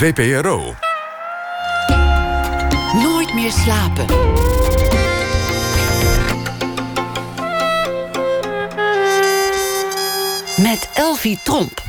VPRO. 0.00 0.74
Nooit 3.02 3.34
meer 3.34 3.50
slapen. 3.50 4.06
Met 10.62 10.90
Elvie 10.94 11.40
Tromp. 11.44 11.82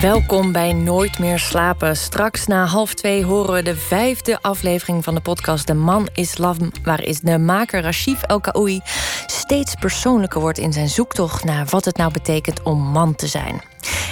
Welkom 0.00 0.52
bij 0.52 0.72
Nooit 0.72 1.18
meer 1.18 1.38
slapen. 1.38 1.96
Straks 1.96 2.46
na 2.46 2.64
half 2.64 2.94
twee 2.94 3.24
horen 3.24 3.54
we 3.54 3.62
de 3.62 3.76
vijfde 3.76 4.38
aflevering 4.40 5.04
van 5.04 5.14
de 5.14 5.20
podcast 5.20 5.66
De 5.66 5.74
Man 5.74 6.08
Islam, 6.12 6.56
waar 6.82 7.02
is 7.02 7.20
de 7.20 7.38
maker 7.38 7.82
Rashif 7.82 8.22
El 8.22 8.40
Kaoui 8.40 8.80
steeds 9.26 9.74
persoonlijker 9.74 10.40
wordt 10.40 10.58
in 10.58 10.72
zijn 10.72 10.88
zoektocht 10.88 11.44
naar 11.44 11.66
wat 11.66 11.84
het 11.84 11.96
nou 11.96 12.12
betekent 12.12 12.62
om 12.62 12.82
man 12.82 13.14
te 13.14 13.26
zijn. 13.26 13.62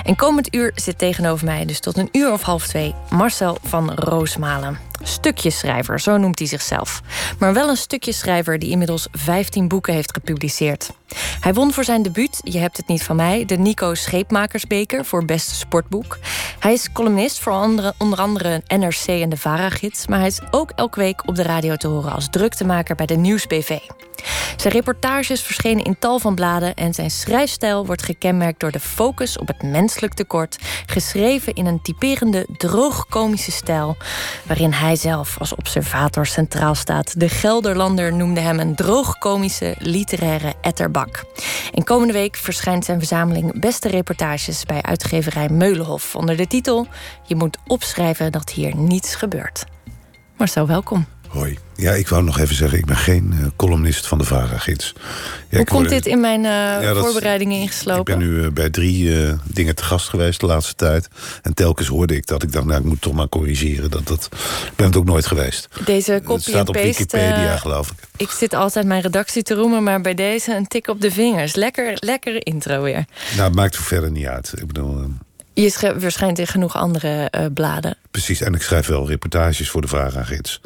En 0.05 0.16
komend 0.16 0.55
uur 0.55 0.73
zit 0.75 0.98
tegenover 0.98 1.46
mij, 1.46 1.64
dus 1.64 1.80
tot 1.80 1.96
een 1.96 2.09
uur 2.12 2.32
of 2.32 2.43
half 2.43 2.66
twee, 2.66 2.95
Marcel 3.11 3.59
van 3.62 3.93
Roosmalen. 3.95 4.79
Stukjeschrijver, 5.03 6.00
zo 6.00 6.17
noemt 6.17 6.39
hij 6.39 6.49
zichzelf. 6.49 7.00
Maar 7.39 7.54
wel 7.54 7.68
een 7.68 7.76
stukjeschrijver 7.76 8.59
die 8.59 8.71
inmiddels 8.71 9.09
15 9.12 9.68
boeken 9.68 9.95
heeft 9.95 10.12
gepubliceerd. 10.12 10.90
Hij 11.41 11.54
won 11.54 11.73
voor 11.73 11.85
zijn 11.85 12.03
debuut, 12.03 12.41
Je 12.43 12.59
hebt 12.59 12.77
het 12.77 12.89
niet 12.89 13.03
van 13.03 13.17
mij, 13.17 13.45
de 13.45 13.57
Nico 13.57 13.95
Scheepmakersbeker 13.95 15.04
voor 15.04 15.25
beste 15.25 15.54
sportboek. 15.54 16.18
Hij 16.59 16.73
is 16.73 16.93
columnist 16.93 17.39
voor 17.39 17.53
onder 17.99 18.21
andere 18.21 18.63
NRC 18.67 19.07
en 19.07 19.29
de 19.29 19.37
Vara-gids, 19.37 20.07
maar 20.07 20.18
hij 20.18 20.29
is 20.29 20.40
ook 20.50 20.71
elke 20.71 21.00
week 21.00 21.29
op 21.29 21.35
de 21.35 21.43
radio 21.43 21.77
te 21.77 21.89
horen 21.89 22.13
als 22.13 22.29
druktemaker 22.31 22.95
bij 22.95 23.07
de 23.07 23.17
Nieuwsbv. 23.17 23.79
Zijn 24.57 24.73
reportages 24.73 25.43
verschenen 25.43 25.85
in 25.85 25.99
tal 25.99 26.18
van 26.18 26.35
bladen 26.35 26.75
en 26.75 26.95
zijn 26.95 27.11
schrijfstijl 27.11 27.87
wordt 27.87 28.03
gekenmerkt 28.03 28.61
door 28.61 28.71
de 28.71 28.81
focus 28.81 29.39
op 29.39 29.46
het 29.46 29.62
menselijk 29.62 30.15
tekort, 30.15 30.59
geschreven 30.87 31.54
in 31.54 31.67
een 31.67 31.82
typerende 31.82 32.47
droogkomische 32.56 33.51
stijl, 33.51 33.97
waarin 34.42 34.73
hij 34.73 34.97
zelf 34.97 35.39
als 35.39 35.55
observator 35.55 36.27
centraal 36.27 36.75
staat. 36.75 37.21
De 37.21 37.28
Gelderlander 37.28 38.12
noemde 38.12 38.41
hem 38.41 38.61
een 38.61 38.75
droogkomische 38.75 39.75
literaire 39.78 40.55
etterbak. 40.61 41.03
En 41.72 41.84
komende 41.84 42.12
week 42.12 42.36
verschijnt 42.36 42.84
zijn 42.84 42.98
verzameling 42.98 43.60
beste 43.60 43.88
reportages 43.88 44.64
bij 44.64 44.83
uitgeverij 44.83 45.48
Meulenhof 45.48 46.16
onder 46.16 46.36
de 46.36 46.47
titel 46.47 46.86
Je 47.27 47.34
moet 47.34 47.58
opschrijven 47.66 48.33
dat 48.33 48.50
hier 48.50 48.77
niets 48.77 49.14
gebeurt. 49.14 49.64
Marcel, 50.36 50.66
welkom. 50.66 51.06
Hoi. 51.35 51.59
Ja, 51.77 51.93
ik 51.93 52.09
wou 52.09 52.23
nog 52.23 52.39
even 52.39 52.55
zeggen, 52.55 52.79
ik 52.79 52.85
ben 52.85 52.97
geen 52.97 53.35
uh, 53.35 53.47
columnist 53.57 54.07
van 54.07 54.19
de 54.19 54.25
VARA-gids. 54.25 54.93
Ja, 55.49 55.57
Hoe 55.57 55.67
komt 55.67 55.89
dit 55.89 56.07
in 56.07 56.21
mijn 56.21 56.45
uh, 56.45 57.01
voorbereidingen 57.01 57.61
ingeslopen? 57.61 58.13
Ik 58.13 58.19
ben 58.19 58.29
nu 58.29 58.35
uh, 58.35 58.51
bij 58.51 58.71
drie 58.71 59.13
dingen 59.45 59.75
te 59.75 59.85
gast 59.85 60.09
geweest 60.09 60.41
de 60.41 60.47
laatste 60.47 60.75
tijd. 60.75 61.09
En 61.43 61.55
telkens 61.55 61.89
hoorde 61.89 62.17
ik 62.17 62.27
dat. 62.27 62.43
Ik 62.43 62.53
dacht, 62.53 62.65
nou, 62.67 62.81
ik 62.81 62.87
moet 62.87 63.01
toch 63.01 63.12
maar 63.12 63.29
corrigeren. 63.29 63.91
Dat, 63.91 64.07
dat, 64.07 64.29
ik 64.67 64.77
ben 64.77 64.87
het 64.87 64.97
ook 64.97 65.05
nooit 65.05 65.27
geweest. 65.27 65.69
Deze 65.85 66.21
copy 66.25 66.41
Het 66.41 66.43
staat 66.43 66.69
op 66.69 66.75
Wikipedia, 66.75 67.57
geloof 67.57 67.91
ik. 67.91 67.97
Ik 68.17 68.31
zit 68.31 68.55
altijd 68.55 68.87
mijn 68.87 69.03
redactie 69.03 69.43
te 69.43 69.55
roemen, 69.55 69.83
maar 69.83 70.01
bij 70.01 70.15
deze 70.15 70.55
een 70.55 70.67
tik 70.67 70.89
op 70.89 71.01
de 71.01 71.11
vingers. 71.11 71.55
Lekker, 71.55 71.93
lekkere 71.95 72.39
intro 72.39 72.83
weer. 72.83 73.05
Nou, 73.35 73.47
het 73.47 73.55
maakt 73.55 73.75
er 73.75 73.83
verder 73.83 74.11
niet 74.11 74.27
uit. 74.27 74.53
Ik 74.57 74.67
bedoel... 74.67 75.07
Je 75.55 75.70
schrijft 75.70 76.02
waarschijnlijk 76.02 76.41
in 76.41 76.47
genoeg 76.47 76.77
andere 76.77 77.30
bladen. 77.55 77.97
Precies, 78.10 78.41
en 78.41 78.55
ik 78.55 78.62
schrijf 78.62 78.86
wel 78.86 79.08
reportages 79.08 79.70
voor 79.70 79.80
de 79.80 79.88
VARA-gids. 79.88 80.60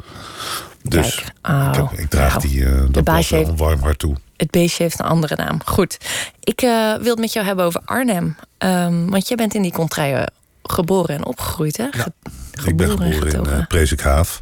Dus 0.83 1.23
Kijk, 1.41 1.77
oh, 1.77 1.91
ik, 1.91 1.99
ik, 1.99 2.09
draag 2.09 2.35
nou, 2.35 2.47
die 2.47 2.59
uh, 2.59 2.83
dat 2.89 3.03
blad 3.03 3.29
wel 3.29 3.47
een 3.47 3.57
warm 3.57 3.81
hart 3.81 3.99
toe. 3.99 4.15
Het 4.37 4.51
beestje 4.51 4.83
heeft 4.83 4.99
een 4.99 5.05
andere 5.05 5.35
naam. 5.35 5.61
Goed. 5.65 5.97
Ik 6.39 6.61
uh, 6.61 6.95
wil 6.95 7.11
het 7.11 7.19
met 7.19 7.33
jou 7.33 7.45
hebben 7.45 7.65
over 7.65 7.81
Arnhem. 7.85 8.35
Um, 8.57 9.09
want 9.09 9.27
jij 9.27 9.37
bent 9.37 9.55
in 9.55 9.61
die 9.61 9.71
contraille 9.71 10.29
geboren 10.63 11.15
en 11.15 11.25
opgegroeid, 11.25 11.77
hè? 11.77 11.87
Ge 11.91 12.11
ja, 12.51 12.65
ik 12.65 12.77
ben 12.77 12.89
geboren 12.89 13.33
in 13.33 13.45
uh, 13.47 13.67
Prezikhaaf. 13.67 14.41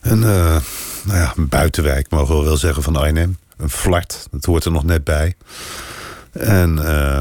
Een, 0.00 0.18
uh, 0.18 0.56
nou 1.04 1.18
ja, 1.18 1.32
een 1.36 1.48
buitenwijk, 1.48 2.10
mogen 2.10 2.38
we 2.38 2.44
wel 2.44 2.56
zeggen, 2.56 2.82
van 2.82 2.96
Arnhem. 2.96 3.38
Een 3.56 3.70
flart, 3.70 4.26
dat 4.30 4.44
hoort 4.44 4.64
er 4.64 4.72
nog 4.72 4.84
net 4.84 5.04
bij. 5.04 5.34
En 6.32 6.76
uh, 6.76 7.20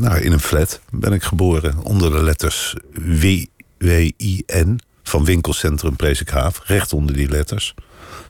nou, 0.00 0.20
in 0.20 0.32
een 0.32 0.40
flat 0.40 0.80
ben 0.90 1.12
ik 1.12 1.22
geboren. 1.22 1.82
Onder 1.82 2.10
de 2.10 2.22
letters 2.22 2.74
W-W-I-N 2.92 4.80
van 5.02 5.24
winkelcentrum 5.24 5.96
Prezikhaaf. 5.96 6.60
Recht 6.64 6.92
onder 6.92 7.14
die 7.14 7.28
letters. 7.28 7.74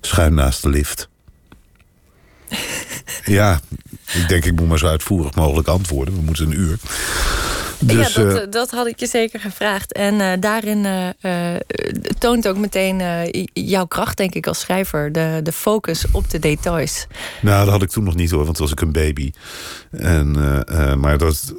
Schuin 0.00 0.34
naast 0.34 0.62
de 0.62 0.68
lift. 0.68 1.08
ja, 3.38 3.60
ik 4.12 4.28
denk 4.28 4.44
ik 4.44 4.54
moet 4.54 4.68
maar 4.68 4.78
zo 4.78 4.86
uitvoerig 4.86 5.34
mogelijk 5.34 5.68
antwoorden. 5.68 6.14
We 6.14 6.20
moeten 6.20 6.46
een 6.46 6.60
uur. 6.60 6.78
Dus, 7.78 8.14
ja, 8.14 8.22
dat, 8.22 8.34
uh, 8.34 8.50
dat, 8.50 8.70
had 8.70 8.86
ik 8.86 9.00
je 9.00 9.06
zeker 9.06 9.40
gevraagd. 9.40 9.92
En 9.92 10.14
uh, 10.14 10.32
daarin 10.40 10.86
uh, 11.22 11.54
toont 12.18 12.48
ook 12.48 12.56
meteen 12.56 13.02
jouw 13.52 13.86
kracht, 13.86 14.16
denk 14.16 14.34
ik, 14.34 14.46
als 14.46 14.60
schrijver. 14.60 15.12
De, 15.12 15.40
de 15.42 15.52
focus 15.52 16.04
op 16.12 16.30
de 16.30 16.38
details. 16.38 17.06
Nou, 17.40 17.64
dat 17.64 17.72
had 17.72 17.82
ik 17.82 17.90
toen 17.90 18.04
nog 18.04 18.14
niet 18.14 18.30
hoor, 18.30 18.44
want 18.44 18.56
toen 18.56 18.64
was 18.64 18.74
ik 18.74 18.80
een 18.80 18.92
baby. 18.92 19.32
En, 19.90 20.30
maar 21.00 21.18
dat, 21.18 21.54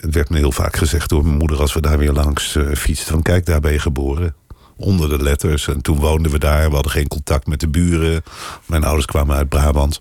het 0.00 0.14
werd 0.14 0.30
me 0.30 0.38
heel 0.38 0.52
vaak 0.52 0.76
gezegd 0.76 1.08
door 1.08 1.24
mijn 1.24 1.36
moeder... 1.36 1.60
als 1.60 1.72
we 1.72 1.80
daar 1.80 1.98
weer 1.98 2.12
langs 2.12 2.58
fietsten, 2.74 3.12
van 3.12 3.22
kijk, 3.22 3.46
daar 3.46 3.60
ben 3.60 3.72
je 3.72 3.78
geboren 3.78 4.34
onder 4.76 5.08
de 5.08 5.22
letters. 5.22 5.68
En 5.68 5.80
toen 5.80 5.98
woonden 5.98 6.32
we 6.32 6.38
daar. 6.38 6.68
We 6.68 6.74
hadden 6.74 6.92
geen 6.92 7.08
contact 7.08 7.46
met 7.46 7.60
de 7.60 7.68
buren. 7.68 8.22
Mijn 8.66 8.84
ouders 8.84 9.06
kwamen 9.06 9.36
uit 9.36 9.48
Brabant. 9.48 10.00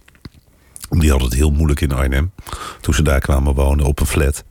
Die 0.99 1.09
hadden 1.09 1.27
het 1.29 1.37
heel 1.37 1.51
moeilijk 1.51 1.81
in 1.81 1.91
Arnhem. 1.91 2.31
Toen 2.81 2.93
ze 2.93 3.01
daar 3.01 3.19
kwamen 3.19 3.53
wonen 3.53 3.85
op 3.85 3.99
een 3.99 4.05
flat. 4.05 4.43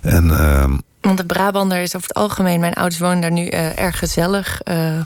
En, 0.00 0.24
uh, 0.24 0.72
Want 1.00 1.18
de 1.18 1.26
Brabander 1.26 1.82
is 1.82 1.96
over 1.96 2.08
het 2.08 2.16
algemeen... 2.16 2.60
Mijn 2.60 2.74
ouders 2.74 3.00
wonen 3.00 3.20
daar 3.20 3.32
nu 3.32 3.50
uh, 3.50 3.78
erg 3.78 3.98
gezellig. 3.98 4.60
Uh, 4.64 4.96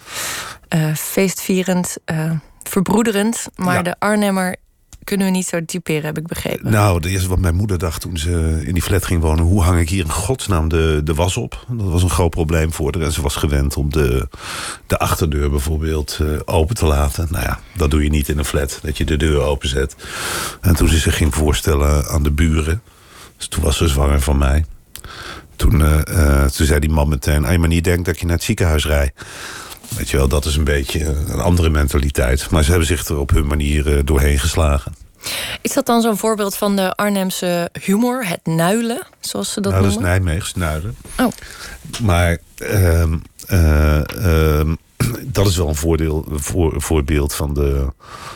uh, 0.74 0.94
feestvierend. 0.94 1.96
verbroederend. 2.62 3.48
Maar 3.56 3.74
ja. 3.74 3.82
de 3.82 3.94
Arnhemmer 3.98 4.56
kunnen 5.08 5.26
we 5.26 5.32
niet 5.32 5.46
zo 5.46 5.64
typeren, 5.64 6.04
heb 6.04 6.18
ik 6.18 6.26
begrepen. 6.26 6.70
Nou, 6.70 6.96
het 6.96 7.04
eerste 7.04 7.28
wat 7.28 7.38
mijn 7.38 7.54
moeder 7.54 7.78
dacht 7.78 8.00
toen 8.00 8.16
ze 8.16 8.62
in 8.64 8.74
die 8.74 8.82
flat 8.82 9.06
ging 9.06 9.20
wonen... 9.20 9.44
hoe 9.44 9.62
hang 9.62 9.80
ik 9.80 9.88
hier 9.88 10.04
in 10.04 10.10
godsnaam 10.10 10.68
de, 10.68 11.00
de 11.04 11.14
was 11.14 11.36
op? 11.36 11.64
Dat 11.68 11.90
was 11.90 12.02
een 12.02 12.10
groot 12.10 12.30
probleem 12.30 12.72
voor 12.72 12.92
haar. 12.94 13.02
En 13.02 13.12
ze 13.12 13.22
was 13.22 13.36
gewend 13.36 13.76
om 13.76 13.90
de, 13.90 14.28
de 14.86 14.98
achterdeur 14.98 15.50
bijvoorbeeld 15.50 16.18
uh, 16.22 16.38
open 16.44 16.74
te 16.74 16.86
laten. 16.86 17.26
Nou 17.30 17.44
ja, 17.44 17.60
dat 17.76 17.90
doe 17.90 18.02
je 18.02 18.10
niet 18.10 18.28
in 18.28 18.38
een 18.38 18.44
flat, 18.44 18.78
dat 18.82 18.96
je 18.96 19.04
de 19.04 19.16
deur 19.16 19.40
openzet. 19.40 19.96
En 20.60 20.76
toen 20.76 20.88
ze 20.88 20.98
zich 20.98 21.16
ging 21.16 21.34
voorstellen 21.34 22.06
aan 22.08 22.22
de 22.22 22.32
buren... 22.32 22.82
Dus 23.36 23.48
toen 23.48 23.62
was 23.62 23.76
ze 23.76 23.88
zwanger 23.88 24.20
van 24.20 24.38
mij. 24.38 24.64
Toen, 25.56 25.80
uh, 25.80 26.44
toen 26.44 26.66
zei 26.66 26.80
die 26.80 26.90
man 26.90 27.08
meteen... 27.08 27.52
je 27.52 27.58
maar 27.58 27.68
niet 27.68 27.84
denkt 27.84 28.04
dat 28.04 28.18
je 28.18 28.26
naar 28.26 28.34
het 28.34 28.44
ziekenhuis 28.44 28.86
rijdt... 28.86 29.24
Weet 29.96 30.10
je 30.10 30.16
wel, 30.16 30.28
dat 30.28 30.44
is 30.44 30.56
een 30.56 30.64
beetje 30.64 31.04
een 31.04 31.40
andere 31.40 31.70
mentaliteit. 31.70 32.50
Maar 32.50 32.62
ze 32.62 32.70
hebben 32.70 32.88
zich 32.88 33.06
er 33.06 33.18
op 33.18 33.30
hun 33.30 33.46
manier 33.46 34.04
doorheen 34.04 34.38
geslagen. 34.38 34.94
Is 35.62 35.72
dat 35.72 35.86
dan 35.86 36.02
zo'n 36.02 36.16
voorbeeld 36.16 36.56
van 36.56 36.76
de 36.76 36.94
Arnhemse 36.94 37.70
humor? 37.82 38.26
Het 38.26 38.46
nuilen, 38.46 39.06
zoals 39.20 39.52
ze 39.52 39.60
dat 39.60 39.72
nou, 39.72 39.84
noemen? 39.84 40.02
dat 40.02 40.10
is 40.10 40.18
Nijmeegs 40.18 40.54
nuilen. 40.54 40.96
Oh. 41.18 41.32
Maar 42.02 42.38
uh, 42.58 43.02
uh, 43.50 44.00
uh, 44.16 44.70
dat 45.24 45.46
is 45.46 45.56
wel 45.56 45.68
een 45.68 45.74
voordeel, 45.74 46.26
voor, 46.30 46.82
voorbeeld 46.82 47.34
van 47.34 47.54
de 47.54 47.86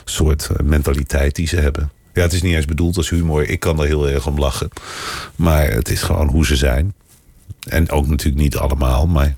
soort 0.05 0.49
mentaliteit 0.63 1.35
die 1.35 1.49
ze 1.49 1.57
hebben. 1.57 1.91
Ja, 2.13 2.23
het 2.23 2.33
is 2.33 2.43
niet 2.43 2.55
eens 2.55 2.65
bedoeld 2.65 2.97
als 2.97 3.11
humor. 3.11 3.49
Ik 3.49 3.61
kan 3.61 3.81
er 3.81 3.87
heel 3.87 4.09
erg 4.09 4.27
om 4.27 4.39
lachen. 4.39 4.69
Maar 5.37 5.71
het 5.71 5.89
is 5.89 6.03
gewoon 6.03 6.29
hoe 6.29 6.47
ze 6.47 6.57
zijn. 6.57 6.95
En 7.69 7.91
ook 7.91 8.07
natuurlijk 8.07 8.43
niet 8.43 8.57
allemaal, 8.57 9.07
maar 9.07 9.35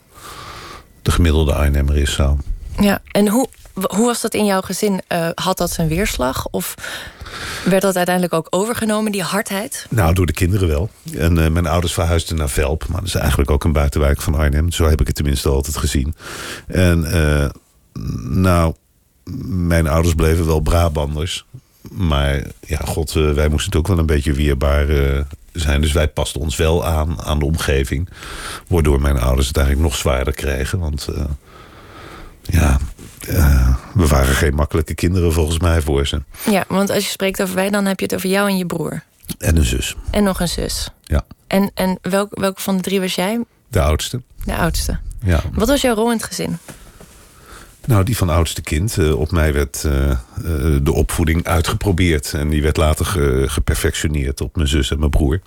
de 1.05 1.11
gemiddelde 1.11 1.55
Arnhemmer 1.55 1.97
is 1.97 2.13
zo. 2.13 2.39
Ja, 2.81 3.01
en 3.11 3.29
hoe, 3.29 3.49
hoe 3.75 4.07
was 4.07 4.21
dat 4.21 4.35
in 4.35 4.45
jouw 4.45 4.61
gezin? 4.61 5.01
Uh, 5.09 5.29
had 5.35 5.59
dat 5.59 5.71
zijn 5.71 5.89
weerslag? 5.89 6.47
Of 6.51 6.75
werd 7.65 7.83
dat 7.83 7.97
uiteindelijk 7.97 8.35
ook 8.35 8.47
overgenomen, 8.51 9.13
die 9.13 9.23
hardheid? 9.23 9.87
Nou, 9.91 10.15
door 10.15 10.27
de 10.27 10.33
kinderen 10.33 10.69
wel. 10.69 10.91
En 11.17 11.37
uh, 11.37 11.49
mijn 11.49 11.67
ouders 11.67 11.93
verhuisden 11.93 12.37
naar 12.37 12.49
Velp. 12.49 12.87
Maar 12.89 12.99
dat 12.99 13.09
is 13.09 13.15
eigenlijk 13.15 13.51
ook 13.51 13.65
een 13.65 13.73
buitenwijk 13.73 14.23
van 14.23 14.35
Arnhem. 14.35 14.73
Zo 14.73 14.89
heb 14.89 15.01
ik 15.01 15.07
het 15.07 15.17
tenminste 15.17 15.49
altijd 15.49 15.77
gezien. 15.77 16.15
En 16.67 17.05
uh, 17.05 17.49
nou, 18.29 18.75
mijn 19.47 19.87
ouders 19.87 20.15
bleven 20.15 20.47
wel 20.47 20.61
Brabanders. 20.61 21.45
Maar 21.91 22.43
ja, 22.61 22.81
god, 22.85 23.13
wij 23.13 23.49
moesten 23.49 23.71
het 23.71 23.77
ook 23.77 23.89
wel 23.89 23.99
een 23.99 24.07
beetje 24.07 24.33
weerbaar 24.33 24.87
zijn. 25.55 25.81
Dus 25.81 25.93
wij 25.93 26.09
pasten 26.09 26.41
ons 26.41 26.57
wel 26.57 26.85
aan 26.85 27.23
aan 27.23 27.39
de 27.39 27.45
omgeving. 27.45 28.09
Waardoor 28.69 29.01
mijn 29.01 29.19
ouders 29.19 29.47
het 29.47 29.57
eigenlijk 29.57 29.89
nog 29.89 29.99
zwaarder 29.99 30.35
kregen. 30.35 30.79
Want 30.79 31.09
uh, 31.11 31.25
ja, 32.43 32.79
uh, 33.29 33.77
we 33.95 34.07
waren 34.07 34.35
geen 34.35 34.55
makkelijke 34.55 34.95
kinderen 34.95 35.33
volgens 35.33 35.59
mij 35.59 35.81
voor 35.81 36.07
ze. 36.07 36.23
Ja, 36.51 36.65
want 36.69 36.91
als 36.91 37.05
je 37.05 37.11
spreekt 37.11 37.43
over 37.43 37.55
wij, 37.55 37.71
dan 37.71 37.85
heb 37.85 37.99
je 37.99 38.05
het 38.05 38.15
over 38.15 38.29
jou 38.29 38.49
en 38.49 38.57
je 38.57 38.67
broer. 38.67 39.03
En 39.39 39.57
een 39.57 39.65
zus. 39.65 39.97
En 40.11 40.25
nog 40.25 40.41
een 40.41 40.49
zus. 40.49 40.91
Ja. 41.03 41.25
En, 41.47 41.71
en 41.75 41.99
welk, 42.03 42.39
welke 42.39 42.61
van 42.61 42.77
de 42.77 42.83
drie 42.83 43.01
was 43.01 43.15
jij? 43.15 43.45
De 43.69 43.81
oudste. 43.81 44.23
De 44.45 44.57
oudste. 44.57 44.99
Ja. 45.23 45.41
Wat 45.53 45.69
was 45.69 45.81
jouw 45.81 45.95
rol 45.95 46.11
in 46.11 46.17
het 46.17 46.27
gezin? 46.27 46.59
Nou, 47.87 48.05
die 48.05 48.17
van 48.17 48.29
oudste 48.29 48.63
kind. 48.63 48.97
Uh, 48.97 49.21
op 49.21 49.31
mij 49.31 49.53
werd 49.53 49.83
uh, 49.87 50.11
uh, 50.11 50.17
de 50.83 50.93
opvoeding 50.93 51.45
uitgeprobeerd. 51.45 52.35
En 52.35 52.49
die 52.49 52.63
werd 52.63 52.77
later 52.77 53.07
ge 53.07 53.45
geperfectioneerd 53.47 54.41
op 54.41 54.57
mijn 54.57 54.69
zus 54.69 54.91
en 54.91 54.99
mijn 54.99 55.11
broer. 55.11 55.41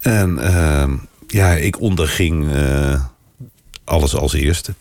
En 0.00 0.38
ja, 1.26 1.52
ik 1.52 1.80
onderging 1.80 2.48
alles 3.84 4.14
als 4.14 4.32
eerste. 4.32 4.74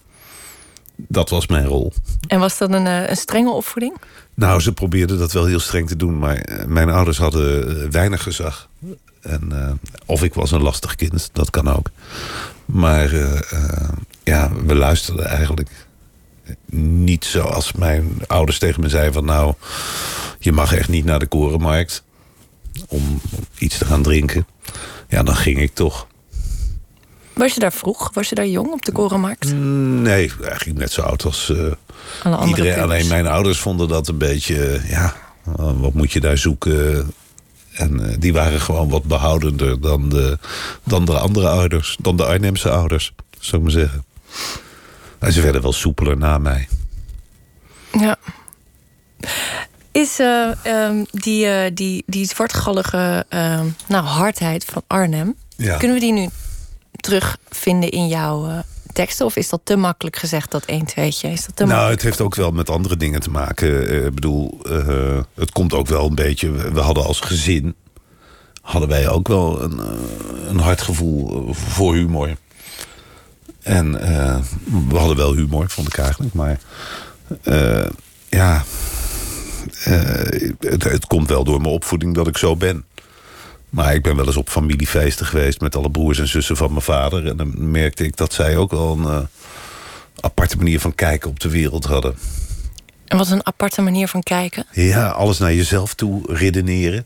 Dat 0.96 1.30
was 1.30 1.48
mijn 1.48 1.66
rol. 1.66 1.94
En 2.28 2.40
was 2.40 2.58
dat 2.58 2.74
een, 2.74 2.86
een 2.86 3.18
strenge 3.18 3.52
opvoeding? 3.52 3.96
Nou, 4.34 4.62
ze 4.62 4.74
probeerden 4.74 5.18
dat 5.18 5.32
wel 5.32 5.46
heel 5.46 5.60
streng 5.60 5.88
te 5.88 5.96
doen, 5.96 6.20
maar 6.20 6.66
mijn 6.68 6.90
ouders 6.90 7.18
hadden 7.18 7.92
weinig 7.92 8.24
gezag. 8.24 8.70
En, 9.22 9.80
of 10.06 10.24
ik 10.24 10.34
was 10.34 10.52
een 10.52 10.62
lastig 10.62 10.96
kind, 10.96 11.30
dat 11.34 11.50
kan 11.50 11.68
ook. 11.68 11.90
Maar 12.66 13.14
ja, 14.24 14.52
we 14.66 14.76
luisterden 14.76 15.26
eigenlijk 15.26 15.70
niet 16.72 17.26
zoals 17.26 17.72
mijn 17.72 18.22
ouders 18.28 18.60
tegen 18.60 18.82
me 18.82 18.90
zeiden 18.90 19.14
van 19.14 19.26
nou, 19.26 19.54
je 20.40 20.52
mag 20.52 20.74
echt 20.74 20.90
niet 20.90 21.06
naar 21.06 21.20
de 21.20 21.28
korenmarkt 21.28 22.04
om 22.88 23.22
iets 23.58 23.78
te 23.78 23.86
gaan 23.86 24.04
drinken. 24.04 24.48
Ja, 25.10 25.24
dan 25.24 25.36
ging 25.36 25.60
ik 25.60 25.74
toch. 25.74 26.08
Was 27.34 27.54
je 27.54 27.60
daar 27.60 27.74
vroeg? 27.74 28.12
Was 28.14 28.30
je 28.30 28.36
daar 28.36 28.48
jong 28.48 28.72
op 28.72 28.86
de 28.86 28.92
korenmarkt? 28.92 29.54
Mm, 29.54 30.02
nee, 30.02 30.32
eigenlijk 30.42 30.80
net 30.80 30.92
zo 30.92 31.02
oud 31.02 31.26
als 31.26 31.50
uh, 31.50 32.48
iedereen. 32.48 32.80
Alleen 32.80 33.08
mijn 33.08 33.28
ouders 33.28 33.60
vonden 33.60 33.88
dat 33.88 34.08
een 34.08 34.18
beetje, 34.18 34.82
ja, 34.88 35.14
wat 35.56 35.94
moet 35.94 36.12
je 36.12 36.20
daar 36.20 36.38
zoeken? 36.38 37.12
En 37.72 38.02
uh, 38.02 38.14
die 38.20 38.34
waren 38.34 38.62
gewoon 38.62 38.90
wat 38.90 39.04
behoudender 39.04 39.82
dan 39.82 40.10
de, 40.10 40.38
dan 40.84 41.06
de 41.06 41.20
andere 41.20 41.48
ouders, 41.48 41.98
dan 42.00 42.18
de 42.18 42.26
Arnhemse 42.26 42.70
ouders, 42.70 43.14
zou 43.40 43.58
ik 43.58 43.64
maar 43.64 43.82
zeggen. 43.82 44.04
En 45.20 45.34
ze 45.34 45.42
werden 45.42 45.62
wel 45.62 45.74
soepeler 45.74 46.18
na 46.18 46.38
mij. 46.38 46.68
Ja. 47.92 48.18
Is 49.92 50.20
uh, 50.20 50.52
um, 50.66 51.06
die, 51.12 51.46
uh, 51.46 51.62
die, 51.74 52.04
die 52.06 52.28
zwartgallige 52.28 53.26
uh, 53.30 53.62
nou, 53.88 54.06
hardheid 54.06 54.66
van 54.66 54.84
Arnhem... 54.88 55.36
Ja. 55.56 55.78
kunnen 55.78 55.96
we 55.98 56.04
die 56.04 56.14
nu 56.14 56.30
terugvinden 56.92 57.90
in 57.90 58.08
jouw 58.08 58.48
eh, 58.48 58.58
teksten? 58.94 59.26
Of 59.26 59.36
is 59.36 59.50
dat 59.50 59.62
te 59.64 59.76
makkelijk 59.76 60.16
gezegd, 60.16 60.52
dat 60.52 60.66
1 60.66 60.86
tweetje? 60.86 61.32
Is 61.32 61.46
dat 61.46 61.56
te 61.56 61.64
nou, 61.64 61.76
makkelijk? 61.76 62.02
het 62.02 62.10
heeft 62.10 62.22
ook 62.22 62.36
wel 62.36 62.52
met 62.52 62.70
andere 62.70 62.98
dingen 62.98 63.20
te 63.20 63.30
maken. 63.30 64.06
Ik 64.06 64.14
bedoel, 64.16 64.60
het 65.36 65.52
komt 65.52 65.74
ook 65.74 65.88
wel 65.88 66.06
een 66.06 66.16
beetje... 66.16 66.52
We 66.52 66.80
hadden 66.80 67.06
als 67.06 67.20
gezin... 67.20 67.76
hadden 68.62 68.90
wij 68.90 69.10
ook 69.10 69.28
wel 69.28 69.62
een, 69.62 69.80
een 70.50 70.60
hard 70.60 70.82
gevoel 70.82 71.48
voor 71.54 71.94
humor. 71.94 72.36
En 73.70 73.92
we 74.90 74.98
hadden 74.98 75.18
wel 75.18 75.36
humor, 75.36 75.70
vond 75.70 75.88
ik 75.88 75.98
eigenlijk. 75.98 76.34
Maar 76.34 76.60
ja 78.30 78.64
uh, 79.88 80.54
het, 80.60 80.84
het, 80.84 81.08
komt 81.08 81.30
wel 81.30 81.44
door 81.44 81.62
mijn 81.62 81.74
opvoeding 81.74 82.16
dat 82.16 82.28
ik 82.28 82.38
zo 82.38 82.56
ben. 82.56 82.86
Maar 83.70 83.94
ik 83.94 84.04
ben 84.04 84.16
wel 84.16 84.26
eens 84.26 84.38
op 84.38 84.50
familiefeesten 84.50 85.26
geweest 85.26 85.62
met 85.62 85.76
alle 85.76 85.92
broers 85.92 86.20
en 86.20 86.28
zussen 86.28 86.58
van 86.58 86.70
mijn 86.70 86.82
vader. 86.82 87.28
En 87.28 87.38
dan 87.38 87.72
merkte 87.72 88.04
ik 88.04 88.18
dat 88.18 88.34
zij 88.34 88.58
ook 88.58 88.72
wel 88.72 88.92
een 88.92 89.04
uh, 89.04 89.20
aparte 90.20 90.58
manier 90.58 90.80
van 90.80 90.96
kijken 90.96 91.30
op 91.30 91.40
de 91.40 91.50
wereld 91.50 91.86
hadden. 91.86 92.16
En 93.06 93.18
wat 93.18 93.30
een 93.30 93.46
aparte 93.46 93.82
manier 93.82 94.08
van 94.08 94.24
kijken? 94.24 94.66
Ja, 94.72 95.08
alles 95.08 95.38
naar 95.38 95.54
jezelf 95.54 95.94
toe 95.94 96.22
redeneren. 96.34 97.06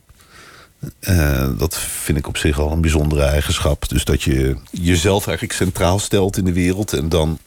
Uh, 0.99 1.49
dat 1.57 1.77
vind 1.77 2.17
ik 2.17 2.27
op 2.27 2.37
zich 2.37 2.59
al 2.59 2.71
een 2.71 2.81
bijzondere 2.81 3.23
eigenschap. 3.23 3.89
Dus 3.89 4.03
dat 4.03 4.23
je 4.23 4.55
jezelf 4.71 5.27
eigenlijk 5.27 5.57
centraal 5.57 5.99
stelt 5.99 6.37
in 6.37 6.45
de 6.45 6.53
wereld 6.53 6.93
en 6.93 7.09
dan 7.09 7.39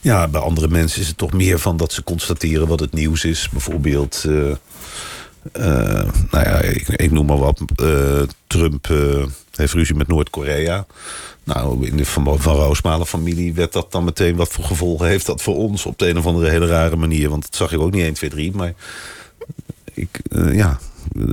ja, 0.00 0.28
bij 0.28 0.40
andere 0.40 0.68
mensen 0.68 1.00
is 1.00 1.08
het 1.08 1.18
toch 1.18 1.32
meer 1.32 1.58
van 1.58 1.76
dat 1.76 1.92
ze 1.92 2.04
constateren 2.04 2.68
wat 2.68 2.80
het 2.80 2.92
nieuws 2.92 3.24
is. 3.24 3.48
Bijvoorbeeld, 3.48 4.24
uh, 4.26 4.34
uh, 4.44 4.54
nou 6.30 6.44
ja, 6.44 6.60
ik, 6.60 6.88
ik, 6.88 7.10
noem 7.10 7.26
maar 7.26 7.38
wat. 7.38 7.60
Trump 8.46 8.88
heeft 9.50 9.72
ruzie 9.72 9.94
met 9.94 10.08
Noord-Korea. 10.08 10.86
Nou, 11.44 11.86
in 11.86 11.96
de 11.96 12.04
Van, 12.04 12.40
van 12.40 12.56
Roosmalen 12.56 13.06
familie 13.06 13.54
werd 13.54 13.72
dat 13.72 13.92
dan 13.92 14.04
meteen... 14.04 14.36
wat 14.36 14.48
voor 14.48 14.64
gevolgen 14.64 15.06
heeft 15.06 15.26
dat 15.26 15.42
voor 15.42 15.56
ons 15.56 15.86
op 15.86 15.98
de 15.98 16.08
een 16.08 16.18
of 16.18 16.26
andere 16.26 16.50
hele 16.50 16.66
rare 16.66 16.96
manier. 16.96 17.28
Want 17.28 17.42
dat 17.42 17.56
zag 17.56 17.72
ik 17.72 17.80
ook 17.80 17.92
niet 17.92 18.02
1, 18.02 18.14
2, 18.14 18.30
3. 18.30 18.52
Maar 18.52 18.74
ik, 19.94 20.20
ja, 20.52 20.78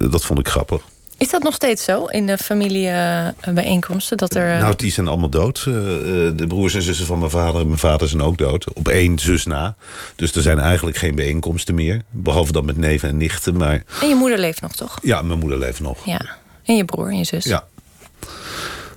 dat 0.10 0.25
vond 0.25 0.39
ik 0.39 0.48
grappig. 0.48 0.81
Is 1.18 1.30
dat 1.30 1.44
nog 1.44 1.54
steeds 1.54 1.83
zo 1.83 2.06
in 2.06 2.25
de 2.25 2.38
familiebijeenkomsten? 2.38 4.18
dat 4.18 4.36
er... 4.36 4.60
Nou, 4.60 4.75
die 4.75 4.92
zijn 4.92 5.07
allemaal 5.07 5.30
dood. 5.30 5.63
de 5.63 6.45
broers 6.48 6.74
en 6.74 6.81
zussen 6.81 7.06
van 7.06 7.19
mijn 7.19 7.31
vader 7.31 7.62
en 7.62 7.68
mijn 7.68 7.80
vader 7.80 8.07
zijn 8.07 8.21
ook 8.21 8.38
dood. 8.38 8.74
Op 8.74 8.88
één 8.88 9.19
zus 9.19 9.45
na. 9.45 9.75
Dus 10.16 10.36
er 10.36 10.42
zijn 10.42 10.60
eigenlijk 10.60 10.98
geen 10.98 11.16
bijeenkomsten 11.16 11.75
meer. 11.75 12.01
Behalve 12.10 12.51
dan 12.51 12.66
met 12.66 12.77
neven 12.77 13.10
en 13.10 13.18
nichten. 13.18 13.57
Maar... 13.57 13.83
En 14.01 14.07
je 14.07 14.16
moeder 14.16 14.39
leeft 14.39 14.62
nog, 14.62 14.75
toch? 14.75 15.00
Ja, 15.01 15.21
mijn 15.21 15.39
moeder 15.39 15.60
leeft 15.60 15.80
nog. 15.80 16.06
Ja. 16.06 16.21
En 16.63 16.75
je 16.75 16.86
broer 16.86 17.10
en 17.10 17.18
je 17.18 17.24
zus? 17.24 17.44
Ja. 17.44 17.63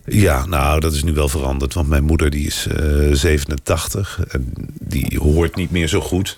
Ja, 0.04 0.46
nou, 0.46 0.80
dat 0.80 0.92
is 0.92 1.02
nu 1.02 1.12
wel 1.12 1.28
veranderd. 1.28 1.74
Want 1.74 1.88
mijn 1.88 2.04
moeder 2.04 2.30
die 2.30 2.46
is 2.46 2.66
uh, 2.80 3.14
87. 3.14 4.20
En 4.28 4.52
die 4.80 5.18
hoort 5.18 5.56
niet 5.56 5.70
meer 5.70 5.88
zo 5.88 6.00
goed. 6.00 6.36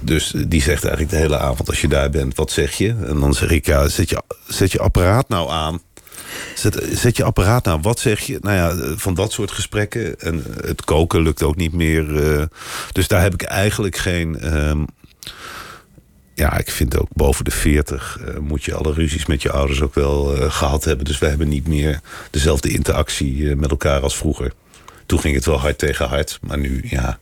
Dus 0.00 0.34
die 0.46 0.62
zegt 0.62 0.84
eigenlijk 0.84 1.12
de 1.12 1.20
hele 1.20 1.38
avond 1.38 1.68
als 1.68 1.80
je 1.80 1.88
daar 1.88 2.10
bent, 2.10 2.36
wat 2.36 2.50
zeg 2.50 2.72
je? 2.72 2.88
En 2.88 3.20
dan 3.20 3.34
zeg 3.34 3.50
ik, 3.50 3.66
ja, 3.66 3.88
zet 3.88 4.08
je, 4.08 4.22
zet 4.46 4.72
je 4.72 4.80
apparaat 4.80 5.28
nou 5.28 5.50
aan. 5.50 5.80
Zet, 6.54 6.88
zet 6.92 7.16
je 7.16 7.24
apparaat 7.24 7.64
nou, 7.64 7.80
wat 7.82 7.98
zeg 7.98 8.20
je? 8.20 8.38
Nou 8.40 8.56
ja, 8.56 8.94
van 8.96 9.14
dat 9.14 9.32
soort 9.32 9.50
gesprekken. 9.50 10.20
En 10.20 10.44
het 10.60 10.84
koken 10.84 11.22
lukt 11.22 11.42
ook 11.42 11.56
niet 11.56 11.72
meer. 11.72 12.10
Uh, 12.10 12.42
dus 12.92 13.08
daar 13.08 13.22
heb 13.22 13.34
ik 13.34 13.42
eigenlijk 13.42 13.96
geen... 13.96 14.56
Um, 14.56 14.86
ja, 16.34 16.58
ik 16.58 16.70
vind 16.70 16.98
ook 16.98 17.08
boven 17.12 17.44
de 17.44 17.50
40 17.50 18.18
uh, 18.20 18.38
moet 18.38 18.64
je 18.64 18.74
alle 18.74 18.92
ruzies 18.92 19.26
met 19.26 19.42
je 19.42 19.52
ouders 19.52 19.80
ook 19.80 19.94
wel 19.94 20.36
uh, 20.36 20.50
gehad 20.50 20.84
hebben. 20.84 21.04
Dus 21.04 21.18
we 21.18 21.26
hebben 21.26 21.48
niet 21.48 21.68
meer 21.68 22.00
dezelfde 22.30 22.68
interactie 22.68 23.56
met 23.56 23.70
elkaar 23.70 24.00
als 24.00 24.16
vroeger. 24.16 24.52
Toen 25.06 25.20
ging 25.20 25.34
het 25.34 25.44
wel 25.44 25.60
hard 25.60 25.78
tegen 25.78 26.08
hard, 26.08 26.38
maar 26.42 26.58
nu, 26.58 26.84
ja... 26.88 27.18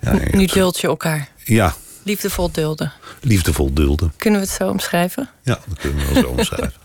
ja 0.00 0.18
nu 0.30 0.46
duld 0.46 0.80
je 0.80 0.86
elkaar. 0.86 1.28
Ja. 1.48 1.74
Liefdevol 2.02 2.52
dulden. 2.52 2.92
Liefdevol 3.20 3.72
dulden. 3.72 4.12
Kunnen 4.16 4.40
we 4.40 4.46
het 4.46 4.56
zo 4.56 4.68
omschrijven? 4.68 5.28
Ja, 5.42 5.58
dat 5.68 5.78
kunnen 5.78 6.06
we 6.06 6.12
wel 6.12 6.22
zo 6.22 6.28
omschrijven. 6.28 6.80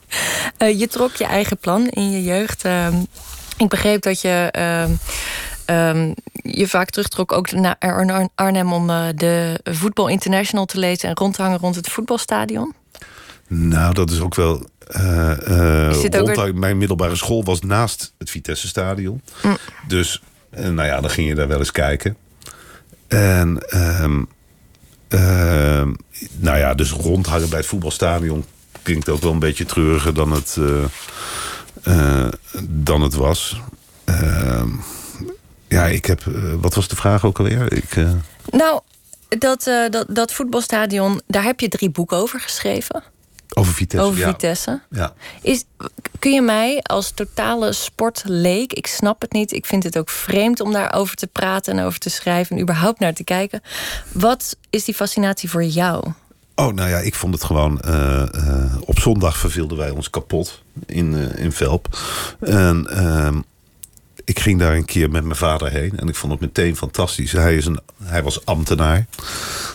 uh, 0.57 0.79
je 0.81 0.87
trok 0.87 1.15
je 1.15 1.25
eigen 1.25 1.57
plan 1.57 1.87
in 1.87 2.11
je 2.11 2.23
jeugd. 2.23 2.65
Uh, 2.65 2.87
ik 3.57 3.67
begreep 3.67 4.01
dat 4.01 4.21
je 4.21 4.53
uh, 4.57 6.11
je 6.43 6.67
vaak 6.67 6.89
terugtrok 6.89 7.31
ook 7.31 7.51
naar 7.51 7.75
Arnhem 8.35 8.73
om 8.73 8.89
eh, 8.89 9.05
de 9.15 9.59
Voetbal 9.63 10.07
International 10.07 10.65
te 10.65 10.79
lezen 10.79 11.09
en 11.09 11.15
rond 11.15 11.35
te 11.35 11.41
hangen 11.41 11.59
rond 11.59 11.75
het 11.75 11.89
voetbalstadion. 11.89 12.73
Nou, 13.47 13.93
dat 13.93 14.11
is 14.11 14.19
ook 14.19 14.35
wel. 14.35 14.65
Rond, 14.87 16.35
weer... 16.35 16.55
Mijn 16.55 16.77
middelbare 16.77 17.15
school 17.15 17.43
was 17.43 17.61
naast 17.61 18.13
het 18.17 18.29
Vitesse 18.29 18.67
Stadion. 18.67 19.21
Mm. 19.43 19.57
Dus, 19.87 20.21
nou 20.49 20.83
ja, 20.83 21.01
dan 21.01 21.09
ging 21.09 21.27
je 21.27 21.35
daar 21.35 21.47
wel 21.47 21.59
eens 21.59 21.71
kijken. 21.71 22.17
En 23.07 23.63
um, 24.03 24.27
nou 26.37 26.57
ja, 26.57 26.73
dus 26.73 26.91
rondhangen 26.91 27.49
bij 27.49 27.57
het 27.57 27.67
voetbalstadion 27.67 28.45
klinkt 28.81 29.09
ook 29.09 29.21
wel 29.21 29.31
een 29.31 29.39
beetje 29.39 29.65
treuriger 29.65 30.13
dan 30.13 30.31
het, 30.31 30.55
uh, 30.59 30.83
uh, 31.83 32.27
dan 32.61 33.01
het 33.01 33.13
was. 33.13 33.61
Ehm, 34.03 34.69
ja, 35.67 35.85
ik 35.85 36.05
heb. 36.05 36.23
wat 36.61 36.73
was 36.73 36.87
de 36.87 36.95
vraag 36.95 37.25
ook 37.25 37.39
alweer? 37.39 37.73
Ik, 37.73 37.95
Nou, 38.51 38.81
dat, 39.29 39.63
dat, 39.89 40.05
dat 40.09 40.33
voetbalstadion, 40.33 41.21
daar 41.27 41.43
heb 41.43 41.59
je 41.59 41.67
drie 41.67 41.89
boeken 41.89 42.17
over 42.17 42.39
geschreven. 42.39 43.03
Over 43.53 43.73
Vitesse. 43.73 44.05
Over 44.07 44.19
ja. 44.19 44.27
Vitesse. 44.27 44.81
Ja. 44.89 45.13
Is, 45.41 45.63
kun 46.19 46.31
je 46.31 46.41
mij 46.41 46.79
als 46.81 47.11
totale 47.11 47.73
sportleek, 47.73 48.73
ik 48.73 48.87
snap 48.87 49.21
het 49.21 49.31
niet, 49.31 49.51
ik 49.51 49.65
vind 49.65 49.83
het 49.83 49.97
ook 49.97 50.09
vreemd 50.09 50.59
om 50.59 50.71
daarover 50.71 51.15
te 51.15 51.27
praten 51.27 51.77
en 51.77 51.85
over 51.85 51.99
te 51.99 52.09
schrijven 52.09 52.55
en 52.55 52.61
überhaupt 52.61 52.99
naar 52.99 53.13
te 53.13 53.23
kijken. 53.23 53.61
Wat 54.11 54.57
is 54.69 54.85
die 54.85 54.95
fascinatie 54.95 55.49
voor 55.49 55.63
jou? 55.63 56.13
Oh, 56.55 56.73
nou 56.73 56.89
ja, 56.89 56.97
ik 56.97 57.15
vond 57.15 57.33
het 57.33 57.43
gewoon. 57.43 57.81
Uh, 57.85 58.23
uh, 58.35 58.75
op 58.79 58.99
zondag 58.99 59.37
verveelden 59.37 59.77
wij 59.77 59.89
ons 59.89 60.09
kapot 60.09 60.61
in, 60.85 61.13
uh, 61.13 61.43
in 61.43 61.51
Velp. 61.51 61.97
En 62.39 62.87
ehm, 62.89 63.39
ik 64.25 64.39
ging 64.39 64.59
daar 64.59 64.75
een 64.75 64.85
keer 64.85 65.11
met 65.11 65.23
mijn 65.23 65.35
vader 65.35 65.71
heen. 65.71 65.91
En 65.95 66.07
ik 66.07 66.15
vond 66.15 66.31
het 66.31 66.41
meteen 66.41 66.75
fantastisch. 66.75 67.31
Hij, 67.31 67.55
is 67.55 67.65
een, 67.65 67.79
hij 68.03 68.23
was 68.23 68.45
ambtenaar. 68.45 69.05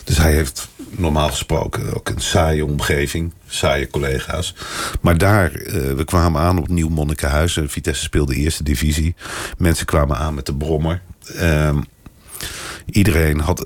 Dus 0.03 0.17
hij 0.17 0.33
heeft 0.33 0.67
normaal 0.89 1.29
gesproken 1.29 1.95
ook 1.95 2.09
een 2.09 2.21
saaie 2.21 2.65
omgeving. 2.65 3.33
Saaie 3.47 3.87
collega's. 3.87 4.55
Maar 5.01 5.17
daar, 5.17 5.51
uh, 5.55 5.93
we 5.93 6.03
kwamen 6.05 6.41
aan 6.41 6.57
op 6.57 6.67
Nieuw 6.67 6.89
Monnikenhuis. 6.89 7.59
Vitesse 7.65 8.03
speelde 8.03 8.35
eerste 8.35 8.63
divisie. 8.63 9.15
Mensen 9.57 9.85
kwamen 9.85 10.17
aan 10.17 10.33
met 10.33 10.45
de 10.45 10.55
brommer. 10.55 11.01
Uh, 11.35 11.77
iedereen 12.85 13.39
had, 13.39 13.59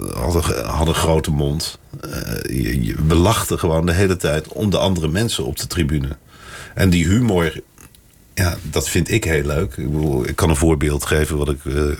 had, 0.63 0.87
een, 0.87 0.93
grote 0.93 1.31
mond. 1.31 1.79
Uh, 1.95 2.97
we 3.07 3.15
lachten 3.15 3.59
gewoon 3.59 3.85
de 3.85 3.93
hele 3.93 4.17
tijd 4.17 4.47
om 4.47 4.69
de 4.69 4.77
andere 4.77 5.07
mensen 5.07 5.45
op 5.45 5.57
de 5.59 5.67
tribune. 5.67 6.17
En 6.73 6.89
die 6.89 7.07
humor 7.07 7.61
ja, 8.33 8.57
dat 8.61 8.89
vind 8.89 9.11
ik 9.11 9.23
heel 9.23 9.45
leuk. 9.45 9.77
Ik, 9.77 9.91
bedoel, 9.91 10.27
ik 10.27 10.35
kan 10.35 10.49
een 10.49 10.55
voorbeeld 10.55 11.05
geven 11.05 11.37
wat 11.37 11.49
ik 11.49 11.63
uh, 11.63 11.93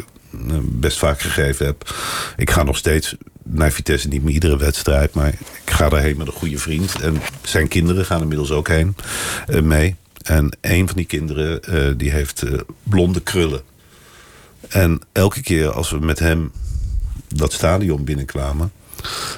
best 0.62 0.98
vaak 0.98 1.22
gegeven 1.22 1.66
heb. 1.66 1.96
Ik 2.38 2.52
ga 2.52 2.64
nog 2.64 2.78
steeds 2.78 3.16
naar 3.44 3.72
Vitesse, 3.72 4.08
niet 4.08 4.24
meer 4.24 4.34
iedere 4.34 4.58
wedstrijd... 4.58 5.14
maar 5.14 5.28
ik 5.28 5.72
ga 5.72 5.90
daarheen 5.90 6.18
met 6.18 6.28
een 6.28 6.34
goede 6.34 6.58
vriend. 6.58 7.02
En 7.02 7.22
zijn 7.42 7.68
kinderen 7.68 8.06
gaan 8.06 8.22
inmiddels 8.22 8.52
ook 8.52 8.68
heen 8.68 8.96
uh, 9.50 9.62
mee. 9.62 9.96
En 10.24 10.58
een 10.62 10.88
van 10.88 10.98
die 10.98 11.06
kinderen 11.06 11.60
uh, 11.70 11.94
die 11.98 12.12
heeft 12.12 12.44
blonde 12.84 13.22
krullen. 13.22 13.62
En 14.70 15.02
elke 15.12 15.42
keer 15.42 15.72
als 15.72 15.92
we 15.92 16.00
met 16.00 16.20
hem 16.20 16.52
dat 17.28 17.54
stadion 17.54 18.04
binnenkwamen, 18.04 18.72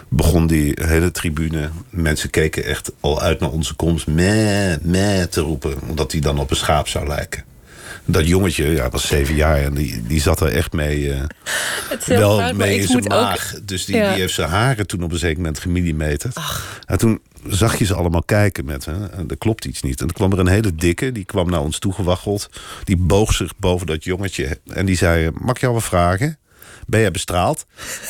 begon 0.09 0.47
die 0.47 0.77
hele 0.81 1.11
tribune. 1.11 1.69
Mensen 1.89 2.29
keken 2.29 2.63
echt 2.63 2.91
al 2.99 3.21
uit 3.21 3.39
naar 3.39 3.51
onze 3.51 3.73
komst. 3.73 4.07
Meh, 4.07 4.75
meh 4.81 5.23
te 5.23 5.41
roepen. 5.41 5.75
Omdat 5.87 6.11
hij 6.11 6.21
dan 6.21 6.39
op 6.39 6.49
een 6.49 6.55
schaap 6.55 6.87
zou 6.87 7.07
lijken. 7.07 7.43
Dat 8.05 8.27
jongetje, 8.27 8.65
ja, 8.65 8.89
was 8.89 9.07
zeven 9.07 9.35
jaar 9.35 9.61
en 9.61 9.73
die, 9.73 10.03
die 10.07 10.21
zat 10.21 10.41
er 10.41 10.47
echt 10.47 10.73
mee. 10.73 10.99
Uh, 10.99 11.21
wel 12.05 12.37
fout, 12.37 12.53
mee 12.53 12.79
in 12.79 12.87
zijn 12.87 13.03
maag. 13.03 13.53
Ook, 13.55 13.67
dus 13.67 13.85
die, 13.85 13.95
ja. 13.95 14.11
die 14.11 14.19
heeft 14.19 14.33
zijn 14.33 14.49
haren 14.49 14.87
toen 14.87 15.03
op 15.03 15.11
een 15.11 15.17
zeker 15.17 15.37
moment 15.37 15.59
gemillimeterd. 15.59 16.37
En 16.85 16.97
toen 16.97 17.21
zag 17.47 17.77
je 17.77 17.85
ze 17.85 17.93
allemaal 17.93 18.23
kijken 18.23 18.65
met, 18.65 18.85
hè, 18.85 19.09
en 19.09 19.27
er 19.27 19.37
klopt 19.37 19.65
iets 19.65 19.81
niet. 19.81 19.99
En 19.99 20.05
dan 20.05 20.15
kwam 20.15 20.31
er 20.31 20.39
een 20.39 20.47
hele 20.47 20.75
dikke, 20.75 21.11
die 21.11 21.25
kwam 21.25 21.49
naar 21.49 21.61
ons 21.61 21.79
toegewaggeld. 21.79 22.49
Die 22.83 22.97
boog 22.97 23.33
zich 23.33 23.57
boven 23.57 23.87
dat 23.87 24.03
jongetje 24.03 24.59
en 24.67 24.85
die 24.85 24.97
zei: 24.97 25.29
Mag 25.33 25.55
ik 25.55 25.61
jou 25.61 25.73
wat 25.73 25.83
vragen? 25.83 26.37
Ben 26.85 26.99
jij 26.99 27.11
bestraald? 27.11 27.65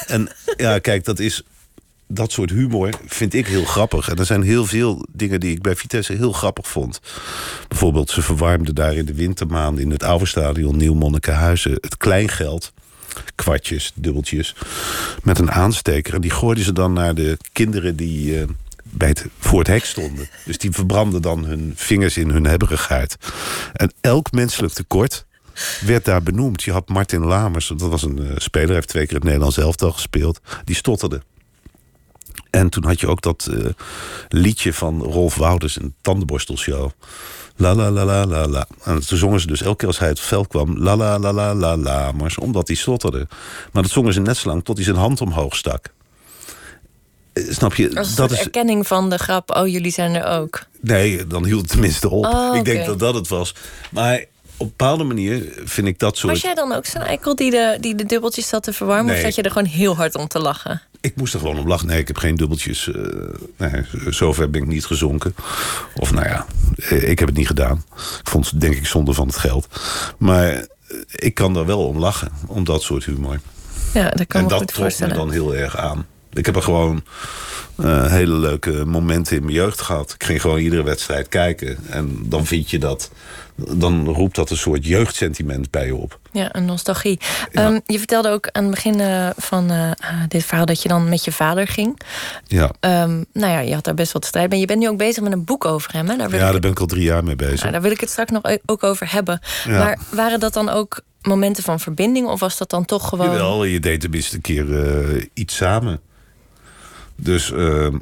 en 0.07 0.29
ja, 0.57 0.79
kijk, 0.79 1.03
dat 1.03 1.19
is 1.19 1.43
dat 2.07 2.31
soort 2.31 2.49
humor 2.49 2.89
vind 3.05 3.33
ik 3.33 3.47
heel 3.47 3.65
grappig. 3.65 4.09
En 4.09 4.17
er 4.17 4.25
zijn 4.25 4.41
heel 4.41 4.65
veel 4.65 5.05
dingen 5.11 5.39
die 5.39 5.51
ik 5.51 5.61
bij 5.61 5.75
Vitesse 5.75 6.13
heel 6.13 6.31
grappig 6.31 6.67
vond. 6.67 7.01
Bijvoorbeeld, 7.67 8.09
ze 8.09 8.21
verwarmden 8.21 8.75
daar 8.75 8.95
in 8.95 9.05
de 9.05 9.13
wintermaanden 9.13 9.83
in 9.83 9.91
het 9.91 10.03
oude 10.03 10.25
stadion 10.25 10.77
Nieuw-Monnikenhuizen 10.77 11.71
het 11.71 11.97
kleingeld. 11.97 12.73
Kwartjes, 13.35 13.91
dubbeltjes. 13.95 14.55
Met 15.23 15.39
een 15.39 15.51
aansteker. 15.51 16.13
En 16.13 16.21
die 16.21 16.31
gooiden 16.31 16.63
ze 16.63 16.73
dan 16.73 16.93
naar 16.93 17.15
de 17.15 17.37
kinderen 17.51 17.95
die. 17.95 18.39
Uh, 18.39 18.43
bij 18.89 19.07
het, 19.07 19.25
voor 19.39 19.59
het 19.59 19.67
hek 19.67 19.85
stonden. 19.85 20.29
Dus 20.45 20.57
die 20.57 20.71
verbrandden 20.71 21.21
dan 21.21 21.45
hun 21.45 21.73
vingers 21.75 22.17
in 22.17 22.29
hun 22.29 22.45
hebberigheid. 22.45 23.17
En 23.73 23.93
elk 24.01 24.31
menselijk 24.31 24.73
tekort 24.73 25.24
werd 25.85 26.05
daar 26.05 26.23
benoemd. 26.23 26.63
Je 26.63 26.71
had 26.71 26.89
Martin 26.89 27.25
Lamers, 27.25 27.67
dat 27.67 27.89
was 27.89 28.03
een 28.03 28.21
uh, 28.21 28.31
speler, 28.35 28.73
heeft 28.73 28.87
twee 28.87 29.05
keer 29.05 29.15
het 29.15 29.23
Nederlands 29.23 29.57
elftal 29.57 29.91
gespeeld. 29.91 30.39
Die 30.63 30.75
stotterde. 30.75 31.21
En 32.49 32.69
toen 32.69 32.85
had 32.85 32.99
je 32.99 33.07
ook 33.07 33.21
dat 33.21 33.47
uh, 33.51 33.65
liedje 34.29 34.73
van 34.73 35.01
Rolf 35.01 35.35
Wouders, 35.35 35.79
een 35.79 35.93
tandenborstelshow. 36.01 36.89
La 37.55 37.75
la 37.75 37.91
la 37.91 38.05
la 38.05 38.25
la 38.25 38.47
la. 38.47 38.67
En 38.83 39.07
toen 39.07 39.17
zongen 39.17 39.39
ze 39.39 39.47
dus 39.47 39.61
elke 39.61 39.77
keer 39.77 39.87
als 39.87 39.99
hij 39.99 40.07
het 40.07 40.19
veld 40.19 40.47
kwam... 40.47 40.77
la 40.77 40.95
la 40.95 41.19
la 41.19 41.33
la 41.33 41.55
la 41.55 41.77
la, 41.77 42.11
maar 42.11 42.35
omdat 42.39 42.67
hij 42.67 42.75
stotterde. 42.75 43.27
Maar 43.71 43.83
dat 43.83 43.91
zongen 43.91 44.13
ze 44.13 44.21
net 44.21 44.37
zo 44.37 44.49
lang 44.49 44.63
tot 44.63 44.75
hij 44.75 44.85
zijn 44.85 44.97
hand 44.97 45.21
omhoog 45.21 45.55
stak. 45.55 45.93
Eh, 47.33 47.43
snap 47.49 47.75
je? 47.75 47.95
Als 47.95 48.15
dat 48.15 48.31
is 48.31 48.39
erkenning 48.39 48.87
van 48.87 49.09
de 49.09 49.17
grap, 49.17 49.55
oh, 49.55 49.67
jullie 49.67 49.91
zijn 49.91 50.15
er 50.15 50.25
ook. 50.25 50.65
Nee, 50.81 51.27
dan 51.27 51.45
hield 51.45 51.61
het 51.61 51.69
tenminste 51.69 52.09
op. 52.09 52.25
Oh, 52.25 52.55
Ik 52.55 52.65
denk 52.65 52.85
dat 52.85 52.99
dat 52.99 53.13
het 53.13 53.27
was. 53.27 53.55
Maar 53.91 54.25
op 54.57 54.65
een 54.65 54.73
bepaalde 54.77 55.03
manier 55.03 55.53
vind 55.63 55.87
ik 55.87 55.99
dat 55.99 56.17
soort... 56.17 56.33
Was 56.33 56.41
jij 56.41 56.53
dan 56.53 56.73
ook 56.73 56.85
zo'n 56.85 57.01
eikel 57.01 57.35
die 57.35 57.51
de, 57.51 57.77
die 57.79 57.95
de 57.95 58.05
dubbeltjes 58.05 58.47
zat 58.47 58.63
te 58.63 58.73
verwarmen? 58.73 59.05
Nee. 59.05 59.15
Of 59.15 59.21
zat 59.21 59.35
je 59.35 59.41
er 59.41 59.51
gewoon 59.51 59.67
heel 59.67 59.95
hard 59.95 60.15
om 60.15 60.27
te 60.27 60.39
lachen? 60.39 60.81
Ik 61.01 61.15
moest 61.15 61.33
er 61.33 61.39
gewoon 61.39 61.59
om 61.59 61.67
lachen. 61.67 61.87
Nee, 61.87 61.99
ik 61.99 62.07
heb 62.07 62.17
geen 62.17 62.35
dubbeltjes. 62.35 62.87
Uh, 62.87 62.95
nee, 63.57 63.85
zover 64.09 64.49
ben 64.49 64.61
ik 64.61 64.67
niet 64.67 64.85
gezonken. 64.85 65.35
Of 65.95 66.11
nou 66.11 66.25
ja, 66.25 66.45
eh, 66.75 67.09
ik 67.09 67.19
heb 67.19 67.27
het 67.27 67.37
niet 67.37 67.47
gedaan. 67.47 67.83
Ik 67.95 68.29
vond 68.29 68.49
het 68.49 68.61
denk 68.61 68.75
ik 68.75 68.85
zonde 68.85 69.13
van 69.13 69.27
het 69.27 69.37
geld. 69.37 69.67
Maar 70.17 70.47
eh, 70.53 70.63
ik 71.09 71.33
kan 71.33 71.55
er 71.57 71.65
wel 71.65 71.87
om 71.87 71.97
lachen. 71.97 72.31
Om 72.47 72.63
dat 72.63 72.81
soort 72.81 73.05
humor. 73.05 73.39
Ja, 73.93 74.09
dat 74.09 74.27
kan 74.27 74.41
en 74.41 74.47
dat 74.47 74.67
trok 74.67 74.99
me 74.99 75.07
dan 75.07 75.31
heel 75.31 75.55
erg 75.55 75.77
aan. 75.77 76.05
Ik 76.33 76.45
heb 76.45 76.55
er 76.55 76.63
gewoon 76.63 77.03
uh, 77.79 78.11
hele 78.11 78.33
leuke 78.33 78.85
momenten 78.85 79.35
in 79.37 79.43
mijn 79.43 79.55
jeugd 79.55 79.81
gehad. 79.81 80.13
Ik 80.13 80.23
ging 80.23 80.41
gewoon 80.41 80.59
iedere 80.59 80.83
wedstrijd 80.83 81.27
kijken. 81.27 81.77
En 81.89 82.25
dan 82.25 82.45
vind 82.45 82.69
je 82.69 82.79
dat 82.79 83.11
dan 83.55 84.05
roept 84.07 84.35
dat 84.35 84.49
een 84.49 84.57
soort 84.57 84.85
jeugdsentiment 84.85 85.71
bij 85.71 85.85
je 85.85 85.95
op. 85.95 86.19
Ja, 86.31 86.55
een 86.55 86.65
nostalgie. 86.65 87.19
Ehm, 87.51 87.79
je 87.85 87.97
vertelde 87.97 88.29
ook 88.29 88.49
aan 88.51 88.63
het 88.63 88.73
begin 88.73 88.99
uh, 88.99 89.29
van 89.37 89.71
uh, 89.71 89.91
dit 90.27 90.43
verhaal 90.43 90.65
dat 90.65 90.81
je 90.81 90.89
dan 90.89 91.09
met 91.09 91.25
je 91.25 91.31
vader 91.31 91.67
ging. 91.67 91.99
Ja. 92.47 92.63
Um, 92.63 93.25
nou 93.33 93.51
ja, 93.51 93.59
je 93.59 93.73
had 93.73 93.83
daar 93.83 93.93
best 93.93 94.11
wat 94.11 94.25
strijd 94.25 94.49
mee. 94.49 94.59
Je 94.59 94.65
bent 94.65 94.79
nu 94.79 94.89
ook 94.89 94.97
bezig 94.97 95.23
met 95.23 95.31
een 95.31 95.43
boek 95.43 95.65
over 95.65 95.93
hem. 95.93 96.09
Hè? 96.09 96.15
Daar 96.15 96.31
ja, 96.31 96.51
daar 96.51 96.59
ben 96.59 96.71
ik 96.71 96.79
al 96.79 96.85
drie 96.85 97.03
jaar 97.03 97.23
mee 97.23 97.35
bezig. 97.35 97.59
Nou, 97.59 97.71
daar 97.71 97.81
wil 97.81 97.91
ik 97.91 97.99
het 97.99 98.09
straks 98.09 98.31
nog 98.31 98.41
ook 98.65 98.83
over 98.83 99.11
hebben. 99.11 99.39
Ja. 99.65 99.77
Maar 99.77 99.99
waren 100.09 100.39
dat 100.39 100.53
dan 100.53 100.69
ook 100.69 101.01
momenten 101.21 101.63
van 101.63 101.79
verbinding? 101.79 102.27
Of 102.27 102.39
was 102.39 102.57
dat 102.57 102.69
dan 102.69 102.85
toch 102.85 103.09
gewoon... 103.09 103.29
Jawel, 103.29 103.63
je 103.63 103.79
deed 103.79 104.01
tenminste 104.01 104.35
een 104.35 104.41
keer 104.41 104.65
uh, 104.65 105.23
iets 105.33 105.55
samen. 105.55 105.99
Dus 107.15 107.51
ehm, 107.51 107.97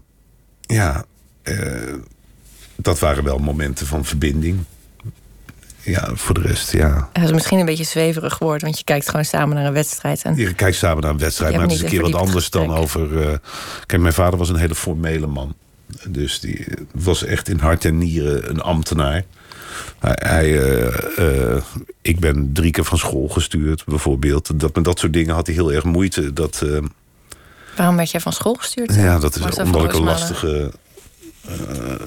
ja, 0.62 1.06
dat 2.76 3.00
waren 3.00 3.24
wel 3.24 3.38
momenten 3.38 3.88
van 3.88 4.06
verbinding 4.06 4.66
ja, 5.84 6.10
voor 6.13 6.34
de 6.34 6.42
rest, 6.42 6.72
ja. 6.72 7.10
Het 7.13 7.24
is 7.24 7.32
misschien 7.32 7.60
een 7.60 7.66
beetje 7.66 7.84
zweverig 7.84 8.40
woord, 8.40 8.62
want 8.62 8.78
je 8.78 8.84
kijkt 8.84 9.10
gewoon 9.10 9.25
samen 9.25 9.56
naar 9.56 9.66
een 9.66 9.74
wedstrijd. 9.74 10.22
En... 10.22 10.36
Je 10.36 10.54
kijkt 10.54 10.78
samen 10.78 11.02
naar 11.02 11.12
een 11.12 11.18
wedstrijd, 11.18 11.54
maar 11.54 11.62
het 11.62 11.72
is 11.72 11.82
een 11.82 11.90
keer 11.90 12.02
wat 12.02 12.16
anders 12.16 12.50
dan 12.50 12.72
over. 12.72 13.12
Uh... 13.12 13.34
Kijk, 13.86 14.02
mijn 14.02 14.13
vader 14.13 14.40
was 14.40 14.50
een 14.50 14.56
hele 14.56 14.75
formele 14.75 15.28
man. 15.28 15.56
Dus 16.08 16.40
die 16.40 16.66
was 16.92 17.24
echt 17.24 17.50
in 17.50 17.60
hart 17.60 17.86
en 17.86 17.98
nieren 17.98 18.50
een 18.50 18.62
ambtenaar. 18.62 19.24
Hij, 20.00 20.18
hij 20.20 20.50
uh, 20.50 20.94
uh, 21.20 21.62
ik 22.02 22.20
ben 22.20 22.50
drie 22.54 22.72
keer 22.72 22.86
van 22.86 22.98
school 22.98 23.28
gestuurd, 23.28 23.86
bijvoorbeeld. 23.86 24.60
Dat, 24.60 24.75
met 24.75 24.84
dat 24.84 25.00
soort 25.00 25.13
dingen 25.13 25.36
had 25.36 25.46
hij 25.46 25.56
heel 25.56 25.74
erg 25.74 25.84
moeite. 25.84 26.34
Dat, 26.34 26.66
Waarom 27.75 27.96
werd 27.96 28.12
jij 28.12 28.22
van 28.22 28.34
school 28.34 28.54
gestuurd? 28.54 28.96
Ja, 28.96 29.20
dat 29.20 29.36
is 29.36 29.42
omdat 29.60 29.84
ik 29.84 29.94
een 29.94 30.04
lastige 30.04 30.72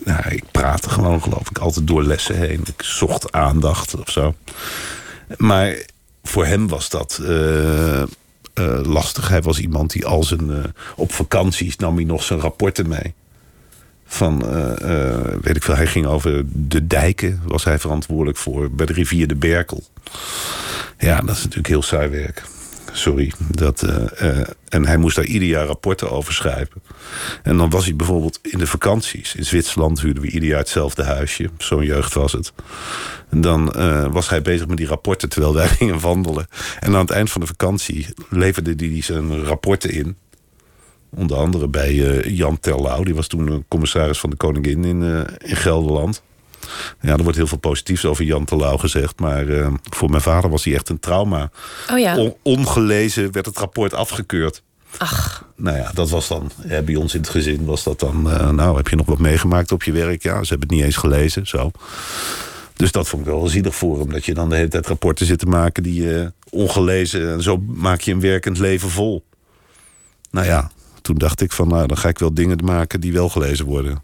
nou, 0.04 0.28
ik 0.28 0.44
praatte 0.50 0.90
gewoon, 0.90 1.22
geloof 1.22 1.50
ik, 1.50 1.58
altijd 1.58 1.86
door 1.86 2.02
lessen 2.02 2.36
heen. 2.36 2.60
Ik 2.66 2.82
zocht 2.82 3.32
aandacht 3.32 3.94
of 3.94 4.10
zo. 4.10 4.34
Maar 5.36 5.76
voor 6.22 6.46
hem 6.46 6.68
was 6.68 6.88
dat 6.88 7.18
uh, 7.22 8.02
uh, 8.02 8.06
lastig. 8.82 9.28
Hij 9.28 9.42
was 9.42 9.58
iemand 9.58 9.90
die 9.90 10.06
al 10.06 10.24
zijn. 10.24 10.74
op 10.96 11.12
vakanties 11.12 11.76
nam 11.76 11.96
hij 11.96 12.04
nog 12.04 12.22
zijn 12.22 12.40
rapporten 12.40 12.88
mee. 12.88 13.14
Van, 14.08 14.38
weet 15.42 15.56
ik 15.56 15.62
veel, 15.62 15.76
hij 15.76 15.86
ging 15.86 16.06
over 16.06 16.42
de 16.46 16.86
dijken, 16.86 17.42
was 17.44 17.64
hij 17.64 17.78
verantwoordelijk 17.78 18.38
voor, 18.38 18.70
bij 18.70 18.86
de 18.86 18.92
rivier 18.92 19.26
de 19.28 19.34
Berkel. 19.34 19.84
Ja, 20.98 21.20
dat 21.20 21.36
is 21.36 21.42
natuurlijk 21.42 21.68
heel 21.68 21.82
saai 21.82 22.08
werk 22.08 22.42
sorry. 22.96 23.32
Dat, 23.50 23.82
uh, 23.82 24.40
en 24.68 24.86
hij 24.86 24.96
moest 24.96 25.16
daar 25.16 25.24
ieder 25.24 25.48
jaar 25.48 25.66
rapporten 25.66 26.10
over 26.10 26.32
schrijven. 26.32 26.82
En 27.42 27.56
dan 27.56 27.70
was 27.70 27.84
hij 27.84 27.96
bijvoorbeeld 27.96 28.38
in 28.42 28.58
de 28.58 28.66
vakanties. 28.66 29.34
In 29.34 29.44
Zwitserland 29.44 30.00
huurden 30.00 30.22
we 30.22 30.30
ieder 30.30 30.48
jaar 30.48 30.58
hetzelfde 30.58 31.04
huisje. 31.04 31.50
Zo'n 31.58 31.84
jeugd 31.84 32.14
was 32.14 32.32
het. 32.32 32.52
En 33.30 33.40
dan 33.40 33.72
uh, 33.76 34.06
was 34.12 34.28
hij 34.28 34.42
bezig 34.42 34.66
met 34.66 34.76
die 34.76 34.86
rapporten 34.86 35.28
terwijl 35.28 35.54
wij 35.54 35.68
gingen 35.78 36.00
wandelen. 36.00 36.46
En 36.80 36.94
aan 36.94 37.00
het 37.00 37.10
eind 37.10 37.30
van 37.30 37.40
de 37.40 37.46
vakantie 37.46 38.06
leverde 38.30 38.86
hij 38.86 39.02
zijn 39.02 39.44
rapporten 39.44 39.90
in. 39.90 40.16
Onder 41.10 41.36
andere 41.36 41.68
bij 41.68 41.94
Jan 42.28 42.60
Terlouw. 42.60 43.02
Die 43.02 43.14
was 43.14 43.26
toen 43.26 43.64
commissaris 43.68 44.18
van 44.18 44.30
de 44.30 44.36
Koningin 44.36 44.84
in, 44.84 45.02
in 45.38 45.56
Gelderland. 45.56 46.22
Ja, 47.00 47.16
er 47.16 47.22
wordt 47.22 47.36
heel 47.36 47.46
veel 47.46 47.58
positiefs 47.58 48.04
over 48.04 48.24
Jan 48.24 48.44
Terlouw 48.44 48.76
gezegd. 48.76 49.20
Maar 49.20 49.44
uh, 49.44 49.68
voor 49.82 50.10
mijn 50.10 50.22
vader 50.22 50.50
was 50.50 50.64
hij 50.64 50.74
echt 50.74 50.88
een 50.88 51.00
trauma. 51.00 51.50
Oh 51.90 51.98
ja. 51.98 52.16
On 52.16 52.34
ongelezen 52.42 53.32
werd 53.32 53.46
het 53.46 53.58
rapport 53.58 53.94
afgekeurd. 53.94 54.62
Ach. 54.98 55.44
Nou 55.56 55.76
ja, 55.76 55.90
dat 55.94 56.10
was 56.10 56.28
dan, 56.28 56.50
hè, 56.60 56.82
bij 56.82 56.94
ons 56.96 57.14
in 57.14 57.20
het 57.20 57.28
gezin 57.28 57.64
was 57.64 57.82
dat 57.82 58.00
dan... 58.00 58.30
Uh, 58.30 58.50
nou, 58.50 58.76
heb 58.76 58.88
je 58.88 58.96
nog 58.96 59.06
wat 59.06 59.18
meegemaakt 59.18 59.72
op 59.72 59.82
je 59.82 59.92
werk? 59.92 60.22
Ja, 60.22 60.42
ze 60.42 60.48
hebben 60.48 60.68
het 60.68 60.76
niet 60.76 60.86
eens 60.86 60.96
gelezen, 60.96 61.46
zo. 61.46 61.70
Dus 62.74 62.92
dat 62.92 63.08
vond 63.08 63.26
ik 63.26 63.32
wel 63.32 63.48
zielig 63.48 63.74
voor 63.74 63.98
hem. 63.98 64.12
Dat 64.12 64.24
je 64.24 64.34
dan 64.34 64.48
de 64.48 64.56
hele 64.56 64.68
tijd 64.68 64.86
rapporten 64.86 65.26
zit 65.26 65.38
te 65.38 65.46
maken 65.46 65.82
die 65.82 66.02
uh, 66.02 66.26
ongelezen... 66.50 67.32
en 67.32 67.42
zo 67.42 67.62
maak 67.66 68.00
je 68.00 68.12
een 68.12 68.20
werkend 68.20 68.58
leven 68.58 68.90
vol. 68.90 69.24
Nou 70.30 70.46
ja, 70.46 70.70
toen 71.02 71.18
dacht 71.18 71.40
ik 71.40 71.52
van... 71.52 71.68
nou, 71.68 71.86
dan 71.86 71.98
ga 71.98 72.08
ik 72.08 72.18
wel 72.18 72.34
dingen 72.34 72.64
maken 72.64 73.00
die 73.00 73.12
wel 73.12 73.28
gelezen 73.28 73.64
worden. 73.64 74.02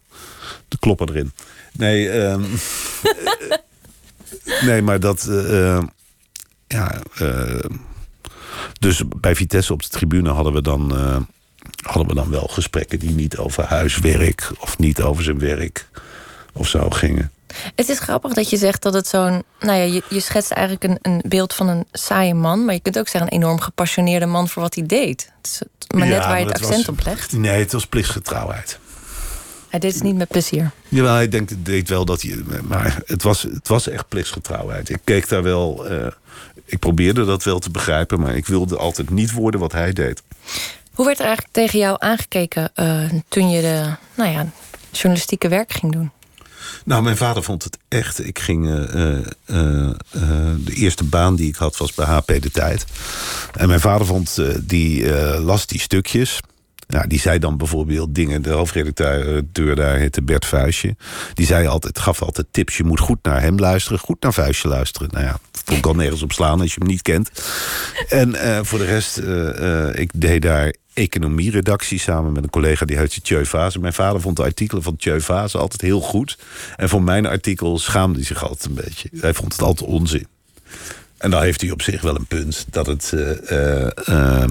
De 0.69 0.79
kloppen 0.79 1.09
erin. 1.09 1.33
Nee, 1.73 2.09
um, 2.11 2.47
nee, 4.69 4.83
maar 4.83 5.01
dat. 5.01 5.27
Uh, 5.29 5.83
ja. 6.67 7.01
Uh, 7.21 7.65
dus 8.79 9.03
bij 9.17 9.35
Vitesse 9.35 9.73
op 9.73 9.83
de 9.83 9.89
tribune 9.89 10.31
hadden 10.31 10.53
we 10.53 10.63
dan. 10.63 10.99
Uh, 10.99 11.17
hadden 11.83 12.07
we 12.07 12.15
dan 12.15 12.31
wel 12.31 12.47
gesprekken 12.47 12.99
die 12.99 13.11
niet 13.11 13.37
over 13.37 13.65
huiswerk 13.65 14.51
of 14.61 14.79
niet 14.79 15.03
over 15.03 15.25
zijn 15.25 15.39
werk 15.39 15.89
of 16.53 16.69
zo 16.69 16.91
gingen. 16.91 17.33
Het 17.75 17.89
is 17.89 17.99
grappig 17.99 18.33
dat 18.33 18.51
je 18.51 18.57
zegt 18.57 18.83
dat 18.83 18.95
het 18.95 19.07
zo'n. 19.07 19.43
Nou 19.61 19.79
ja, 19.79 19.85
je, 19.85 20.03
je 20.09 20.21
schetst 20.21 20.51
eigenlijk 20.51 20.85
een, 20.85 20.99
een, 21.03 21.23
beeld 21.29 21.55
van 21.55 21.69
een 21.69 21.87
saaie 21.93 22.35
man. 22.35 22.65
Maar 22.65 22.75
je 22.75 22.81
kunt 22.81 22.99
ook 22.99 23.09
zeggen 23.09 23.33
een 23.33 23.39
enorm 23.39 23.61
gepassioneerde 23.61 24.27
man 24.27 24.49
voor 24.49 24.63
wat 24.63 24.75
hij 24.75 24.87
deed. 24.87 25.33
Het 25.37 25.47
is 25.49 25.63
maar 25.97 26.07
net 26.07 26.19
waar 26.19 26.39
je 26.39 26.47
het, 26.47 26.63
accent 26.63 26.89
op 26.89 27.05
legt. 27.05 27.33
Nee, 27.33 27.61
het 27.61 27.73
was 27.73 27.87
plichtsgetrouwheid. 27.87 28.79
Hij 29.73 29.81
deed 29.81 29.95
het 29.95 30.03
niet 30.03 30.17
met 30.17 30.29
plezier. 30.29 30.71
Ja, 30.89 31.15
hij 31.15 31.29
denkt, 31.29 31.55
deed 31.65 31.89
wel 31.89 32.05
dat 32.05 32.23
hij. 32.23 32.43
Maar 32.69 33.03
het 33.07 33.23
was, 33.23 33.43
het 33.43 33.69
was 33.69 33.89
echt 33.89 34.09
plichtsgetrouwheid. 34.09 34.89
Ik 34.89 35.01
keek 35.05 35.29
daar 35.29 35.43
wel. 35.43 35.93
Uh, 35.93 36.07
ik 36.65 36.79
probeerde 36.79 37.25
dat 37.25 37.45
wel 37.45 37.59
te 37.59 37.71
begrijpen, 37.71 38.21
maar 38.21 38.37
ik 38.37 38.47
wilde 38.47 38.77
altijd 38.77 39.11
niet 39.11 39.33
worden 39.33 39.61
wat 39.61 39.73
hij 39.73 39.93
deed. 39.93 40.23
Hoe 40.93 41.07
werd 41.07 41.19
er 41.19 41.25
eigenlijk 41.25 41.55
tegen 41.55 41.79
jou 41.79 41.97
aangekeken 41.99 42.71
uh, 42.77 43.11
toen 43.29 43.51
je 43.51 43.61
de 43.61 43.95
nou 44.15 44.31
ja, 44.31 44.47
journalistieke 44.91 45.49
werk 45.49 45.73
ging 45.73 45.93
doen? 45.93 46.11
Nou, 46.85 47.03
mijn 47.03 47.17
vader 47.17 47.43
vond 47.43 47.65
het 47.65 47.79
echt. 47.89 48.27
Ik 48.27 48.39
ging. 48.39 48.67
Uh, 48.67 49.19
uh, 49.47 49.91
de 50.65 50.75
eerste 50.75 51.05
baan 51.05 51.37
die 51.37 51.49
ik 51.49 51.57
had 51.57 51.77
was 51.77 51.95
bij 51.95 52.07
HP 52.07 52.27
de 52.27 52.51
Tijd. 52.51 52.85
En 53.53 53.69
mijn 53.69 53.81
vader 53.81 54.07
vond. 54.07 54.39
die 54.61 55.11
las 55.41 55.67
die 55.67 55.81
stukjes. 55.81 56.41
Nou, 56.93 57.07
die 57.07 57.21
zei 57.21 57.39
dan 57.39 57.57
bijvoorbeeld 57.57 58.15
dingen. 58.15 58.43
De 58.43 58.51
hoofdredacteur 58.51 59.77
daar 59.77 59.97
heette 59.97 60.23
Bert 60.23 60.47
Vuistje. 60.47 60.97
Die 61.35 61.47
zei 61.47 61.67
altijd, 61.67 61.99
gaf 61.99 62.23
altijd 62.23 62.47
tips. 62.51 62.77
Je 62.77 62.85
moet 62.85 63.01
goed 63.01 63.19
naar 63.23 63.41
hem 63.41 63.59
luisteren, 63.59 63.99
goed 63.99 64.23
naar 64.23 64.33
Vuistje 64.33 64.69
luisteren. 64.69 65.09
Nou 65.13 65.25
ja, 65.25 65.39
vond 65.65 65.79
ik 65.79 65.87
al 65.87 65.95
nergens 65.95 66.23
op 66.23 66.33
slaan 66.33 66.61
als 66.61 66.75
je 66.75 66.79
hem 66.79 66.89
niet 66.89 67.03
kent. 67.03 67.31
En 68.09 68.37
voor 68.67 68.79
de 68.79 68.85
rest, 68.85 69.19
ik 69.99 70.11
deed 70.15 70.43
daar 70.43 70.75
economieredactie 70.93 71.99
samen 71.99 72.33
met 72.33 72.43
een 72.43 72.51
collega 72.51 72.85
die 72.85 72.97
heette 72.97 73.21
Tjeu 73.21 73.47
Vase. 73.47 73.79
Mijn 73.79 73.93
vader 73.93 74.21
vond 74.21 74.37
de 74.37 74.43
artikelen 74.43 74.83
van 74.83 74.97
Tjeu 74.97 75.21
Vase 75.21 75.59
altijd 75.59 75.81
heel 75.81 76.01
goed. 76.01 76.39
En 76.77 76.89
voor 76.89 77.03
mijn 77.03 77.27
artikel 77.27 77.79
schaamde 77.79 78.19
hij 78.19 78.27
zich 78.27 78.43
altijd 78.43 78.65
een 78.65 78.85
beetje. 78.85 79.09
Hij 79.21 79.35
vond 79.35 79.53
het 79.53 79.63
altijd 79.63 79.91
onzin. 79.91 80.27
En 81.19 81.31
dan 81.31 81.43
heeft 81.43 81.61
hij 81.61 81.71
op 81.71 81.83
zich 81.83 82.01
wel 82.01 82.17
een 82.17 82.27
punt 82.27 82.67
dat 82.71 82.87
het. 82.87 83.13
Uh, 83.15 84.45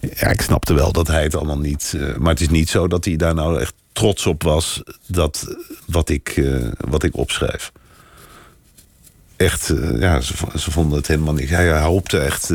ja, 0.00 0.28
ik 0.28 0.40
snapte 0.40 0.74
wel 0.74 0.92
dat 0.92 1.06
hij 1.06 1.22
het 1.22 1.34
allemaal 1.34 1.58
niet. 1.58 1.92
Uh, 1.96 2.16
maar 2.16 2.32
het 2.32 2.40
is 2.40 2.48
niet 2.48 2.68
zo 2.68 2.88
dat 2.88 3.04
hij 3.04 3.16
daar 3.16 3.34
nou 3.34 3.60
echt 3.60 3.74
trots 3.92 4.26
op 4.26 4.42
was 4.42 4.82
dat 5.06 5.56
wat 5.86 6.08
ik, 6.08 6.42
wat 6.78 7.02
ik 7.02 7.16
opschrijf. 7.16 7.72
Echt, 9.36 9.72
ja, 9.98 10.20
ze, 10.20 10.34
ze, 10.56 10.70
vonden 10.70 10.98
het 10.98 11.06
helemaal 11.06 11.34
niet. 11.34 11.50
Hij, 11.50 11.66
hij 11.66 11.80
hoopte 11.80 12.18
echt 12.18 12.52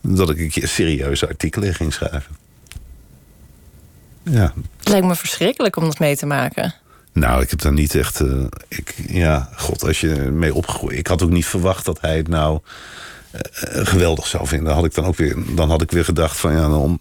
dat 0.00 0.30
ik 0.30 0.38
een 0.38 0.50
keer 0.50 0.68
serieuze 0.68 1.28
artikelen 1.28 1.74
ging 1.74 1.92
schrijven. 1.92 2.36
Ja. 4.22 4.52
Het 4.76 4.88
lijkt 4.88 5.06
me 5.06 5.14
verschrikkelijk 5.14 5.76
om 5.76 5.84
dat 5.84 5.98
mee 5.98 6.16
te 6.16 6.26
maken. 6.26 6.74
Nou, 7.12 7.42
ik 7.42 7.50
heb 7.50 7.60
daar 7.60 7.72
niet 7.72 7.94
echt. 7.94 8.22
Ik, 8.68 8.94
ja, 9.08 9.48
god, 9.56 9.82
als 9.82 10.00
je 10.00 10.14
mee 10.14 10.54
opgegroeid. 10.54 10.98
Ik 10.98 11.06
had 11.06 11.22
ook 11.22 11.30
niet 11.30 11.46
verwacht 11.46 11.84
dat 11.84 12.00
hij 12.00 12.16
het 12.16 12.28
nou 12.28 12.60
geweldig 13.62 14.26
zou 14.26 14.46
vinden. 14.46 14.66
Dan 14.66 14.76
had 14.76 14.84
ik 14.84 14.94
dan 14.94 15.04
ook 15.04 15.16
weer, 15.16 15.36
dan 15.54 15.70
had 15.70 15.82
ik 15.82 15.90
weer 15.90 16.04
gedacht 16.04 16.36
van 16.36 16.52
ja, 16.52 16.68
dan 16.68 16.98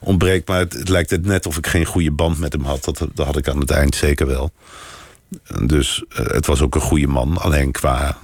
ontbreekt. 0.00 0.48
Maar 0.48 0.58
het, 0.58 0.72
het, 0.72 0.88
lijkt 0.88 1.10
het 1.10 1.26
net 1.26 1.46
of 1.46 1.56
ik 1.56 1.66
geen 1.66 1.84
goede 1.84 2.10
band 2.10 2.38
met 2.38 2.52
hem 2.52 2.64
had. 2.64 2.84
Dat, 2.84 2.98
dat 3.14 3.26
had 3.26 3.36
ik 3.36 3.48
aan 3.48 3.60
het 3.60 3.70
eind 3.70 3.94
zeker 3.94 4.26
wel. 4.26 4.50
Dus 5.62 6.04
uh, 6.08 6.26
het 6.26 6.46
was 6.46 6.60
ook 6.60 6.74
een 6.74 6.80
goede 6.80 7.06
man. 7.06 7.38
Alleen 7.38 7.72
qua 7.72 8.18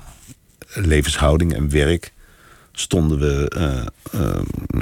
levenshouding 0.72 1.54
en 1.54 1.70
werk 1.70 2.12
stonden 2.72 3.18
we 3.18 3.90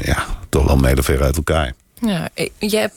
ja, 0.02 0.26
toch 0.48 0.66
wel 0.66 0.76
mijlen 0.76 1.04
ver 1.04 1.22
uit 1.22 1.36
elkaar. 1.36 1.74
Ja, 2.00 2.28
jij 2.58 2.80
hebt 2.80 2.94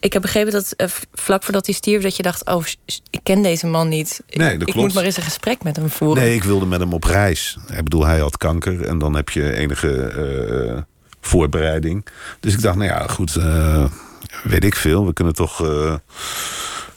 ik 0.00 0.12
heb 0.12 0.22
begrepen 0.22 0.52
dat 0.52 0.74
uh, 0.76 0.86
vlak 1.12 1.42
voordat 1.42 1.66
hij 1.66 1.74
stierf... 1.74 2.02
dat 2.02 2.16
je 2.16 2.22
dacht, 2.22 2.46
oh, 2.46 2.64
ik 3.10 3.20
ken 3.22 3.42
deze 3.42 3.66
man 3.66 3.88
niet. 3.88 4.22
Nee, 4.30 4.58
dat 4.58 4.68
ik 4.68 4.74
moet 4.74 4.94
maar 4.94 5.04
eens 5.04 5.16
een 5.16 5.22
gesprek 5.22 5.62
met 5.62 5.76
hem 5.76 5.90
voeren. 5.90 6.22
Nee, 6.22 6.34
ik 6.34 6.44
wilde 6.44 6.66
met 6.66 6.80
hem 6.80 6.92
op 6.92 7.04
reis. 7.04 7.56
Ik 7.68 7.84
bedoel, 7.84 8.06
hij 8.06 8.18
had 8.18 8.36
kanker 8.36 8.82
en 8.82 8.98
dan 8.98 9.14
heb 9.14 9.28
je 9.28 9.52
enige 9.52 10.84
voorbereiding. 11.20 12.06
Dus 12.40 12.52
ik 12.52 12.62
dacht, 12.62 12.76
nou 12.76 12.88
ja, 12.88 13.06
goed, 13.06 13.32
weet 14.42 14.64
ik 14.64 14.74
veel. 14.74 15.06
We 15.06 15.12
kunnen 15.12 15.34
toch 15.34 15.58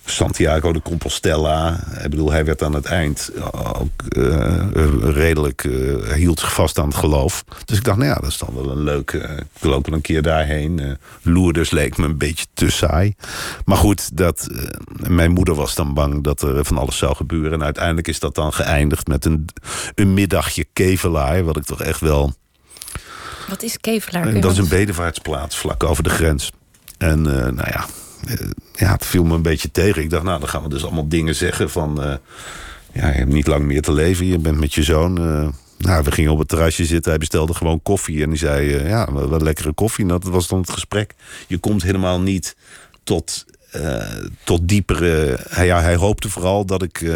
Santiago 0.06 0.74
de 0.74 0.82
Compostela. 0.82 1.84
Ik 2.04 2.10
bedoel, 2.10 2.32
hij 2.32 2.46
werd 2.46 2.64
aan 2.64 2.74
het 2.74 2.86
eind 2.86 3.32
ook 3.52 4.04
uh, 4.10 4.66
redelijk... 5.02 5.64
Uh, 5.64 6.12
hield 6.12 6.40
zich 6.40 6.54
vast 6.54 6.80
aan 6.80 6.88
het 6.88 6.96
geloof. 6.96 7.44
Dus 7.66 7.78
ik 7.78 7.84
dacht, 7.84 7.98
nou 7.98 8.10
ja, 8.10 8.16
dat 8.16 8.30
is 8.30 8.38
dan 8.38 8.54
wel 8.54 8.72
een 8.72 8.84
leuk... 8.84 9.12
Uh, 9.12 9.24
ik 9.38 9.62
wel 9.62 9.84
een 9.86 10.02
keer 10.02 10.22
daarheen. 10.22 10.78
Uh, 10.78 10.92
Lourdes 11.22 11.72
leek 11.72 11.98
me 11.98 12.06
een 12.06 12.18
beetje 12.18 12.46
te 12.54 12.70
saai. 12.70 13.16
Maar 13.66 13.78
goed, 13.78 14.18
dat, 14.18 14.48
mijn 15.08 15.32
moeder 15.32 15.56
was 15.56 15.76
dan 15.76 15.94
bang 15.94 16.24
dat 16.24 16.42
er 16.42 16.66
van 16.66 16.78
alles 16.78 16.98
zou 16.98 17.16
gebeuren. 17.16 17.52
En 17.52 17.64
uiteindelijk 17.64 18.08
is 18.08 18.20
dat 18.20 18.36
dan 18.36 18.54
geëindigd 18.54 19.08
met 19.08 19.26
een, 19.26 19.46
een 19.96 20.14
middagje 20.14 20.66
kevelaar. 20.74 21.44
Wat 21.44 21.58
ik 21.58 21.64
toch 21.64 21.82
echt 21.82 22.00
wel... 22.00 22.34
Wat 23.50 23.64
is 23.64 23.78
kevelaar? 23.78 24.40
Dat 24.40 24.52
is 24.52 24.58
een 24.58 24.68
bedevaartsplaats 24.68 25.58
vlak 25.58 25.84
over 25.84 26.04
de 26.04 26.10
grens. 26.10 26.52
En 26.98 27.22
nou 27.22 27.56
ja, 27.56 27.86
ja, 28.74 28.92
het 28.92 29.06
viel 29.06 29.24
me 29.24 29.36
een 29.36 29.42
beetje 29.42 29.72
tegen. 29.72 30.02
Ik 30.02 30.10
dacht, 30.10 30.24
nou, 30.24 30.40
dan 30.40 30.50
gaan 30.50 30.64
we 30.64 30.70
dus 30.70 30.84
allemaal 30.84 31.08
dingen 31.08 31.36
zeggen 31.36 31.70
van... 31.70 32.04
Uh, 32.04 32.14
ja, 32.94 33.08
je 33.08 33.18
hebt 33.18 33.32
niet 33.32 33.48
lang 33.48 33.66
meer 33.66 33.82
te 33.82 33.94
leven. 33.94 34.26
Je 34.26 34.38
bent 34.38 34.60
met 34.60 34.74
je 34.74 34.84
zoon... 34.84 35.22
Uh, 35.22 35.48
nou, 35.78 36.04
we 36.04 36.12
gingen 36.12 36.32
op 36.32 36.40
het 36.40 36.48
terrasje 36.48 36.86
zitten. 36.86 37.12
Hij 37.12 37.20
bestelde 37.20 37.54
gewoon 37.54 37.82
koffie. 37.82 38.24
En 38.24 38.30
die 38.30 38.38
zei, 38.38 38.76
uh, 38.76 38.90
ja, 38.90 39.12
wat 39.12 39.42
lekkere 39.42 39.74
koffie. 39.74 40.04
En 40.04 40.10
dat 40.10 40.24
was 40.24 40.48
dan 40.48 40.60
het 40.60 40.70
gesprek. 40.70 41.16
Je 41.48 41.58
komt 41.58 41.84
helemaal 41.84 42.22
niet 42.22 42.56
tot, 43.04 43.46
tot 44.44 44.68
diepere... 44.68 45.40
Hij, 45.50 45.66
ja, 45.66 45.82
hij 45.82 45.96
hoopte 45.96 46.30
vooral 46.30 46.66
dat 46.66 46.82
ik... 46.82 47.12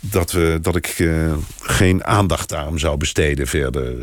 dat, 0.00 0.32
we, 0.32 0.58
dat 0.62 0.76
ik 0.76 1.10
geen 1.60 2.04
aandacht 2.04 2.54
aan 2.54 2.66
hem 2.66 2.78
zou 2.78 2.96
besteden 2.96 3.46
verder. 3.46 3.96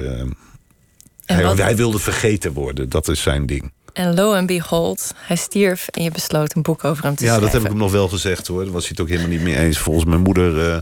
Hij, 1.25 1.43
hij 1.43 1.75
wilde 1.75 1.99
vergeten 1.99 2.53
worden. 2.53 2.89
Dat 2.89 3.07
is 3.07 3.21
zijn 3.21 3.45
ding. 3.45 3.71
En 3.93 4.15
lo 4.15 4.33
and 4.33 4.47
behold, 4.47 5.13
hij 5.15 5.35
stierf 5.35 5.87
en 5.87 6.03
je 6.03 6.11
besloot 6.11 6.55
een 6.55 6.61
boek 6.61 6.83
over 6.83 7.03
hem 7.03 7.15
te 7.15 7.23
ja, 7.23 7.29
schrijven. 7.29 7.35
Ja, 7.35 7.51
dat 7.51 7.51
heb 7.51 7.61
ik 7.61 7.67
hem 7.67 7.77
nog 7.77 7.91
wel 7.91 8.07
gezegd 8.07 8.47
hoor. 8.47 8.63
Daar 8.63 8.73
was 8.73 8.81
hij 8.81 8.91
het 8.91 9.01
ook 9.01 9.07
helemaal 9.07 9.29
niet 9.29 9.41
mee 9.41 9.57
eens. 9.57 9.77
Volgens 9.77 10.05
mijn 10.05 10.21
moeder 10.21 10.69
uh, 10.69 10.77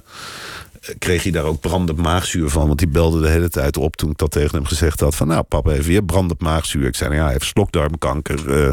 kreeg 0.99 1.23
hij 1.23 1.31
daar 1.31 1.43
ook 1.43 1.59
brandend 1.59 1.97
maagzuur 1.97 2.49
van. 2.49 2.67
Want 2.67 2.79
die 2.79 2.87
belde 2.87 3.21
de 3.21 3.29
hele 3.29 3.49
tijd 3.49 3.77
op 3.77 3.95
toen 3.95 4.11
ik 4.11 4.17
dat 4.17 4.31
tegen 4.31 4.55
hem 4.55 4.65
gezegd 4.65 4.99
had. 4.99 5.15
Van 5.15 5.27
nou 5.27 5.43
papa, 5.43 5.71
even 5.71 5.85
weer 5.85 6.03
brandend 6.03 6.41
maagzuur. 6.41 6.87
Ik 6.87 6.95
zei 6.95 7.09
nou 7.09 7.21
ja, 7.21 7.27
hij 7.27 7.37
heeft 7.37 7.51
slokdarmkanker. 7.51 8.67
Uh, 8.67 8.71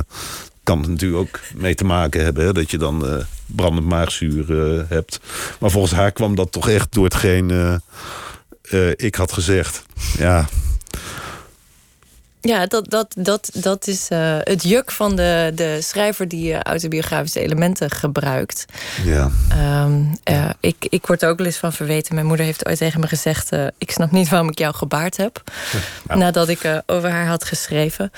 kan 0.62 0.78
het 0.78 0.88
natuurlijk 0.88 1.20
ook 1.20 1.40
mee 1.54 1.74
te 1.74 1.84
maken 1.84 2.24
hebben. 2.24 2.44
Hè, 2.44 2.52
dat 2.52 2.70
je 2.70 2.78
dan 2.78 3.04
uh, 3.04 3.16
brandend 3.46 3.86
maagzuur 3.86 4.46
hebt. 4.88 5.20
Maar 5.60 5.70
volgens 5.70 5.92
haar 5.92 6.12
kwam 6.12 6.34
dat 6.34 6.52
toch 6.52 6.68
echt 6.68 6.92
door 6.92 7.04
hetgeen 7.04 7.80
ik 8.96 9.14
had 9.14 9.32
gezegd. 9.32 9.82
Ja, 10.18 10.48
ja, 12.44 12.66
dat, 12.66 12.90
dat, 12.90 13.14
dat, 13.18 13.50
dat 13.52 13.86
is 13.86 14.10
uh, 14.10 14.36
het 14.40 14.62
juk 14.62 14.90
van 14.90 15.16
de, 15.16 15.52
de 15.54 15.78
schrijver 15.80 16.28
die 16.28 16.50
uh, 16.50 16.60
autobiografische 16.60 17.40
elementen 17.40 17.90
gebruikt. 17.90 18.64
Ja. 19.04 19.30
Um, 19.82 20.18
uh, 20.30 20.50
ik, 20.60 20.86
ik 20.88 21.06
word 21.06 21.22
er 21.22 21.28
ook 21.28 21.38
wel 21.38 21.46
eens 21.46 21.56
van 21.56 21.72
verweten. 21.72 22.14
Mijn 22.14 22.26
moeder 22.26 22.46
heeft 22.46 22.66
ooit 22.66 22.78
tegen 22.78 23.00
me 23.00 23.06
gezegd: 23.06 23.50
Ik 23.78 23.90
snap 23.90 24.10
niet 24.10 24.28
waarom 24.28 24.48
ik 24.48 24.58
jou 24.58 24.74
gebaard 24.74 25.16
heb. 25.16 25.42
Nou. 26.06 26.20
Nadat 26.20 26.48
ik 26.48 26.82
over 26.86 27.10
haar 27.10 27.26
had 27.26 27.44
geschreven. 27.44 28.10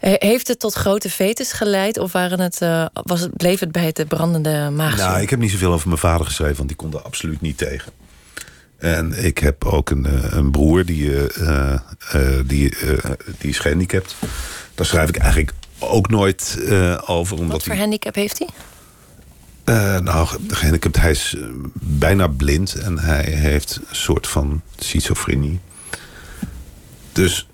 heeft 0.00 0.48
het 0.48 0.58
tot 0.58 0.74
grote 0.74 1.10
vetes 1.10 1.52
geleid? 1.52 1.98
Of 1.98 2.12
waren 2.12 2.40
het, 2.40 2.58
was 2.92 3.20
het, 3.20 3.36
bleef 3.36 3.60
het 3.60 3.72
bij 3.72 3.84
het 3.84 4.08
brandende 4.08 4.70
maagzuur? 4.70 5.06
Nou, 5.06 5.20
ik 5.20 5.30
heb 5.30 5.38
niet 5.38 5.50
zoveel 5.50 5.72
over 5.72 5.88
mijn 5.88 6.00
vader 6.00 6.26
geschreven, 6.26 6.56
want 6.56 6.68
die 6.68 6.76
kon 6.76 6.92
er 6.92 7.00
absoluut 7.00 7.40
niet 7.40 7.58
tegen. 7.58 7.92
En 8.78 9.24
ik 9.24 9.38
heb 9.38 9.64
ook 9.64 9.90
een, 9.90 10.06
eh, 10.06 10.32
een 10.32 10.50
broer 10.50 10.84
die, 10.84 11.10
uh, 11.10 11.74
uh, 12.14 12.38
die, 12.46 12.76
die 13.38 13.50
is 13.50 13.58
gehandicapt. 13.58 14.16
Daar 14.74 14.86
schrijf 14.86 15.08
ik 15.08 15.16
eigenlijk 15.16 15.52
ook 15.78 16.08
nooit 16.08 16.58
over. 17.06 17.36
Omdat 17.36 17.52
Wat 17.52 17.62
voor 17.62 17.74
handicap 17.74 18.14
heeft 18.14 18.38
hij? 18.38 18.48
nou, 20.00 20.28
gehandicapt, 20.48 20.96
hij 20.96 21.10
is 21.10 21.36
bijna 21.74 22.26
blind 22.26 22.74
en 22.74 22.98
hij 22.98 23.24
heeft 23.24 23.80
een 23.88 23.96
soort 23.96 24.26
van 24.26 24.62
schizofrenie. 24.76 25.60
Dus 27.12 27.48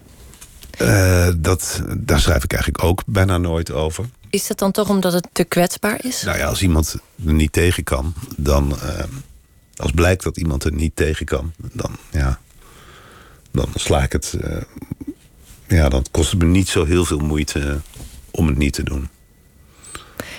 dat, 1.37 1.83
daar 1.99 2.21
schrijf 2.21 2.45
ik 2.45 2.53
eigenlijk 2.53 2.85
ook 2.85 3.03
bijna 3.07 3.39
nooit 3.39 3.71
over. 3.71 4.05
Is 4.31 4.47
dat 4.47 4.59
dan 4.59 4.73
toch 4.73 4.89
omdat 4.89 5.13
het 5.13 5.29
te 5.33 5.45
kwetsbaar 5.45 6.05
is? 6.05 6.23
Nou 6.23 6.39
ja, 6.39 6.47
als 6.47 6.63
iemand 6.63 6.97
er 7.27 7.33
niet 7.33 7.53
tegen 7.53 7.85
kan, 7.85 8.15
dan 8.37 8.77
als 9.77 9.91
blijkt 9.91 10.23
dat 10.23 10.37
iemand 10.37 10.65
er 10.65 10.73
niet 10.73 10.97
tegen 10.97 11.27
kan, 11.27 11.53
dan, 11.57 11.97
ja, 12.11 12.41
dan 13.51 13.69
sla 13.75 14.03
ik 14.03 14.13
het. 14.13 14.37
Uh, 14.45 14.57
ja, 15.69 15.89
dan 15.89 16.05
kost 16.11 16.31
het 16.31 16.43
me 16.43 16.47
niet 16.47 16.69
zo 16.69 16.85
heel 16.85 17.05
veel 17.05 17.19
moeite 17.19 17.81
om 18.31 18.47
het 18.47 18.57
niet 18.57 18.73
te 18.73 18.83
doen. 18.83 19.09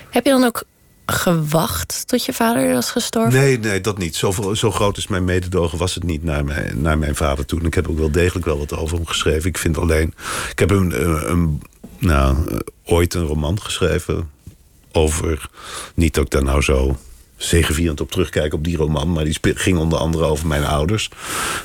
Heb 0.10 0.26
je 0.26 0.30
dan 0.30 0.44
ook 0.44 0.64
gewacht 1.06 2.08
tot 2.08 2.26
je 2.26 2.34
vader 2.34 2.74
was 2.74 2.92
gestorven? 2.92 3.40
Nee, 3.40 3.60
nee, 3.60 3.82
dat 3.82 3.98
niet. 3.98 4.16
Zo, 4.16 4.54
zo 4.54 4.72
groot 4.72 4.98
is 4.98 5.08
mijn 5.08 5.26
mededogen 5.26 5.78
was 5.78 5.96
het 5.96 6.04
niet 6.04 6.24
naar 6.24 6.46
mijn, 6.46 6.82
naar 6.82 6.98
mijn 6.98 7.16
vader 7.16 7.46
toe. 7.46 7.60
En 7.60 7.66
ik 7.66 7.74
heb 7.74 7.90
ook 7.90 7.98
wel 7.98 8.12
degelijk 8.12 8.46
wel 8.46 8.58
wat 8.58 8.74
over 8.74 8.98
hem 8.98 9.06
geschreven. 9.06 9.50
Ik 9.50 9.58
vind 9.58 9.78
alleen... 9.78 10.14
Ik 10.52 10.60
heb 10.60 10.70
een, 10.72 11.10
een, 11.10 11.32
een 11.32 11.62
nou, 11.98 12.62
ooit 12.84 13.14
een 13.14 13.26
roman 13.26 13.62
geschreven 13.62 14.30
over... 14.92 15.50
Niet 15.96 16.14
dat 16.14 16.24
ik 16.24 16.32
daar 16.32 16.44
nou 16.44 16.62
zo 16.62 16.98
zegevierend 17.38 18.02
op 18.02 18.12
terugkijken 18.12 18.58
op 18.58 18.64
die 18.64 18.78
roman. 18.78 19.12
Maar 19.12 19.24
die 19.24 19.38
ging 19.42 19.78
onder 19.78 20.00
andere 20.00 20.26
over 20.26 20.48
mijn 20.48 20.66
ouders. 20.66 21.10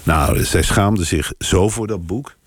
Nou, 0.03 0.45
zij 0.45 0.63
schaamden 0.63 1.07
zich 1.07 1.33
zo 1.39 1.69
voor 1.69 1.87
dat 1.87 2.07
boek. 2.07 2.39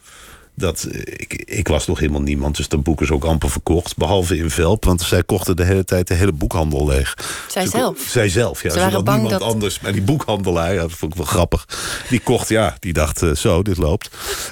Dat, 0.55 0.83
eh, 0.83 0.99
ik, 0.99 1.33
ik 1.33 1.67
was 1.67 1.87
nog 1.87 1.99
helemaal 1.99 2.21
niemand, 2.21 2.57
dus 2.57 2.67
dat 2.67 2.83
boek 2.83 3.01
is 3.01 3.11
ook 3.11 3.23
amper 3.23 3.49
verkocht. 3.49 3.97
Behalve 3.97 4.37
in 4.37 4.49
Velp, 4.49 4.85
want 4.85 5.01
zij 5.01 5.23
kochten 5.23 5.55
de 5.55 5.63
hele 5.63 5.83
tijd 5.83 6.07
de 6.07 6.13
hele 6.13 6.31
boekhandel 6.31 6.87
leeg. 6.87 7.17
Zij 7.47 7.65
zelf? 7.65 7.99
Zij 8.07 8.29
zelf, 8.29 8.63
ja. 8.63 8.69
Ze 8.69 8.79
waren 8.79 9.03
bang 9.03 9.21
niemand 9.21 9.41
dat... 9.41 9.51
anders. 9.53 9.79
Maar 9.79 9.91
die 9.91 10.01
boekhandelaar, 10.01 10.73
ja, 10.73 10.81
dat 10.81 10.91
vond 10.91 11.11
ik 11.11 11.17
wel 11.17 11.27
grappig. 11.27 11.67
Die 12.09 12.19
kocht, 12.19 12.49
ja, 12.49 12.75
die 12.79 12.93
dacht, 12.93 13.21
uh, 13.21 13.35
zo, 13.35 13.61
dit 13.61 13.77
loopt. 13.77 14.09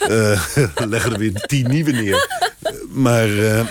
uh, 0.09 0.41
leggen 0.75 1.13
er 1.13 1.19
weer 1.19 1.33
tien 1.33 1.69
nieuwe 1.69 1.91
neer. 1.91 2.27
maar 2.89 3.29
uh, 3.29 3.61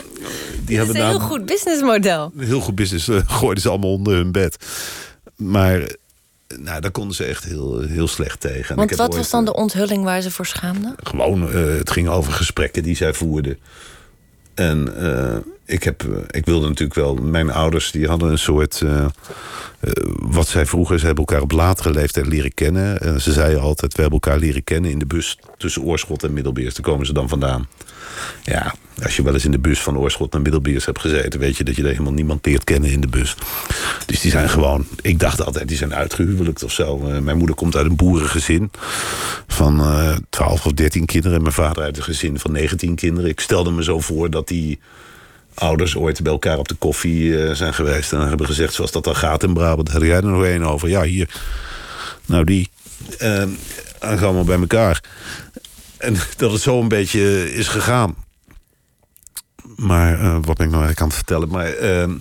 die 0.71 0.81
is 0.81 0.89
een 0.89 0.97
heel 0.97 1.21
goed 1.21 1.47
businessmodel. 1.47 2.33
Heel 2.39 2.61
goed 2.61 2.75
business. 2.75 3.09
eh, 3.09 3.21
gooiden 3.39 3.63
ze 3.63 3.69
allemaal 3.69 3.93
onder 3.93 4.15
hun 4.15 4.33
bed. 4.33 4.57
Maar 5.37 5.81
eh, 5.81 5.95
nou, 6.59 6.81
daar 6.81 6.91
konden 6.91 7.15
ze 7.15 7.25
echt 7.25 7.45
heel, 7.45 7.81
heel 7.81 8.09
slecht 8.09 8.41
tegen. 8.41 8.77
Want 8.77 8.91
wat 8.91 9.09
ooit, 9.09 9.17
was 9.17 9.31
dan 9.31 9.45
de 9.45 9.55
onthulling 9.55 10.05
waar 10.05 10.21
ze 10.21 10.31
voor 10.31 10.47
schaamden? 10.47 10.95
Gewoon, 11.03 11.51
eh, 11.53 11.65
het 11.65 11.91
ging 11.91 12.09
over 12.09 12.33
gesprekken 12.33 12.83
die 12.83 12.97
zij 12.97 13.15
voerden. 13.15 13.59
En 14.55 14.97
eh, 14.97 15.37
ik, 15.71 15.83
heb, 15.83 16.03
eh, 16.03 16.17
ik 16.31 16.45
wilde 16.45 16.69
natuurlijk 16.69 16.95
wel... 16.95 17.15
Mijn 17.15 17.51
ouders 17.51 17.91
die 17.91 18.07
hadden 18.07 18.31
een 18.31 18.39
soort... 18.39 18.81
eh, 18.83 19.05
eh, 19.05 19.11
wat 20.17 20.49
zij 20.49 20.67
vroeger, 20.67 20.99
ze 20.99 21.07
hebben 21.07 21.25
elkaar 21.25 21.43
op 21.43 21.53
latere 21.53 21.91
leeftijd 21.91 22.27
leren 22.27 22.55
kennen. 22.55 23.01
En 23.01 23.21
ze 23.21 23.33
zeiden 23.33 23.61
altijd, 23.61 23.95
we 23.95 24.03
hebben 24.03 24.21
elkaar 24.21 24.41
leren 24.41 24.65
kennen 24.65 24.91
in 24.91 24.99
de 24.99 25.07
bus... 25.07 25.39
tussen 25.57 25.83
Oorschot 25.83 26.23
en 26.23 26.33
Middelbeers. 26.33 26.75
Daar 26.75 26.85
komen 26.85 27.07
ze 27.07 27.13
dan 27.13 27.29
vandaan. 27.29 27.69
Ja, 28.43 28.75
als 29.03 29.17
je 29.17 29.23
wel 29.23 29.35
eens 29.35 29.45
in 29.45 29.51
de 29.51 29.59
bus 29.59 29.81
van 29.81 29.99
Oorschot 29.99 30.33
naar 30.33 30.43
Middelbeers 30.43 30.85
hebt 30.85 31.01
gezeten... 31.01 31.41
weet 31.41 31.57
je 31.57 31.65
dat 31.65 31.77
je 31.77 31.83
er 31.83 31.89
helemaal 31.89 32.13
niemand 32.13 32.47
leert 32.47 32.65
kennen 32.65 32.91
in 32.91 33.01
de 33.01 33.09
bus. 33.09 33.37
Dus 34.07 34.21
die 34.21 34.31
zijn 34.31 34.49
gewoon... 34.49 34.87
Ik 35.01 35.19
dacht 35.19 35.45
altijd, 35.45 35.69
die 35.69 35.77
zijn 35.77 35.95
uitgehuwelijkt 35.95 36.63
of 36.63 36.73
zo. 36.73 36.99
Mijn 36.99 37.39
moeder 37.39 37.57
komt 37.57 37.77
uit 37.77 37.87
een 37.87 37.97
boerengezin 37.97 38.71
van 39.47 39.81
eh 39.81 40.17
12 40.31 40.67
of 40.67 40.73
13 40.73 41.05
kinderen. 41.05 41.37
En 41.37 41.43
mijn 41.43 41.55
vader 41.55 41.83
uit 41.83 41.97
een 41.97 42.03
gezin 42.03 42.39
van 42.39 42.53
19 42.53 42.95
kinderen. 42.95 43.31
Ik 43.31 43.41
stelde 43.41 43.71
me 43.71 43.83
zo 43.83 44.01
voor 44.01 44.31
dat 44.31 44.49
die 44.49 44.79
ouders 45.61 45.97
ooit 45.97 46.23
bij 46.23 46.33
elkaar 46.33 46.59
op 46.59 46.69
de 46.69 46.75
koffie 46.75 47.45
eh, 47.45 47.55
zijn 47.55 47.75
geweest. 47.75 48.13
En 48.13 48.29
hebben 48.29 48.47
gezegd, 48.47 48.75
zoals 48.75 48.93
dat 48.93 49.05
dan 49.05 49.17
gaat 49.17 49.43
in 49.43 49.55
Brabant. 49.55 49.93
Had 49.93 50.03
jij 50.03 50.17
er 50.17 50.25
nog 50.25 50.45
één 50.45 50.63
over? 50.63 50.89
Ja, 50.89 51.03
hier. 51.03 51.29
Nou, 52.27 52.45
die. 52.45 52.69
En 53.19 53.59
dan 53.99 54.19
gaan 54.19 54.39
we 54.39 54.45
bij 54.45 54.59
elkaar. 54.59 55.03
En 55.99 56.17
dat 56.37 56.53
het 56.53 56.61
zo 56.61 56.81
een 56.81 56.89
beetje 56.89 57.55
is 57.55 57.69
gegaan. 57.69 58.15
Maar 59.77 60.21
eh, 60.21 60.33
wat 60.33 60.57
ben 60.57 60.67
ik 60.67 60.73
nou 60.73 60.85
eigenlijk 60.85 61.01
aan 61.01 61.13
vertellen? 61.13 61.49
Maar 61.49 61.73
ehm, 61.73 62.17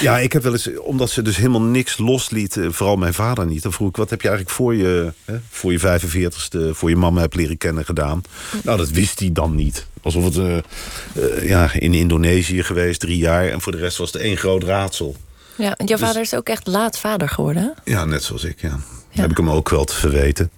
ja, 0.00 0.18
ik 0.18 0.32
heb 0.32 0.42
wel 0.42 0.52
eens, 0.52 0.78
omdat 0.78 1.10
ze 1.10 1.22
dus 1.22 1.36
helemaal 1.36 1.62
niks 1.62 1.98
loslieten, 1.98 2.74
vooral 2.74 2.96
mijn 2.96 3.14
vader 3.14 3.46
niet. 3.46 3.62
Dan 3.62 3.72
vroeg 3.72 3.88
ik, 3.88 3.96
wat 3.96 4.10
heb 4.10 4.22
je 4.22 4.28
eigenlijk 4.28 4.56
voor 4.56 4.74
je, 4.74 5.12
hè, 5.24 5.36
voor 5.50 5.72
je 5.72 5.78
45ste, 5.80 6.70
voor 6.70 6.88
je 6.88 6.96
mama 6.96 7.20
hebt 7.20 7.34
leren 7.34 7.58
kennen 7.58 7.84
gedaan? 7.84 8.22
Nou, 8.62 8.78
dat 8.78 8.90
wist 8.90 9.18
hij 9.18 9.32
dan 9.32 9.54
niet. 9.54 9.86
Alsof 10.02 10.24
het 10.24 10.36
eh, 10.36 10.56
eh, 10.56 11.48
ja, 11.48 11.72
in 11.72 11.94
Indonesië 11.94 12.62
geweest, 12.62 13.00
drie 13.00 13.18
jaar. 13.18 13.48
En 13.48 13.60
voor 13.60 13.72
de 13.72 13.78
rest 13.78 13.96
was 13.96 14.12
het 14.12 14.22
één 14.22 14.36
groot 14.36 14.62
raadsel. 14.64 15.16
Ja, 15.56 15.74
want 15.76 15.88
jouw 15.88 15.98
vader 15.98 16.22
is 16.22 16.34
ook 16.34 16.48
echt 16.48 16.66
laat 16.66 16.98
vader 16.98 17.28
geworden. 17.28 17.62
hè? 17.62 17.90
Ja, 17.92 18.04
net 18.04 18.22
zoals 18.22 18.44
ik, 18.44 18.60
ja. 18.60 18.78
Heb 19.08 19.30
ik 19.30 19.36
hem 19.36 19.50
ook 19.50 19.68
wel 19.68 19.84
te 19.84 19.94
verweten. 19.94 20.50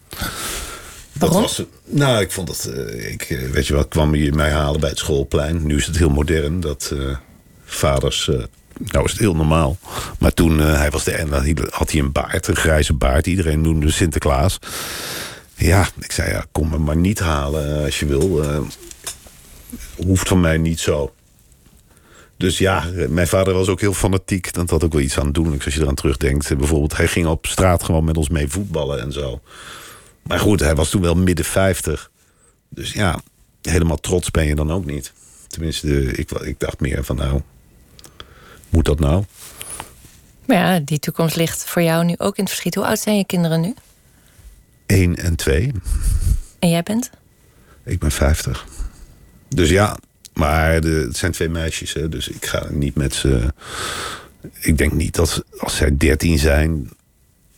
Dat 1.13 1.33
was, 1.33 1.63
nou, 1.85 2.21
ik 2.21 2.31
vond 2.31 2.47
dat, 2.47 2.65
eh, 2.75 3.13
ik, 3.13 3.23
eh, 3.23 3.51
weet 3.51 3.67
je 3.67 3.75
wat, 3.75 3.89
kwam 3.89 4.13
hier 4.15 4.35
mij 4.35 4.51
halen 4.51 4.81
bij 4.81 4.89
het 4.91 4.99
schoolplein. 4.99 5.67
Nu 5.67 5.77
is 5.77 5.87
het 5.87 5.99
heel 5.99 6.09
modern 6.11 6.61
dat 6.61 6.91
eh, 6.95 7.17
vaders, 7.65 8.29
eh, 8.29 8.43
nou 8.85 9.05
is 9.05 9.11
het 9.11 9.21
heel 9.21 9.37
normaal. 9.37 9.77
Maar 10.19 10.35
toen, 10.35 10.61
eh, 10.61 10.75
hij 10.75 10.91
was 10.91 11.05
de, 11.05 11.13
en 11.13 11.29
had 11.71 11.91
hij 11.91 12.01
een 12.01 12.13
baard, 12.13 12.47
een 12.47 12.57
grijze 12.57 12.93
baard. 12.93 13.27
Iedereen 13.27 13.61
noemde 13.61 13.91
Sinterklaas. 13.91 14.59
Ja, 15.55 15.89
ik 15.99 16.13
zei, 16.13 16.31
ja, 16.31 16.45
kom 16.53 16.69
me 16.69 16.79
maar 16.79 16.97
niet 16.97 17.19
halen 17.19 17.77
eh, 17.77 17.85
als 17.85 18.01
je 18.01 18.07
wil. 18.07 18.43
Eh, 18.43 18.61
hoeft 19.97 20.29
van 20.29 20.41
mij 20.41 20.59
niet 20.59 20.81
zo. 20.81 21.13
Dus 22.37 22.59
ja, 22.59 22.85
mijn 23.09 23.27
vader 23.27 23.55
was 23.55 23.69
ook 23.69 23.81
heel 23.81 23.93
fanatiek. 23.93 24.53
Dat 24.53 24.71
had 24.71 24.85
ook 24.85 24.93
wel 24.93 25.03
iets 25.03 25.19
aandoenlijks 25.19 25.65
als 25.65 25.75
je 25.75 25.81
eraan 25.81 25.95
terugdenkt. 25.95 26.57
Bijvoorbeeld, 26.57 26.97
hij 26.97 27.07
ging 27.07 27.27
op 27.27 27.47
straat 27.47 27.83
gewoon 27.83 28.05
met 28.05 28.17
ons 28.17 28.29
mee 28.29 28.49
voetballen 28.49 29.01
en 29.01 29.13
zo. 29.13 29.41
Maar 30.23 30.39
goed, 30.39 30.61
hij 30.61 30.75
was 30.75 30.91
toen 30.91 31.03
wel 31.03 31.15
midden 31.15 31.45
50. 31.45 32.11
Dus 32.69 32.93
ja, 32.93 33.21
helemaal 33.63 33.97
trots 33.97 34.31
ben 34.31 34.47
je 34.47 34.55
dan 34.55 34.73
ook 34.73 34.85
niet. 34.85 35.13
Tenminste, 35.47 36.05
ik, 36.05 36.31
ik 36.31 36.59
dacht 36.59 36.81
meer 36.81 37.05
van 37.05 37.17
nou, 37.17 37.41
moet 38.71 38.85
dat 38.85 38.99
nou? 39.01 39.25
Maar 40.47 40.57
ja, 40.57 40.81
die 40.81 40.99
toekomst 40.99 41.37
ligt 41.37 41.65
voor 41.65 41.83
jou 41.83 42.05
nu 42.05 42.15
ook 42.19 42.37
in 42.37 42.43
het 42.43 42.53
verschiet. 42.53 42.75
Hoe 42.75 42.85
oud 42.87 42.99
zijn 42.99 43.17
je 43.17 43.25
kinderen 43.25 43.61
nu? 43.61 43.75
1 44.87 45.17
en 45.17 45.37
2. 45.37 45.73
En 46.59 46.69
jij 46.71 46.83
bent? 46.83 47.11
Ik 47.85 47.99
ben 47.99 48.11
50. 48.11 48.65
Dus 49.49 49.69
ja, 49.71 49.97
maar 50.33 50.81
de, 50.81 50.89
het 51.09 51.17
zijn 51.17 51.33
twee 51.33 51.49
meisjes, 51.49 51.93
hè, 51.93 52.09
dus 52.09 52.29
ik 52.29 52.47
ga 52.47 52.67
niet 52.71 52.95
met 52.95 53.15
ze. 53.15 53.55
Ik 54.61 54.79
denk 54.79 54.93
niet 54.93 55.15
dat 55.15 55.43
als 55.59 55.77
zij 55.77 55.97
13 55.97 56.39
zijn, 56.39 56.91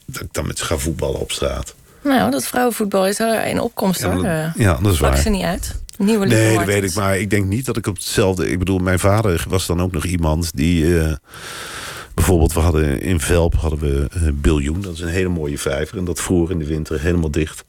dat 0.07 0.22
ik 0.22 0.33
dan 0.33 0.46
met 0.46 0.59
ze 0.59 0.64
ga 0.64 0.77
voetballen 0.77 1.20
op 1.20 1.33
straat. 1.33 1.75
Nou, 2.03 2.31
dat 2.31 2.46
vrouwenvoetbal 2.46 3.07
is 3.07 3.18
er 3.18 3.44
in 3.46 3.61
opkomst 3.61 4.01
Ja, 4.01 4.11
hoor. 4.12 4.22
dat- 4.22 4.53
ja, 4.57 4.75
dat 4.83 4.92
is 4.92 4.98
waar. 4.98 5.16
ze 5.18 5.29
niet 5.31 5.44
uit. 5.44 5.81
Nieuwe 5.98 6.26
Nee, 6.26 6.57
dat 6.57 6.64
weet 6.66 6.83
ik. 6.83 6.94
Maar 6.94 7.18
ik 7.18 7.31
denk 7.31 7.46
niet 7.46 7.66
dat 7.66 7.76
ik 7.76 7.87
op 7.87 7.94
hetzelfde... 7.94 8.50
Ik 8.50 8.59
bedoel, 8.59 8.78
mijn 8.78 8.98
vader 8.98 9.44
was 9.48 9.66
dan 9.66 9.83
ook 9.83 9.92
nog 9.92 10.05
iemand 10.05 10.57
die... 10.57 11.00
eh, 11.00 11.12
bijvoorbeeld, 12.14 12.52
we 12.52 12.61
hadden 12.61 13.00
in 13.00 13.20
Velp 13.20 13.55
hadden 13.55 13.78
we 13.78 14.09
eh, 14.12 14.22
Biljoen. 14.35 14.81
Dat 14.81 14.92
is 14.92 15.00
een 15.00 15.09
hele 15.09 15.28
mooie 15.28 15.59
vijver. 15.59 15.98
En 15.98 16.05
dat 16.05 16.20
vroor 16.20 16.50
in 16.50 16.59
de 16.59 16.66
winter 16.66 17.00
helemaal 17.00 17.31
dicht. 17.31 17.64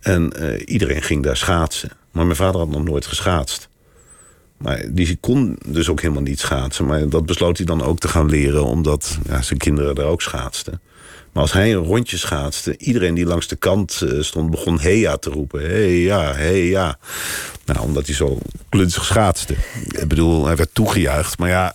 En 0.00 0.32
eh, 0.32 0.62
iedereen 0.64 1.02
ging 1.02 1.22
daar 1.22 1.36
schaatsen. 1.36 1.90
Maar 2.12 2.24
mijn 2.24 2.36
vader 2.36 2.60
had 2.60 2.70
nog 2.70 2.84
nooit 2.84 3.06
geschaatst. 3.06 3.68
Maar 4.56 4.84
die 4.90 5.16
kon 5.20 5.58
dus 5.66 5.88
ook 5.88 6.00
helemaal 6.00 6.22
niet 6.22 6.40
schaatsen. 6.40 6.86
Maar 6.86 7.08
dat 7.08 7.26
besloot 7.26 7.56
hij 7.56 7.66
dan 7.66 7.82
ook 7.82 7.98
te 7.98 8.08
gaan 8.08 8.28
leren... 8.28 8.64
omdat 8.64 9.18
ja, 9.28 9.42
zijn 9.42 9.58
kinderen 9.58 9.94
daar 9.94 10.06
ook 10.06 10.22
schaatsten. 10.22 10.80
Maar 11.38 11.46
als 11.46 11.56
hij 11.56 11.74
een 11.74 11.84
rondje 11.84 12.16
schaatste... 12.16 12.76
iedereen 12.78 13.14
die 13.14 13.26
langs 13.26 13.46
de 13.46 13.56
kant 13.56 14.02
eh, 14.02 14.22
stond 14.22 14.50
begon 14.50 14.80
heja 14.80 15.16
te 15.16 15.30
roepen. 15.30 15.60
Hey 15.60 15.98
ja, 15.98 16.34
hey 16.34 16.64
ja. 16.64 16.98
Nou, 17.64 17.80
omdat 17.80 18.06
hij 18.06 18.14
zo 18.14 18.38
klunzig 18.68 19.04
schaatste. 19.04 19.54
Ik 19.88 20.08
bedoel, 20.08 20.46
hij 20.46 20.56
werd 20.56 20.74
toegejuicht. 20.74 21.38
Maar 21.38 21.48
ja, 21.48 21.74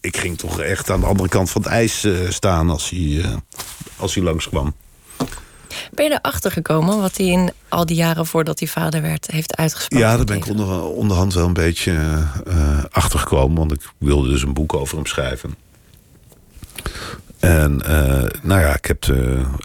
ik 0.00 0.16
ging 0.16 0.38
toch 0.38 0.60
echt 0.60 0.90
aan 0.90 1.00
de 1.00 1.06
andere 1.06 1.28
kant 1.28 1.50
van 1.50 1.62
het 1.62 1.70
ijs 1.70 2.04
eh, 2.04 2.12
staan... 2.28 2.70
als 2.70 2.90
hij, 2.90 3.20
eh, 3.22 3.36
als 3.96 4.14
hij 4.14 4.24
langskwam. 4.24 4.74
Ben 5.92 6.04
je 6.04 6.18
erachter 6.22 6.50
gekomen 6.50 7.00
wat 7.00 7.16
hij 7.16 7.26
in 7.26 7.52
al 7.68 7.86
die 7.86 7.96
jaren 7.96 8.26
voordat 8.26 8.58
hij 8.58 8.68
vader 8.68 9.02
werd 9.02 9.26
heeft 9.30 9.56
uitgesproken? 9.56 10.06
Ja, 10.06 10.16
daar 10.16 10.24
ben 10.24 10.36
ik 10.36 10.48
onder, 10.48 10.82
onderhand 10.82 11.34
wel 11.34 11.46
een 11.46 11.52
beetje 11.52 11.92
eh 12.46 12.84
achtergekomen. 12.90 13.56
Want 13.56 13.72
ik 13.72 13.80
wilde 13.98 14.28
dus 14.28 14.42
een 14.42 14.54
boek 14.54 14.74
over 14.74 14.96
hem 14.96 15.06
schrijven. 15.06 15.54
En 17.42 17.82
eh, 17.82 18.40
nou 18.42 18.60
ja, 18.60 18.74
ik 18.76 18.84
heb 18.84 19.04
eh, 19.04 19.16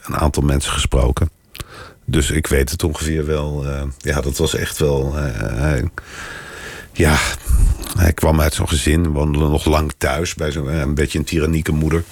een 0.06 0.16
aantal 0.16 0.44
mensen 0.44 0.72
gesproken. 0.72 1.30
Dus 2.06 2.32
ik 2.32 2.48
weet 2.48 2.70
het 2.70 2.84
ongeveer 2.84 3.26
wel. 3.26 3.66
eh, 3.68 3.84
ja, 3.98 4.22
dat 4.22 4.38
was 4.38 4.54
echt 4.56 4.78
wel... 4.78 5.14
hij- 5.16 5.90
ja, 6.94 7.18
hij 7.98 8.14
kwam 8.14 8.42
uit 8.42 8.54
zo'n 8.54 8.68
gezin. 8.70 9.08
Woonde 9.12 9.38
nog 9.40 9.66
lang 9.66 9.94
thuis 9.98 10.34
bij 10.36 10.52
zo'n 10.52 10.68
een 10.68 10.94
beetje 10.96 11.18
een 11.20 11.26
tyrannieke 11.26 11.72
moeder. 11.72 12.04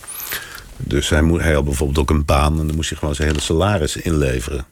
Dus 0.77 1.09
hij, 1.09 1.23
hij 1.23 1.53
had 1.53 1.63
bijvoorbeeld 1.65 1.97
ook 1.99 2.09
een 2.09 2.25
baan. 2.25 2.59
En 2.59 2.67
dan 2.67 2.75
moest 2.75 2.89
hij 2.89 2.97
gewoon 2.99 3.15
zijn 3.15 3.27
hele 3.27 3.41
salaris 3.41 3.95
inleveren. 3.95 4.65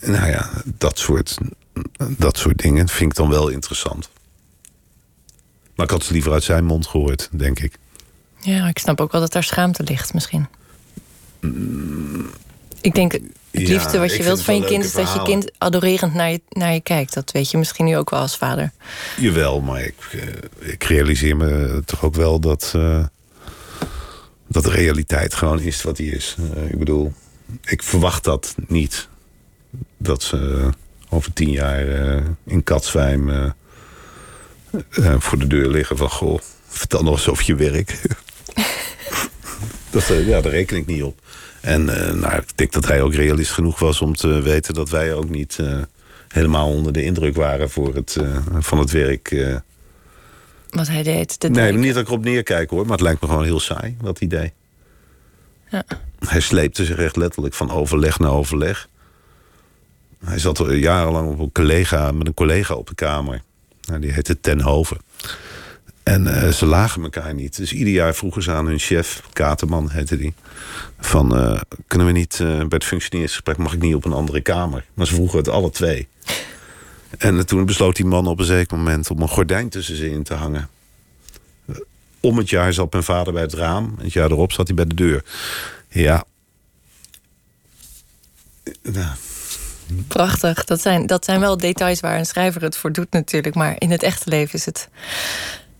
Nou 0.00 0.28
ja, 0.30 0.50
dat 0.64 0.98
soort, 0.98 1.38
dat 2.08 2.38
soort 2.38 2.58
dingen 2.58 2.88
vind 2.88 3.10
ik 3.10 3.16
dan 3.16 3.28
wel 3.28 3.48
interessant. 3.48 4.10
Maar 5.74 5.84
ik 5.86 5.92
had 5.92 6.02
het 6.02 6.10
liever 6.10 6.32
uit 6.32 6.44
zijn 6.44 6.64
mond 6.64 6.86
gehoord, 6.86 7.28
denk 7.32 7.58
ik. 7.60 7.78
Ja, 8.40 8.68
ik 8.68 8.78
snap 8.78 9.00
ook 9.00 9.12
wel 9.12 9.20
dat 9.20 9.32
daar 9.32 9.44
schaamte 9.44 9.82
ligt 9.82 10.14
misschien. 10.14 10.46
Ik 12.80 12.94
denk, 12.94 13.12
het 13.12 13.22
Ja, 13.50 13.72
liefste 13.72 13.98
wat 13.98 14.16
je 14.16 14.22
wilt 14.22 14.42
van 14.42 14.54
je 14.54 14.64
kind 14.64 14.84
is 14.84 14.92
dat 14.92 15.12
je 15.12 15.22
kind 15.22 15.50
adorerend 15.58 16.14
naar 16.14 16.30
je, 16.30 16.40
naar 16.48 16.72
je 16.72 16.80
kijkt. 16.80 17.14
Dat 17.14 17.32
weet 17.32 17.50
je 17.50 17.58
misschien 17.58 17.84
nu 17.84 17.96
ook 17.96 18.10
wel 18.10 18.20
als 18.20 18.36
vader. 18.36 18.72
Jawel, 19.16 19.60
maar 19.60 19.80
ik, 19.80 19.94
eh, 20.12 20.70
ik 20.70 20.84
realiseer 20.84 21.36
me 21.36 21.82
toch 21.84 22.04
ook 22.04 22.14
wel 22.14 22.40
dat, 22.40 22.72
eh, 22.76 23.04
dat 24.46 24.64
de 24.64 24.70
realiteit 24.70 25.34
gewoon 25.34 25.60
is 25.60 25.82
wat 25.82 25.96
die 25.96 26.10
is. 26.10 26.36
Eh, 26.54 26.70
ik 26.70 26.78
bedoel, 26.78 27.12
ik 27.64 27.82
verwacht 27.82 28.24
dat 28.24 28.54
niet. 28.66 29.08
Dat 29.96 30.22
ze 30.22 30.70
over 31.08 31.32
tien 31.32 31.50
jaar 31.50 31.86
in 32.44 32.64
Katzwijm 32.64 33.54
voor 35.18 35.38
de 35.38 35.46
deur 35.46 35.68
liggen 35.68 35.96
van... 35.96 36.10
Goh, 36.10 36.40
vertel 36.68 37.02
nog 37.02 37.14
eens 37.14 37.28
over 37.28 37.44
je 37.46 37.54
werk. 37.54 38.00
dat, 39.90 40.10
eh, 40.10 40.28
ja, 40.28 40.40
daar 40.40 40.52
reken 40.52 40.76
ik 40.76 40.86
niet 40.86 41.02
op. 41.02 41.20
En 41.60 41.88
eh, 41.88 42.12
nou, 42.12 42.36
ik 42.36 42.56
denk 42.56 42.72
dat 42.72 42.86
hij 42.86 43.02
ook 43.02 43.14
realist 43.14 43.52
genoeg 43.52 43.78
was 43.78 44.00
om 44.00 44.14
te 44.14 44.42
weten... 44.42 44.74
dat 44.74 44.90
wij 44.90 45.14
ook 45.14 45.28
niet 45.28 45.58
eh, 45.58 45.78
helemaal 46.28 46.68
onder 46.68 46.92
de 46.92 47.02
indruk 47.02 47.36
waren 47.36 47.70
voor 47.70 47.94
het, 47.94 48.16
van 48.58 48.78
het 48.78 48.90
werk... 48.90 49.46
Wat 50.70 50.88
hij 50.88 51.02
deed. 51.02 51.40
De 51.40 51.50
Nee, 51.50 51.72
niet 51.72 51.94
dat 51.94 52.02
ik 52.02 52.08
erop 52.08 52.24
neerkijk 52.24 52.70
hoor, 52.70 52.82
maar 52.82 52.92
het 52.92 53.00
lijkt 53.00 53.20
me 53.20 53.28
gewoon 53.28 53.44
heel 53.44 53.60
saai, 53.60 53.96
wat 54.00 54.18
hij 54.18 54.28
deed. 54.28 54.52
Ja. 55.68 55.84
Hij 56.18 56.40
sleepte 56.40 56.84
zich 56.84 56.96
echt 56.96 57.16
letterlijk 57.16 57.54
van 57.54 57.70
overleg 57.70 58.18
naar 58.18 58.30
overleg. 58.30 58.88
Hij 60.24 60.38
zat 60.38 60.64
jarenlang 60.68 61.30
op 61.30 61.38
een 61.38 61.52
collega, 61.52 62.12
met 62.12 62.26
een 62.26 62.34
collega 62.34 62.74
op 62.74 62.88
de 62.88 62.94
kamer. 62.94 63.42
Nou, 63.86 64.00
die 64.00 64.12
heette 64.12 64.40
Ten 64.40 64.60
Hoven. 64.60 64.96
En 66.06 66.26
eh, 66.26 66.48
ze 66.48 66.66
lagen 66.66 67.02
elkaar 67.02 67.34
niet. 67.34 67.56
Dus 67.56 67.72
ieder 67.72 67.92
jaar 67.92 68.14
vroegen 68.14 68.42
ze 68.42 68.52
aan 68.52 68.66
hun 68.66 68.78
chef, 68.78 69.22
Katerman 69.32 69.90
heette 69.90 70.16
die... 70.16 70.34
van, 70.98 71.36
eh, 71.36 71.60
kunnen 71.86 72.06
we 72.06 72.12
niet, 72.12 72.32
eh, 72.40 72.46
bij 72.46 72.66
het 72.68 72.84
functioneringsgesprek 72.84 73.56
mag 73.56 73.72
ik 73.72 73.80
niet 73.80 73.94
op 73.94 74.04
een 74.04 74.12
andere 74.12 74.40
kamer. 74.40 74.84
Maar 74.94 75.06
ze 75.06 75.14
vroegen 75.14 75.38
het 75.38 75.48
alle 75.48 75.70
twee. 75.70 76.08
En 77.18 77.46
toen 77.46 77.64
besloot 77.64 77.96
die 77.96 78.04
man 78.04 78.26
op 78.26 78.38
een 78.38 78.44
zeker 78.44 78.76
moment 78.76 79.10
om 79.10 79.22
een 79.22 79.28
gordijn 79.28 79.68
tussen 79.68 79.96
ze 79.96 80.10
in 80.10 80.22
te 80.22 80.34
hangen. 80.34 80.68
Om 82.20 82.38
het 82.38 82.50
jaar 82.50 82.72
zat 82.72 82.92
mijn 82.92 83.04
vader 83.04 83.32
bij 83.32 83.42
het 83.42 83.54
raam. 83.54 83.94
Het 84.00 84.12
jaar 84.12 84.30
erop 84.30 84.52
zat 84.52 84.66
hij 84.66 84.76
bij 84.76 84.86
de 84.86 84.94
deur. 84.94 85.24
Ja. 85.88 86.24
Nou. 88.82 89.14
Prachtig. 90.08 90.64
Dat 90.64 90.80
zijn, 90.80 91.06
dat 91.06 91.24
zijn 91.24 91.40
wel 91.40 91.56
details 91.56 92.00
waar 92.00 92.18
een 92.18 92.26
schrijver 92.26 92.62
het 92.62 92.76
voor 92.76 92.92
doet 92.92 93.10
natuurlijk. 93.10 93.54
Maar 93.54 93.74
in 93.78 93.90
het 93.90 94.02
echte 94.02 94.28
leven 94.28 94.54
is 94.54 94.64
het 94.64 94.88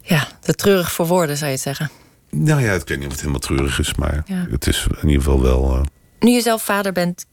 ja, 0.07 0.29
te 0.40 0.55
treurig 0.55 0.92
voor 0.92 1.07
woorden, 1.07 1.37
zou 1.37 1.51
je 1.51 1.57
zeggen. 1.57 1.90
Nou 2.31 2.62
ja, 2.62 2.73
ik 2.73 2.88
weet 2.88 2.99
niet 2.99 3.07
of 3.07 3.12
het 3.12 3.21
helemaal 3.21 3.40
treurig 3.40 3.79
is, 3.79 3.95
maar 3.95 4.25
het 4.51 4.66
is 4.66 4.87
in 5.03 5.09
ieder 5.09 5.23
geval 5.23 5.42
wel. 5.42 5.77
Uh... 5.77 5.83
Nu 6.21 6.31
je 6.31 6.40
zelf 6.40 6.62
vader 6.62 6.92
bent 6.92 7.27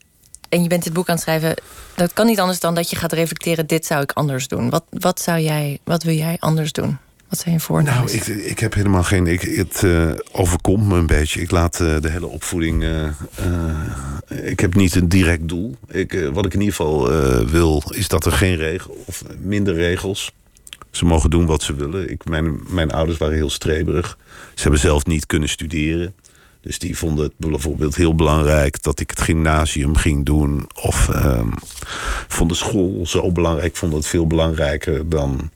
en 0.50 0.62
je 0.62 0.68
bent 0.68 0.84
dit 0.84 0.94
boek 0.94 1.08
aan 1.10 1.16
het 1.16 1.24
schrijven, 1.24 1.56
dat 1.96 2.14
kan 2.14 2.26
niet 2.26 2.40
anders 2.40 2.60
dan 2.60 2.76
dat 2.76 2.90
je 2.90 2.96
gaat 2.96 3.14
reflecteren: 3.14 3.68
dit 3.68 3.86
zou 3.86 4.02
ik 4.02 4.12
anders 4.12 4.48
doen. 4.48 4.70
Wat, 4.70 4.84
wat 4.90 5.22
zou 5.22 5.40
jij, 5.40 5.80
wat 5.84 6.04
wil 6.04 6.16
jij 6.16 6.38
anders 6.40 6.72
doen? 6.72 6.98
Wat 7.30 7.40
zijn 7.42 7.54
je 7.54 7.60
voornemens? 7.60 8.14
Nou, 8.14 8.38
ik, 8.38 8.46
ik 8.46 8.60
heb 8.60 8.74
helemaal 8.74 9.04
geen. 9.04 9.28
Ik, 9.28 9.42
het 9.42 9.82
uh, 9.82 10.12
overkomt 10.32 10.88
me 10.88 10.98
een 10.98 11.08
beetje. 11.08 11.42
Ik 11.42 11.52
laat 11.52 11.80
uh, 11.80 12.02
de 12.02 12.10
hele 12.10 12.28
opvoeding. 12.28 12.84
Uh, 12.84 13.08
ik 14.28 14.60
heb 14.60 14.76
niet 14.76 14.96
een 14.96 15.10
direct 15.10 15.48
doel. 15.48 15.76
Ik, 15.88 16.30
wat 16.34 16.46
ik 16.46 16.54
in 16.54 16.60
ieder 16.60 16.76
geval 16.76 17.10
wil, 17.46 17.84
is 17.90 18.08
dat 18.08 18.26
er 18.26 18.32
geen 18.32 18.56
regels 18.56 18.98
of 19.06 19.24
minder 19.40 19.74
regels. 19.74 20.32
Ze 20.96 21.06
mogen 21.06 21.30
doen 21.30 21.46
wat 21.46 21.64
ze 21.64 21.76
willen. 21.76 22.10
Ik, 22.10 22.26
mijn, 22.26 22.60
mijn 22.68 22.92
ouders 22.92 23.18
waren 23.18 23.36
heel 23.36 23.50
streberig. 23.50 24.18
Ze 24.56 24.62
hebben 24.62 24.80
zelf 24.80 25.06
niet 25.06 25.26
kunnen 25.26 25.50
studeren. 25.50 26.16
Dus 26.62 26.80
die 26.80 26.98
vonden 26.98 27.24
het 27.24 27.34
bijvoorbeeld 27.38 27.96
heel 27.96 28.16
belangrijk 28.16 28.82
dat 28.82 29.00
ik 29.00 29.10
het 29.10 29.22
gymnasium 29.22 29.96
ging 29.96 30.26
doen. 30.26 30.68
Of 30.82 31.08
um, 31.08 31.54
vonden 32.28 32.58
school 32.58 33.08
zo 33.08 33.32
belangrijk. 33.32 33.76
vonden 33.76 33.98
het 33.98 34.08
veel 34.08 34.28
belangrijker 34.28 35.10
dan, 35.10 35.50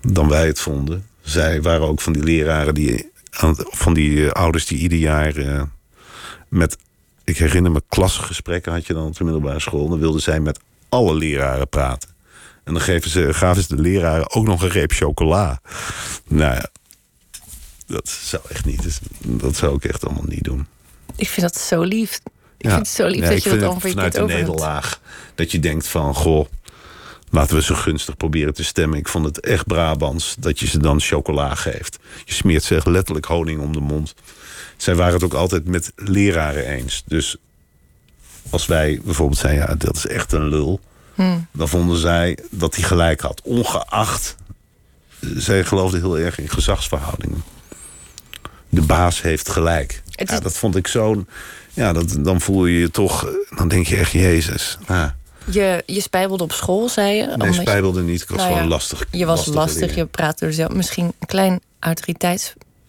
dan 0.00 0.28
wij 0.28 0.46
het 0.46 0.60
vonden. 0.60 1.06
Zij 1.20 1.62
waren 1.62 1.86
ook 1.86 2.00
van 2.00 2.12
die 2.12 2.22
leraren 2.22 2.74
die. 2.74 3.10
van 3.54 3.94
die 3.94 4.10
uh, 4.10 4.30
ouders 4.30 4.66
die 4.66 4.78
ieder 4.78 4.98
jaar 4.98 5.36
uh, 5.36 5.62
met. 6.48 6.76
Ik 7.24 7.38
herinner 7.38 7.72
me, 7.72 7.82
klasgesprekken 7.88 8.72
had 8.72 8.86
je 8.86 8.94
dan 8.94 9.06
op 9.06 9.16
de 9.16 9.24
middelbare 9.24 9.60
school. 9.60 9.88
Dan 9.88 9.98
wilden 9.98 10.22
zij 10.22 10.40
met 10.40 10.60
alle 10.88 11.14
leraren 11.14 11.68
praten. 11.68 12.09
En 12.70 12.76
dan 12.76 12.84
geven 12.84 13.10
ze, 13.10 13.34
gaven 13.34 13.62
ze 13.62 13.76
de 13.76 13.82
leraren 13.82 14.30
ook 14.30 14.44
nog 14.44 14.62
een 14.62 14.68
reep 14.68 14.92
chocola. 14.92 15.60
Nou 16.28 16.54
ja, 16.54 16.68
dat 17.86 18.08
zou 18.08 18.42
echt 18.48 18.64
niet. 18.64 18.82
Dus 18.82 18.98
dat 19.18 19.56
zou 19.56 19.74
ik 19.74 19.84
echt 19.84 20.04
allemaal 20.04 20.24
niet 20.26 20.44
doen. 20.44 20.66
Ik 21.16 21.28
vind 21.28 21.52
dat 21.52 21.62
zo 21.62 21.82
lief. 21.82 22.20
Ik 22.58 22.68
vind 22.68 22.78
het 22.78 22.88
zo 22.88 23.06
lief 23.06 23.28
dat 23.28 23.42
je 23.42 23.56
dat 23.56 23.74
over 23.74 23.88
je 23.88 23.94
Vanuit 23.94 24.26
nederlaag. 24.26 25.00
Dat 25.34 25.50
je 25.50 25.58
denkt 25.58 25.86
van, 25.86 26.14
goh, 26.14 26.46
laten 27.30 27.56
we 27.56 27.62
zo 27.62 27.74
gunstig 27.74 28.16
proberen 28.16 28.54
te 28.54 28.64
stemmen. 28.64 28.98
Ik 28.98 29.08
vond 29.08 29.24
het 29.24 29.40
echt 29.40 29.66
Brabants 29.66 30.36
dat 30.38 30.60
je 30.60 30.66
ze 30.66 30.78
dan 30.78 31.00
chocola 31.00 31.54
geeft. 31.54 31.98
Je 32.24 32.32
smeert 32.32 32.62
ze 32.62 32.74
echt 32.74 32.86
letterlijk 32.86 33.26
honing 33.26 33.60
om 33.60 33.72
de 33.72 33.80
mond. 33.80 34.14
Zij 34.76 34.94
waren 34.94 35.14
het 35.14 35.24
ook 35.24 35.34
altijd 35.34 35.64
met 35.64 35.92
leraren 35.96 36.66
eens. 36.66 37.02
Dus 37.06 37.36
als 38.50 38.66
wij 38.66 39.00
bijvoorbeeld 39.04 39.38
zeiden, 39.38 39.66
ja, 39.68 39.74
dat 39.74 39.96
is 39.96 40.06
echt 40.06 40.32
een 40.32 40.48
lul. 40.48 40.80
Hmm. 41.22 41.46
Dan 41.52 41.68
vonden 41.68 41.98
zij 41.98 42.38
dat 42.50 42.74
hij 42.74 42.84
gelijk 42.84 43.20
had. 43.20 43.40
Ongeacht, 43.44 44.36
zij 45.20 45.64
geloofden 45.64 46.00
heel 46.00 46.18
erg 46.18 46.38
in 46.38 46.48
gezagsverhoudingen 46.48 47.42
de 48.70 48.82
baas 48.82 49.22
heeft 49.22 49.48
gelijk. 49.48 50.02
Ja, 50.10 50.40
dat 50.40 50.52
vond 50.52 50.76
ik 50.76 50.86
zo'n. 50.86 51.28
Ja, 51.72 51.92
dat, 51.92 52.16
dan 52.18 52.40
voel 52.40 52.66
je 52.66 52.78
je 52.78 52.90
toch. 52.90 53.28
Dan 53.56 53.68
denk 53.68 53.86
je 53.86 53.96
echt, 53.96 54.12
Jezus. 54.12 54.78
Ja. 54.88 55.16
Je, 55.50 55.82
je 55.86 56.00
spijbelde 56.00 56.42
op 56.42 56.52
school, 56.52 56.88
zei 56.88 57.16
je? 57.16 57.36
Nee, 57.36 57.52
spijbelde 57.52 58.02
niet. 58.02 58.22
Ik 58.22 58.28
was 58.28 58.38
nou 58.38 58.52
gewoon 58.52 58.68
lastig. 58.68 59.06
Je 59.10 59.26
was 59.26 59.46
lastig, 59.46 59.94
je 59.94 60.06
praatte 60.06 60.46
er 60.46 60.52
zelf. 60.52 60.72
Misschien 60.72 61.04
een 61.04 61.26
klein 61.26 61.60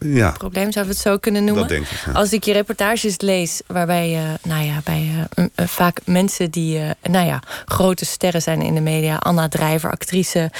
autoriteitsprobleem, 0.01 0.71
zouden 0.71 0.93
we 0.93 0.99
het 0.99 1.07
zo 1.07 1.17
kunnen 1.17 1.43
noemen. 1.43 1.67
Dat 1.67 1.71
denk 1.71 1.85
ik, 1.85 2.15
Als 2.15 2.33
ik 2.33 2.43
je 2.43 2.53
reportages 2.53 3.19
lees, 3.19 3.61
waarbij 3.67 4.13
uh, 4.13 4.21
nou 4.43 4.63
ja, 4.63 4.81
bij 4.83 5.27
uh, 5.35 5.45
vaak 5.67 5.99
mensen 6.05 6.51
die 6.51 6.79
nou 7.01 7.25
ja, 7.25 7.39
grote 7.65 8.05
sterren 8.05 8.41
zijn 8.41 8.61
in 8.61 8.73
de 8.73 8.81
media, 8.81 9.15
Anna 9.15 9.47
Drijver, 9.47 9.91
actrice, 9.91 10.51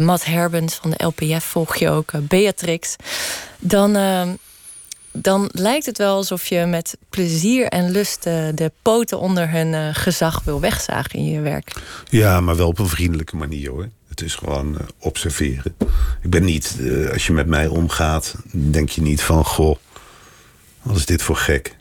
Matt 0.00 0.24
Herbens 0.24 0.74
van 0.74 0.90
de 0.90 1.04
LPF 1.04 1.44
volg 1.44 1.76
je 1.76 1.88
ook, 1.88 2.10
Beatrix, 2.28 2.96
dan 3.58 3.96
dan 5.12 5.50
lijkt 5.52 5.86
het 5.86 5.98
wel 5.98 6.16
alsof 6.16 6.46
je 6.46 6.66
met 6.66 6.96
plezier 7.10 7.66
en 7.66 7.90
lust 7.90 8.22
de 8.22 8.72
poten 8.82 9.18
onder 9.18 9.50
hun 9.50 9.74
eh, 9.74 9.88
gezag 9.92 10.42
wil 10.44 10.60
wegzagen 10.60 11.18
in 11.18 11.24
je 11.24 11.40
werk. 11.40 11.72
Ja, 12.10 12.40
maar 12.40 12.56
wel 12.56 12.68
op 12.68 12.78
een 12.78 12.88
vriendelijke 12.88 13.36
manier 13.36 13.70
hoor. 13.70 13.88
Het 14.12 14.20
is 14.22 14.34
gewoon 14.34 14.78
eh, 14.78 14.86
observeren. 14.98 15.74
Ik 16.22 16.30
ben 16.30 16.44
niet, 16.44 16.76
eh, 16.80 17.10
als 17.10 17.26
je 17.26 17.32
met 17.32 17.46
mij 17.46 17.66
omgaat, 17.66 18.34
denk 18.52 18.88
je 18.88 19.02
niet 19.02 19.22
van 19.22 19.44
goh, 19.44 19.76
wat 20.82 20.96
is 20.96 21.06
dit 21.06 21.22
voor 21.22 21.36
gek? 21.36 21.76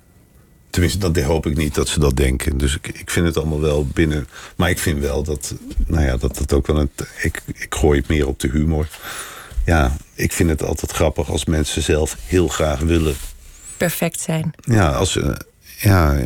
Tenminste, 0.69 1.11
dat 1.11 1.23
hoop 1.23 1.45
ik 1.45 1.57
niet 1.57 1.75
dat 1.75 1.87
ze 1.87 1.99
dat 1.99 2.15
denken. 2.15 2.57
Dus 2.57 2.75
ik, 2.75 2.87
ik 2.87 3.09
vind 3.11 3.25
het 3.25 3.37
allemaal 3.37 3.61
wel 3.61 3.87
binnen. 3.87 4.27
Maar 4.55 4.69
ik 4.69 4.79
vind 4.79 4.99
wel 4.99 5.23
dat, 5.23 5.55
nou 5.87 6.05
ja, 6.05 6.17
dat 6.17 6.37
het 6.37 6.53
ook 6.53 6.67
wel 6.67 6.79
een. 6.79 6.89
Ik, 7.21 7.41
ik 7.45 7.75
gooi 7.75 7.99
het 7.99 8.07
meer 8.07 8.27
op 8.27 8.39
de 8.39 8.49
humor 8.49 8.87
ja, 9.65 9.91
ik 10.13 10.31
vind 10.31 10.49
het 10.49 10.63
altijd 10.63 10.91
grappig 10.91 11.29
als 11.29 11.45
mensen 11.45 11.81
zelf 11.81 12.17
heel 12.25 12.47
graag 12.47 12.79
willen. 12.79 13.15
Perfect 13.77 14.19
zijn. 14.19 14.53
Ja, 14.61 14.91
als, 14.91 15.15
uh, 15.15 15.35
ja 15.79 16.17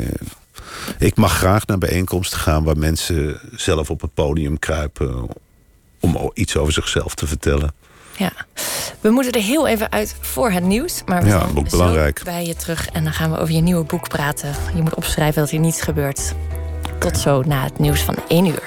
ik 1.00 1.15
mag 1.15 1.38
graag 1.38 1.65
naar 1.65 1.78
bijeenkomsten 1.78 2.39
gaan 2.39 2.63
waar 2.63 2.78
mensen 2.78 3.39
zelf 3.56 3.89
op 3.89 4.02
het 4.02 4.13
podium 4.13 4.60
kruipen 4.60 5.28
om 6.06 6.32
iets 6.34 6.58
over 6.58 6.74
zichzelf 6.74 7.15
te 7.15 7.28
vertellen. 7.28 7.74
Ja, 8.18 8.32
we 9.02 9.10
moeten 9.10 9.32
er 9.32 9.41
heel 9.41 9.68
even 9.68 9.91
uit 9.91 10.15
voor 10.22 10.52
het 10.52 10.63
nieuws. 10.63 11.02
Maar 11.06 11.22
we 11.22 11.28
ja, 11.28 11.39
zijn 11.39 11.58
ook 11.58 11.70
belangrijk. 11.70 12.22
bij 12.24 12.46
je 12.46 12.56
terug 12.56 12.89
en 12.89 13.04
dan 13.04 13.13
gaan 13.13 13.32
we 13.32 13.38
over 13.38 13.54
je 13.54 13.62
nieuwe 13.62 13.84
boek 13.84 14.10
praten. 14.10 14.56
Je 14.76 14.82
moet 14.82 14.96
opschrijven 14.96 15.41
dat 15.41 15.52
er 15.52 15.60
niets 15.60 15.82
gebeurt. 15.82 16.34
Tot 17.00 17.18
zo 17.18 17.41
na 17.41 17.63
het 17.63 17.80
nieuws 17.80 18.02
van 18.02 18.15
1 18.28 18.46
uur. 18.46 18.63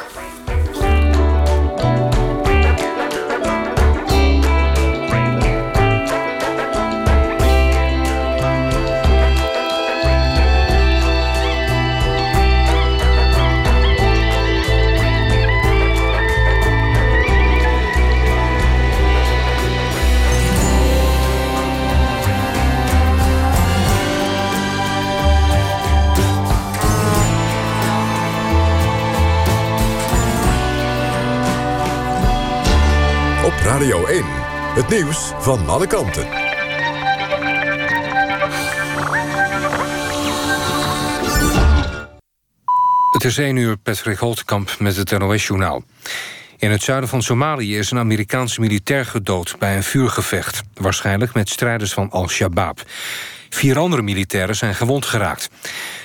Radio 33.68 34.07
1. 34.07 34.24
Het 34.74 34.88
nieuws 34.88 35.33
van 35.38 35.68
alle 35.68 35.87
kanten. 35.87 36.26
Het 43.12 43.24
is 43.24 43.38
1 43.38 43.57
uur, 43.57 43.76
Patrick 43.76 44.18
Holtkamp 44.18 44.76
met 44.78 44.96
het 44.96 45.18
NOS-journaal. 45.18 45.83
In 46.59 46.70
het 46.70 46.83
zuiden 46.83 47.09
van 47.09 47.22
Somalië 47.22 47.78
is 47.78 47.90
een 47.90 47.98
Amerikaanse 47.98 48.61
militair 48.61 49.04
gedood... 49.04 49.57
bij 49.59 49.76
een 49.76 49.83
vuurgevecht, 49.83 50.62
waarschijnlijk 50.74 51.35
met 51.35 51.48
strijders 51.48 51.92
van 51.92 52.11
Al-Shabaab. 52.11 52.83
Vier 53.48 53.78
andere 53.78 54.02
militairen 54.02 54.57
zijn 54.57 54.74
gewond 54.74 55.07
geraakt. 55.07 55.50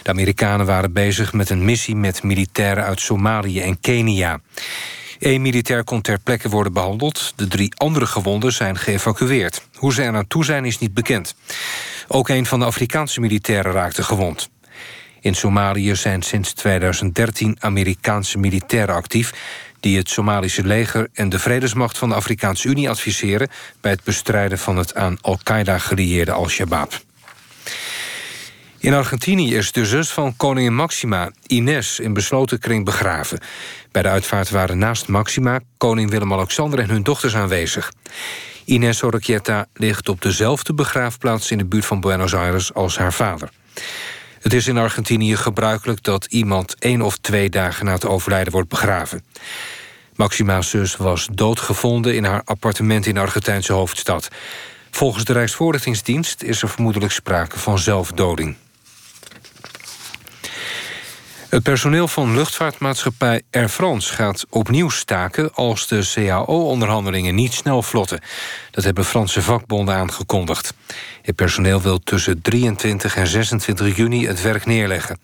De 0.02 0.10
Amerikanen 0.10 0.65
waren 0.65 0.93
bezig 0.93 1.34
met 1.34 1.49
een 1.49 1.65
missie 1.65 1.95
met 1.95 2.23
militairen 2.23 2.84
uit 2.84 2.99
Somalië 2.99 3.62
en 3.62 3.80
Kenia. 3.80 4.39
Eén 5.19 5.41
militair 5.41 5.84
kon 5.84 6.02
ter 6.02 6.19
plekke 6.19 6.49
worden 6.49 6.73
behandeld. 6.73 7.34
De 7.36 7.47
drie 7.47 7.73
andere 7.78 8.06
gewonden 8.06 8.54
zijn 8.54 8.78
geëvacueerd. 8.78 9.67
Hoe 9.76 9.93
ze 9.93 10.02
er 10.02 10.12
naartoe 10.12 10.45
zijn 10.45 10.65
is 10.65 10.80
niet 10.80 10.93
bekend. 10.93 11.36
Ook 12.08 12.30
een 12.30 12.45
van 12.45 12.60
de 12.60 12.65
Afrikaanse 12.65 13.19
militairen 13.19 13.71
raakte 13.71 14.04
gewond. 14.04 14.49
In 15.21 15.36
Somalië 15.36 15.95
zijn 15.95 16.21
sinds 16.21 16.54
2013 16.54 17.58
Amerikaanse 17.60 18.38
militairen 18.38 18.95
actief... 18.95 19.34
die 19.80 19.97
het 19.97 20.10
Somalische 20.10 20.63
leger 20.63 21.08
en 21.13 21.30
de 21.30 21.39
vredesmacht 21.39 21.97
van 21.97 22.10
de 22.10 22.15
Afrikaanse 22.15 22.67
Unie 22.67 22.89
adviseren... 22.89 23.49
bij 23.82 23.91
het 23.91 24.04
bestrijden 24.04 24.60
van 24.60 24.78
het 24.78 24.95
aan 24.95 25.17
Al-Qaeda 25.21 25.78
gelieerde 25.78 26.32
Al-Shabaab. 26.32 27.02
In 28.84 28.93
Argentinië 28.93 29.56
is 29.56 29.72
de 29.72 29.86
zus 29.86 30.10
van 30.10 30.36
koningin 30.38 30.76
Maxima, 30.76 31.32
Ines, 31.48 32.00
in 32.00 32.13
besloten 32.13 32.60
kring 32.60 32.86
begraven. 32.86 33.39
Bij 33.91 34.02
de 34.02 34.08
uitvaart 34.08 34.50
waren 34.50 34.78
naast 34.78 35.08
Maxima 35.08 35.60
koning 35.78 36.10
Willem-Alexander 36.10 36.80
en 36.80 36.89
hun 36.89 37.04
dochters 37.04 37.36
aanwezig. 37.36 37.91
Ines 38.65 39.04
Oroquieta 39.04 39.65
ligt 39.74 40.10
op 40.10 40.22
dezelfde 40.22 40.74
begraafplaats 40.74 41.52
in 41.52 41.58
de 41.58 41.65
buurt 41.65 41.86
van 41.86 42.00
Buenos 42.00 42.36
Aires 42.36 42.74
als 42.74 42.98
haar 42.98 43.13
vader. 43.13 43.50
Het 44.39 44.54
is 44.54 44.67
in 44.67 44.78
Argentinië 44.78 45.36
gebruikelijk 45.36 46.04
dat 46.04 46.26
iemand 46.26 46.76
één 46.80 47.02
of 47.02 47.17
twee 47.17 47.50
dagen 47.50 47.86
na 47.86 47.91
het 47.91 48.06
overlijden 48.06 48.54
wordt 48.54 48.69
begraven. 48.69 49.24
Maxima's 50.15 50.69
zus 50.69 50.96
was 50.96 51.28
doodgevonden 51.32 52.15
in 52.15 52.24
haar 52.24 52.41
appartement 52.46 53.06
in 53.06 53.13
de 53.13 53.19
Argentijnse 53.19 53.74
hoofdstad. 53.74 54.28
Volgens 54.91 55.24
de 55.24 55.34
Rijksvoorlichtingsdienst 55.34 56.41
is 56.41 56.62
er 56.62 56.69
vermoedelijk 56.69 57.12
sprake 57.12 57.60
van 57.60 57.80
zelfdoding. 57.80 58.56
Het 61.54 61.63
personeel 61.63 62.08
van 62.08 62.36
luchtvaartmaatschappij 62.36 63.42
Air 63.52 63.70
France 63.70 64.13
gaat 64.13 64.46
opnieuw 64.50 64.89
staken 64.89 65.54
als 65.54 65.88
de 65.88 66.12
CAO-onderhandelingen 66.13 67.36
niet 67.36 67.54
snel 67.54 67.82
vlotten. 67.82 68.22
Dat 68.72 68.84
hebben 68.84 69.06
Franse 69.06 69.42
vakbonden 69.42 69.96
aangekondigd. 69.96 70.74
Het 71.22 71.36
personeel 71.36 71.82
wil 71.82 72.00
tussen 72.00 72.42
23 72.42 73.16
en 73.16 73.28
26 73.28 73.96
juni 73.96 74.28
het 74.28 74.42
werk 74.42 74.66
neerleggen. 74.66 75.20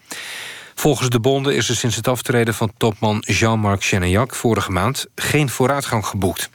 Volgens 0.75 1.09
de 1.09 1.19
bonden 1.19 1.55
is 1.55 1.69
er 1.69 1.75
sinds 1.75 1.95
het 1.95 2.07
aftreden 2.07 2.53
van 2.53 2.71
topman 2.77 3.23
Jean-Marc 3.25 3.83
Chenayac 3.83 4.35
vorige 4.35 4.71
maand 4.71 5.05
geen 5.15 5.49
vooruitgang 5.49 6.05
geboekt. 6.05 6.49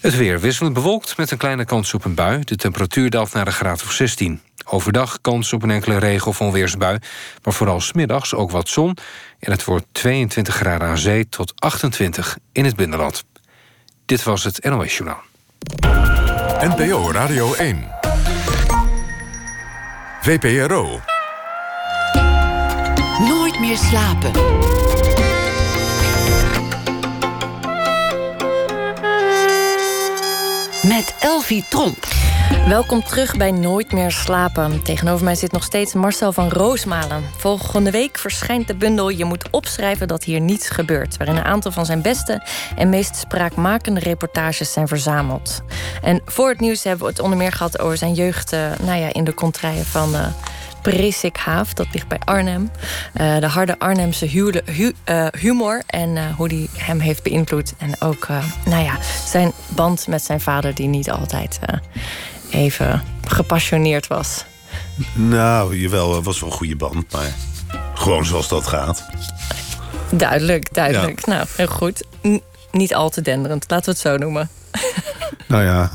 Het 0.00 0.16
weer 0.16 0.40
wisselend 0.40 0.74
bewolkt 0.74 1.16
met 1.16 1.30
een 1.30 1.38
kleine 1.38 1.64
kans 1.64 1.94
op 1.94 2.04
een 2.04 2.14
bui. 2.14 2.44
De 2.44 2.56
temperatuur 2.56 3.10
daalt 3.10 3.32
naar 3.32 3.46
een 3.46 3.52
graad 3.52 3.82
of 3.82 3.92
16. 3.92 4.40
Overdag 4.64 5.18
kans 5.20 5.52
op 5.52 5.62
een 5.62 5.70
enkele 5.70 5.98
regen- 5.98 6.28
of 6.28 6.40
onweersbui. 6.40 6.98
Maar 7.42 7.54
vooral 7.54 7.80
smiddags 7.80 8.34
ook 8.34 8.50
wat 8.50 8.68
zon. 8.68 8.96
En 9.38 9.50
het 9.50 9.64
wordt 9.64 9.86
22 9.92 10.54
graden 10.54 10.88
aan 10.88 10.98
zee 10.98 11.28
tot 11.28 11.52
28 11.60 12.38
in 12.52 12.64
het 12.64 12.76
binnenland. 12.76 13.24
Dit 14.04 14.22
was 14.22 14.44
het 14.44 14.64
NOS 14.64 14.96
Journaal. 14.96 15.20
NPO 16.60 17.12
Radio 17.12 17.54
1. 17.54 17.88
VPRO. 20.20 21.00
Nooit 23.18 23.60
meer 23.60 23.76
slapen. 23.76 24.32
Met 30.88 31.14
Elvie 31.20 31.64
Tromp. 31.68 32.06
Welkom 32.68 33.02
terug 33.02 33.36
bij 33.36 33.50
Nooit 33.50 33.92
meer 33.92 34.10
slapen. 34.10 34.82
Tegenover 34.82 35.24
mij 35.24 35.34
zit 35.34 35.52
nog 35.52 35.62
steeds 35.62 35.94
Marcel 35.94 36.32
van 36.32 36.48
Roosmalen. 36.48 37.22
Volgende 37.36 37.90
week 37.90 38.18
verschijnt 38.18 38.66
de 38.66 38.76
bundel 38.76 39.08
Je 39.08 39.24
moet 39.24 39.50
opschrijven 39.50 40.08
dat 40.08 40.24
hier 40.24 40.40
niets 40.40 40.68
gebeurt, 40.68 41.16
waarin 41.16 41.36
een 41.36 41.44
aantal 41.44 41.72
van 41.72 41.86
zijn 41.86 42.02
beste 42.02 42.42
en 42.76 42.88
meest 42.88 43.16
spraakmakende 43.16 44.00
reportages 44.00 44.72
zijn 44.72 44.88
verzameld. 44.88 45.62
En 46.02 46.20
voor 46.24 46.48
het 46.48 46.60
nieuws 46.60 46.84
hebben 46.84 47.04
we 47.04 47.10
het 47.10 47.20
onder 47.20 47.38
meer 47.38 47.52
gehad 47.52 47.78
over 47.78 47.96
zijn 47.96 48.14
jeugd 48.14 48.52
uh, 48.52 48.60
nou 48.82 49.00
ja, 49.00 49.12
in 49.12 49.24
de 49.24 49.34
contraien 49.34 49.86
van 49.86 50.14
uh, 50.14 50.26
Presikhaaf, 50.82 51.72
dat 51.72 51.86
ligt 51.92 52.08
bij 52.08 52.18
Arnhem. 52.24 52.70
Uh, 53.20 53.38
de 53.38 53.46
harde 53.46 53.78
Arnhemse 53.78 54.26
huwde, 54.26 54.62
hu, 54.64 54.92
uh, 55.06 55.26
humor 55.38 55.82
en 55.86 56.16
uh, 56.16 56.22
hoe 56.36 56.48
die 56.48 56.70
hem 56.76 57.00
heeft 57.00 57.22
beïnvloed. 57.22 57.74
En 57.78 58.00
ook 58.00 58.28
nou 58.64 58.84
ja, 58.84 58.98
zijn 59.26 59.52
band 59.68 60.06
met 60.06 60.22
zijn 60.22 60.40
vader, 60.40 60.74
die 60.74 60.88
niet 60.88 61.10
altijd 61.10 61.58
even 62.50 63.02
gepassioneerd 63.26 64.06
was. 64.06 64.44
Nou, 65.14 65.76
jawel, 65.76 66.14
het 66.14 66.24
was 66.24 66.40
wel 66.40 66.50
een 66.50 66.56
goede 66.56 66.76
band, 66.76 67.12
maar 67.12 67.34
gewoon 67.94 68.24
zoals 68.24 68.48
dat 68.48 68.66
gaat. 68.66 69.06
Duidelijk, 70.10 70.74
duidelijk. 70.74 71.26
Ja. 71.26 71.32
Nou, 71.32 71.46
heel 71.56 71.66
goed. 71.66 72.02
N 72.22 72.42
niet 72.72 72.94
al 72.94 73.10
te 73.10 73.20
denderend, 73.22 73.64
laten 73.68 73.84
we 73.84 73.90
het 73.90 74.00
zo 74.00 74.16
noemen. 74.16 74.50
Nou 75.46 75.64
ja, 75.64 75.90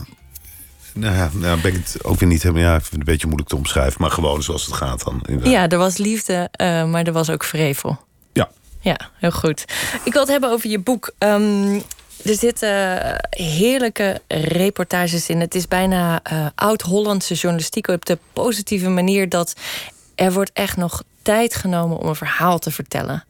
nou 0.94 1.16
ja, 1.16 1.30
nou 1.34 1.62
ben 1.62 1.74
ik 1.74 1.82
het 1.84 2.04
ook 2.04 2.20
weer 2.20 2.30
niet 2.30 2.44
helemaal. 2.44 2.64
Ja, 2.64 2.76
ik 2.76 2.82
vind 2.82 2.92
het 2.92 3.00
een 3.00 3.06
beetje 3.06 3.28
moeilijk 3.28 3.50
te 3.50 3.56
omschrijven, 3.56 4.02
maar 4.02 4.12
gewoon 4.12 4.44
zoals 4.44 4.66
het 4.66 4.76
gaat 4.76 5.04
dan. 5.04 5.22
Inderdaad. 5.26 5.54
Ja, 5.54 5.68
er 5.68 5.78
was 5.78 5.98
liefde, 5.98 6.50
uh, 6.62 6.86
maar 6.86 7.04
er 7.04 7.12
was 7.12 7.30
ook 7.30 7.44
vrevel. 7.44 8.00
Ja. 8.34 8.50
Ja, 8.80 9.00
heel 9.16 9.32
goed. 9.32 9.66
Ik 10.04 10.14
wil 10.14 10.22
het 10.22 10.32
hebben 10.32 10.50
over 10.50 10.70
je 10.70 10.80
boek. 10.80 11.12
Um, 11.20 11.82
er 12.24 12.36
zitten 12.36 13.16
heerlijke 13.30 14.22
reportages 14.28 15.30
in. 15.30 15.40
Het 15.40 15.56
is 15.56 15.68
bijna 15.68 16.22
uh, 16.32 16.46
oud-Hollandse 16.56 17.34
journalistiek 17.34 17.88
op 17.88 18.06
de 18.06 18.18
positieve 18.34 18.90
manier 18.90 19.30
dat 19.30 19.54
er 20.16 20.34
wordt 20.34 20.52
echt 20.54 20.78
nog 20.78 21.04
tijd 21.22 21.56
genomen 21.56 21.98
om 21.98 22.08
een 22.08 22.16
verhaal 22.16 22.60
te 22.60 22.72
vertellen. 22.72 23.26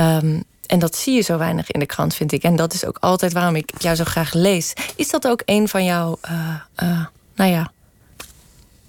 Um, 0.00 0.44
en 0.72 0.78
dat 0.78 0.96
zie 0.96 1.14
je 1.14 1.20
zo 1.20 1.38
weinig 1.38 1.70
in 1.70 1.80
de 1.80 1.86
krant, 1.86 2.14
vind 2.14 2.32
ik. 2.32 2.42
En 2.42 2.56
dat 2.56 2.72
is 2.72 2.84
ook 2.84 2.96
altijd 3.00 3.32
waarom 3.32 3.56
ik 3.56 3.70
jou 3.78 3.96
zo 3.96 4.04
graag 4.04 4.32
lees. 4.32 4.72
Is 4.96 5.10
dat 5.10 5.26
ook 5.26 5.42
een 5.44 5.68
van 5.68 5.84
jouw, 5.84 6.18
uh, 6.30 6.54
uh, 6.82 7.04
nou 7.36 7.50
ja, 7.50 7.72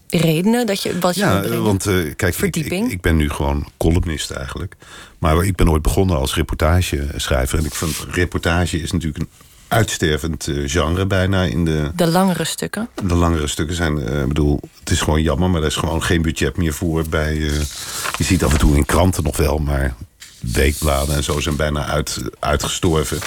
redenen 0.10 0.66
dat 0.66 0.82
je 0.82 1.00
wat 1.00 1.16
je 1.16 1.22
ja, 1.22 1.58
want 1.58 1.88
uh, 1.88 2.14
kijk, 2.16 2.36
ik, 2.38 2.56
ik, 2.56 2.72
ik, 2.72 3.02
ben 3.02 3.16
nu 3.16 3.30
gewoon 3.30 3.68
columnist 3.78 4.32
eigenlijk. 4.32 4.76
Maar 5.20 5.44
ik 5.44 5.56
ben 5.56 5.70
ooit 5.70 5.82
begonnen 5.82 6.18
als 6.18 6.36
reportageschrijver. 6.36 7.58
En 7.58 7.66
ik 7.66 7.76
vind 7.76 8.06
reportage 8.12 8.82
is 8.82 8.92
natuurlijk 8.92 9.24
een 9.24 9.30
uitstervend 9.68 10.50
genre 10.66 11.06
bijna 11.06 11.44
in 11.44 11.66
de... 11.66 11.92
De 11.96 12.08
langere 12.08 12.44
stukken? 12.44 12.90
De 13.04 13.16
langere 13.16 13.48
stukken 13.48 13.76
zijn, 13.76 13.98
ik 13.98 14.10
uh, 14.10 14.24
bedoel, 14.24 14.60
het 14.80 14.90
is 14.90 15.02
gewoon 15.02 15.22
jammer... 15.22 15.50
maar 15.50 15.62
er 15.62 15.68
is 15.68 15.76
gewoon 15.76 16.04
geen 16.04 16.22
budget 16.22 16.58
meer 16.58 16.74
voor 16.74 17.10
bij... 17.10 17.36
Uh, 17.36 17.62
je 18.18 18.24
ziet 18.24 18.44
af 18.44 18.52
en 18.52 18.60
toe 18.60 18.76
in 18.76 18.86
kranten 18.86 19.24
nog 19.24 19.38
wel, 19.38 19.58
maar 19.58 19.96
weekbladen 20.52 21.16
en 21.16 21.24
zo 21.24 21.40
zijn 21.40 21.56
bijna 21.56 21.86
uit, 21.86 22.22
uitgestorven. 22.40 23.18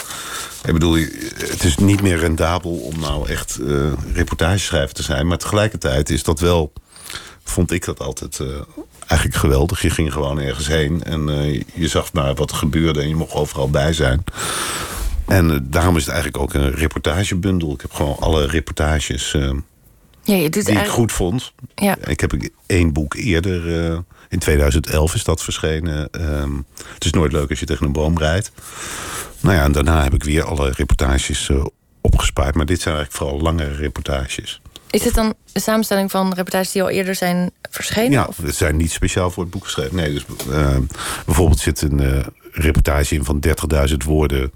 Ik 0.64 0.72
bedoel, 0.72 0.96
het 1.36 1.64
is 1.64 1.76
niet 1.76 2.02
meer 2.02 2.18
rendabel 2.18 2.70
om 2.70 3.00
nou 3.00 3.28
echt 3.28 3.58
uh, 3.60 3.92
reportageschrijver 4.14 4.94
te 4.94 5.02
zijn. 5.02 5.26
Maar 5.26 5.38
tegelijkertijd 5.38 6.10
is 6.10 6.22
dat 6.22 6.40
wel, 6.40 6.72
vond 7.44 7.72
ik 7.72 7.84
dat 7.84 8.00
altijd 8.00 8.38
uh, 8.38 8.48
eigenlijk 9.06 9.40
geweldig. 9.40 9.82
Je 9.82 9.90
ging 9.90 10.12
gewoon 10.12 10.40
ergens 10.40 10.66
heen 10.66 11.02
en 11.02 11.28
uh, 11.28 11.62
je 11.74 11.88
zag 11.88 12.12
maar 12.12 12.34
wat 12.34 12.50
er 12.50 12.56
gebeurde 12.56 13.00
en 13.00 13.08
je 13.08 13.16
mocht 13.16 13.34
overal 13.34 13.70
bij 13.70 13.92
zijn. 13.92 14.24
En 15.26 15.66
daarom 15.70 15.96
is 15.96 16.04
het 16.04 16.14
eigenlijk 16.14 16.42
ook 16.42 16.54
een 16.54 16.70
reportagebundel. 16.70 17.72
Ik 17.72 17.80
heb 17.80 17.92
gewoon 17.92 18.16
alle 18.18 18.46
reportages 18.46 19.30
ja, 19.32 19.52
die 20.22 20.34
eigenlijk... 20.50 20.78
ik 20.78 20.88
goed 20.88 21.12
vond. 21.12 21.52
Ja. 21.74 21.96
Ik 22.06 22.20
heb 22.20 22.36
één 22.66 22.92
boek 22.92 23.14
eerder 23.14 24.04
in 24.28 24.38
2011 24.38 25.14
is 25.14 25.24
dat 25.24 25.42
verschenen. 25.42 26.08
Um, 26.40 26.66
het 26.94 27.04
is 27.04 27.10
nooit 27.10 27.32
leuk 27.32 27.50
als 27.50 27.60
je 27.60 27.66
tegen 27.66 27.86
een 27.86 27.92
boom 27.92 28.18
rijdt. 28.18 28.52
Nou 29.40 29.54
ja, 29.54 29.62
en 29.62 29.72
daarna 29.72 30.02
heb 30.02 30.14
ik 30.14 30.24
weer 30.24 30.44
alle 30.44 30.70
reportages 30.70 31.48
uh, 31.48 31.64
opgespaard. 32.00 32.54
Maar 32.54 32.66
dit 32.66 32.80
zijn 32.80 32.94
eigenlijk 32.94 33.24
vooral 33.24 33.44
langere 33.52 33.74
reportages. 33.74 34.60
Is 34.90 35.04
het 35.04 35.14
dan 35.14 35.34
een 35.52 35.60
samenstelling 35.60 36.10
van 36.10 36.34
reportages 36.34 36.72
die 36.72 36.82
al 36.82 36.88
eerder 36.88 37.14
zijn 37.14 37.50
verschenen? 37.70 38.10
Ja, 38.10 38.24
of? 38.24 38.36
het 38.36 38.54
zijn 38.54 38.76
niet 38.76 38.92
speciaal 38.92 39.30
voor 39.30 39.42
het 39.42 39.52
boek 39.52 39.64
geschreven. 39.64 39.96
Nee, 39.96 40.12
dus 40.12 40.24
uh, 40.48 40.76
bijvoorbeeld 41.26 41.58
zit 41.58 41.82
een 41.82 42.02
uh, 42.02 42.26
reportage 42.52 43.14
in 43.14 43.24
van 43.24 43.42
30.000 43.88 43.96
woorden. 44.04 44.52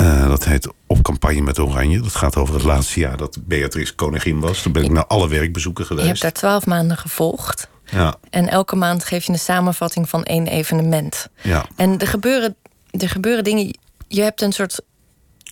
Uh, 0.00 0.28
dat 0.28 0.44
heet 0.44 0.72
Op 0.86 1.02
campagne 1.02 1.40
met 1.40 1.58
Oranje. 1.58 2.00
Dat 2.00 2.14
gaat 2.14 2.36
over 2.36 2.54
het 2.54 2.62
laatste 2.62 3.00
jaar 3.00 3.16
dat 3.16 3.38
Beatrix 3.40 3.94
koningin 3.94 4.40
was. 4.40 4.62
Toen 4.62 4.72
ben 4.72 4.84
ik 4.84 4.90
naar 4.90 5.06
alle 5.06 5.28
werkbezoeken 5.28 5.86
geweest. 5.86 6.04
Je 6.04 6.10
hebt 6.10 6.22
daar 6.22 6.32
twaalf 6.32 6.66
maanden 6.66 6.96
gevolgd. 6.96 7.68
Ja. 7.84 8.16
En 8.30 8.48
elke 8.48 8.76
maand 8.76 9.04
geef 9.04 9.24
je 9.24 9.32
een 9.32 9.38
samenvatting 9.38 10.08
van 10.08 10.24
één 10.24 10.46
evenement. 10.46 11.28
Ja. 11.42 11.66
En 11.76 11.98
er 11.98 12.06
gebeuren, 12.06 12.56
er 12.90 13.08
gebeuren 13.08 13.44
dingen. 13.44 13.78
Je 14.08 14.22
hebt 14.22 14.40
een 14.40 14.52
soort. 14.52 14.80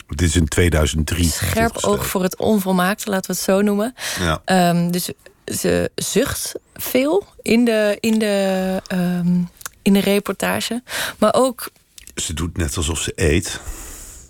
Dit 0.06 0.28
is 0.28 0.36
in 0.36 0.48
2003. 0.48 1.24
Scherp 1.24 1.76
oog 1.76 2.06
voor 2.06 2.22
het 2.22 2.36
onvolmaakte, 2.36 3.10
laten 3.10 3.30
we 3.30 3.36
het 3.36 3.44
zo 3.44 3.60
noemen. 3.60 3.94
Ja. 4.20 4.70
Um, 4.70 4.90
dus 4.90 5.10
ze 5.44 5.90
zucht 5.94 6.52
veel 6.74 7.24
in 7.42 7.64
de, 7.64 7.96
in, 8.00 8.18
de, 8.18 8.82
um, 8.92 9.48
in 9.82 9.92
de 9.92 10.00
reportage. 10.00 10.82
Maar 11.18 11.34
ook. 11.34 11.70
Ze 12.14 12.34
doet 12.34 12.56
net 12.56 12.76
alsof 12.76 13.00
ze 13.00 13.12
eet. 13.14 13.60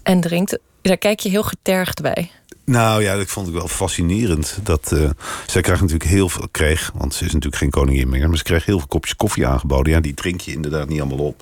En 0.03 0.21
drinkt. 0.21 0.59
Daar 0.83 0.97
kijk 0.97 1.21
je 1.21 1.29
heel 1.29 1.43
getergd 1.43 2.03
bij. 2.03 2.31
Nou 2.65 3.03
ja, 3.03 3.17
dat 3.17 3.29
vond 3.29 3.49
ik 3.49 3.55
wel 3.55 3.69
fascinerend. 3.69 4.59
Dat, 4.63 4.93
uh, 4.93 5.11
zij 5.47 5.63
krijgt 5.63 5.83
natuurlijk 5.83 6.11
heel 6.11 6.29
veel, 6.29 6.49
kreeg, 6.51 6.91
want 6.95 7.15
ze 7.15 7.25
is 7.25 7.33
natuurlijk 7.33 7.63
geen 7.63 7.71
koningin 7.71 8.09
meer, 8.09 8.29
maar 8.29 8.39
ze 8.39 8.45
kreeg 8.45 8.65
heel 8.65 8.79
veel 8.79 8.89
kopjes 8.89 9.17
koffie 9.17 9.47
aangeboden. 9.47 9.93
Ja, 9.93 10.01
die 10.01 10.15
drink 10.15 10.41
je 10.41 10.53
inderdaad 10.53 10.89
niet 10.89 11.01
allemaal 11.01 11.27
op. 11.27 11.41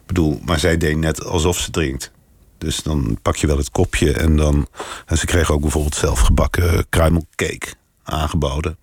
Ik 0.00 0.06
bedoel, 0.06 0.40
maar 0.44 0.58
zij 0.58 0.76
deed 0.76 0.96
net 0.96 1.24
alsof 1.24 1.58
ze 1.58 1.70
drinkt. 1.70 2.10
Dus 2.58 2.82
dan 2.82 3.18
pak 3.22 3.36
je 3.36 3.46
wel 3.46 3.56
het 3.56 3.70
kopje 3.70 4.12
en 4.12 4.36
dan. 4.36 4.66
En 5.06 5.18
ze 5.18 5.26
kreeg 5.26 5.50
ook 5.50 5.60
bijvoorbeeld 5.60 5.94
zelf 5.94 6.20
gebakken 6.20 6.86
kruimelcake 6.88 7.74
aangeboden. 8.02 8.78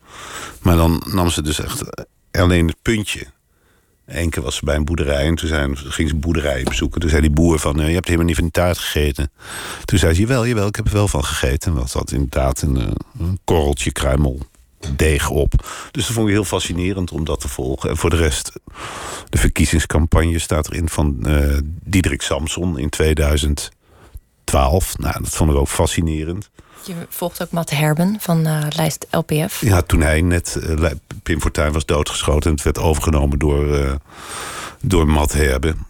Maar 0.61 0.75
dan 0.75 1.03
nam 1.05 1.29
ze 1.29 1.41
dus 1.41 1.59
echt 1.59 1.83
alleen 2.31 2.67
het 2.67 2.81
puntje. 2.81 3.27
Eén 4.07 4.29
keer 4.29 4.43
was 4.43 4.55
ze 4.55 4.65
bij 4.65 4.75
een 4.75 4.85
boerderij 4.85 5.25
en 5.25 5.35
toen 5.35 5.47
zijn, 5.47 5.77
ging 5.77 6.09
ze 6.09 6.15
boerderijen 6.15 6.65
bezoeken. 6.65 7.01
Toen 7.01 7.09
zei 7.09 7.21
die 7.21 7.29
boer 7.29 7.59
van, 7.59 7.75
je 7.75 7.93
hebt 7.93 8.05
helemaal 8.05 8.27
niet 8.27 8.35
van 8.35 8.43
die 8.43 8.53
taart 8.53 8.77
gegeten. 8.77 9.31
Toen 9.85 9.99
zei 9.99 10.13
ze, 10.13 10.21
jawel, 10.21 10.47
jawel, 10.47 10.67
ik 10.67 10.75
heb 10.75 10.87
er 10.87 10.93
wel 10.93 11.07
van 11.07 11.23
gegeten. 11.23 11.71
En 11.71 11.77
dat 11.77 11.89
zat 11.89 12.11
inderdaad 12.11 12.61
een, 12.61 12.75
een 13.19 13.39
korreltje 13.43 13.91
kruimel 13.91 14.39
deeg 14.95 15.29
op. 15.29 15.53
Dus 15.91 16.05
dat 16.05 16.15
vond 16.15 16.27
ik 16.27 16.33
heel 16.33 16.43
fascinerend 16.43 17.11
om 17.11 17.25
dat 17.25 17.39
te 17.39 17.47
volgen. 17.47 17.89
En 17.89 17.97
voor 17.97 18.09
de 18.09 18.15
rest, 18.15 18.51
de 19.29 19.37
verkiezingscampagne 19.37 20.39
staat 20.39 20.67
erin 20.67 20.89
van 20.89 21.23
uh, 21.27 21.57
Diederik 21.83 22.21
Samson 22.21 22.77
in 22.77 22.89
2012. 22.89 24.97
Nou, 24.97 25.23
dat 25.23 25.29
vond 25.29 25.51
ik 25.51 25.57
ook 25.57 25.67
fascinerend. 25.67 26.49
Je 26.87 26.93
volgt 27.09 27.41
ook 27.41 27.51
Matt 27.51 27.69
Herben 27.69 28.15
van 28.19 28.47
uh, 28.47 28.61
lijst 28.75 29.07
LPF. 29.11 29.61
Ja, 29.61 29.81
toen 29.81 30.01
hij 30.01 30.21
net, 30.21 30.59
uh, 30.79 30.89
Pim 31.23 31.41
Fortuyn 31.41 31.71
was 31.71 31.85
doodgeschoten... 31.85 32.49
en 32.49 32.55
het 32.55 32.63
werd 32.63 32.79
overgenomen 32.79 33.39
door, 33.39 33.65
uh, 33.65 33.91
door 34.81 35.07
Matt 35.07 35.33
Herben. 35.33 35.85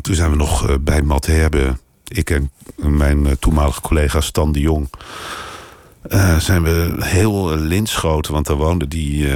toen 0.00 0.14
zijn 0.14 0.30
we 0.30 0.36
nog 0.36 0.68
eh, 0.68 0.74
bij 0.80 1.02
Matt 1.02 1.26
Herbe, 1.26 1.76
ik 2.08 2.30
en 2.30 2.50
mijn 2.76 3.26
eh, 3.26 3.32
toenmalige 3.32 3.80
collega 3.80 4.20
Stan 4.20 4.52
de 4.52 4.60
Jong, 4.60 4.90
eh, 6.02 6.38
zijn 6.38 6.62
we 6.62 6.94
heel 6.98 7.56
linschoten, 7.56 8.32
want 8.32 8.46
daar 8.46 8.56
woonde 8.56 8.88
die 8.88 9.28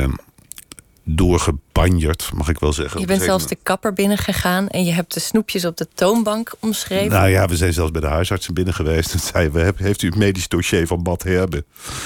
doorgebanjerd, 1.04 2.30
mag 2.34 2.48
ik 2.48 2.58
wel 2.58 2.72
zeggen. 2.72 3.00
Je 3.00 3.06
bent 3.06 3.22
zelfs 3.22 3.46
de 3.46 3.56
kapper 3.62 3.92
binnengegaan 3.92 4.68
en 4.68 4.84
je 4.84 4.92
hebt 4.92 5.14
de 5.14 5.20
snoepjes 5.20 5.64
op 5.64 5.76
de 5.76 5.88
toonbank 5.94 6.52
omschreven. 6.60 7.08
Nou 7.08 7.28
ja, 7.28 7.46
we 7.46 7.56
zijn 7.56 7.72
zelfs 7.72 7.90
bij 7.90 8.00
de 8.00 8.06
huisartsen 8.06 8.54
binnen 8.54 8.74
geweest. 8.74 9.12
En 9.12 9.20
zei 9.20 9.48
we, 9.48 9.72
heeft 9.76 10.02
u 10.02 10.06
het 10.06 10.16
medisch 10.16 10.48
dossier 10.48 10.86
van 10.86 11.00
Matt 11.02 11.22
Herbe? 11.22 11.64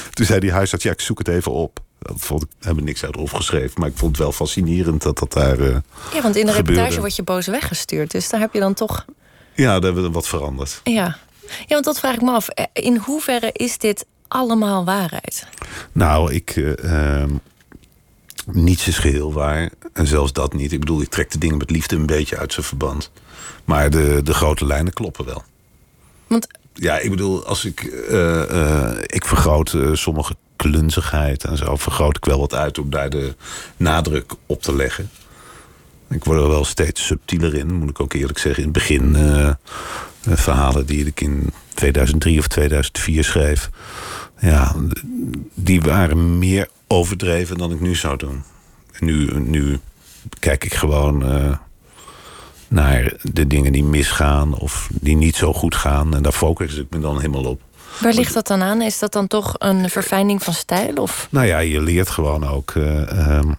Toen 0.09 0.25
zei 0.25 0.39
die 0.39 0.51
huisarts, 0.51 0.83
ja, 0.83 0.91
ik 0.91 1.01
zoek 1.01 1.17
het 1.17 1.27
even 1.27 1.51
op. 1.51 1.79
Dat 1.99 2.15
vond 2.17 2.43
ik, 2.43 2.49
hebben 2.59 2.83
niks 2.83 3.03
uit 3.03 3.17
opgeschreven, 3.17 3.73
maar 3.79 3.89
ik 3.89 3.97
vond 3.97 4.11
het 4.11 4.19
wel 4.19 4.31
fascinerend 4.31 5.01
dat 5.01 5.19
dat 5.19 5.33
daar. 5.33 5.59
Uh, 5.59 5.77
ja, 6.13 6.21
want 6.21 6.35
in 6.35 6.45
de 6.45 6.51
reportage 6.51 6.99
word 6.99 7.15
je 7.15 7.23
boos 7.23 7.47
weggestuurd, 7.47 8.11
dus 8.11 8.29
daar 8.29 8.39
heb 8.39 8.53
je 8.53 8.59
dan 8.59 8.73
toch. 8.73 9.05
Ja, 9.53 9.73
daar 9.73 9.81
hebben 9.81 10.03
we 10.03 10.11
wat 10.11 10.27
veranderd. 10.27 10.81
Ja. 10.83 11.17
ja, 11.41 11.65
want 11.67 11.85
dat 11.85 11.99
vraag 11.99 12.15
ik 12.15 12.21
me 12.21 12.31
af. 12.31 12.47
In 12.73 12.97
hoeverre 12.97 13.49
is 13.53 13.77
dit 13.77 14.05
allemaal 14.27 14.85
waarheid? 14.85 15.47
Nou, 15.91 16.33
ik. 16.33 16.55
Uh, 16.55 17.23
niets 18.51 18.87
is 18.87 18.97
geheel 18.97 19.33
waar. 19.33 19.69
En 19.93 20.07
zelfs 20.07 20.33
dat 20.33 20.53
niet. 20.53 20.71
Ik 20.71 20.79
bedoel, 20.79 21.01
ik 21.01 21.09
trek 21.09 21.31
de 21.31 21.37
dingen 21.37 21.57
met 21.57 21.69
liefde 21.69 21.95
een 21.95 22.05
beetje 22.05 22.37
uit 22.37 22.53
zijn 22.53 22.65
verband. 22.65 23.11
Maar 23.65 23.89
de, 23.89 24.21
de 24.23 24.33
grote 24.33 24.65
lijnen 24.65 24.93
kloppen 24.93 25.25
wel. 25.25 25.43
Want. 26.27 26.47
Ja, 26.73 26.97
ik 26.97 27.09
bedoel, 27.09 27.45
als 27.45 27.65
ik. 27.65 27.83
Uh, 28.09 28.91
ik 29.01 29.25
vergroot 29.25 29.77
sommige 29.93 30.35
klunzigheid 30.55 31.43
en 31.43 31.57
zo 31.57 31.75
vergroot 31.75 32.17
ik 32.17 32.25
wel 32.25 32.39
wat 32.39 32.53
uit 32.53 32.77
om 32.79 32.89
daar 32.89 33.09
de 33.09 33.35
nadruk 33.77 34.33
op 34.45 34.61
te 34.61 34.75
leggen. 34.75 35.09
Ik 36.09 36.23
word 36.23 36.39
er 36.39 36.47
wel 36.47 36.65
steeds 36.65 37.05
subtieler 37.05 37.55
in, 37.55 37.73
moet 37.73 37.89
ik 37.89 37.99
ook 37.99 38.13
eerlijk 38.13 38.39
zeggen. 38.39 38.63
In 38.63 38.69
het 38.69 38.77
begin 38.77 39.15
verhalen 40.21 40.85
die 40.85 41.05
ik 41.05 41.21
in 41.21 41.53
2003 41.73 42.39
of 42.39 42.47
2004 42.47 43.23
schreef, 43.23 43.69
ja, 44.39 44.75
die 45.53 45.81
waren 45.81 46.39
meer 46.39 46.69
overdreven 46.87 47.57
dan 47.57 47.71
ik 47.71 47.79
nu 47.79 47.95
zou 47.95 48.17
doen. 48.17 48.43
Nu, 48.99 49.39
nu 49.39 49.79
kijk 50.39 50.63
ik 50.63 50.73
gewoon 50.73 51.35
uh, 51.35 51.57
naar 52.67 53.13
de 53.21 53.47
dingen 53.47 53.71
die 53.71 53.83
misgaan 53.83 54.53
of 54.57 54.89
die 55.01 55.15
niet 55.15 55.35
zo 55.35 55.53
goed 55.53 55.75
gaan 55.75 56.15
en 56.15 56.23
daar 56.23 56.31
focus 56.31 56.75
ik 56.75 56.87
me 56.89 56.99
dan 56.99 57.15
helemaal 57.15 57.45
op. 57.45 57.61
Waar 57.99 58.13
ligt 58.13 58.33
dat 58.33 58.47
dan 58.47 58.61
aan? 58.61 58.81
Is 58.81 58.99
dat 58.99 59.13
dan 59.13 59.27
toch 59.27 59.55
een 59.57 59.89
verfijning 59.89 60.43
van 60.43 60.53
stijl? 60.53 60.95
Of? 60.95 61.27
Nou 61.31 61.45
ja, 61.45 61.59
je 61.59 61.81
leert 61.81 62.09
gewoon 62.09 62.47
ook 62.47 62.73
uh, 62.73 63.37
um, 63.37 63.55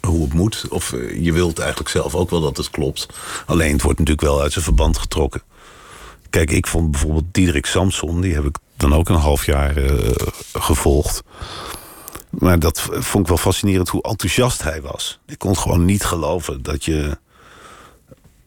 hoe 0.00 0.22
het 0.22 0.32
moet. 0.32 0.64
Of 0.68 0.92
uh, 0.92 1.24
je 1.24 1.32
wilt 1.32 1.58
eigenlijk 1.58 1.90
zelf 1.90 2.14
ook 2.14 2.30
wel 2.30 2.40
dat 2.40 2.56
het 2.56 2.70
klopt. 2.70 3.06
Alleen 3.46 3.72
het 3.72 3.82
wordt 3.82 3.98
natuurlijk 3.98 4.26
wel 4.26 4.40
uit 4.40 4.52
zijn 4.52 4.64
verband 4.64 4.98
getrokken. 4.98 5.42
Kijk, 6.30 6.50
ik 6.50 6.66
vond 6.66 6.90
bijvoorbeeld 6.90 7.24
Diederik 7.32 7.66
Samson, 7.66 8.20
die 8.20 8.34
heb 8.34 8.44
ik 8.44 8.56
dan 8.80 8.94
ook 8.94 9.08
een 9.08 9.14
half 9.14 9.46
jaar 9.46 9.78
uh, 9.78 10.10
gevolgd. 10.52 11.22
Maar 12.30 12.58
dat 12.58 12.80
vond 12.80 13.22
ik 13.22 13.28
wel 13.28 13.36
fascinerend 13.36 13.88
hoe 13.88 14.02
enthousiast 14.02 14.62
hij 14.62 14.82
was. 14.82 15.20
Ik 15.26 15.38
kon 15.38 15.56
gewoon 15.56 15.84
niet 15.84 16.04
geloven 16.04 16.62
dat 16.62 16.84
je 16.84 17.18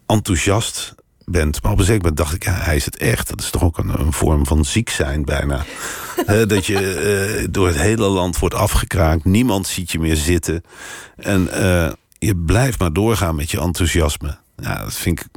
enthousiast 0.06 0.96
bent. 1.26 1.64
Maar 1.64 1.72
op 1.72 1.78
een 1.80 1.86
zeker 1.86 2.02
moment 2.02 2.18
dacht 2.18 2.34
ik, 2.34 2.44
ja, 2.44 2.52
hij 2.52 2.76
is 2.76 2.86
het 2.86 2.98
echt. 2.98 3.30
Dat 3.30 3.42
is 3.42 3.50
toch 3.50 3.64
ook 3.64 3.78
een, 3.78 4.00
een 4.00 4.14
vorm 4.14 4.46
van 4.46 4.66
ziek 4.66 4.90
zijn 4.90 5.26
bijna. 5.26 5.66
He, 6.26 6.46
dat 6.46 6.66
je 6.66 7.40
uh, 7.42 7.48
door 7.52 7.68
het 7.68 7.78
hele 7.78 8.08
land 8.08 8.40
wordt 8.40 8.56
afgekraakt. 8.56 9.26
Niemand 9.26 9.68
ziet 9.68 9.92
je 9.92 10.00
meer 10.00 10.16
zitten. 10.16 10.64
En 11.16 11.50
uh, 11.54 11.92
je 12.18 12.36
blijft 12.36 12.80
maar 12.80 12.94
doorgaan 12.94 13.36
met 13.36 13.52
je 13.52 13.60
enthousiasme. 13.60 14.38
Ja, 14.58 14.84
dat 14.84 14.94
vind 14.94 15.20
ik... 15.20 15.28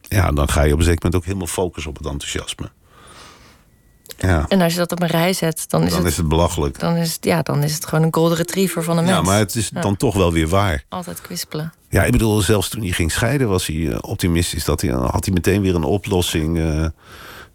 Ja, 0.00 0.30
dan 0.30 0.48
ga 0.48 0.62
je 0.62 0.72
op 0.72 0.78
een 0.78 0.84
zeker 0.84 1.02
moment 1.02 1.22
ook 1.22 1.26
helemaal 1.26 1.54
focussen 1.54 1.90
op 1.90 1.98
het 1.98 2.06
enthousiasme. 2.06 2.70
Ja. 4.18 4.44
En 4.48 4.60
als 4.60 4.72
je 4.72 4.78
dat 4.78 4.92
op 4.92 5.02
een 5.02 5.08
rij 5.08 5.32
zet, 5.32 5.64
dan 5.68 5.82
is, 5.82 5.90
dan 5.90 5.98
het, 5.98 6.10
is 6.10 6.16
het 6.16 6.28
belachelijk. 6.28 6.78
Dan 6.78 6.96
is 6.96 7.12
het, 7.12 7.24
ja, 7.24 7.42
dan 7.42 7.62
is 7.62 7.74
het 7.74 7.86
gewoon 7.86 8.04
een 8.04 8.14
golden 8.14 8.36
retriever 8.36 8.82
van 8.82 8.98
een 8.98 9.04
mens. 9.04 9.16
Ja, 9.16 9.22
maar 9.22 9.38
het 9.38 9.54
is 9.54 9.70
ja. 9.74 9.80
dan 9.80 9.96
toch 9.96 10.14
wel 10.14 10.32
weer 10.32 10.48
waar. 10.48 10.84
Altijd 10.88 11.20
kwispelen. 11.20 11.72
Ja, 11.88 12.04
ik 12.04 12.12
bedoel, 12.12 12.40
zelfs 12.40 12.68
toen 12.68 12.82
hij 12.82 12.90
ging 12.90 13.12
scheiden 13.12 13.48
was 13.48 13.66
hij 13.66 14.02
optimistisch. 14.02 14.64
Dat 14.64 14.80
hij, 14.80 14.90
had 14.90 15.24
hij 15.24 15.34
meteen 15.34 15.62
weer 15.62 15.74
een 15.74 15.84
oplossing. 15.84 16.58
Uh, 16.58 16.86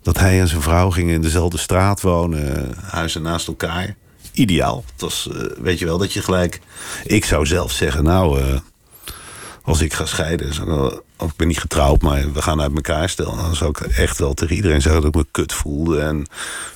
dat 0.01 0.19
hij 0.19 0.39
en 0.39 0.47
zijn 0.47 0.61
vrouw 0.61 0.89
gingen 0.89 1.13
in 1.13 1.21
dezelfde 1.21 1.57
straat 1.57 2.01
wonen. 2.01 2.73
Huizen 2.81 3.21
naast 3.21 3.47
elkaar. 3.47 3.95
Ideaal. 4.31 4.83
Het 4.91 5.01
was, 5.01 5.29
uh, 5.31 5.41
weet 5.57 5.79
je 5.79 5.85
wel, 5.85 5.97
dat 5.97 6.13
je 6.13 6.21
gelijk... 6.21 6.61
Ik 7.03 7.25
zou 7.25 7.45
zelf 7.45 7.71
zeggen, 7.71 8.03
nou... 8.03 8.41
Uh, 8.41 8.45
als 9.63 9.81
ik 9.81 9.93
ga 9.93 10.05
scheiden, 10.05 10.53
zou, 10.53 10.99
ik 11.19 11.35
ben 11.35 11.47
niet 11.47 11.59
getrouwd, 11.59 12.01
maar 12.01 12.33
we 12.33 12.41
gaan 12.41 12.61
uit 12.61 12.75
elkaar 12.75 13.09
stellen. 13.09 13.37
Dan 13.37 13.55
zou 13.55 13.69
ik 13.69 13.79
echt 13.79 14.17
wel 14.17 14.33
tegen 14.33 14.55
iedereen 14.55 14.81
zeggen 14.81 15.01
dat 15.01 15.09
ik 15.09 15.15
me 15.15 15.25
kut 15.31 15.53
voelde. 15.53 16.01
En 16.01 16.27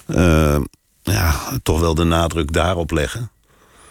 uh, 0.07 0.59
ja, 1.01 1.35
toch 1.63 1.79
wel 1.79 1.95
de 1.95 2.03
nadruk 2.03 2.53
daarop 2.53 2.91
leggen. 2.91 3.31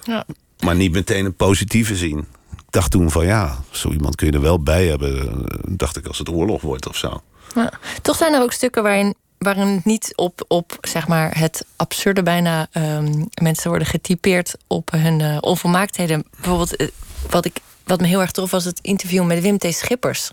Ja. 0.02 0.24
Maar 0.60 0.74
niet 0.74 0.92
meteen 0.92 1.24
een 1.24 1.34
positieve 1.34 1.96
zien. 1.96 2.18
Ik 2.50 2.70
dacht 2.70 2.90
toen 2.90 3.10
van 3.10 3.26
ja, 3.26 3.58
zo 3.70 3.90
iemand 3.90 4.14
kun 4.14 4.26
je 4.26 4.32
er 4.32 4.40
wel 4.40 4.62
bij 4.62 4.86
hebben. 4.86 5.44
Dacht 5.68 5.96
ik 5.96 6.06
als 6.06 6.18
het 6.18 6.28
oorlog 6.28 6.62
wordt 6.62 6.88
of 6.88 6.96
zo. 6.96 7.22
Ja. 7.54 7.72
Toch 8.02 8.16
zijn 8.16 8.34
er 8.34 8.42
ook 8.42 8.52
stukken 8.52 8.82
waarin, 8.82 9.14
waarin 9.38 9.66
het 9.66 9.84
niet 9.84 10.12
op, 10.16 10.44
op 10.48 10.78
zeg 10.80 11.08
maar, 11.08 11.38
het 11.38 11.64
absurde 11.76 12.22
bijna 12.22 12.68
um, 12.72 13.28
mensen 13.42 13.68
worden 13.68 13.88
getypeerd 13.88 14.56
op 14.66 14.90
hun 14.90 15.20
uh, 15.20 15.36
onvolmaaktheden. 15.40 16.24
Bijvoorbeeld, 16.36 16.80
uh, 16.80 16.88
wat 17.30 17.44
ik 17.44 17.60
wat 17.84 18.00
me 18.00 18.06
heel 18.06 18.20
erg 18.20 18.30
trof 18.30 18.50
was 18.50 18.64
het 18.64 18.78
interview 18.82 19.24
met 19.24 19.40
Wim 19.40 19.58
T. 19.58 19.66
Schippers. 19.74 20.30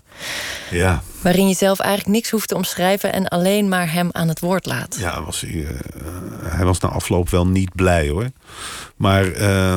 Ja. 0.70 1.02
Waarin 1.20 1.48
je 1.48 1.54
zelf 1.54 1.78
eigenlijk 1.78 2.10
niks 2.10 2.30
hoeft 2.30 2.48
te 2.48 2.54
omschrijven 2.54 3.12
en 3.12 3.28
alleen 3.28 3.68
maar 3.68 3.92
hem 3.92 4.08
aan 4.12 4.28
het 4.28 4.40
woord 4.40 4.66
laat. 4.66 4.96
Ja, 4.98 5.22
was 5.22 5.40
hij, 5.40 5.50
uh, 5.50 5.68
hij 6.44 6.64
was 6.64 6.78
na 6.78 6.88
afloop 6.88 7.28
wel 7.28 7.46
niet 7.46 7.74
blij 7.74 8.08
hoor. 8.08 8.30
Maar 8.96 9.26
uh, 9.26 9.74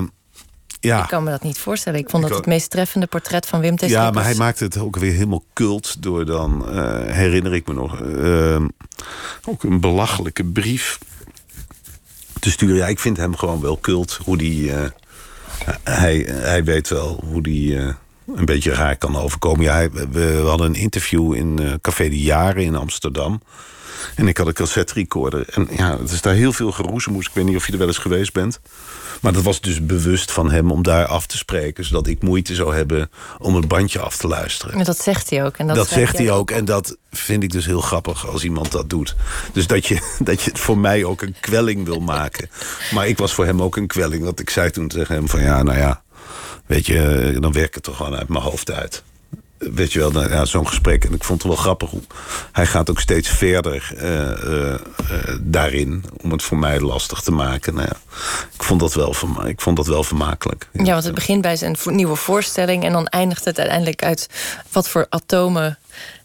ja. 0.79 1.01
Ik 1.01 1.07
kan 1.07 1.23
me 1.23 1.29
dat 1.29 1.43
niet 1.43 1.57
voorstellen. 1.57 1.99
Ik 1.99 2.09
vond 2.09 2.23
ik 2.23 2.29
dat 2.29 2.37
het 2.37 2.47
meest 2.47 2.69
treffende 2.69 3.07
portret 3.07 3.45
van 3.45 3.59
Wim 3.59 3.75
T. 3.75 3.79
Schippers. 3.79 4.01
Ja, 4.03 4.11
maar 4.11 4.23
hij 4.23 4.35
maakte 4.35 4.63
het 4.63 4.77
ook 4.77 4.97
weer 4.97 5.13
helemaal 5.13 5.43
cult 5.53 6.03
door 6.03 6.25
dan, 6.25 6.65
uh, 6.69 7.05
herinner 7.05 7.53
ik 7.53 7.67
me 7.67 7.73
nog, 7.73 8.01
uh, 8.01 8.65
ook 9.45 9.63
een 9.63 9.79
belachelijke 9.79 10.43
brief 10.43 10.97
te 12.39 12.51
sturen. 12.51 12.75
Ja, 12.75 12.87
ik 12.87 12.99
vind 12.99 13.17
hem 13.17 13.35
gewoon 13.35 13.61
wel 13.61 13.79
cult, 13.79 14.19
hoe 14.23 14.37
die 14.37 14.71
hij, 15.83 16.25
hij 16.27 16.63
weet 16.63 16.89
wel 16.89 17.23
hoe 17.25 17.41
die 17.41 17.73
uh, 17.73 17.93
een 18.35 18.45
beetje 18.45 18.73
raar 18.73 18.97
kan 18.97 19.15
overkomen. 19.15 19.65
Ja, 19.65 19.89
we, 19.89 20.43
hadden 20.45 20.67
een 20.67 20.81
interview 20.81 21.33
in 21.33 21.57
uh, 21.61 21.73
Café 21.81 22.09
de 22.09 22.21
Jaren 22.21 22.63
in 22.63 22.75
Amsterdam. 22.75 23.41
En 24.15 24.27
ik 24.27 24.37
had 24.37 24.47
een 24.47 24.53
cassette 24.53 24.93
recorder. 24.93 25.45
En 25.49 25.67
ja, 25.71 25.97
het 25.97 26.11
is 26.11 26.21
daar 26.21 26.33
heel 26.33 26.53
veel 26.53 26.71
geroezemoes. 26.71 27.27
Ik 27.27 27.33
weet 27.33 27.45
niet 27.45 27.55
of 27.55 27.65
je 27.65 27.71
er 27.71 27.77
wel 27.77 27.87
eens 27.87 27.97
geweest 27.97 28.33
bent. 28.33 28.59
Maar 29.21 29.33
dat 29.33 29.43
was 29.43 29.61
dus 29.61 29.85
bewust 29.85 30.31
van 30.31 30.51
hem 30.51 30.71
om 30.71 30.83
daar 30.83 31.05
af 31.05 31.25
te 31.25 31.37
spreken. 31.37 31.85
Zodat 31.85 32.07
ik 32.07 32.21
moeite 32.21 32.55
zou 32.55 32.75
hebben 32.75 33.09
om 33.37 33.55
het 33.55 33.67
bandje 33.67 33.99
af 33.99 34.17
te 34.17 34.27
luisteren. 34.27 34.79
En 34.79 34.83
dat 34.83 34.97
zegt 34.97 35.29
hij 35.29 35.45
ook. 35.45 35.57
En 35.57 35.67
dat, 35.67 35.75
dat 35.75 35.87
zegt 35.87 36.17
hij 36.17 36.31
ook. 36.31 36.51
En 36.51 36.65
dat 36.65 36.97
vind 37.11 37.43
ik 37.43 37.51
dus 37.51 37.65
heel 37.65 37.81
grappig 37.81 38.27
als 38.27 38.43
iemand 38.43 38.71
dat 38.71 38.89
doet. 38.89 39.15
Dus 39.53 39.67
dat 39.67 39.87
je, 39.87 39.99
dat 40.19 40.41
je 40.41 40.49
het 40.49 40.59
voor 40.59 40.77
mij 40.77 41.03
ook 41.03 41.21
een 41.21 41.35
kwelling 41.39 41.85
wil 41.85 41.99
maken. 41.99 42.49
Maar 42.93 43.07
ik 43.07 43.17
was 43.17 43.33
voor 43.33 43.45
hem 43.45 43.61
ook 43.61 43.75
een 43.75 43.87
kwelling. 43.87 44.23
Want 44.23 44.39
ik 44.39 44.49
zei 44.49 44.71
toen 44.71 44.87
tegen 44.87 45.15
hem 45.15 45.29
van 45.29 45.41
ja, 45.41 45.63
nou 45.63 45.77
ja. 45.77 46.01
Weet 46.65 46.85
je, 46.85 47.37
dan 47.39 47.51
werk 47.51 47.67
ik 47.67 47.73
het 47.73 47.83
toch 47.83 47.97
gewoon 47.97 48.15
uit 48.15 48.27
mijn 48.27 48.43
hoofd 48.43 48.71
uit 48.71 49.03
weet 49.61 49.93
je 49.93 49.99
wel, 49.99 50.29
ja, 50.29 50.45
zo'n 50.45 50.67
gesprek. 50.67 51.05
En 51.05 51.13
ik 51.13 51.23
vond 51.23 51.43
het 51.43 51.51
wel 51.51 51.61
grappig. 51.61 51.89
Hoe, 51.89 52.01
hij 52.51 52.65
gaat 52.65 52.89
ook 52.89 52.99
steeds 52.99 53.29
verder 53.29 53.91
uh, 53.95 54.03
uh, 54.03 54.73
uh, 54.73 54.77
daarin. 55.39 56.03
Om 56.21 56.31
het 56.31 56.43
voor 56.43 56.57
mij 56.57 56.79
lastig 56.79 57.21
te 57.21 57.31
maken. 57.31 57.73
Nou 57.73 57.87
ja, 57.87 57.95
ik 58.53 58.63
vond 59.61 59.77
dat 59.77 59.87
wel 59.87 60.03
vermakelijk. 60.03 60.67
Ja, 60.71 60.91
want 60.91 61.03
het 61.03 61.15
begint 61.15 61.41
bij 61.41 61.55
zijn 61.55 61.77
nieuwe 61.83 62.15
voorstelling. 62.15 62.83
En 62.83 62.91
dan 62.91 63.07
eindigt 63.07 63.45
het 63.45 63.57
uiteindelijk 63.59 64.03
uit 64.03 64.29
wat 64.71 64.89
voor 64.89 65.05
atomen 65.09 65.77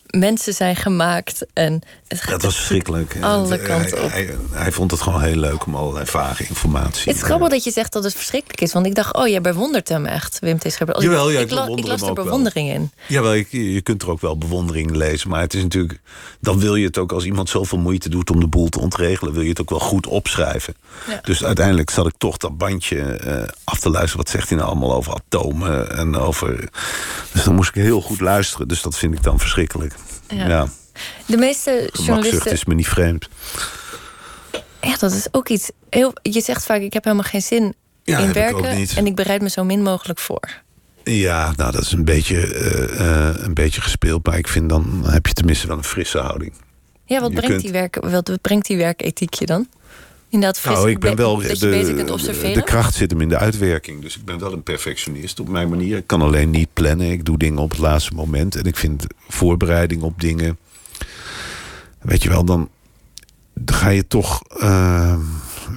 mensen 0.07 0.55
zijn 0.55 0.77
gemaakt. 0.77 1.47
En 1.53 1.83
het 2.09 2.21
gaat 2.21 2.31
dat 2.31 2.43
was 2.43 2.57
verschrikkelijk. 2.57 3.17
Alle 3.21 3.59
kanten 3.59 4.03
op. 4.03 4.11
Hij, 4.11 4.25
hij, 4.25 4.37
hij, 4.51 4.73
vond 4.73 4.91
het 4.91 5.01
gewoon 5.01 5.23
heel 5.23 5.37
leuk 5.37 5.67
om 5.67 5.75
allerlei 5.75 6.07
vage 6.07 6.47
informatie. 6.49 7.05
Het 7.05 7.17
is 7.17 7.23
grappig 7.23 7.49
dat 7.49 7.65
je 7.65 7.71
zegt 7.71 7.93
dat 7.93 8.05
het 8.05 8.15
verschrikkelijk 8.15 8.61
is. 8.61 8.73
Want 8.73 8.87
ik 8.87 8.95
dacht, 8.95 9.15
oh, 9.15 9.29
jij 9.29 9.41
bewondert 9.41 9.89
hem 9.89 10.07
echt, 10.07 10.39
Wim 10.39 10.59
T. 10.59 10.73
Schipper. 10.73 11.03
Jawel, 11.03 11.31
ja, 11.31 11.41
ik, 11.41 11.51
la, 11.51 11.67
ik 11.75 11.87
las 11.87 12.03
er 12.03 12.13
bewondering 12.13 12.67
wel. 12.67 12.77
in. 12.77 12.91
Jawel, 13.07 13.33
je, 13.33 13.73
je 13.73 13.81
kunt 13.81 14.03
er 14.03 14.11
ook 14.11 14.21
wel 14.21 14.39
bewondering 14.39 14.91
lezen. 14.91 15.31
Maar 15.31 15.41
het 15.41 15.55
is 15.55 15.63
natuurlijk... 15.63 16.01
Dan 16.41 16.59
wil 16.59 16.75
je 16.75 16.87
het 16.87 16.99
ook, 16.99 17.13
als 17.13 17.25
iemand 17.25 17.49
zoveel 17.49 17.79
moeite 17.79 18.09
doet 18.09 18.31
om 18.31 18.41
de 18.41 18.47
boel 18.47 18.69
te 18.69 18.81
ontregelen... 18.81 19.33
wil 19.33 19.43
je 19.43 19.49
het 19.49 19.61
ook 19.61 19.71
wel 19.71 19.81
goed 19.81 20.07
opschrijven. 20.07 20.75
Ja. 21.09 21.21
Dus 21.23 21.45
uiteindelijk 21.45 21.91
zat 21.91 22.07
ik 22.07 22.15
toch 22.19 22.37
dat 22.37 22.59
bandje 22.59 23.21
uh, 23.25 23.43
af 23.65 23.81
te 23.81 23.91
luisteren. 23.91 24.17
Wat 24.25 24.29
zegt 24.29 24.49
hij 24.49 24.59
nou 24.59 24.71
allemaal 24.71 24.95
over 24.95 25.15
atomen 25.15 25.97
en 25.97 26.17
over... 26.17 26.69
Dus 27.33 27.45
dan 27.45 27.55
moest 27.55 27.69
ik 27.69 27.83
heel 27.83 28.01
goed 28.01 28.21
luisteren. 28.21 28.69
Dus 28.69 28.83
dat 28.83 28.97
vind 28.97 29.15
ik 29.15 29.23
dan 29.23 29.39
verschrikkelijk. 29.39 29.95
Ja. 30.29 30.49
ja. 30.49 30.69
De 31.27 31.37
meeste 31.37 31.91
journalisten. 31.93 32.53
is 32.53 32.65
me 32.65 32.75
niet 32.75 32.89
vreemd. 32.89 33.29
Ja, 34.81 34.97
dat 34.99 35.13
is 35.13 35.27
ook 35.31 35.49
iets. 35.49 35.71
Heel, 35.91 36.13
je 36.23 36.41
zegt 36.41 36.65
vaak: 36.65 36.81
ik 36.81 36.93
heb 36.93 37.05
helemaal 37.05 37.27
geen 37.27 37.43
zin 37.43 37.75
ja, 38.05 38.19
in 38.19 38.33
werken 38.33 38.79
ik 38.79 38.91
en 38.91 39.07
ik 39.07 39.15
bereid 39.15 39.43
me 39.43 39.49
zo 39.49 39.65
min 39.65 39.83
mogelijk 39.83 40.19
voor. 40.19 40.63
Ja, 41.05 41.53
nou 41.57 41.73
dat 41.73 41.83
is 41.83 41.93
een 41.93 42.05
beetje, 42.05 42.55
eh, 42.55 43.29
eh, 43.29 43.35
een 43.45 43.55
beetje 43.55 43.81
gespeeld. 43.81 44.27
Maar 44.27 44.39
ik 44.39 44.49
vind 44.49 44.69
dan 44.69 45.03
heb 45.07 45.27
je 45.27 45.33
tenminste 45.33 45.67
wel 45.67 45.77
een 45.77 45.85
frisse 45.85 46.19
houding. 46.19 46.53
Ja, 47.05 47.21
wat, 47.21 47.31
Je 47.31 47.37
brengt, 47.37 47.51
kunt- 47.51 47.63
die 47.63 47.73
werk, 47.73 47.97
wat 48.01 48.39
brengt 48.43 48.67
die 48.67 48.77
werkethiek 48.77 49.35
je 49.35 49.47
dan? 49.47 49.69
Inderdaad, 50.37 50.61
fris, 50.61 50.75
Nou, 50.75 50.91
ik 50.91 50.99
ben 50.99 51.17
wel 51.17 51.37
dat 51.41 51.61
je 51.61 51.69
beter 51.69 51.95
kunt 51.95 52.07
de, 52.07 52.13
observeren? 52.13 52.55
de 52.55 52.63
kracht 52.63 52.95
zit 52.95 53.11
hem 53.11 53.21
in 53.21 53.29
de 53.29 53.39
uitwerking. 53.39 54.03
Dus 54.03 54.17
ik 54.17 54.25
ben 54.25 54.39
wel 54.39 54.53
een 54.53 54.63
perfectionist 54.63 55.41
op 55.41 55.49
mijn 55.49 55.69
manier. 55.69 55.97
Ik 55.97 56.07
kan 56.07 56.23
alleen 56.23 56.51
niet 56.51 56.69
plannen. 56.73 57.11
Ik 57.11 57.25
doe 57.25 57.39
dingen 57.39 57.59
op 57.59 57.71
het 57.71 57.79
laatste 57.79 58.15
moment. 58.15 58.57
En 58.57 58.65
ik 58.65 58.77
vind 58.77 59.07
voorbereiding 59.29 60.03
op 60.03 60.21
dingen. 60.21 60.59
Weet 62.01 62.23
je 62.23 62.29
wel, 62.29 62.45
dan, 62.45 62.69
ga 63.67 63.89
je 63.89 64.07
toch 64.07 64.43
eh, 64.49 65.19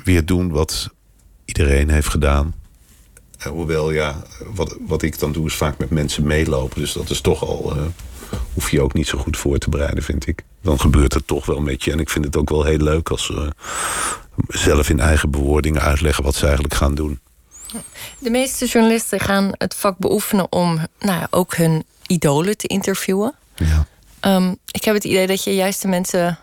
weer 0.03 0.25
doen 0.25 0.49
wat 0.49 0.89
iedereen 1.45 1.89
heeft 1.89 2.07
gedaan. 2.09 2.53
Eh, 3.37 3.47
hoewel, 3.51 3.91
ja, 3.91 4.23
wat, 4.53 4.77
wat 4.87 5.01
ik 5.01 5.19
dan 5.19 5.31
doe 5.31 5.45
is 5.45 5.55
vaak 5.55 5.77
met 5.77 5.89
mensen 5.89 6.23
meelopen. 6.23 6.79
Dus 6.79 6.93
dat 6.93 7.09
is 7.09 7.21
toch 7.21 7.43
al. 7.45 7.75
eh, 7.75 7.81
hoef 8.53 8.71
je 8.71 8.81
ook 8.81 8.93
niet 8.93 9.07
zo 9.07 9.17
goed 9.17 9.37
voor 9.37 9.57
te 9.57 9.69
bereiden, 9.69 10.03
vind 10.03 10.27
ik. 10.27 10.43
Dan 10.61 10.79
gebeurt 10.79 11.13
het 11.13 11.27
toch 11.27 11.45
wel 11.45 11.61
met 11.61 11.83
je. 11.83 11.91
En 11.91 11.99
ik 11.99 12.09
vind 12.09 12.25
het 12.25 12.37
ook 12.37 12.49
wel 12.49 12.63
heel 12.63 12.77
leuk 12.77 13.09
als 13.09 13.25
ze 13.25 13.51
zelf 14.47 14.89
in 14.89 14.99
eigen 14.99 15.31
bewoordingen 15.31 15.81
uitleggen 15.81 16.23
wat 16.23 16.35
ze 16.35 16.45
eigenlijk 16.45 16.73
gaan 16.73 16.95
doen. 16.95 17.19
De 18.19 18.29
meeste 18.29 18.65
journalisten 18.65 19.19
gaan 19.19 19.51
het 19.51 19.75
vak 19.75 19.97
beoefenen 19.97 20.51
om 20.51 20.75
nou 20.99 21.19
ja, 21.19 21.27
ook 21.29 21.55
hun 21.55 21.83
idolen 22.07 22.57
te 22.57 22.67
interviewen. 22.67 23.33
Ja. 23.55 23.87
Ehm, 24.19 24.53
ik 24.71 24.83
heb 24.83 24.93
het 24.93 25.03
idee 25.03 25.27
dat 25.27 25.43
je 25.43 25.55
juist 25.55 25.81
de 25.81 25.87
mensen 25.87 26.39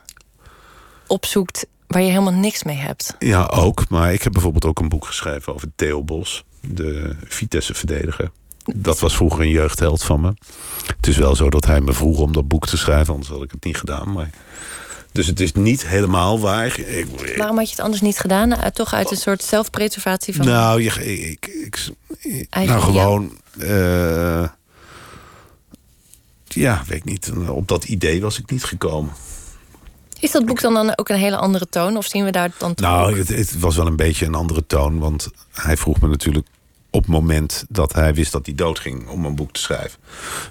opzoekt 1.06 1.66
waar 1.86 2.02
je 2.02 2.10
helemaal 2.10 2.32
niks 2.32 2.62
mee 2.62 2.76
hebt. 2.76 3.14
ja, 3.18 3.44
ook. 3.44 3.88
Maar 3.88 4.12
ik 4.12 4.22
heb 4.22 4.32
bijvoorbeeld 4.32 4.64
ook 4.64 4.80
een 4.80 4.88
boek 4.88 5.06
geschreven 5.06 5.54
over 5.54 5.68
Theo 5.74 6.02
Bos, 6.02 6.44
de 6.60 7.16
Vitesse-verdediger. 7.24 8.30
Dat 8.74 8.98
was 8.98 9.16
vroeger 9.16 9.40
een 9.40 9.50
jeugdheld 9.50 10.02
van 10.02 10.20
me. 10.20 10.34
Het 10.96 11.06
is 11.06 11.16
wel 11.16 11.36
zo 11.36 11.50
dat 11.50 11.64
hij 11.64 11.80
me 11.80 11.92
vroeg 11.92 12.18
om 12.18 12.32
dat 12.32 12.48
boek 12.48 12.66
te 12.66 12.76
schrijven, 12.76 13.12
anders 13.12 13.32
had 13.32 13.42
ik 13.42 13.50
het 13.50 13.64
niet 13.64 13.76
gedaan. 13.76 14.12
Maar... 14.12 14.30
Dus 15.16 15.26
het 15.26 15.40
is 15.40 15.52
niet 15.52 15.86
helemaal 15.86 16.40
waar. 16.40 16.78
Ik, 16.78 17.06
Waarom 17.36 17.56
had 17.56 17.64
je 17.66 17.74
het 17.74 17.84
anders 17.84 18.02
niet 18.02 18.18
gedaan? 18.18 18.52
Uh, 18.52 18.58
toch 18.64 18.94
uit 18.94 19.10
een 19.10 19.16
soort 19.16 19.42
zelfpreservatie 19.42 20.34
van. 20.34 20.46
Nou, 20.46 20.82
je, 20.82 21.20
ik, 21.30 21.46
ik, 21.46 21.88
nou 22.50 22.80
gewoon. 22.80 23.38
eh, 23.58 24.48
ja, 26.44 26.82
weet 26.86 26.98
ik 26.98 27.04
niet. 27.04 27.32
Op 27.48 27.68
dat 27.68 27.84
idee 27.84 28.20
was 28.20 28.38
ik 28.38 28.50
niet 28.50 28.64
gekomen. 28.64 29.12
Is 30.20 30.30
dat 30.30 30.46
boek 30.46 30.60
dan, 30.60 30.74
dan 30.74 30.98
ook 30.98 31.08
een 31.08 31.16
hele 31.16 31.36
andere 31.36 31.68
toon? 31.68 31.96
Of 31.96 32.06
zien 32.06 32.24
we 32.24 32.30
daar 32.30 32.50
dan 32.58 32.74
toch 32.74 32.86
Nou, 32.88 33.18
het, 33.18 33.28
het 33.28 33.58
was 33.58 33.76
wel 33.76 33.86
een 33.86 33.96
beetje 33.96 34.26
een 34.26 34.34
andere 34.34 34.66
toon. 34.66 34.98
Want 34.98 35.28
hij 35.52 35.76
vroeg 35.76 36.00
me 36.00 36.08
natuurlijk 36.08 36.46
op 36.90 37.02
het 37.02 37.10
moment 37.10 37.64
dat 37.68 37.92
hij 37.92 38.14
wist 38.14 38.32
dat 38.32 38.46
hij 38.46 38.54
doodging 38.54 39.08
om 39.08 39.24
een 39.24 39.34
boek 39.34 39.52
te 39.52 39.60
schrijven. 39.60 39.98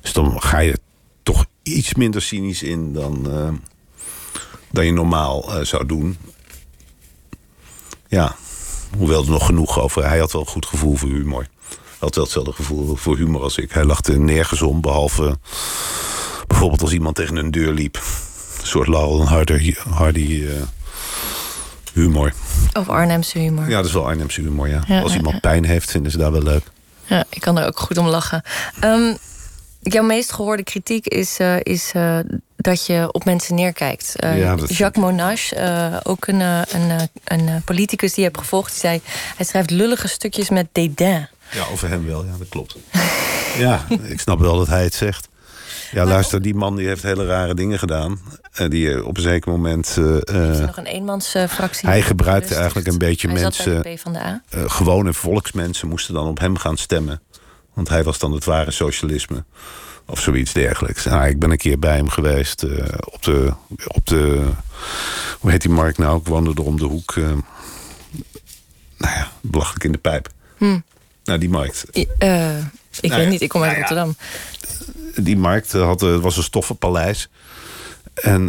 Dus 0.01 0.13
dan 0.13 0.41
ga 0.41 0.59
je 0.59 0.79
toch 1.23 1.45
iets 1.63 1.93
minder 1.93 2.21
cynisch 2.21 2.63
in 2.63 2.93
dan, 2.93 3.31
eh, 3.31 3.49
dan 4.75 4.85
je 4.85 4.91
normaal 4.91 5.53
eh, 5.53 5.65
zou 5.65 5.85
doen. 5.85 6.17
Ja, 8.07 8.35
hoewel 8.97 9.23
er 9.23 9.29
nog 9.29 9.45
genoeg 9.45 9.79
over. 9.79 10.07
Hij 10.07 10.19
had 10.19 10.31
wel 10.31 10.41
een 10.41 10.47
goed 10.47 10.65
gevoel 10.65 10.95
voor 10.95 11.09
humor. 11.09 11.47
Hij 11.69 11.97
had 11.99 12.15
wel 12.15 12.23
hetzelfde 12.23 12.51
gevoel 12.51 12.95
voor 12.95 13.17
humor 13.17 13.41
als 13.41 13.57
ik. 13.57 13.71
Hij 13.71 13.83
lachte 13.83 14.17
nergens 14.17 14.61
om, 14.61 14.81
behalve 14.81 15.37
bijvoorbeeld 16.47 16.81
als 16.81 16.91
iemand 16.91 17.15
tegen 17.15 17.35
een 17.35 17.51
deur 17.51 17.73
liep. 17.73 17.95
Een 18.61 18.67
soort 18.67 18.87
Laurel 18.87 19.19
en 19.19 19.27
Hardy, 19.27 19.75
Hardy 19.89 20.45
eh, 20.47 20.61
humor. 21.93 22.33
Of 22.73 22.89
Arnhemse 22.89 23.39
humor. 23.39 23.69
Ja, 23.69 23.77
dat 23.77 23.85
is 23.85 23.93
wel 23.93 24.07
Arnhemse 24.07 24.41
humor, 24.41 24.67
ja. 24.67 24.83
Ja, 24.87 25.01
Als 25.01 25.15
iemand 25.15 25.33
ja. 25.33 25.39
pijn 25.39 25.65
heeft, 25.65 25.91
vinden 25.91 26.11
ze 26.11 26.17
daar 26.17 26.31
wel 26.31 26.43
leuk. 26.43 26.63
Ja, 27.05 27.23
ik 27.29 27.41
kan 27.41 27.57
er 27.57 27.65
ook 27.65 27.79
goed 27.79 27.97
om 27.97 28.07
lachen. 28.07 28.41
Ehm, 28.79 29.13
jouw 29.93 30.03
meest 30.03 30.31
gehoorde 30.31 30.63
kritiek 30.63 31.07
is, 31.07 31.39
eh, 31.39 31.55
is 31.63 31.91
eh, 31.93 32.19
dat 32.55 32.85
je 32.85 33.09
op 33.11 33.25
mensen 33.25 33.55
neerkijkt. 33.55 34.15
Eh, 34.15 34.39
Ja, 34.39 34.55
Jacques 34.67 35.03
Monash, 35.05 35.51
eh, 35.51 35.95
ook 36.03 36.27
een, 36.27 36.39
een, 36.39 37.09
een 37.23 37.61
politicus 37.65 38.13
die 38.13 38.23
je 38.23 38.29
hebt 38.29 38.41
gevolgd, 38.41 38.69
die 38.71 38.79
zei: 38.79 39.01
hij 39.35 39.45
schrijft 39.45 39.69
lullige 39.69 40.07
stukjes 40.07 40.49
met 40.49 40.67
dédain. 40.71 41.27
Ja, 41.51 41.63
over 41.71 41.89
hem 41.89 42.05
wel, 42.05 42.25
ja, 42.25 42.31
dat 42.37 42.49
klopt. 42.49 42.75
ja, 43.65 43.85
ik 44.01 44.19
snap 44.19 44.39
wel 44.39 44.57
dat 44.57 44.67
hij 44.67 44.83
het 44.83 44.93
zegt. 44.93 45.27
Ja, 45.91 46.05
luister, 46.05 46.41
die 46.41 46.55
man 46.55 46.75
die 46.75 46.87
heeft 46.87 47.03
hele 47.03 47.25
rare 47.25 47.53
dingen 47.53 47.79
gedaan. 47.79 48.19
En 48.53 48.69
die 48.69 49.05
op 49.05 49.17
een 49.17 49.23
zeker 49.23 49.51
moment... 49.51 49.95
Heeft 49.95 50.29
eh, 50.29 50.35
hij 50.35 50.59
nog 50.65 50.77
een 50.77 50.85
eenmansfractie? 50.85 51.89
hij 51.89 52.01
gebruikte 52.01 52.55
eigenlijk 52.55 52.87
een 52.87 52.97
beetje 52.97 53.27
hij 53.27 53.41
mensen... 53.41 53.63
Zat 53.63 53.83
bij 53.83 53.95
de 53.95 54.01
PvdA. 54.01 54.41
eh, 54.49 54.63
gewone 54.67 55.13
volksmensen 55.13 55.87
moesten 55.87 56.13
dan 56.13 56.27
op 56.27 56.39
hem 56.39 56.57
gaan 56.57 56.77
stemmen. 56.77 57.21
Want 57.75 57.89
hij 57.89 58.03
was 58.03 58.19
dan 58.19 58.31
het 58.31 58.45
ware 58.45 58.71
socialisme. 58.71 59.43
Of 60.05 60.19
zoiets 60.19 60.53
dergelijks. 60.53 61.05
Nou, 61.05 61.27
ik 61.27 61.39
ben 61.39 61.51
een 61.51 61.57
keer 61.57 61.79
bij 61.79 61.95
hem 61.95 62.09
geweest 62.09 62.63
eh, 62.63 62.87
op, 63.13 63.23
de, 63.23 63.53
op 63.87 64.05
de... 64.05 64.49
Hoe 65.39 65.51
heet 65.51 65.61
die 65.61 65.71
markt 65.71 65.97
nou? 65.97 66.19
Ik 66.19 66.27
woonde 66.27 66.51
er 66.55 66.63
om 66.63 66.77
de 66.77 66.85
hoek. 66.85 67.11
eh, 67.15 67.23
nou 68.97 69.13
ja, 69.15 69.31
belachelijk 69.41 69.83
in 69.83 69.91
de 69.91 69.97
pijp. 69.97 70.29
Hm. 70.57 70.79
Nou, 71.23 71.39
die 71.39 71.49
markt. 71.49 71.85
I- 71.93 72.07
eh, 72.17 72.57
ik 72.99 73.09
Nou 73.09 73.21
weet 73.21 73.29
niet, 73.29 73.41
ik 73.41 73.49
kom 73.49 73.63
uit 73.63 73.77
nou 73.77 73.83
ja. 73.83 73.87
Rotterdam. 74.03 74.15
Die 75.25 75.37
markt 75.37 75.71
had, 75.71 76.01
was 76.01 76.37
een 76.37 76.43
stoffenpaleis. 76.43 77.29
En 78.13 78.45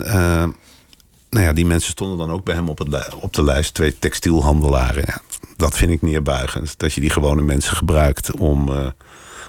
nou 1.31 1.45
ja, 1.45 1.53
die 1.53 1.67
mensen 1.67 1.91
stonden 1.91 2.19
dan 2.19 2.31
ook 2.31 2.45
bij 2.45 2.55
hem 2.55 2.69
op, 2.69 2.79
het, 2.79 3.15
op 3.15 3.33
de 3.33 3.45
lijst. 3.45 3.75
Twee 3.75 3.99
textielhandelaren. 3.99 5.03
Ja, 5.07 5.21
dat 5.57 5.77
vind 5.77 5.91
ik 5.91 6.03
neerbuigend. 6.03 6.79
Dat 6.79 6.93
je 6.93 7.01
die 7.01 7.11
gewone 7.11 7.43
mensen 7.43 7.77
gebruikt 7.77 8.33
om, 8.37 8.71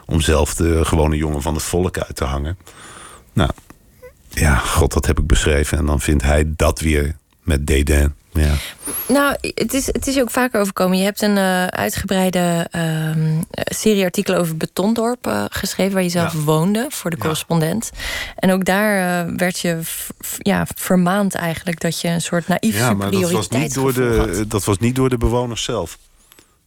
om 0.08 0.22
zelf 0.22 0.56
de 0.56 0.86
gewone 0.86 1.16
jongen 1.16 1.42
van 1.42 1.54
het 1.54 1.64
volk 1.64 1.98
uit 1.98 2.16
te 2.16 2.24
hangen. 2.24 2.58
Nou, 3.34 3.50
ja, 4.30 4.56
god, 4.56 4.94
dat 4.94 5.06
heb 5.06 5.20
ik 5.20 5.28
beschreven. 5.28 5.78
En 5.78 5.86
dan 5.86 6.00
vindt 6.00 6.24
hij 6.24 6.44
dat 6.56 6.80
weer 6.80 7.16
met 7.44 7.68
dédain. 7.68 8.16
Ja. 8.32 8.54
Nou, 9.08 9.36
het 9.42 9.74
is, 9.74 9.86
het 9.86 10.08
is 10.08 10.20
ook 10.20 10.32
vaker 10.32 10.60
overkomen. 10.62 10.98
Je 10.98 11.04
hebt 11.04 11.22
een 11.22 11.38
eh, 11.38 11.66
uitgebreide 11.66 12.68
ehm, 12.72 13.42
serie 13.52 14.04
artikelen 14.04 14.40
over 14.40 14.58
Betondorp 14.58 15.28
eh, 15.28 15.46
geschreven, 15.50 15.94
waar 15.94 16.04
je 16.04 16.10
zelf 16.10 16.34
Ja. 16.34 16.40
woonde 16.40 16.86
voor 16.90 17.10
de 17.10 17.18
correspondent. 17.18 17.92
En 18.36 18.52
ook 18.52 18.66
daar 18.66 19.26
eh, 19.28 19.34
werd 19.36 19.60
je 19.60 19.80
ja, 20.38 20.68
vermaand 20.76 21.36
eigenlijk 21.36 21.80
dat 21.80 22.02
je 22.02 22.08
een 22.08 22.22
soort 22.22 22.48
naïef 22.48 22.78
Ja, 22.78 22.94
maar 22.94 23.12
dat 23.12 23.32
was, 23.32 23.50
niet 23.50 23.74
door 23.74 23.94
de, 23.94 24.34
had. 24.36 24.50
dat 24.50 24.64
was 24.64 24.78
niet 24.78 24.96
door 24.96 25.10
de 25.10 25.18
bewoners 25.18 25.64
zelf. 25.64 25.98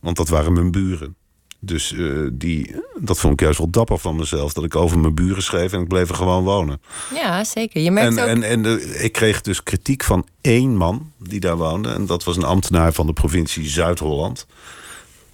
Want 0.01 0.17
dat 0.17 0.29
waren 0.29 0.53
mijn 0.53 0.71
buren. 0.71 1.17
Dus 1.61 1.93
eh, 1.93 2.07
die, 2.33 2.75
dat 2.99 3.19
vond 3.19 3.33
ik 3.33 3.41
juist 3.41 3.59
wel 3.59 3.71
dapper 3.71 3.99
van 3.99 4.17
mezelf. 4.17 4.53
Dat 4.53 4.65
ik 4.65 4.77
over 4.77 4.99
mijn 4.99 5.15
buren 5.15 5.43
schreef 5.43 5.73
en 5.73 5.81
ik 5.81 5.89
bleef 5.89 6.09
er 6.09 6.15
gewoon 6.15 6.45
wonen. 6.45 6.81
Ja, 7.15 7.45
zeker. 7.45 7.81
Je 7.81 7.91
merkt 7.91 8.17
En, 8.17 8.23
ook... 8.23 8.29
en, 8.29 8.43
en 8.43 9.03
ik 9.05 9.13
kreeg 9.13 9.41
dus 9.41 9.63
kritiek 9.63 10.05
van 10.05 10.27
één 10.41 10.77
man 10.77 11.13
die 11.19 11.41
daar 11.41 11.57
woonde. 11.57 11.89
En 11.89 12.07
dat 12.07 12.25
was 12.25 12.37
een 12.37 12.45
ambtenaar 12.45 12.93
van 12.93 13.07
de 13.07 13.13
provincie 13.13 13.69
Zuid-Holland. 13.69 14.47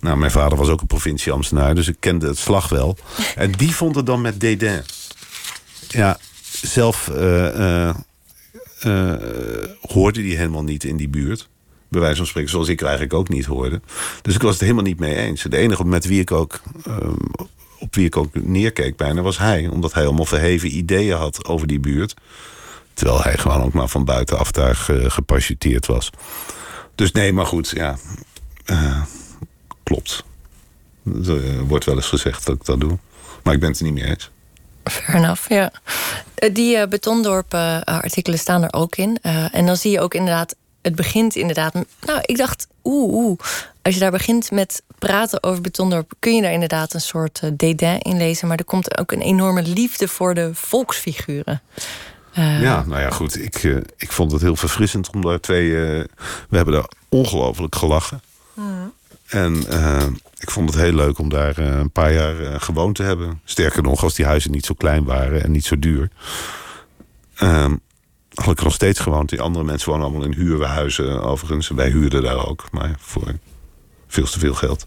Nou, 0.00 0.16
mijn 0.18 0.30
vader 0.30 0.58
was 0.58 0.68
ook 0.68 0.80
een 0.80 0.86
provincieambtenaar, 0.86 1.74
dus 1.74 1.88
ik 1.88 1.96
kende 2.00 2.26
het 2.26 2.38
slag 2.38 2.68
wel. 2.68 2.96
En 3.34 3.52
die 3.52 3.74
vond 3.74 3.94
het 3.94 4.06
dan 4.06 4.20
met 4.20 4.40
dédain. 4.40 4.82
Ja, 5.88 6.18
zelf 6.62 7.08
eh, 7.08 7.88
eh, 7.88 7.94
hoorde 9.80 10.22
die 10.22 10.36
helemaal 10.36 10.64
niet 10.64 10.84
in 10.84 10.96
die 10.96 11.08
buurt. 11.08 11.48
Bij 11.88 12.00
wijze 12.00 12.16
van 12.16 12.26
spreken, 12.26 12.50
zoals 12.50 12.68
ik 12.68 12.82
eigenlijk 12.82 13.14
ook 13.14 13.28
niet 13.28 13.44
hoorde. 13.44 13.80
Dus 14.22 14.34
ik 14.34 14.42
was 14.42 14.52
het 14.52 14.60
helemaal 14.60 14.82
niet 14.82 14.98
mee 14.98 15.16
eens. 15.16 15.42
De 15.42 15.56
enige 15.56 15.84
met 15.84 16.04
wie 16.06 16.20
ik 16.20 16.30
ook, 16.30 16.60
eh, 16.86 16.96
op 17.78 17.94
wie 17.94 18.04
ik 18.06 18.16
ook 18.16 18.28
neerkeek 18.34 18.96
bijna 18.96 19.22
was 19.22 19.38
hij. 19.38 19.66
Omdat 19.68 19.92
hij 19.92 20.04
allemaal 20.06 20.24
verheven 20.24 20.76
ideeën 20.76 21.16
had 21.16 21.44
over 21.44 21.66
die 21.66 21.80
buurt. 21.80 22.14
Terwijl 22.94 23.22
hij 23.22 23.38
gewoon 23.38 23.62
ook 23.62 23.72
maar 23.72 23.88
van 23.88 24.04
buitenaf 24.04 24.50
daar 24.50 24.76
ge- 24.76 25.82
was. 25.86 26.10
Dus 26.94 27.12
nee, 27.12 27.32
maar 27.32 27.46
goed, 27.46 27.68
ja. 27.70 27.96
Eh, 28.64 29.02
klopt. 29.82 30.24
Er 31.26 31.44
eh, 31.44 31.60
wordt 31.66 31.84
wel 31.84 31.94
eens 31.96 32.06
gezegd 32.08 32.46
dat 32.46 32.54
ik 32.54 32.64
dat 32.64 32.80
doe. 32.80 32.98
Maar 33.42 33.54
ik 33.54 33.60
ben 33.60 33.68
het 33.68 33.78
er 33.78 33.84
niet 33.84 33.94
mee 33.94 34.04
eens. 34.04 34.30
Fair 34.84 35.14
enough, 35.14 35.48
ja. 35.48 35.72
Eh, 36.34 36.54
Die 36.54 36.76
eh, 36.76 36.88
Betondorp-artikelen 36.88 38.38
staan 38.38 38.62
er 38.62 38.72
ook 38.72 38.96
in. 38.96 39.18
En 39.52 39.66
dan 39.66 39.76
zie 39.76 39.90
je 39.90 40.00
ook 40.00 40.14
inderdaad, 40.14 40.56
het 40.86 40.94
begint 40.94 41.34
inderdaad... 41.34 41.74
Nou, 42.00 42.20
ik 42.22 42.36
dacht, 42.36 42.66
oeh, 42.84 43.14
oeh. 43.14 43.38
Als 43.82 43.94
je 43.94 44.00
daar 44.00 44.10
begint 44.10 44.50
met 44.50 44.82
praten 44.98 45.42
over 45.42 45.60
Betondorp... 45.60 46.12
kun 46.18 46.34
je 46.34 46.42
daar 46.42 46.52
inderdaad 46.52 46.94
een 46.94 47.00
soort 47.00 47.40
eh, 47.42 47.50
dédain 47.56 48.00
in 48.00 48.16
lezen. 48.16 48.48
Maar 48.48 48.56
er 48.56 48.64
komt 48.64 48.98
ook 48.98 49.12
een 49.12 49.20
enorme 49.20 49.62
liefde 49.62 50.08
voor 50.08 50.34
de 50.34 50.50
volksfiguren. 50.54 51.62
Eh, 52.32 52.62
Ja, 52.62 52.84
nou 52.86 53.00
ja, 53.00 53.10
goed. 53.10 53.42
Ik, 53.42 53.54
eh, 53.54 53.76
ik 53.96 54.12
vond 54.12 54.32
het 54.32 54.40
heel 54.40 54.56
verfrissend 54.56 55.10
om 55.10 55.22
daar 55.22 55.40
twee... 55.40 55.70
we 56.48 56.56
hebben 56.56 56.74
daar 56.74 56.90
ongelooflijk 57.08 57.74
gelachen. 57.74 58.20
En 59.26 59.64
eh, 59.68 60.06
ik 60.38 60.50
vond 60.50 60.70
het 60.70 60.82
heel 60.82 60.92
leuk 60.92 61.18
om 61.18 61.28
daar 61.28 61.58
een 61.58 61.90
paar 61.90 62.12
jaar 62.12 62.60
gewoond 62.60 62.94
te 62.94 63.02
hebben. 63.02 63.40
Sterker 63.44 63.82
nog, 63.82 64.02
als 64.02 64.14
die 64.14 64.26
huizen 64.26 64.50
niet 64.50 64.66
zo 64.66 64.74
klein 64.74 65.04
waren 65.04 65.42
en 65.42 65.50
niet 65.50 65.64
zo 65.64 65.78
duur. 65.78 66.10
Ehm, 67.36 67.74
had 68.42 68.52
ik 68.52 68.58
er 68.58 68.64
nog 68.64 68.74
steeds 68.74 69.00
gewoond. 69.00 69.28
Die 69.28 69.40
andere 69.40 69.64
mensen 69.64 69.90
wonen 69.90 70.06
allemaal 70.06 70.24
in 70.26 70.32
huurhuizen 70.34 71.22
overigens. 71.22 71.68
Wij 71.68 71.88
huurden 71.90 72.22
daar 72.22 72.46
ook, 72.48 72.64
maar 72.70 72.94
voor 72.98 73.22
veel 74.08 74.26
te 74.26 74.38
veel 74.38 74.54
geld. 74.54 74.86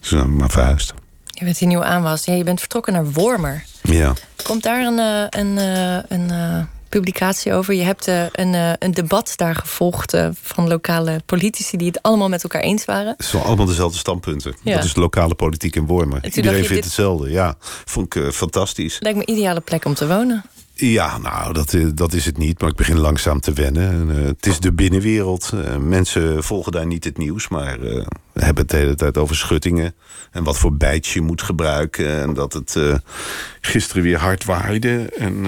Dus 0.00 0.10
heb 0.10 0.20
ik 0.20 0.26
maar 0.28 0.50
verhuisd. 0.50 0.94
Je 1.24 1.44
bent 1.44 1.58
hier 1.58 1.68
nieuw 1.68 1.82
aan 1.84 2.02
was. 2.02 2.24
Ja, 2.24 2.32
je 2.34 2.44
bent 2.44 2.60
vertrokken 2.60 2.92
naar 2.92 3.10
Wormer. 3.12 3.64
Ja. 3.82 4.12
Komt 4.42 4.62
daar 4.62 4.86
een, 4.86 4.98
eh, 4.98 5.40
een, 5.40 5.58
eh, 5.58 5.98
een, 6.18 6.30
eh, 6.30 6.62
publicatie 6.88 7.52
over? 7.52 7.74
Je 7.74 7.82
hebt 7.82 8.06
een, 8.32 8.54
een 8.78 8.90
debat 8.94 9.32
daar 9.36 9.54
gevolgd 9.54 10.16
van 10.42 10.68
lokale 10.68 11.20
politici 11.26 11.76
die 11.76 11.86
het 11.86 12.02
allemaal 12.02 12.28
met 12.28 12.42
elkaar 12.42 12.60
eens 12.60 12.84
waren. 12.84 13.14
Het 13.16 13.26
zijn 13.26 13.42
allemaal 13.42 13.66
dezelfde 13.66 13.98
standpunten. 13.98 14.56
Ja. 14.62 14.74
Dat 14.74 14.84
is 14.84 14.94
de 14.94 15.00
lokale 15.00 15.34
politiek 15.34 15.76
in 15.76 15.86
Wormer. 15.86 16.24
Iedereen 16.24 16.52
vindt 16.54 16.68
dit- 16.74 16.84
hetzelfde. 16.84 17.30
Ja, 17.30 17.54
vond 17.84 18.14
ik 18.14 18.32
fantastisch. 18.32 18.96
Lijkt 19.00 19.18
me 19.18 19.24
een 19.26 19.34
ideale 19.34 19.60
plek 19.60 19.84
om 19.84 19.94
te 19.94 20.06
wonen. 20.06 20.44
Ja, 20.80 21.18
nou, 21.18 21.52
dat, 21.52 21.74
eh, 21.74 21.86
dat 21.94 22.12
is 22.12 22.24
het 22.24 22.38
niet. 22.38 22.60
Maar 22.60 22.70
ik 22.70 22.76
begin 22.76 22.98
langzaam 22.98 23.40
te 23.40 23.52
wennen. 23.52 23.90
En, 23.90 24.18
eh, 24.18 24.24
het 24.24 24.46
is 24.46 24.60
de 24.60 24.72
binnenwereld. 24.72 25.52
Eh, 25.54 25.76
mensen 25.76 26.44
volgen 26.44 26.72
daar 26.72 26.86
niet 26.86 27.04
het 27.04 27.18
nieuws. 27.18 27.48
Maar 27.48 27.78
hebben 28.32 28.62
het 28.62 28.68
de 28.68 28.76
hele 28.76 28.94
tijd 28.94 29.18
over 29.18 29.36
schuttingen. 29.36 29.94
En 30.30 30.44
wat 30.44 30.58
voor 30.58 30.76
bijtje 30.76 31.20
je 31.20 31.26
moet 31.26 31.42
gebruiken. 31.42 32.20
En 32.20 32.34
dat 32.34 32.52
het 32.52 32.78
gisteren 33.60 34.02
weer 34.02 34.18
hard 34.18 34.44
waaide. 34.44 35.12
En 35.16 35.46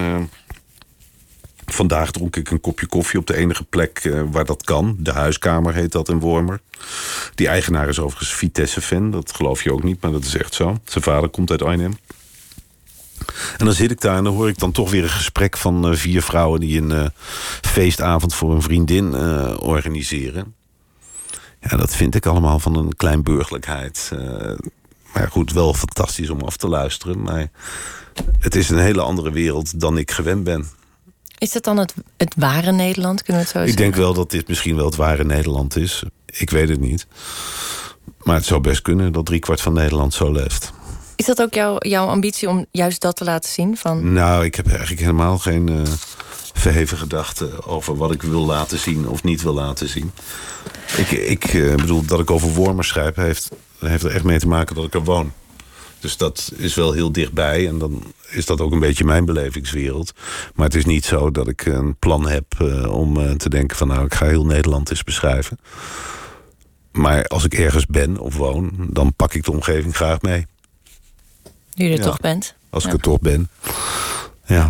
vandaag 1.65 2.11
dronk 2.11 2.35
ik 2.35 2.49
een 2.49 2.61
kopje 2.61 2.85
koffie 2.87 3.19
op 3.19 3.27
de 3.27 3.35
enige 3.35 3.63
plek 3.63 4.11
waar 4.31 4.45
dat 4.45 4.63
kan. 4.63 4.95
De 4.99 5.11
huiskamer 5.11 5.73
heet 5.73 5.91
dat 5.91 6.09
in 6.09 6.19
Wormer. 6.19 6.59
Die 7.35 7.47
eigenaar 7.47 7.87
is 7.87 7.99
overigens 7.99 8.33
Vitesse-fan. 8.33 9.11
Dat 9.11 9.33
geloof 9.35 9.63
je 9.63 9.73
ook 9.73 9.83
niet, 9.83 10.01
maar 10.01 10.11
dat 10.11 10.23
is 10.23 10.35
echt 10.35 10.53
zo. 10.53 10.77
Zijn 10.83 11.03
vader 11.03 11.29
komt 11.29 11.51
uit 11.51 11.61
Arnhem. 11.61 11.93
En 13.57 13.65
dan 13.65 13.73
zit 13.73 13.91
ik 13.91 14.01
daar 14.01 14.17
en 14.17 14.23
dan 14.23 14.33
hoor 14.33 14.49
ik 14.49 14.59
dan 14.59 14.71
toch 14.71 14.91
weer 14.91 15.03
een 15.03 15.09
gesprek 15.09 15.57
van 15.57 15.87
eh, 15.87 15.95
vier 15.95 16.21
vrouwen 16.21 16.59
die 16.59 16.81
een 16.81 16.91
eh, 16.91 17.05
feestavond 17.61 18.33
voor 18.33 18.53
een 18.55 18.61
vriendin 18.61 19.13
eh, 19.13 19.53
organiseren. 19.59 20.55
Ja, 21.61 21.77
dat 21.77 21.95
vind 21.95 22.15
ik 22.15 22.25
allemaal 22.25 22.59
van 22.59 22.75
een 22.77 22.95
klein 22.95 23.23
burgerlijkheid. 23.23 24.11
Eh, 24.13 24.57
maar 25.13 25.27
goed, 25.31 25.51
wel 25.53 25.73
fantastisch 25.73 26.29
om 26.29 26.41
af 26.41 26.57
te 26.57 26.67
luisteren. 26.67 27.21
Maar 27.21 27.47
het 28.39 28.55
is 28.55 28.69
een 28.69 28.77
hele 28.79 29.01
andere 29.01 29.31
wereld 29.31 29.79
dan 29.79 29.97
ik 29.97 30.11
gewend 30.11 30.43
ben. 30.43 30.65
Is 31.37 31.51
dat 31.51 31.63
dan 31.63 31.77
het, 31.77 31.93
het 32.17 32.33
ware 32.37 32.71
Nederland, 32.71 33.23
kunnen 33.23 33.41
we 33.41 33.47
het 33.47 33.57
zo 33.57 33.59
Ik 33.63 33.65
zeggen? 33.67 33.83
denk 33.83 33.95
wel 33.95 34.13
dat 34.13 34.31
dit 34.31 34.47
misschien 34.47 34.75
wel 34.75 34.85
het 34.85 34.95
ware 34.95 35.23
Nederland 35.23 35.75
is. 35.75 36.03
Ik 36.25 36.49
weet 36.49 36.69
het 36.69 36.79
niet. 36.79 37.07
Maar 38.23 38.35
het 38.35 38.45
zou 38.45 38.61
best 38.61 38.81
kunnen 38.81 39.11
dat 39.11 39.25
driekwart 39.25 39.61
van 39.61 39.73
Nederland 39.73 40.13
zo 40.13 40.31
leeft. 40.31 40.71
Is 41.21 41.27
dat 41.27 41.41
ook 41.41 41.53
jouw, 41.53 41.75
jouw 41.79 42.07
ambitie 42.07 42.49
om 42.49 42.65
juist 42.71 43.01
dat 43.01 43.15
te 43.15 43.23
laten 43.23 43.49
zien? 43.49 43.77
Van, 43.77 44.13
Nou, 44.13 44.45
ik 44.45 44.55
heb 44.55 44.67
eigenlijk 44.67 44.99
helemaal 44.99 45.37
geen 45.37 45.69
eh, 45.69 45.91
verheven 46.53 46.97
gedachten 46.97 47.65
over 47.65 47.97
wat 47.97 48.11
ik 48.11 48.21
wil 48.21 48.45
laten 48.45 48.77
zien 48.77 49.07
of 49.07 49.23
niet 49.23 49.41
wil 49.41 49.53
laten 49.53 49.89
zien. 49.89 50.11
Ik, 50.97 51.11
ik 51.11 51.43
eh, 51.43 51.75
bedoel, 51.75 52.05
dat 52.05 52.19
ik 52.19 52.31
over 52.31 52.49
wormen 52.49 52.85
schrijf, 52.85 53.15
heeft, 53.15 53.49
heeft 53.79 54.03
er 54.03 54.11
echt 54.11 54.23
mee 54.23 54.39
te 54.39 54.47
maken 54.47 54.75
dat 54.75 54.85
ik 54.85 54.93
er 54.93 55.03
woon. 55.03 55.31
Dus 55.99 56.17
dat 56.17 56.51
is 56.55 56.75
wel 56.75 56.91
heel 56.91 57.11
dichtbij 57.11 57.67
en 57.67 57.77
dan 57.77 58.03
is 58.29 58.45
dat 58.45 58.61
ook 58.61 58.71
een 58.71 58.79
beetje 58.79 59.03
mijn 59.03 59.25
belevingswereld. 59.25 60.11
Maar 60.55 60.65
het 60.65 60.75
is 60.75 60.85
niet 60.85 61.05
zo 61.05 61.31
dat 61.31 61.47
ik 61.47 61.65
een 61.65 61.95
plan 61.95 62.27
heb 62.27 62.45
eh, 62.59 62.93
om 62.93 63.37
te 63.37 63.49
denken 63.49 63.77
van 63.77 63.87
nou, 63.87 64.05
ik 64.05 64.13
ga 64.13 64.25
heel 64.25 64.45
Nederland 64.45 64.89
eens 64.89 65.03
beschrijven. 65.03 65.59
Maar 66.91 67.25
als 67.25 67.45
ik 67.45 67.53
ergens 67.53 67.85
ben 67.85 68.17
of 68.17 68.37
woon, 68.37 68.71
dan 68.89 69.13
pak 69.13 69.33
ik 69.33 69.43
de 69.43 69.51
omgeving 69.51 69.95
graag 69.95 70.21
mee. 70.21 70.45
Nu 71.75 71.85
je 71.85 71.91
er 71.91 71.97
Ja. 71.97 72.03
toch 72.05 72.19
bent. 72.19 72.53
Als 72.69 72.85
ik 72.85 72.91
er 72.91 72.99
toch 72.99 73.19
ben. 73.19 73.49
Ja, 74.45 74.69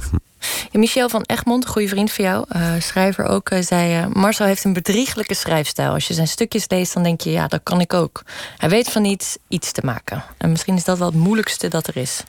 Michel 0.71 1.09
van 1.09 1.21
Egmond, 1.21 1.63
een 1.63 1.69
goede 1.69 1.87
vriend 1.87 2.11
van 2.11 2.25
jou, 2.25 2.45
eh, 2.49 2.71
schrijver 2.79 3.25
ook, 3.25 3.49
eh, 3.49 3.61
zei... 3.61 3.97
eh, 3.97 4.05
Marcel 4.07 4.45
heeft 4.45 4.63
een 4.63 4.73
bedrieglijke 4.73 5.33
schrijfstijl. 5.33 5.91
Als 5.93 6.07
je 6.07 6.13
zijn 6.13 6.27
stukjes 6.27 6.65
leest, 6.67 6.93
dan 6.93 7.03
denk 7.03 7.21
je, 7.21 7.31
ja, 7.31 7.47
dat 7.47 7.59
kan 7.63 7.81
ik 7.81 7.93
ook. 7.93 8.23
Hij 8.57 8.69
weet 8.69 8.89
van 8.91 9.05
iets 9.05 9.37
iets 9.47 9.71
te 9.71 9.81
maken. 9.85 10.23
En 10.37 10.51
misschien 10.51 10.75
is 10.75 10.83
dat 10.83 10.97
wel 10.97 11.07
het 11.07 11.15
moeilijkste 11.15 11.67
dat 11.67 11.87
er 11.87 11.97
is. 11.97 12.23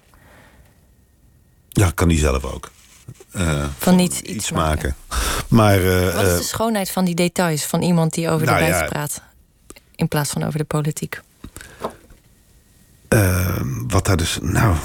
Ja, 1.69 1.91
kan 1.95 2.09
die 2.09 2.19
zelf 2.19 2.45
ook. 2.45 2.71
Van 3.79 3.97
niets 3.97 4.21
iets 4.21 4.51
maken. 4.51 4.97
Maar 5.49 5.79
eh, 6.07 6.15
Wat 6.15 6.27
is 6.27 6.37
de 6.37 6.43
schoonheid 6.43 6.91
van 6.91 7.05
die 7.05 7.15
details 7.15 7.65
van 7.65 7.83
iemand 7.83 8.13
die 8.15 8.29
over 8.31 8.47
Nou 8.47 8.59
de 8.59 8.65
ja. 8.65 8.71
wijs 8.71 8.89
praat? 8.89 9.23
In 9.97 10.09
plaats 10.09 10.31
van 10.31 10.43
over 10.43 10.59
de 10.59 10.65
politiek. 10.65 11.21
Eh, 13.13 13.57
wat 13.89 14.05
daar 14.07 14.17
dus. 14.17 14.39
Nou, 14.43 14.77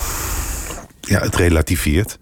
ja, 1.01 1.19
het 1.19 1.35
relativeert. 1.35 2.17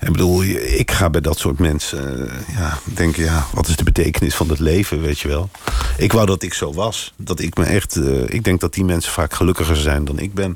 Ik 0.00 0.12
bedoel, 0.12 0.42
ik 0.42 0.90
ga 0.90 1.10
bij 1.10 1.20
dat 1.20 1.38
soort 1.38 1.58
mensen 1.58 2.30
eh, 2.30 2.56
ja, 2.56 2.78
denken, 2.84 3.24
ja, 3.24 3.46
wat 3.54 3.68
is 3.68 3.76
de 3.76 3.84
betekenis 3.84 4.34
van 4.34 4.48
het 4.48 4.58
leven, 4.58 5.00
weet 5.00 5.18
je 5.20 5.28
wel? 5.28 5.50
Ik 5.96 6.12
wou 6.12 6.26
dat 6.26 6.42
ik 6.42 6.54
zo 6.54 6.72
was. 6.72 7.12
Dat 7.16 7.40
ik 7.40 7.56
me 7.56 7.64
echt. 7.64 7.96
eh, 7.96 8.22
ik 8.28 8.44
denk 8.44 8.60
dat 8.60 8.74
die 8.74 8.84
mensen 8.84 9.12
vaak 9.12 9.34
gelukkiger 9.34 9.76
zijn 9.76 10.04
dan 10.04 10.18
ik 10.18 10.34
ben. 10.34 10.50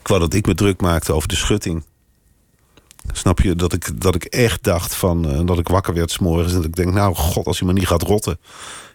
Ik 0.00 0.08
wou 0.08 0.20
dat 0.20 0.34
ik 0.34 0.46
me 0.46 0.54
druk 0.54 0.80
maakte 0.80 1.12
over 1.12 1.28
de 1.28 1.36
schutting. 1.36 1.84
Snap 3.12 3.40
je? 3.40 3.54
Dat 3.54 3.72
ik, 3.72 4.00
dat 4.00 4.14
ik 4.14 4.24
echt 4.24 4.62
dacht 4.62 4.94
van. 4.94 5.28
eh, 5.30 5.40
dat 5.44 5.58
ik 5.58 5.68
wakker 5.68 5.94
werd 5.94 6.10
s'morgens. 6.10 6.50
En 6.52 6.56
dat 6.56 6.64
ik 6.64 6.76
denk, 6.76 6.92
nou, 6.92 7.14
god, 7.14 7.46
als 7.46 7.58
hij 7.58 7.66
maar 7.66 7.76
niet 7.76 7.86
gaat 7.86 8.02
rotten. 8.02 8.38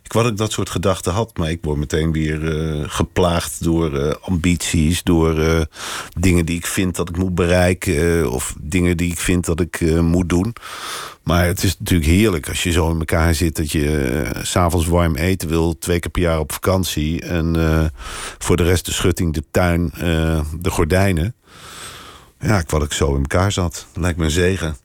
Ik 0.04 0.14
wou 0.16 0.24
dat 0.26 0.34
ik 0.34 0.40
dat 0.40 0.52
soort 0.52 0.70
gedachten 0.70 1.14
had. 1.14 1.38
Maar 1.38 1.50
ik 1.50 1.60
word 1.62 1.78
meteen 1.78 2.12
weer 2.12 2.58
eh, 2.58 2.84
geplaagd 2.88 3.64
door 3.64 3.98
eh, 3.98 4.14
ambities. 4.22 5.04
Door 5.04 5.68
dingen 6.20 6.46
die 6.46 6.58
ik 6.58 6.66
vind 6.66 6.96
dat 6.96 7.10
ik 7.10 7.18
moet 7.18 7.36
bereiken. 7.36 8.32
of 8.32 8.56
dingen 8.62 8.98
die 8.98 9.12
ik 9.12 9.20
vind 9.20 9.46
dat 9.46 9.60
ik 9.60 10.02
moet 10.02 10.30
doen. 10.30 10.54
Maar 11.24 11.46
het 11.46 11.64
is 11.64 11.76
natuurlijk 11.80 12.10
heerlijk 12.10 12.48
als 12.50 12.64
je 12.64 12.72
zo 12.72 12.92
in 12.92 13.00
elkaar 13.00 13.34
zit. 13.34 13.56
Dat 13.56 13.72
je 13.72 14.26
s'avonds 14.42 14.88
warm 14.88 15.16
eten 15.16 15.50
wil. 15.50 15.78
Twee 15.78 16.00
keer 16.00 16.12
per 16.12 16.22
jaar 16.22 16.40
op 16.40 16.52
vakantie. 16.52 17.22
En 17.22 17.56
voor 18.38 18.58
de 18.58 18.64
rest 18.64 18.86
de 18.86 18.92
schutting, 18.92 19.34
de 19.34 19.44
tuin, 19.52 19.92
de 20.60 20.70
gordijnen. 20.70 21.34
Ja, 22.40 22.60
ik 22.60 22.70
wou 22.70 22.82
dat 22.84 22.92
ik 22.92 22.98
zo 22.98 23.10
in 23.16 23.22
elkaar 23.22 23.52
zat. 23.52 23.86
Lijkt 23.94 24.18
me 24.18 24.24
een 24.26 24.32
zegen. 24.32 24.78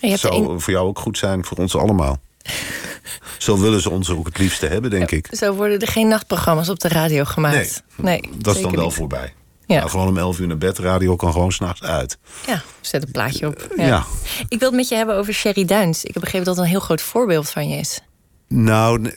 Zou 0.00 0.50
een- 0.52 0.60
voor 0.60 0.72
jou 0.72 0.86
ook 0.86 0.98
goed 0.98 1.18
zijn, 1.18 1.44
voor 1.44 1.56
ons 1.56 1.76
allemaal. 1.76 2.18
Zo 3.38 3.58
willen 3.60 3.80
ze 3.80 3.90
ons 3.90 4.10
ook 4.10 4.26
het 4.26 4.38
liefste 4.38 4.66
hebben, 4.66 4.90
denk 4.90 5.10
ik. 5.10 5.28
Zo 5.30 5.54
worden 5.54 5.78
er 5.80 5.88
geen 5.88 6.08
nachtprogramma's 6.08 6.68
op 6.68 6.78
de 6.80 6.88
radio 6.88 7.24
gemaakt. 7.24 7.82
Nee, 7.96 8.20
Dat 8.36 8.56
is 8.56 8.62
dan 8.62 8.74
wel 8.74 8.84
niet. 8.84 8.94
voorbij. 8.94 9.32
Ja. 9.66 9.76
Nou, 9.78 9.90
gewoon 9.90 10.08
om 10.08 10.18
11 10.18 10.38
uur 10.38 10.46
naar 10.46 10.58
bed, 10.58 10.78
radio 10.78 11.16
kan 11.16 11.32
gewoon 11.32 11.52
s'nachts 11.52 11.82
uit. 11.82 12.18
Ja, 12.46 12.62
zet 12.80 13.02
een 13.02 13.10
plaatje 13.10 13.46
op. 13.46 13.68
Ja. 13.76 14.04
Ik 14.48 14.58
wil 14.58 14.68
het 14.68 14.76
met 14.76 14.88
je 14.88 14.94
hebben 14.94 15.16
over 15.16 15.34
Sherry 15.34 15.64
Duins. 15.64 16.04
Ik 16.04 16.12
heb 16.14 16.22
begrepen 16.22 16.46
dat 16.46 16.56
het 16.56 16.64
een 16.64 16.70
heel 16.70 16.80
groot 16.80 17.00
voorbeeld 17.02 17.50
van 17.50 17.68
je 17.68 17.76
is. 17.76 18.00
Nou, 18.48 19.12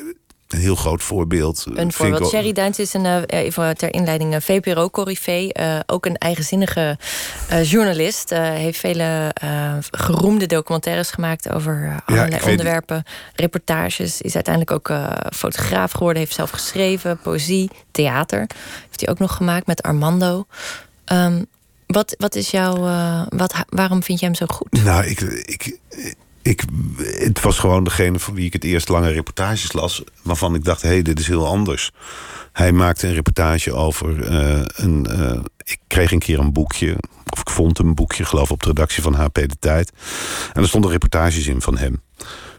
een 0.54 0.60
heel 0.60 0.76
groot 0.76 1.04
voorbeeld. 1.04 1.66
Een 1.74 1.92
voorbeeld. 1.94 2.20
wel- 2.20 2.30
Sherry 2.30 2.52
Duins 2.52 2.80
is 2.80 2.94
een, 2.94 3.06
eh, 3.06 3.44
even 3.44 3.78
ter 3.78 3.94
inleiding 3.94 4.34
een 4.34 4.42
VPRO-corrivee. 4.42 5.54
eh, 5.54 5.80
ook 5.86 6.06
een 6.06 6.18
eigenzinnige 6.18 6.98
eh, 7.50 7.64
journalist. 7.64 8.32
eh, 8.32 8.42
heeft 8.50 8.80
vele 8.80 9.32
eh, 9.34 9.74
geroemde 9.92 10.46
documentaires 10.46 11.12
gemaakt 11.12 11.50
over 11.52 11.84
eh, 11.86 11.98
allerlei 12.06 12.42
weet- 12.42 12.50
onderwerpen. 12.50 13.04
Reportages. 13.36 14.22
Is 14.22 14.34
uiteindelijk 14.36 14.76
ook 14.76 14.90
eh, 14.90 15.08
fotograaf 15.36 15.92
geworden. 15.92 16.22
Heeft 16.22 16.36
zelf 16.36 16.50
geschreven. 16.50 17.18
Poëzie, 17.20 17.70
theater. 17.92 18.40
Heeft 18.86 19.00
hij 19.00 19.10
ook 19.10 19.20
nog 19.20 19.36
gemaakt 19.36 19.68
met 19.68 19.82
Armando. 19.82 20.46
Ehm, 21.06 21.44
wat, 21.88 22.16
wat 22.18 22.36
is 22.36 22.52
jouw... 22.52 22.86
eh, 22.88 23.22
wat, 23.30 23.54
waarom 23.70 24.04
vind 24.04 24.20
je 24.20 24.26
hem 24.26 24.36
zo 24.36 24.46
goed? 24.46 24.84
Nou, 24.84 25.06
ik, 25.06 25.20
ik, 25.22 25.78
ik, 26.42 26.64
het 26.98 27.42
was 27.42 27.60
gewoon 27.60 27.84
degene 27.84 28.20
van 28.20 28.34
wie 28.34 28.46
ik 28.46 28.54
het 28.54 28.64
eerst 28.64 28.90
lange 28.90 29.12
reportages 29.12 29.74
las... 29.74 30.04
waarvan 30.22 30.56
ik 30.56 30.64
dacht, 30.64 30.82
hé, 30.82 30.88
hey, 30.88 31.02
dit 31.02 31.20
is 31.20 31.28
heel 31.28 31.48
anders. 31.48 31.92
Hij 32.52 32.72
maakte 32.72 33.08
een 33.08 33.14
reportage 33.14 33.74
over 33.74 34.24
eh, 34.28 34.62
een... 34.76 35.06
eh, 35.06 35.40
ik 35.64 35.80
kreeg 35.88 36.12
een 36.12 36.20
keer 36.20 36.40
een 36.40 36.54
boekje, 36.54 36.98
of 37.30 37.40
ik 37.40 37.50
vond 37.50 37.80
een 37.80 37.96
boekje, 37.96 38.26
geloof 38.26 38.52
op 38.52 38.62
de 38.62 38.68
redactie 38.68 39.04
van 39.04 39.14
HP 39.14 39.34
De 39.34 39.60
Tijd. 39.60 39.92
En 40.54 40.62
er 40.62 40.68
stonden 40.68 40.92
reportages 40.92 41.48
in 41.48 41.62
van 41.62 41.78
hem. 41.78 42.02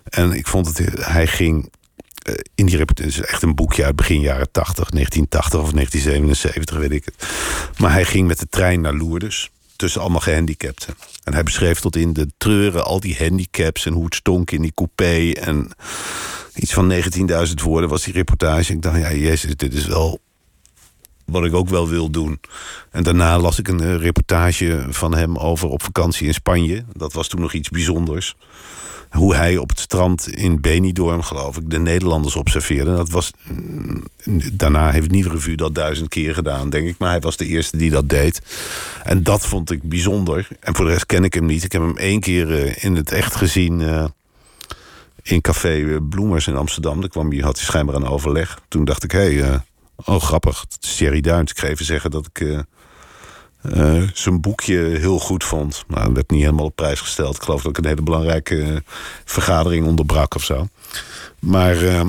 En 0.04 0.32
ik 0.32 0.46
vond 0.46 0.66
het, 0.66 1.06
hij 1.06 1.26
ging 1.26 1.70
eh, 2.22 2.34
in 2.54 2.66
die 2.66 2.76
reportage, 2.76 3.26
echt 3.26 3.42
een 3.42 3.54
boekje 3.54 3.84
uit 3.84 3.96
begin 3.96 4.20
jaren 4.20 4.50
80, 4.50 4.88
1980 4.90 5.60
of 5.60 5.72
1977, 5.72 6.76
weet 6.76 6.90
ik 6.90 7.04
het. 7.04 7.28
Maar 7.78 7.92
hij 7.92 8.04
ging 8.04 8.26
met 8.26 8.38
de 8.38 8.48
trein 8.48 8.80
naar 8.80 8.94
Lourdes, 8.94 9.50
tussen 9.80 10.00
allemaal 10.00 10.20
gehandicapten. 10.20 10.94
En 11.24 11.32
hij 11.32 11.42
beschreef 11.42 11.80
tot 11.80 11.96
in 11.96 12.12
de 12.12 12.28
treuren 12.36 12.84
al 12.84 13.00
die 13.00 13.16
handicaps 13.18 13.86
en 13.86 13.92
hoe 13.92 14.04
het 14.04 14.14
stonk 14.14 14.50
in 14.50 14.62
die 14.62 14.72
coupé. 14.74 15.32
En 15.32 15.70
iets 16.54 16.72
van 16.72 16.92
19.000 16.92 17.54
woorden 17.62 17.88
was 17.88 18.02
die 18.02 18.12
reportage. 18.12 18.72
Ik 18.72 18.82
dacht, 18.82 18.98
ja, 18.98 19.12
jezus, 19.12 19.56
dit 19.56 19.74
is 19.74 19.86
wel 19.86 20.20
wat 21.24 21.44
ik 21.44 21.54
ook 21.54 21.68
wel 21.68 21.88
wil 21.88 22.10
doen. 22.10 22.40
En 22.90 23.02
daarna 23.02 23.38
las 23.38 23.58
ik 23.58 23.68
een 23.68 23.80
eh, 23.80 23.96
reportage 23.96 24.86
van 24.88 25.14
hem 25.14 25.36
over 25.36 25.68
op 25.68 25.82
vakantie 25.82 26.26
in 26.26 26.34
Spanje. 26.34 26.84
Dat 26.92 27.12
was 27.12 27.28
toen 27.28 27.40
nog 27.40 27.52
iets 27.52 27.68
bijzonders. 27.68 28.36
Hoe 29.10 29.34
hij 29.34 29.56
op 29.56 29.68
het 29.68 29.78
strand 29.78 30.28
in 30.28 30.60
Benidorm, 30.60 31.22
geloof 31.22 31.56
ik, 31.56 31.70
de 31.70 31.78
Nederlanders 31.78 32.36
observeerde. 32.36 32.96
Dat 32.96 33.10
was, 33.10 33.30
mm, 33.44 34.02
daarna 34.52 34.90
heeft 34.90 35.10
Nieuwe 35.10 35.54
dat 35.54 35.74
duizend 35.74 36.08
keer 36.08 36.34
gedaan, 36.34 36.70
denk 36.70 36.88
ik. 36.88 36.98
Maar 36.98 37.10
hij 37.10 37.20
was 37.20 37.36
de 37.36 37.46
eerste 37.46 37.76
die 37.76 37.90
dat 37.90 38.08
deed. 38.08 38.42
En 39.04 39.22
dat 39.22 39.46
vond 39.46 39.70
ik 39.70 39.82
bijzonder. 39.82 40.48
En 40.60 40.74
voor 40.74 40.84
de 40.84 40.90
rest 40.90 41.06
ken 41.06 41.24
ik 41.24 41.34
hem 41.34 41.46
niet. 41.46 41.64
Ik 41.64 41.72
heb 41.72 41.82
hem 41.82 41.96
één 41.96 42.20
keer 42.20 42.62
eh, 42.62 42.84
in 42.84 42.96
het 42.96 43.12
echt 43.12 43.34
gezien... 43.34 43.80
eh, 43.80 44.04
in 45.22 45.40
café 45.40 45.92
eh, 45.92 45.96
Bloemers 46.08 46.46
in 46.46 46.56
Amsterdam. 46.56 47.00
Daar 47.00 47.10
kwam 47.10 47.40
had 47.40 47.56
hij 47.56 47.64
schijnbaar 47.64 47.94
een 47.94 48.06
overleg. 48.06 48.60
Toen 48.68 48.84
dacht 48.84 49.04
ik, 49.04 49.10
hé, 49.10 49.36
hey, 49.36 49.60
oh 50.04 50.20
grappig, 50.20 50.60
het 50.60 50.78
is 50.80 50.96
Thierry 50.96 51.20
Duins. 51.20 51.50
Ik 51.50 51.58
ga 51.58 51.66
even 51.66 51.84
zeggen 51.84 52.10
dat 52.10 52.26
ik, 52.32 52.64
eh, 53.62 54.02
zijn 54.12 54.40
boekje 54.40 54.78
heel 54.78 55.18
goed 55.18 55.44
vond. 55.44 55.84
Nou, 55.88 56.04
dat 56.04 56.12
werd 56.12 56.30
niet 56.30 56.42
helemaal 56.42 56.64
op 56.64 56.76
prijs 56.76 57.00
gesteld. 57.00 57.36
Ik 57.36 57.42
geloof 57.42 57.62
dat 57.62 57.70
ik 57.70 57.78
een 57.78 57.90
hele 57.90 58.02
belangrijke 58.02 58.62
eh, 58.62 58.76
vergadering 59.24 59.86
onderbrak 59.86 60.34
of 60.34 60.44
zo. 60.44 60.66
Maar 61.38 61.82
eh, 61.82 62.06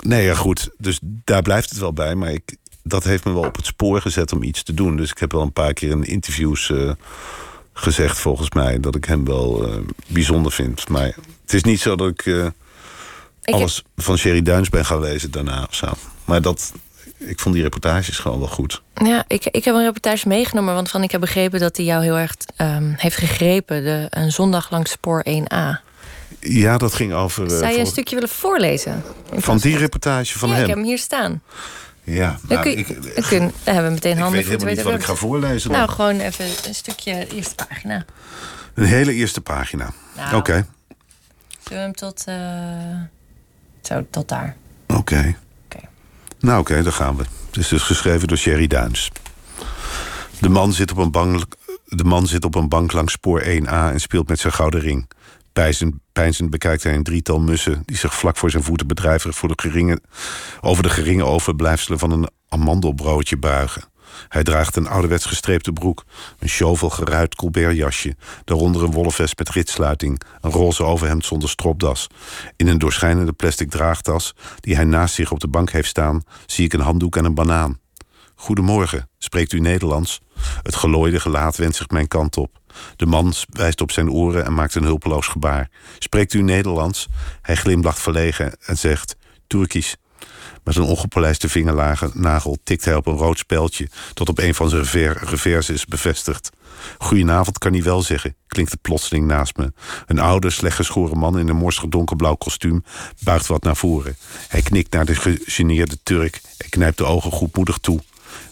nee, 0.00 0.24
ja, 0.24 0.34
goed. 0.34 0.70
Dus 0.78 0.98
daar 1.02 1.42
blijft 1.42 1.70
het 1.70 1.78
wel 1.78 1.92
bij. 1.92 2.14
Maar 2.14 2.32
ik, 2.32 2.56
dat 2.82 3.04
heeft 3.04 3.24
me 3.24 3.32
wel 3.32 3.44
op 3.44 3.56
het 3.56 3.66
spoor 3.66 4.00
gezet 4.00 4.32
om 4.32 4.42
iets 4.42 4.62
te 4.62 4.74
doen. 4.74 4.96
Dus 4.96 5.10
ik 5.10 5.18
heb 5.18 5.32
wel 5.32 5.42
een 5.42 5.52
paar 5.52 5.72
keer 5.72 5.90
in 5.90 6.04
interviews 6.04 6.72
gezegd, 7.72 8.18
volgens 8.18 8.50
mij, 8.50 8.80
dat 8.80 8.94
ik 8.94 9.04
hem 9.04 9.24
wel 9.24 9.68
bijzonder 10.06 10.52
vind. 10.52 10.88
Maar 10.88 11.14
het 11.42 11.54
is 11.54 11.62
niet 11.62 11.80
zo 11.80 11.96
dat 11.96 12.08
ik, 12.08 12.26
ik 13.42 13.54
alles 13.54 13.82
van 13.96 14.18
Sherry 14.18 14.42
Duins 14.42 14.68
ben 14.68 14.84
gaan 14.84 15.00
lezen 15.00 15.30
daarna 15.30 15.66
of 15.68 15.74
zo. 15.74 15.86
Maar 16.24 16.42
dat, 16.42 16.72
ik 17.20 17.40
vond 17.40 17.54
die 17.54 17.64
reportages 17.64 18.18
gewoon 18.18 18.38
wel 18.38 18.48
goed. 18.48 18.82
Ja, 18.94 19.24
ik, 19.26 19.46
ik 19.46 19.64
heb 19.64 19.74
een 19.74 19.84
reportage 19.84 20.28
meegenomen, 20.28 20.74
want 20.74 20.90
van 20.90 21.02
ik 21.02 21.10
heb 21.10 21.20
begrepen 21.20 21.60
dat 21.60 21.76
hij 21.76 21.86
jou 21.86 22.02
heel 22.02 22.18
erg 22.18 22.34
um, 22.56 22.94
heeft 22.96 23.16
gegrepen. 23.16 23.84
De, 23.84 24.06
een 24.10 24.32
zondag 24.32 24.70
langs 24.70 24.90
spoor 24.90 25.24
1A. 25.28 25.88
Ja, 26.40 26.78
dat 26.78 26.94
ging 26.94 27.12
over. 27.12 27.50
Uh, 27.50 27.58
Zou 27.58 27.72
je 27.72 27.78
een 27.78 27.86
stukje 27.86 28.14
willen 28.14 28.30
voorlezen? 28.30 29.02
Van 29.32 29.58
die 29.58 29.76
reportage 29.76 30.38
van 30.38 30.48
ja, 30.48 30.54
hem? 30.54 30.62
ik 30.62 30.68
heb 30.68 30.78
hem 30.78 30.86
hier 30.86 30.98
staan. 30.98 31.42
Ja, 32.02 32.38
nou, 32.48 32.68
ik, 32.68 32.88
ik, 32.88 33.22
kun, 33.28 33.38
dan 33.38 33.52
hebben 33.64 33.84
we 33.84 33.90
meteen 33.90 34.18
handen 34.18 34.40
ik 34.40 34.46
weet 34.46 34.54
helemaal 34.54 34.74
niet 34.74 34.82
wat 34.82 34.94
ik 34.94 35.04
ga 35.04 35.14
voorlezen. 35.14 35.70
Nou, 35.70 35.88
gewoon 35.88 36.20
even 36.20 36.44
een 36.66 36.74
stukje 36.74 37.26
eerste 37.34 37.54
pagina. 37.54 38.04
Een 38.74 38.84
hele 38.84 39.12
eerste 39.12 39.40
pagina. 39.40 39.92
Nou, 40.16 40.26
Oké. 40.26 40.36
Okay. 40.36 40.64
Zullen 41.62 41.78
we 41.78 41.84
hem 41.84 41.94
tot. 41.94 42.24
Uh, 42.28 42.34
zo, 43.82 44.06
tot 44.10 44.28
daar. 44.28 44.56
Oké. 44.86 44.98
Okay. 44.98 45.36
Nou 46.40 46.60
oké, 46.60 46.82
daar 46.82 46.92
gaan 46.92 47.16
we. 47.16 47.24
Het 47.46 47.56
is 47.56 47.68
dus 47.68 47.82
geschreven 47.82 48.28
door 48.28 48.36
Sherry 48.36 48.66
Duins. 48.66 49.10
De 50.38 50.48
man, 50.48 50.72
zit 50.72 50.90
op 50.90 50.96
een 50.96 51.10
bank, 51.10 51.44
de 51.84 52.04
man 52.04 52.26
zit 52.26 52.44
op 52.44 52.54
een 52.54 52.68
bank 52.68 52.92
langs 52.92 53.12
spoor 53.12 53.42
1A 53.42 53.92
en 53.92 54.00
speelt 54.00 54.28
met 54.28 54.38
zijn 54.38 54.52
gouden 54.52 54.80
ring. 54.80 55.10
Pijzend, 55.52 55.94
pijnzend 56.12 56.50
bekijkt 56.50 56.82
hij 56.82 56.94
een 56.94 57.02
drietal 57.02 57.40
mussen... 57.40 57.82
die 57.84 57.96
zich 57.96 58.14
vlak 58.14 58.36
voor 58.36 58.50
zijn 58.50 58.62
voeten 58.62 58.86
bedrijvig 58.86 59.36
voor 59.36 59.48
de 59.48 59.62
geringe, 59.62 60.00
over 60.60 60.82
de 60.82 60.88
geringe 60.88 61.24
overblijfselen 61.24 61.98
van 61.98 62.10
een 62.10 62.28
amandelbroodje 62.48 63.36
buigen. 63.36 63.82
Hij 64.28 64.42
draagt 64.42 64.76
een 64.76 64.88
ouderwets 64.88 65.24
gestreepte 65.26 65.72
broek, 65.72 66.04
een 66.38 66.48
shovel 66.48 66.90
geruit 66.90 67.34
colbertjasje, 67.34 68.16
daaronder 68.44 68.82
een 68.82 68.92
wollen 68.92 69.12
vest 69.12 69.38
met 69.38 69.48
ritsluiting, 69.48 70.20
een 70.40 70.50
roze 70.50 70.84
overhemd 70.84 71.24
zonder 71.24 71.48
stropdas. 71.48 72.06
In 72.56 72.68
een 72.68 72.78
doorschijnende 72.78 73.32
plastic 73.32 73.70
draagtas, 73.70 74.34
die 74.60 74.74
hij 74.74 74.84
naast 74.84 75.14
zich 75.14 75.32
op 75.32 75.40
de 75.40 75.48
bank 75.48 75.70
heeft 75.70 75.88
staan, 75.88 76.22
zie 76.46 76.64
ik 76.64 76.72
een 76.72 76.80
handdoek 76.80 77.16
en 77.16 77.24
een 77.24 77.34
banaan. 77.34 77.78
Goedemorgen, 78.34 79.08
spreekt 79.18 79.52
u 79.52 79.60
Nederlands? 79.60 80.20
Het 80.62 80.74
gelooide 80.74 81.20
gelaat 81.20 81.56
wendt 81.56 81.76
zich 81.76 81.88
mijn 81.88 82.08
kant 82.08 82.36
op. 82.36 82.60
De 82.96 83.06
man 83.06 83.32
wijst 83.48 83.80
op 83.80 83.90
zijn 83.90 84.10
oren 84.10 84.44
en 84.44 84.54
maakt 84.54 84.74
een 84.74 84.84
hulpeloos 84.84 85.26
gebaar. 85.26 85.70
Spreekt 85.98 86.34
u 86.34 86.42
Nederlands? 86.42 87.08
Hij 87.42 87.56
glimlacht 87.56 88.00
verlegen 88.00 88.56
en 88.60 88.78
zegt: 88.78 89.16
Turkisch. 89.46 89.96
Een 90.76 90.82
ongepolijste 90.82 91.48
vingernagel 91.48 92.58
tikt 92.64 92.84
hij 92.84 92.94
op 92.94 93.06
een 93.06 93.16
rood 93.16 93.38
speldje... 93.38 93.88
tot 94.14 94.28
op 94.28 94.38
een 94.38 94.54
van 94.54 94.68
zijn 94.68 94.84
revers 94.84 95.70
is 95.70 95.86
bevestigd. 95.86 96.50
Goedenavond 96.98 97.58
kan 97.58 97.72
hij 97.72 97.82
wel 97.82 98.02
zeggen, 98.02 98.34
klinkt 98.46 98.70
het 98.70 98.80
plotseling 98.80 99.26
naast 99.26 99.56
me. 99.56 99.72
Een 100.06 100.18
oude, 100.18 100.50
slecht 100.50 100.76
geschoren 100.76 101.18
man 101.18 101.38
in 101.38 101.48
een 101.48 101.56
morsig 101.56 101.84
donkerblauw 101.88 102.34
kostuum... 102.34 102.84
buigt 103.18 103.46
wat 103.46 103.62
naar 103.62 103.76
voren. 103.76 104.16
Hij 104.48 104.62
knikt 104.62 104.92
naar 104.92 105.04
de 105.04 105.14
gegeneerde 105.14 105.98
Turk 106.02 106.40
en 106.58 106.68
knijpt 106.68 106.98
de 106.98 107.04
ogen 107.04 107.32
goedmoedig 107.32 107.78
toe. 107.78 108.00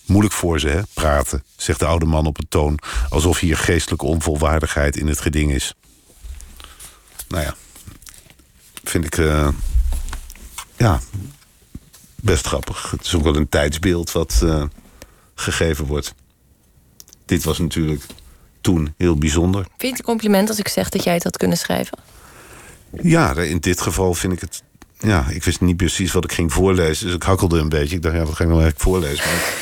Moeilijk 0.06 0.34
voor 0.34 0.60
ze, 0.60 0.68
hè, 0.68 0.80
praten, 0.94 1.44
zegt 1.56 1.78
de 1.78 1.86
oude 1.86 2.06
man 2.06 2.26
op 2.26 2.38
een 2.38 2.48
toon... 2.48 2.78
alsof 3.08 3.38
hier 3.38 3.56
geestelijke 3.56 4.06
onvolwaardigheid 4.06 4.96
in 4.96 5.06
het 5.06 5.20
geding 5.20 5.52
is. 5.52 5.74
Nou 7.28 7.42
ja, 7.42 7.54
vind 8.84 9.04
ik... 9.04 9.16
Uh, 9.16 9.48
ja, 10.76 11.00
best 12.22 12.46
grappig. 12.46 12.90
Het 12.90 13.04
is 13.04 13.14
ook 13.14 13.22
wel 13.22 13.36
een 13.36 13.48
tijdsbeeld 13.48 14.12
wat 14.12 14.40
uh, 14.44 14.64
gegeven 15.34 15.84
wordt. 15.84 16.14
Dit 17.24 17.44
was 17.44 17.58
natuurlijk 17.58 18.02
toen 18.60 18.94
heel 18.96 19.16
bijzonder. 19.16 19.62
Vind 19.62 19.80
je 19.80 19.88
het 19.88 19.98
een 19.98 20.04
compliment 20.04 20.48
als 20.48 20.58
ik 20.58 20.68
zeg 20.68 20.88
dat 20.88 21.04
jij 21.04 21.14
het 21.14 21.24
had 21.24 21.36
kunnen 21.36 21.58
schrijven? 21.58 21.98
Ja, 23.02 23.36
in 23.36 23.58
dit 23.58 23.80
geval 23.80 24.14
vind 24.14 24.32
ik 24.32 24.40
het... 24.40 24.62
Ja, 24.98 25.28
ik 25.28 25.44
wist 25.44 25.60
niet 25.60 25.76
precies 25.76 26.12
wat 26.12 26.24
ik 26.24 26.32
ging 26.32 26.52
voorlezen. 26.52 27.06
Dus 27.06 27.14
ik 27.14 27.22
hakkelde 27.22 27.58
een 27.58 27.68
beetje. 27.68 27.96
Ik 27.96 28.02
dacht, 28.02 28.14
ja, 28.14 28.24
wat 28.24 28.34
ga 28.34 28.44
ik 28.44 28.50
nou 28.50 28.62
eigenlijk 28.62 28.80
voorlezen? 28.80 29.24
Maar 29.24 29.52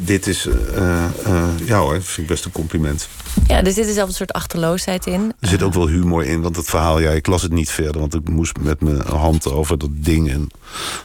dit 0.00 0.26
is... 0.26 0.46
Uh, 0.46 1.04
uh, 1.26 1.48
ja 1.64 1.78
hoor, 1.78 2.02
vind 2.02 2.18
ik 2.18 2.26
best 2.26 2.44
een 2.44 2.52
compliment. 2.52 3.08
Ja, 3.46 3.64
er 3.64 3.72
zit 3.72 3.86
er 3.86 3.94
zelf 3.94 4.08
een 4.08 4.14
soort 4.14 4.32
achterloosheid 4.32 5.06
in. 5.06 5.32
Er 5.40 5.48
zit 5.48 5.62
ook 5.62 5.74
wel 5.74 5.88
humor 5.88 6.24
in, 6.24 6.40
want 6.40 6.56
het 6.56 6.66
verhaal... 6.66 6.98
Ja, 6.98 7.10
ik 7.10 7.26
las 7.26 7.42
het 7.42 7.52
niet 7.52 7.70
verder, 7.70 8.00
want 8.00 8.14
ik 8.14 8.28
moest 8.28 8.58
met 8.60 8.80
mijn 8.80 9.06
hand 9.06 9.46
over 9.46 9.78
dat 9.78 9.90
ding... 9.92 10.30
en 10.30 10.48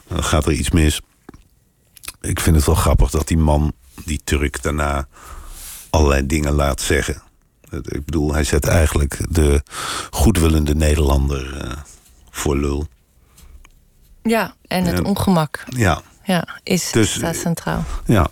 dan 0.07 0.23
gaat 0.23 0.45
er 0.45 0.51
iets 0.51 0.71
mis. 0.71 1.01
Ik 2.21 2.39
vind 2.39 2.55
het 2.55 2.65
wel 2.65 2.75
grappig 2.75 3.09
dat 3.09 3.27
die 3.27 3.37
man, 3.37 3.73
die 4.05 4.21
Turk, 4.23 4.63
daarna... 4.63 5.07
allerlei 5.89 6.25
dingen 6.25 6.53
laat 6.53 6.81
zeggen. 6.81 7.21
Ik 7.71 8.05
bedoel, 8.05 8.33
hij 8.33 8.43
zet 8.43 8.65
eigenlijk 8.65 9.17
de 9.29 9.63
goedwillende 10.09 10.75
Nederlander 10.75 11.65
uh, 11.65 11.71
voor 12.29 12.57
lul. 12.57 12.87
Ja, 14.23 14.55
en 14.67 14.83
het 14.83 15.01
ongemak. 15.01 15.63
Ja. 15.69 16.01
Ja, 16.23 16.47
is, 16.63 16.91
dus, 16.91 17.13
staat 17.13 17.35
centraal. 17.35 17.83
Ja. 18.05 18.27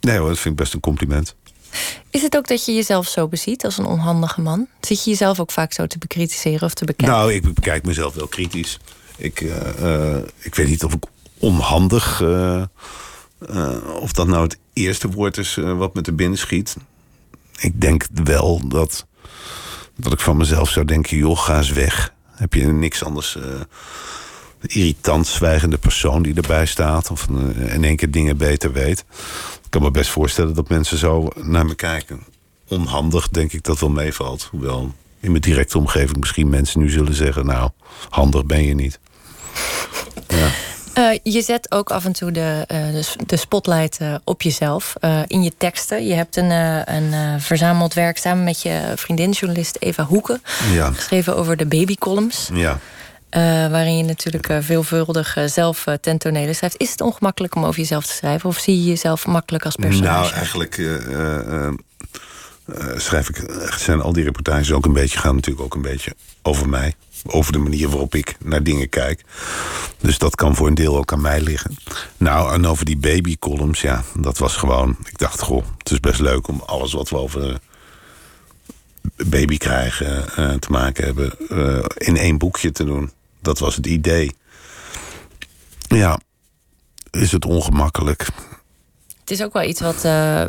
Nee 0.00 0.18
hoor, 0.18 0.28
dat 0.28 0.38
vind 0.38 0.54
ik 0.54 0.60
best 0.60 0.74
een 0.74 0.80
compliment. 0.80 1.34
Is 2.10 2.22
het 2.22 2.36
ook 2.36 2.48
dat 2.48 2.64
je 2.64 2.74
jezelf 2.74 3.08
zo 3.08 3.28
beziet 3.28 3.64
als 3.64 3.78
een 3.78 3.84
onhandige 3.84 4.40
man? 4.40 4.66
Zit 4.80 5.04
je 5.04 5.10
jezelf 5.10 5.40
ook 5.40 5.50
vaak 5.50 5.72
zo 5.72 5.86
te 5.86 5.98
bekritiseren 5.98 6.62
of 6.62 6.74
te 6.74 6.84
bekijken? 6.84 7.16
Nou, 7.16 7.32
ik 7.32 7.54
bekijk 7.54 7.84
mezelf 7.84 8.14
wel 8.14 8.26
kritisch. 8.26 8.78
Ik, 9.16 9.40
uh, 9.40 9.56
uh, 9.80 10.16
ik 10.38 10.54
weet 10.54 10.68
niet 10.68 10.84
of 10.84 10.92
ik 10.92 11.04
onhandig... 11.38 12.20
Uh, 12.20 12.62
of 14.00 14.12
dat 14.12 14.26
nou 14.26 14.42
het 14.42 14.58
eerste 14.72 15.10
woord 15.10 15.36
is 15.36 15.54
wat 15.54 15.94
me 15.94 16.00
te 16.00 16.12
binnen 16.12 16.38
schiet. 16.38 16.76
Ik 17.58 17.80
denk 17.80 18.06
wel 18.24 18.68
dat, 18.68 19.06
dat 19.96 20.12
ik 20.12 20.20
van 20.20 20.36
mezelf 20.36 20.70
zou 20.70 20.86
denken... 20.86 21.16
joh, 21.16 21.38
ga 21.38 21.56
eens 21.56 21.70
weg. 21.70 22.14
Heb 22.34 22.54
je 22.54 22.66
niks 22.66 23.04
anders... 23.04 23.38
irritant 24.66 25.26
zwijgende 25.26 25.78
persoon 25.78 26.22
die 26.22 26.34
erbij 26.34 26.66
staat... 26.66 27.10
of 27.10 27.26
in 27.56 27.84
één 27.84 27.96
keer 27.96 28.10
dingen 28.10 28.36
beter 28.36 28.72
weet. 28.72 29.04
Ik 29.64 29.70
kan 29.70 29.82
me 29.82 29.90
best 29.90 30.10
voorstellen 30.10 30.54
dat 30.54 30.68
mensen 30.68 30.98
zo 30.98 31.28
naar 31.36 31.66
me 31.66 31.74
kijken. 31.74 32.20
Onhandig 32.68 33.28
denk 33.28 33.52
ik 33.52 33.64
dat 33.64 33.80
wel 33.80 33.90
meevalt. 33.90 34.48
Hoewel 34.50 34.92
in 35.20 35.30
mijn 35.30 35.42
directe 35.42 35.78
omgeving 35.78 36.16
misschien 36.16 36.48
mensen 36.48 36.80
nu 36.80 36.90
zullen 36.90 37.14
zeggen... 37.14 37.46
nou, 37.46 37.70
handig 38.08 38.44
ben 38.44 38.64
je 38.64 38.74
niet. 38.74 38.98
Ja. 40.26 40.50
Uh, 40.98 41.18
je 41.22 41.42
zet 41.42 41.72
ook 41.72 41.90
af 41.90 42.04
en 42.04 42.12
toe 42.12 42.30
de, 42.30 42.66
uh, 42.72 43.02
de, 43.26 43.36
spotlight 43.36 44.00
uh, 44.00 44.14
op 44.24 44.42
jezelf 44.42 44.94
in 45.26 45.42
je 45.42 45.52
teksten. 45.56 46.06
Je 46.06 46.14
hebt 46.14 46.36
een, 46.36 46.50
een 46.94 47.40
verzameld 47.40 47.94
werk 47.94 48.18
samen 48.18 48.44
met 48.44 48.62
je 48.62 48.92
vriendin, 48.96 49.30
journalist 49.30 49.76
Eva 49.78 50.04
Hoeken... 50.04 50.42
Ja. 50.72 50.92
geschreven 50.92 51.36
over 51.36 51.56
de 51.56 51.66
babycolumns. 51.66 52.48
Ja. 52.52 52.78
Uh, 53.36 53.42
waarin 53.70 53.96
je 53.96 54.02
natuurlijk 54.02 54.48
uh, 54.48 54.58
veelvuldig 54.60 55.36
uh, 55.36 55.44
zelf 55.44 55.84
ten 56.00 56.18
tonele 56.18 56.52
schrijft. 56.52 56.78
Is 56.78 56.90
het 56.90 57.00
ongemakkelijk 57.00 57.54
om 57.54 57.64
over 57.64 57.80
jezelf 57.80 58.06
te 58.06 58.12
schrijven? 58.12 58.48
Of 58.48 58.58
zie 58.58 58.78
je 58.78 58.84
jezelf 58.84 59.26
makkelijk 59.26 59.64
als 59.64 59.76
personage? 59.76 60.10
Nou, 60.10 60.32
eigenlijk 60.32 60.74
schrijf 62.96 63.28
ik... 63.28 63.50
zijn 63.76 64.00
al 64.00 64.12
die 64.12 64.24
reportages 64.24 64.72
ook 64.72 64.84
een 64.84 64.92
beetje... 64.92 65.18
gaan 65.18 65.34
natuurlijk 65.34 65.64
ook 65.64 65.74
een 65.74 65.82
beetje 65.82 66.14
over 66.42 66.68
mij. 66.68 66.94
Over 67.26 67.52
de 67.52 67.58
manier 67.58 67.88
waarop 67.88 68.14
ik 68.14 68.36
naar 68.44 68.62
dingen 68.62 68.88
kijk. 68.88 69.24
Dus 70.00 70.18
dat 70.18 70.34
kan 70.34 70.56
voor 70.56 70.66
een 70.66 70.74
deel 70.74 70.96
ook 70.96 71.12
aan 71.12 71.20
mij 71.20 71.40
liggen. 71.40 71.76
Nou, 72.16 72.54
en 72.54 72.66
over 72.66 72.84
die 72.84 72.98
babycolumns, 72.98 73.80
ja, 73.80 74.02
dat 74.18 74.38
was 74.38 74.56
gewoon... 74.56 74.96
Ik 75.04 75.18
dacht, 75.18 75.40
goh, 75.40 75.64
het 75.78 75.90
is 75.90 76.00
best 76.00 76.20
leuk 76.20 76.48
om 76.48 76.62
alles 76.66 76.92
wat 76.92 77.08
we 77.08 77.16
over 77.16 77.58
baby 79.26 79.56
krijgen 79.56 80.24
te 80.60 80.70
maken 80.70 81.04
hebben... 81.04 81.32
in 81.96 82.16
één 82.16 82.38
boekje 82.38 82.72
te 82.72 82.84
doen. 82.84 83.10
Dat 83.42 83.58
was 83.58 83.76
het 83.76 83.86
idee. 83.86 84.32
Ja, 85.88 86.20
is 87.10 87.32
het 87.32 87.44
ongemakkelijk. 87.44 88.28
Het 89.20 89.38
is 89.38 89.42
ook 89.42 89.52
wel 89.52 89.62
iets 89.62 89.80
wat 89.80 90.04
uh, 90.04 90.42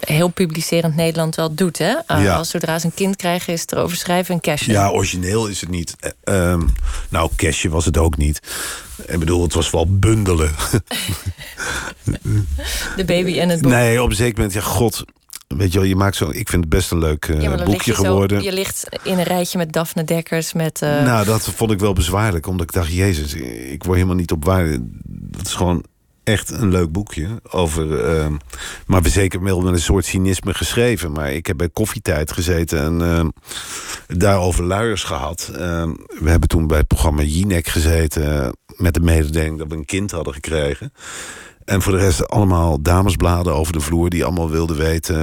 heel 0.00 0.28
publicerend 0.28 0.96
Nederland 0.96 1.34
wel 1.34 1.54
doet. 1.54 1.78
Hè? 1.78 1.94
Uh, 2.08 2.24
ja. 2.24 2.36
Als 2.36 2.50
zodra 2.50 2.78
ze 2.78 2.86
een 2.86 2.94
kind 2.94 3.16
krijgen, 3.16 3.52
is 3.52 3.60
het 3.60 3.72
erover 3.72 3.96
schrijven 3.96 4.34
en 4.34 4.40
cashen. 4.40 4.72
Ja, 4.72 4.90
origineel 4.90 5.46
is 5.46 5.60
het 5.60 5.70
niet. 5.70 5.96
Uh, 6.24 6.60
nou, 7.08 7.30
cashen 7.36 7.70
was 7.70 7.84
het 7.84 7.98
ook 7.98 8.16
niet. 8.16 8.40
Ik 9.06 9.18
bedoel, 9.18 9.42
het 9.42 9.54
was 9.54 9.70
wel 9.70 9.98
bundelen. 9.98 10.54
De 12.96 13.04
baby 13.04 13.38
en 13.38 13.48
het 13.48 13.60
boek. 13.60 13.70
Nee, 13.70 14.02
op 14.02 14.10
een 14.10 14.16
zeker 14.16 14.36
moment, 14.36 14.54
ja, 14.54 14.60
god, 14.60 15.04
Weet 15.56 15.72
je 15.72 15.78
wel, 15.78 15.88
je 15.88 15.96
maakt 15.96 16.16
zo. 16.16 16.30
Ik 16.30 16.48
vind 16.48 16.64
het 16.64 16.68
best 16.68 16.90
een 16.90 16.98
leuk 16.98 17.28
uh, 17.28 17.64
boekje 17.64 17.94
geworden. 17.94 18.40
Zo, 18.40 18.46
je 18.46 18.52
ligt 18.52 18.86
in 19.02 19.18
een 19.18 19.24
rijtje 19.24 19.58
met 19.58 19.72
Daphne 19.72 20.04
Dekkers. 20.04 20.52
Met, 20.52 20.82
uh... 20.82 21.04
Nou, 21.04 21.24
dat 21.24 21.42
vond 21.42 21.70
ik 21.70 21.78
wel 21.78 21.92
bezwaarlijk. 21.92 22.46
Omdat 22.46 22.66
ik 22.66 22.72
dacht, 22.72 22.92
Jezus, 22.92 23.34
ik 23.34 23.84
word 23.84 23.96
helemaal 23.96 24.16
niet 24.16 24.32
op 24.32 24.44
waarde. 24.44 24.78
Dat 25.04 25.46
is 25.46 25.54
gewoon 25.54 25.84
echt 26.24 26.50
een 26.50 26.70
leuk 26.70 26.92
boekje. 26.92 27.28
Over, 27.50 28.16
uh, 28.16 28.26
maar 28.86 29.06
zeker 29.06 29.42
wel 29.42 29.60
met 29.60 29.72
een 29.72 29.80
soort 29.80 30.04
cynisme 30.04 30.54
geschreven. 30.54 31.12
Maar 31.12 31.32
ik 31.32 31.46
heb 31.46 31.56
bij 31.56 31.68
Koffietijd 31.68 32.32
gezeten 32.32 32.80
en 32.80 33.00
uh, 33.00 34.18
daarover 34.18 34.64
luiers 34.64 35.04
gehad. 35.04 35.50
Ehm, 35.54 35.92
we 36.20 36.30
hebben 36.30 36.48
toen 36.48 36.66
bij 36.66 36.78
het 36.78 36.86
programma 36.86 37.22
Jinek 37.22 37.66
gezeten... 37.66 38.56
met 38.76 38.94
de 38.94 39.00
mededeling 39.00 39.58
dat 39.58 39.68
we 39.68 39.74
een 39.74 39.84
kind 39.84 40.10
hadden 40.10 40.34
gekregen. 40.34 40.92
En 41.72 41.82
voor 41.82 41.92
de 41.92 41.98
rest 41.98 42.28
allemaal 42.28 42.82
damesbladen 42.82 43.54
over 43.54 43.72
de 43.72 43.80
vloer... 43.80 44.10
die 44.10 44.24
allemaal 44.24 44.50
wilden 44.50 44.76
weten... 44.76 45.16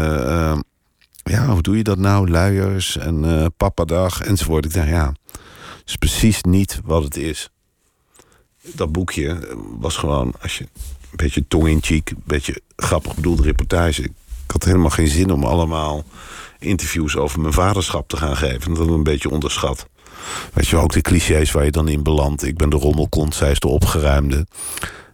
ja, 1.24 1.47
hoe 1.47 1.62
doe 1.62 1.78
je 1.78 1.84
dat 1.84 1.97
nou? 1.97 2.30
Luiers 2.30 2.97
en 2.97 3.24
uh, 3.24 3.45
papadag 3.58 4.22
enzovoort. 4.22 4.66
Ik 4.66 4.74
dacht, 4.74 4.88
ja, 4.88 5.14
is 5.86 5.95
precies 5.95 6.41
niet 6.41 6.82
wat 6.84 7.04
het 7.04 7.18
is 7.18 7.50
dat 8.62 8.91
boekje 8.91 9.38
was 9.80 9.97
gewoon, 9.97 10.34
als 10.41 10.58
je 10.58 10.64
een 10.64 11.16
beetje 11.16 11.47
tong 11.47 11.68
in 11.68 11.80
cheek, 11.82 12.10
een 12.10 12.24
beetje 12.26 12.62
grappig 12.76 13.16
bedoelde 13.16 13.43
reportage. 13.43 14.04
Ik 14.04 14.12
had 14.52 14.64
helemaal 14.64 14.89
geen 14.89 15.08
zin 15.08 15.32
om 15.32 15.43
allemaal 15.43 16.04
interviews 16.60 17.16
over 17.16 17.39
mijn 17.39 17.54
vaderschap 17.54 18.08
te 18.08 18.18
gaan 18.18 18.38
geven. 18.38 18.74
Dat 18.74 18.78
had 18.78 18.95
een 18.95 19.04
beetje 19.04 19.30
onderschat. 19.30 19.88
Weet 20.54 20.68
je, 20.68 20.78
ook 20.78 20.93
de 20.93 21.02
clichés 21.02 21.52
waar 21.52 21.66
je 21.66 21.72
dan 21.72 21.88
in 21.88 22.04
belandt. 22.04 22.43
Ik 22.43 22.58
ben 22.58 22.70
de 22.70 22.78
rommelkont, 22.78 23.36
zij 23.36 23.52
is 23.52 23.60
de 23.60 23.68
opgeruimde. 23.68 24.47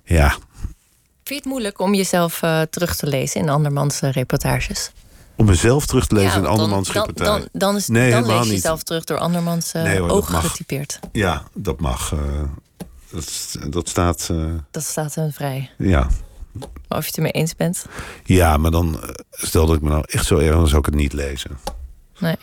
Ja. 0.03 0.37
Vind 1.25 1.39
je 1.39 1.43
het 1.43 1.53
moeilijk 1.53 1.79
om 1.79 1.93
jezelf 1.93 2.41
uh, 2.41 2.61
terug 2.61 2.95
te 2.95 3.07
lezen 3.07 3.41
in 3.41 3.49
andermans 3.49 4.01
uh, 4.01 4.11
reportages? 4.11 4.91
Om 5.35 5.45
mezelf 5.45 5.85
terug 5.85 6.07
te 6.07 6.15
lezen 6.15 6.31
ja, 6.31 6.37
in 6.37 6.45
andermans 6.45 6.91
dan, 6.91 7.05
reportage? 7.05 7.39
Dan, 7.39 7.49
dan, 7.51 7.75
is, 7.75 7.87
nee, 7.87 8.11
dan 8.11 8.25
lees 8.25 8.45
je 8.45 8.51
jezelf 8.51 8.83
terug 8.83 9.03
door 9.03 9.17
andermans 9.17 9.73
uh, 9.73 9.83
nee, 9.83 9.99
hoor, 9.99 10.09
ogen 10.09 10.35
getypeerd. 10.35 10.99
Ja, 11.11 11.43
dat 11.53 11.79
mag. 11.79 12.13
Dat, 13.09 13.57
dat 13.69 13.89
staat... 13.89 14.29
Dat 14.71 14.83
staat 14.83 15.15
hen 15.15 15.33
vrij. 15.33 15.69
Ja. 15.77 16.07
Of 16.87 16.99
je 17.01 17.05
het 17.05 17.15
ermee 17.15 17.31
eens 17.31 17.55
bent. 17.55 17.85
Ja, 18.23 18.57
maar 18.57 18.71
dan... 18.71 19.01
Eh, 19.01 19.09
stel 19.31 19.65
dat 19.65 19.75
ik 19.75 19.81
me 19.81 19.89
nou 19.89 20.03
echt 20.07 20.25
zo 20.25 20.37
erg... 20.37 20.55
dan 20.55 20.67
zou 20.67 20.79
ik 20.79 20.85
het 20.85 20.95
niet 20.95 21.13
lezen. 21.13 21.57
Nee. 22.19 22.35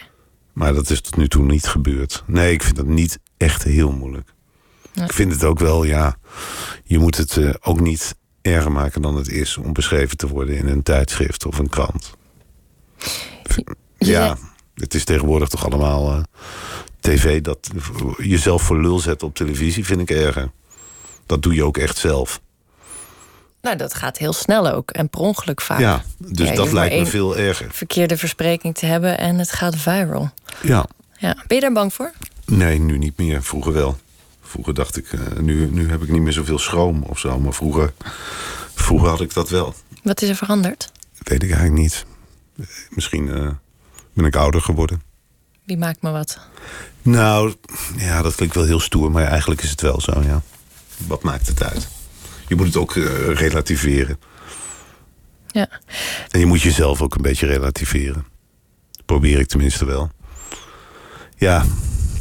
Maar 0.53 0.75
dat 0.75 0.91
is 0.91 1.01
tot 1.01 1.17
nu 1.17 1.29
toe 1.29 1.45
niet 1.45 1.67
gebeurd. 1.67 2.23
Nee, 2.27 2.53
ik 2.53 2.63
vind 2.63 2.77
dat 2.77 2.87
niet 2.87 3.19
echt 3.37 3.63
heel 3.63 3.93
moeilijk. 3.93 4.35
Nee. 4.95 5.05
Ik 5.05 5.13
vind 5.13 5.33
het 5.33 5.45
ook 5.45 5.59
wel, 5.59 5.85
ja... 5.85 6.17
Je 6.85 6.99
moet 6.99 7.17
het 7.17 7.65
ook 7.67 7.81
niet 7.81 8.15
erger 8.43 8.73
maken 8.73 9.03
dan 9.03 9.17
het 9.17 9.29
is... 9.29 9.57
om 9.57 9.73
beschreven 9.73 10.17
te 10.17 10.29
worden 10.29 10.57
in 10.57 10.69
een 10.69 10.83
tijdschrift 10.83 11.47
of 11.47 11.59
een 11.59 11.69
krant. 11.69 12.11
Ja, 13.99 14.37
het 14.75 14.95
is 14.95 15.05
tegenwoordig 15.05 15.49
toch 15.49 15.65
allemaal... 15.65 16.13
Uh, 16.13 16.23
tv, 17.03 17.41
dat 17.41 17.71
jezelf 18.17 18.63
voor 18.63 18.81
lul 18.81 18.99
zetten 18.99 19.27
op 19.27 19.35
televisie, 19.35 19.85
vind 19.85 20.01
ik 20.01 20.11
erger. 20.11 20.51
Dat 21.27 21.43
doe 21.43 21.55
je 21.55 21.65
ook 21.65 21.77
echt 21.77 21.97
zelf. 21.97 22.41
Nou, 23.63 23.77
dat 23.77 23.95
gaat 23.95 24.19
heel 24.19 24.33
snel 24.33 24.69
ook. 24.69 24.91
En 24.91 25.09
per 25.09 25.21
ongeluk 25.21 25.61
vaak. 25.61 25.81
Ja, 25.81 26.03
dus 26.19 26.49
ja, 26.49 26.55
dat 26.55 26.73
lijkt 26.73 26.95
me 26.95 27.07
veel 27.07 27.37
erger. 27.37 27.67
Verkeerde 27.71 28.17
verspreking 28.17 28.75
te 28.75 28.87
hebben 28.87 29.19
en 29.19 29.39
het 29.39 29.53
gaat 29.53 29.77
viral. 29.77 30.31
Ja. 30.63 30.87
ja. 31.19 31.35
Ben 31.47 31.57
je 31.57 31.61
daar 31.61 31.73
bang 31.73 31.95
voor? 31.95 32.13
Nee, 32.47 32.79
nu 32.79 32.99
niet 32.99 33.17
meer. 33.17 33.43
Vroeger 33.43 33.73
wel. 33.73 33.97
Vroeger 34.53 34.75
dacht 34.75 34.97
ik, 34.97 35.13
uh, 35.13 35.21
nu, 35.39 35.71
nu 35.71 35.91
heb 35.91 36.03
ik 36.03 36.09
niet 36.09 36.23
meer 36.23 36.33
zoveel 36.33 36.59
schroom 36.59 37.03
of 37.03 37.19
zo. 37.19 37.41
Maar 37.41 37.53
vroeger, 37.53 37.93
vroeger 38.75 39.09
had 39.09 39.21
ik 39.21 39.35
dat 39.35 39.51
wel. 39.51 39.75
Wat 40.03 40.23
is 40.23 40.29
er 40.29 40.37
veranderd? 40.37 40.93
Weet 41.19 41.43
ik 41.43 41.51
eigenlijk 41.51 41.81
niet. 41.81 42.05
Misschien 42.91 43.27
uh, 43.27 43.51
ben 44.13 44.25
ik 44.25 44.37
ouder 44.37 44.61
geworden. 44.61 45.03
Wie 45.65 45.77
maakt 45.77 46.03
me 46.03 46.11
wat? 46.11 46.39
Nou, 47.03 47.55
ja, 47.97 48.23
dat 48.23 48.35
klinkt 48.35 48.55
wel 48.55 48.65
heel 48.65 48.81
stoer, 48.81 49.11
maar 49.11 49.25
eigenlijk 49.25 49.63
is 49.63 49.71
het 49.71 49.81
wel 49.81 50.01
zo, 50.01 50.23
ja. 50.23 50.43
Wat 51.07 51.23
maakt 51.23 51.47
het 51.47 51.63
uit? 51.63 51.89
Je 52.49 52.55
moet 52.55 52.67
het 52.67 52.77
ook 52.77 52.95
uh, 52.95 53.35
relativeren. 53.35 54.19
Ja. 55.47 55.69
En 56.31 56.41
je 56.41 56.47
moet 56.47 56.63
jezelf 56.63 57.03
ook 57.03 57.15
een 57.15 57.23
beetje 57.23 57.47
relativeren. 57.47 58.27
Probeer 59.07 59.39
ik 59.39 59.47
tenminste 59.47 59.85
wel. 59.85 60.11
Ja. 61.37 61.65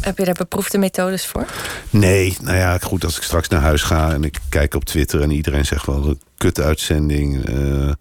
Heb 0.01 0.17
je 0.17 0.25
daar 0.25 0.33
beproefde 0.33 0.77
methodes 0.77 1.25
voor? 1.25 1.45
Nee, 1.89 2.37
nou 2.41 2.57
ja, 2.57 2.77
goed, 2.77 3.03
als 3.03 3.17
ik 3.17 3.23
straks 3.23 3.47
naar 3.47 3.61
huis 3.61 3.81
ga 3.81 4.13
en 4.13 4.23
ik 4.23 4.39
kijk 4.49 4.73
op 4.73 4.85
Twitter 4.85 5.21
en 5.21 5.31
iedereen 5.31 5.65
zegt 5.65 5.85
wel 5.85 6.07
een 6.07 6.21
kut-uitzending, 6.37 7.49
uh, 7.49 7.91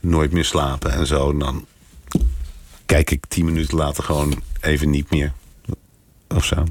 nooit 0.00 0.32
meer 0.32 0.44
slapen 0.44 0.92
en 0.92 1.06
zo, 1.06 1.36
dan 1.36 1.66
kijk 2.86 3.10
ik 3.10 3.26
tien 3.28 3.44
minuten 3.44 3.76
later 3.76 4.04
gewoon 4.04 4.42
even 4.60 4.90
niet 4.90 5.10
meer 5.10 5.32
of 6.34 6.44
zo. 6.44 6.64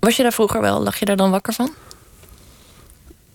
Was 0.00 0.16
je 0.16 0.22
daar 0.22 0.32
vroeger 0.32 0.60
wel, 0.60 0.82
lag 0.82 0.98
je 0.98 1.04
daar 1.04 1.16
dan 1.16 1.30
wakker 1.30 1.52
van? 1.52 1.72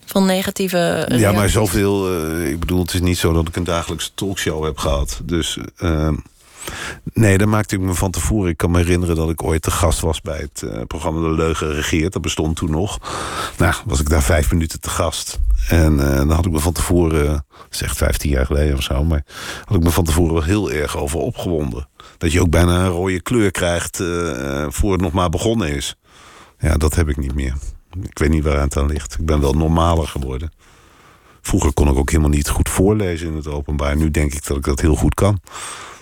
Van 0.04 0.26
negatieve. 0.26 0.92
Reacties? 0.92 1.20
Ja, 1.20 1.32
maar 1.32 1.48
zoveel. 1.48 2.14
Uh, 2.14 2.50
ik 2.50 2.60
bedoel, 2.60 2.80
het 2.82 2.94
is 2.94 3.00
niet 3.00 3.18
zo 3.18 3.32
dat 3.32 3.48
ik 3.48 3.56
een 3.56 3.64
dagelijkse 3.64 4.10
talkshow 4.14 4.64
heb 4.64 4.78
gehad. 4.78 5.20
Dus. 5.24 5.58
Uh, 5.78 6.08
nee, 7.12 7.38
daar 7.38 7.48
maakte 7.48 7.74
ik 7.74 7.80
me 7.80 7.94
van 7.94 8.10
tevoren. 8.10 8.50
Ik 8.50 8.56
kan 8.56 8.70
me 8.70 8.78
herinneren 8.78 9.16
dat 9.16 9.30
ik 9.30 9.42
ooit 9.42 9.62
te 9.62 9.70
gast 9.70 10.00
was 10.00 10.20
bij 10.20 10.38
het 10.38 10.62
uh, 10.64 10.82
programma 10.86 11.20
De 11.20 11.34
Leugen 11.34 11.72
Regeert. 11.72 12.12
Dat 12.12 12.22
bestond 12.22 12.56
toen 12.56 12.70
nog. 12.70 12.98
Nou, 13.58 13.74
was 13.84 14.00
ik 14.00 14.08
daar 14.08 14.22
vijf 14.22 14.52
minuten 14.52 14.80
te 14.80 14.90
gast. 14.90 15.40
En 15.68 15.92
uh, 15.92 16.16
dan 16.16 16.30
had 16.30 16.46
ik 16.46 16.52
me 16.52 16.58
van 16.58 16.72
tevoren, 16.72 17.46
is 17.70 17.82
echt 17.82 17.96
15 17.96 18.30
jaar 18.30 18.46
geleden 18.46 18.76
of 18.76 18.82
zo, 18.82 19.04
maar 19.04 19.24
had 19.64 19.76
ik 19.76 19.82
me 19.82 19.90
van 19.90 20.04
tevoren 20.04 20.34
wel 20.34 20.42
heel 20.42 20.70
erg 20.70 20.96
over 20.96 21.18
opgewonden. 21.18 21.88
Dat 22.18 22.32
je 22.32 22.40
ook 22.40 22.50
bijna 22.50 22.84
een 22.84 22.90
rode 22.90 23.20
kleur 23.20 23.50
krijgt 23.50 24.02
voor 24.68 24.92
het 24.92 25.00
nog 25.00 25.12
maar 25.12 25.28
begonnen 25.28 25.68
is. 25.74 25.96
Ja, 26.58 26.76
dat 26.76 26.94
heb 26.94 27.08
ik 27.08 27.16
niet 27.16 27.34
meer. 27.34 27.54
Ik 28.02 28.18
weet 28.18 28.30
niet 28.30 28.44
waar 28.44 28.60
het 28.60 28.76
aan 28.76 28.86
ligt. 28.86 29.16
Ik 29.18 29.26
ben 29.26 29.40
wel 29.40 29.52
normaler 29.52 30.06
geworden. 30.08 30.52
Vroeger 31.40 31.72
kon 31.72 31.88
ik 31.88 31.96
ook 31.96 32.10
helemaal 32.10 32.30
niet 32.30 32.48
goed 32.48 32.68
voorlezen 32.68 33.28
in 33.28 33.36
het 33.36 33.46
openbaar. 33.46 33.96
Nu 33.96 34.10
denk 34.10 34.32
ik 34.34 34.46
dat 34.46 34.56
ik 34.56 34.64
dat 34.64 34.80
heel 34.80 34.94
goed 34.94 35.14
kan. 35.14 35.40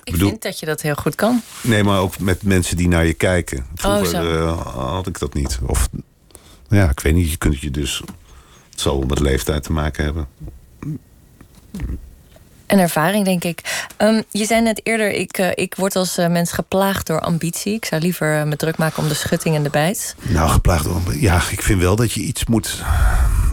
Ik 0.09 0.15
bedoel, 0.15 0.29
vind 0.29 0.43
dat 0.43 0.59
je 0.59 0.67
dat 0.67 0.83
heel 0.83 0.95
goed 0.95 1.15
kan. 1.15 1.43
Nee, 1.61 1.85
maar 1.85 2.01
ook 2.01 2.19
met 2.19 2.43
mensen 2.43 2.77
die 2.77 2.89
naar 2.89 3.07
je 3.07 3.15
kijken. 3.15 3.67
Vroeger 3.75 4.43
oh, 4.43 4.95
had 4.95 5.07
ik 5.07 5.19
dat 5.19 5.35
niet. 5.35 5.59
Of 5.67 5.89
ja, 6.69 6.91
ik 6.91 7.01
weet 7.01 7.15
niet. 7.15 7.31
Je 7.31 7.37
kunt 7.37 7.61
je 7.61 7.71
dus. 7.71 8.03
Het 8.71 8.81
zal 8.81 9.01
met 9.01 9.21
leeftijd 9.21 9.63
te 9.63 9.73
maken 9.73 10.05
hebben. 10.05 10.27
Een 12.67 12.79
ervaring, 12.79 13.25
denk 13.25 13.45
ik. 13.45 13.87
Um, 13.99 14.23
je 14.31 14.45
zei 14.45 14.63
net 14.63 14.81
eerder, 14.83 15.11
ik, 15.11 15.39
uh, 15.39 15.49
ik 15.55 15.75
word 15.75 15.97
als 15.97 16.19
uh, 16.19 16.29
mens 16.29 16.53
geplaagd 16.53 17.07
door 17.07 17.21
ambitie. 17.21 17.75
Ik 17.75 17.85
zou 17.85 18.03
liever 18.03 18.47
me 18.47 18.57
druk 18.57 18.77
maken 18.77 19.03
om 19.03 19.09
de 19.09 19.15
schutting 19.15 19.55
en 19.55 19.63
de 19.63 19.71
bijt. 19.71 20.15
Nou, 20.23 20.51
geplaagd 20.51 20.85
door 20.85 21.01
Ja, 21.17 21.43
ik 21.51 21.63
vind 21.63 21.81
wel 21.81 21.97
dat 21.97 22.13
je 22.13 22.21
iets 22.21 22.47
moet... 22.47 22.83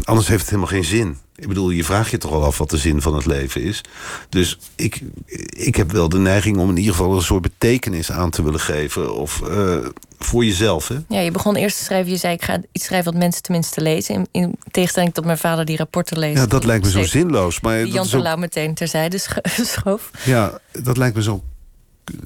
Anders 0.04 0.28
heeft 0.28 0.40
het 0.40 0.50
helemaal 0.50 0.72
geen 0.72 0.84
zin. 0.84 1.18
Ik 1.38 1.48
bedoel, 1.48 1.70
je 1.70 1.84
vraagt 1.84 2.12
je 2.12 2.18
toch 2.18 2.32
al 2.32 2.44
af 2.44 2.58
wat 2.58 2.70
de 2.70 2.78
zin 2.78 3.02
van 3.02 3.16
het 3.16 3.26
leven 3.26 3.62
is. 3.62 3.82
Dus 4.30 4.60
ik, 4.76 5.02
ik 5.50 5.76
heb 5.76 5.92
wel 5.92 6.10
de 6.10 6.18
neiging 6.18 6.58
om 6.58 6.70
in 6.70 6.78
ieder 6.78 6.94
geval 6.94 7.16
een 7.16 7.22
soort 7.22 7.42
betekenis 7.42 8.12
aan 8.12 8.30
te 8.30 8.44
willen 8.44 8.60
geven. 8.60 9.16
Of 9.16 9.42
uh, 9.50 9.78
voor 10.20 10.46
jezelf. 10.46 10.88
Hè? 10.88 10.98
Ja, 11.08 11.20
je 11.20 11.32
begon 11.32 11.56
eerst 11.56 11.78
te 11.78 11.84
schrijven. 11.84 12.12
Je 12.12 12.18
zei, 12.18 12.34
ik 12.34 12.44
ga 12.44 12.62
iets 12.72 12.86
schrijven 12.86 13.12
wat 13.12 13.22
mensen 13.22 13.42
tenminste 13.42 13.82
lezen. 13.82 14.16
In, 14.16 14.28
in 14.32 14.56
tegenstelling 14.72 15.14
tot 15.14 15.26
mijn 15.26 15.38
vader 15.38 15.66
die 15.66 15.78
rapporten 15.78 16.20
leest. 16.20 16.38
Ja, 16.38 16.46
dat 16.46 16.66
lijkt 16.66 16.86
me 16.86 16.92
zo 16.92 17.04
zinloos. 17.04 17.60
Maar 17.60 17.84
die 17.84 17.94
Jan 17.94 18.08
Terlouw 18.08 18.34
ook... 18.34 18.40
meteen 18.40 18.74
terzijde 18.74 19.18
schoof. 19.76 20.12
Ja, 20.26 20.60
dat 20.72 20.98
lijkt 20.98 21.16
me 21.16 21.24
zo 21.24 21.44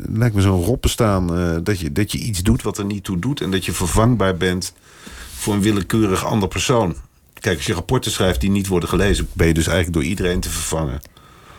lijkt 0.09 0.35
me 0.35 0.41
zo'n 0.41 0.63
roppenstaan 0.63 1.39
uh, 1.39 1.57
dat, 1.63 1.79
je, 1.79 1.91
dat 1.91 2.11
je 2.11 2.17
iets 2.17 2.43
doet 2.43 2.61
wat 2.61 2.77
er 2.77 2.85
niet 2.85 3.03
toe 3.03 3.19
doet... 3.19 3.41
en 3.41 3.51
dat 3.51 3.65
je 3.65 3.71
vervangbaar 3.71 4.37
bent 4.37 4.73
voor 5.35 5.53
een 5.53 5.61
willekeurig 5.61 6.25
ander 6.25 6.47
persoon. 6.47 6.95
Kijk, 7.39 7.57
als 7.57 7.65
je 7.65 7.73
rapporten 7.73 8.11
schrijft 8.11 8.41
die 8.41 8.49
niet 8.49 8.67
worden 8.67 8.89
gelezen... 8.89 9.29
ben 9.33 9.47
je 9.47 9.53
dus 9.53 9.67
eigenlijk 9.67 9.95
door 9.95 10.09
iedereen 10.09 10.39
te 10.39 10.49
vervangen. 10.49 11.01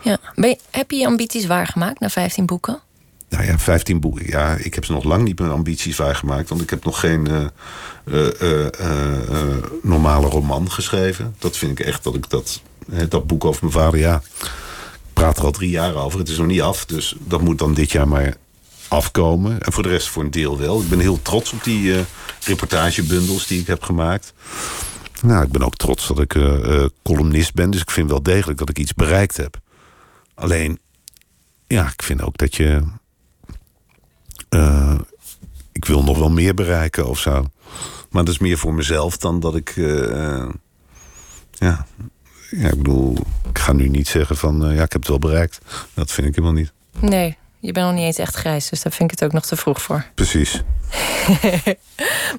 Ja. 0.01 0.17
Je, 0.35 0.57
heb 0.71 0.91
je 0.91 0.97
je 0.97 1.05
ambities 1.05 1.45
waargemaakt 1.45 1.99
na 1.99 2.09
15 2.09 2.45
boeken? 2.45 2.79
Nou 3.29 3.45
ja, 3.45 3.59
15 3.59 3.99
boeken. 3.99 4.27
Ja, 4.27 4.55
ik 4.55 4.73
heb 4.75 4.85
ze 4.85 4.91
nog 4.91 5.03
lang 5.03 5.23
niet 5.23 5.39
mijn 5.39 5.51
ambities 5.51 5.97
waargemaakt. 5.97 6.49
Want 6.49 6.61
ik 6.61 6.69
heb 6.69 6.83
nog 6.83 6.99
geen 6.99 7.27
uh, 7.29 8.27
uh, 8.41 8.61
uh, 8.81 9.57
normale 9.81 10.27
roman 10.27 10.71
geschreven. 10.71 11.35
Dat 11.39 11.57
vind 11.57 11.79
ik 11.79 11.85
echt 11.85 12.03
dat 12.03 12.15
ik 12.15 12.29
dat... 12.29 12.61
dat 13.09 13.27
boek 13.27 13.45
over 13.45 13.59
mijn 13.61 13.83
vader, 13.83 13.99
ja... 13.99 14.21
Ik 14.41 15.27
praat 15.27 15.37
er 15.37 15.43
al 15.43 15.51
drie 15.51 15.69
jaar 15.69 15.95
over. 15.95 16.19
Het 16.19 16.29
is 16.29 16.37
nog 16.37 16.47
niet 16.47 16.61
af. 16.61 16.85
Dus 16.85 17.15
dat 17.19 17.41
moet 17.41 17.59
dan 17.59 17.73
dit 17.73 17.91
jaar 17.91 18.07
maar 18.07 18.35
afkomen. 18.87 19.61
En 19.61 19.71
voor 19.71 19.83
de 19.83 19.89
rest 19.89 20.07
voor 20.07 20.23
een 20.23 20.31
deel 20.31 20.57
wel. 20.57 20.81
Ik 20.81 20.89
ben 20.89 20.99
heel 20.99 21.21
trots 21.21 21.53
op 21.53 21.63
die 21.63 21.95
reportagebundels 22.43 23.47
die 23.47 23.59
ik 23.59 23.67
heb 23.67 23.83
gemaakt. 23.83 24.33
Nou, 25.21 25.45
ik 25.45 25.51
ben 25.51 25.63
ook 25.63 25.75
trots 25.75 26.07
dat 26.07 26.19
ik 26.19 26.33
uh, 26.33 26.85
columnist 27.03 27.53
ben. 27.53 27.71
Dus 27.71 27.81
ik 27.81 27.91
vind 27.91 28.09
wel 28.09 28.23
degelijk 28.23 28.59
dat 28.59 28.69
ik 28.69 28.79
iets 28.79 28.93
bereikt 28.93 29.37
heb. 29.37 29.59
Alleen, 30.33 30.79
ja, 31.67 31.85
ik 31.87 32.03
vind 32.03 32.21
ook 32.21 32.37
dat 32.37 32.55
je... 32.55 32.81
Uh, 34.49 34.99
ik 35.71 35.85
wil 35.85 36.03
nog 36.03 36.17
wel 36.17 36.29
meer 36.29 36.53
bereiken 36.53 37.07
of 37.07 37.19
zo. 37.19 37.45
Maar 38.09 38.23
dat 38.23 38.33
is 38.33 38.39
meer 38.39 38.57
voor 38.57 38.73
mezelf 38.73 39.17
dan 39.17 39.39
dat 39.39 39.55
ik... 39.55 39.73
Ja, 41.51 41.85
ik 42.49 42.77
bedoel, 42.77 43.17
ik 43.49 43.59
ga 43.59 43.73
nu 43.73 43.87
niet 43.89 44.07
zeggen 44.07 44.37
van... 44.37 44.59
ja, 44.59 44.83
ik 44.83 44.91
heb 44.91 45.01
het 45.01 45.07
wel 45.07 45.19
bereikt. 45.19 45.59
Dat 45.93 46.11
vind 46.11 46.27
ik 46.27 46.35
helemaal 46.35 46.57
niet. 46.57 46.71
Nee, 46.99 47.37
Je 47.61 47.71
bent 47.71 47.85
nog 47.85 47.95
niet 47.95 48.03
eens 48.05 48.17
echt 48.17 48.35
grijs, 48.35 48.69
dus 48.69 48.81
daar 48.81 48.91
vind 48.91 49.11
ik 49.11 49.19
het 49.19 49.27
ook 49.29 49.33
nog 49.33 49.45
te 49.45 49.55
vroeg 49.55 49.81
voor. 49.81 50.05
Precies. 50.15 50.61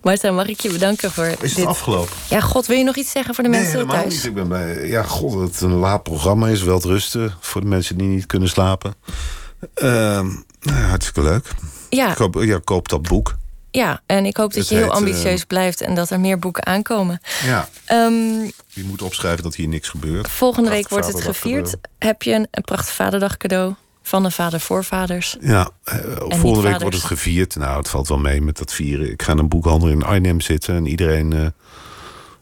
Marta, 0.03 0.31
mag 0.31 0.47
ik 0.47 0.61
je 0.61 0.71
bedanken 0.73 1.11
voor 1.13 1.25
Is 1.27 1.39
dit? 1.39 1.57
het 1.57 1.67
afgelopen? 1.67 2.13
Ja, 2.29 2.41
god, 2.41 2.67
wil 2.67 2.77
je 2.79 2.85
nog 2.85 2.97
iets 2.97 3.11
zeggen 3.11 3.35
voor 3.35 3.45
de 3.45 3.51
Nee, 3.51 3.61
mensen 3.61 3.79
helemaal 3.79 4.01
thuis? 4.03 4.15
niet. 4.15 4.25
Ik 4.25 4.35
ben 4.35 4.49
bij, 4.49 4.87
ja, 4.89 5.03
god, 5.03 5.41
het 5.41 5.61
een 5.61 5.73
laat 5.73 6.03
programma 6.03 6.49
is. 6.49 6.63
Wel 6.63 6.81
rusten 6.83 7.35
voor 7.41 7.61
de 7.61 7.67
mensen 7.67 7.97
die 7.99 8.07
niet 8.09 8.27
kunnen 8.27 8.49
slapen. 8.49 8.95
Ehm, 9.75 10.27
nou 10.61 10.81
ja, 10.81 10.87
hartstikke 10.89 11.23
leuk. 11.23 11.47
Ja, 11.89 12.11
Ik 12.11 12.17
hoop, 12.19 12.43
ja, 12.43 12.61
koop 12.65 12.89
dat 12.89 13.03
boek. 13.03 13.37
ja, 13.71 14.01
en 14.07 14.25
ik 14.27 14.37
hoop 14.37 14.49
dat 14.53 14.59
Het 14.59 14.69
je 14.69 14.75
heel 14.75 14.85
heet, 14.85 14.93
ambitieus 14.93 15.41
eh, 15.41 15.47
blijft 15.47 15.81
en 15.81 15.95
dat 15.95 16.11
er 16.11 16.21
meer 16.21 16.39
boeken 16.39 16.67
aankomen. 16.67 17.21
Ja. 17.45 17.69
Ehm, 17.85 18.41
Je 18.69 18.85
moet 18.85 19.03
opschrijven 19.03 19.43
dat 19.43 19.55
hier 19.55 19.69
niks 19.69 19.89
gebeurt. 19.89 20.29
volgende 20.29 20.71
week 20.71 20.89
wordt 20.89 21.07
het 21.07 21.21
gevierd. 21.21 21.75
Heb 21.99 22.23
je 22.23 22.33
een, 22.35 22.47
een 22.51 22.63
prachtig 22.63 22.95
vaderdag 22.95 23.37
cadeau 23.37 23.75
van 24.03 24.23
de 24.23 24.31
vader 24.31 24.61
voorvaders? 24.61 25.37
Ja, 25.41 25.71
eh, 25.85 25.97
volgende 26.19 26.69
week 26.69 26.81
wordt 26.81 26.97
het 26.97 27.05
gevierd. 27.05 27.57
Nou, 27.57 27.79
het 27.79 27.89
valt 27.89 28.09
wel 28.09 28.19
mee 28.19 28.41
met 28.41 28.59
dat 28.59 28.73
vieren. 28.73 29.11
Ik 29.11 29.23
ga 29.23 29.33
in 29.33 29.39
een 29.39 29.49
boekhandel 29.49 29.89
in 29.89 30.03
Arnhem 30.03 30.41
zitten 30.41 30.75
en 30.75 30.87
iedereen 30.87 31.33
eh, 31.33 31.47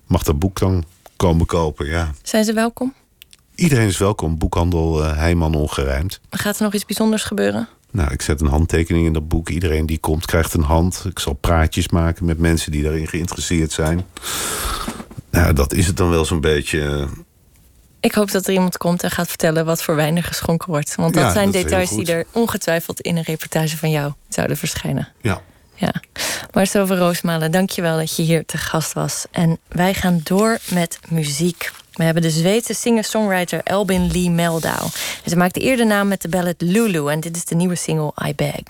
mag 0.06 0.22
dat 0.22 0.38
boek 0.38 0.58
dan 0.58 0.84
komen 1.16 1.46
kopen. 1.46 1.86
Ja. 1.86 2.10
Zijn 2.22 2.44
ze 2.44 2.52
welkom? 2.52 2.94
Iedereen 3.54 3.86
is 3.86 3.98
welkom. 3.98 4.38
Boekhandel 4.38 5.04
eh, 5.04 5.16
Heijman 5.16 5.54
Ongerijmd. 5.54 6.20
Gaat 6.30 6.56
er 6.56 6.62
nog 6.62 6.74
iets 6.74 6.86
bijzonders 6.86 7.22
gebeuren? 7.22 7.68
Nou, 7.90 8.12
ik 8.12 8.22
zet 8.22 8.40
een 8.40 8.46
handtekening 8.46 9.06
in 9.06 9.12
dat 9.12 9.28
boek. 9.28 9.48
Iedereen 9.48 9.86
die 9.86 9.98
komt 9.98 10.26
krijgt 10.26 10.54
een 10.54 10.62
hand. 10.62 11.04
Ik 11.08 11.18
zal 11.18 11.32
praatjes 11.32 11.88
maken 11.88 12.24
met 12.24 12.38
mensen 12.38 12.72
die 12.72 12.82
daarin 12.82 13.08
geïnteresseerd 13.08 13.72
zijn. 13.72 14.06
Nou, 15.30 15.52
dat 15.52 15.72
is 15.72 15.86
het 15.86 15.96
dan 15.96 16.10
wel 16.10 16.24
zo'n 16.24 16.40
beetje. 16.40 17.08
Ik 18.00 18.14
hoop 18.14 18.30
dat 18.30 18.46
er 18.46 18.52
iemand 18.52 18.76
komt 18.76 19.02
en 19.02 19.10
gaat 19.10 19.28
vertellen 19.28 19.64
wat 19.64 19.82
voor 19.82 19.96
wijn 19.96 20.16
er 20.16 20.22
geschonken 20.22 20.68
wordt. 20.68 20.94
Want 20.94 21.14
dat 21.14 21.22
Ja, 21.22 21.32
zijn 21.32 21.50
dat 21.50 21.62
details 21.62 21.90
die 21.90 22.12
er 22.12 22.26
ongetwijfeld 22.32 23.00
in 23.00 23.16
een 23.16 23.22
reportage 23.22 23.76
van 23.76 23.90
jou 23.90 24.12
zouden 24.28 24.56
verschijnen. 24.56 25.08
Ja. 25.20 25.40
Ja. 25.74 25.92
Marcel 26.52 26.86
van 26.86 26.96
Roosmalen, 26.96 27.50
dankjewel 27.50 27.96
dat 27.96 28.16
je 28.16 28.22
hier 28.22 28.46
te 28.46 28.56
gast 28.56 28.92
was. 28.92 29.24
En 29.30 29.58
wij 29.68 29.94
gaan 29.94 30.20
door 30.22 30.58
met 30.70 30.98
muziek. 31.08 31.70
We 31.92 32.04
hebben 32.04 32.22
de 32.22 32.30
Zweedse 32.30 32.74
singer-songwriter 32.74 33.60
Elbin 33.64 34.10
Lee 34.12 34.30
Meldau. 34.30 34.88
Ze 35.26 35.36
maakte 35.36 35.60
eerder 35.60 35.86
naam 35.86 36.08
met 36.08 36.22
de 36.22 36.28
ballad 36.28 36.54
Lulu. 36.58 37.08
En 37.08 37.20
dit 37.20 37.36
is 37.36 37.44
de 37.44 37.54
nieuwe 37.54 37.74
single 37.74 38.12
I 38.26 38.34
Beg. 38.34 38.62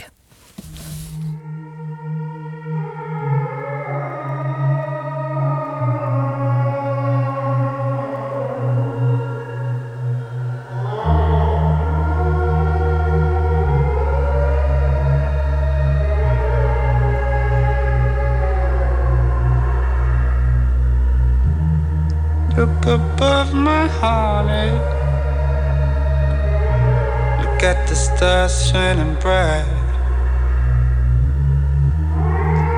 Above 22.91 23.55
my 23.55 23.87
heartache. 23.87 24.73
Look 27.41 27.63
at 27.63 27.87
the 27.89 27.95
stars 27.95 28.67
shining 28.69 29.15
bright. 29.21 29.65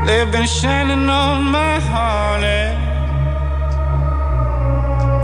They've 0.07 0.31
been 0.31 0.47
shining 0.47 1.09
on 1.09 1.45
my 1.45 1.81
heartache 1.81 2.79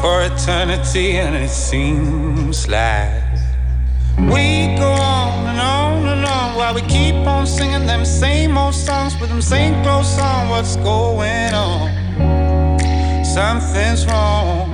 for 0.01 0.23
eternity, 0.23 1.19
and 1.19 1.37
it 1.37 1.51
seems 1.51 2.67
like 2.69 3.23
we 4.17 4.75
go 4.77 4.91
on 4.91 5.47
and 5.51 5.61
on 5.61 6.07
and 6.15 6.25
on 6.25 6.57
while 6.57 6.75
we 6.75 6.81
keep 6.83 7.15
on 7.15 7.47
singing 7.47 7.87
them 7.87 8.05
same 8.05 8.57
old 8.57 8.75
songs 8.75 9.19
with 9.21 9.29
them 9.29 9.43
same 9.43 9.83
clothes 9.83 10.19
on. 10.19 10.49
What's 10.49 10.77
going 10.77 11.53
on? 11.53 12.09
something's 13.39 14.05
wrong. 14.07 14.68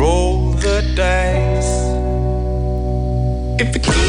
Roll 0.00 0.52
the 0.52 0.80
dice. 0.96 1.74
If 3.60 3.76
you 3.76 3.99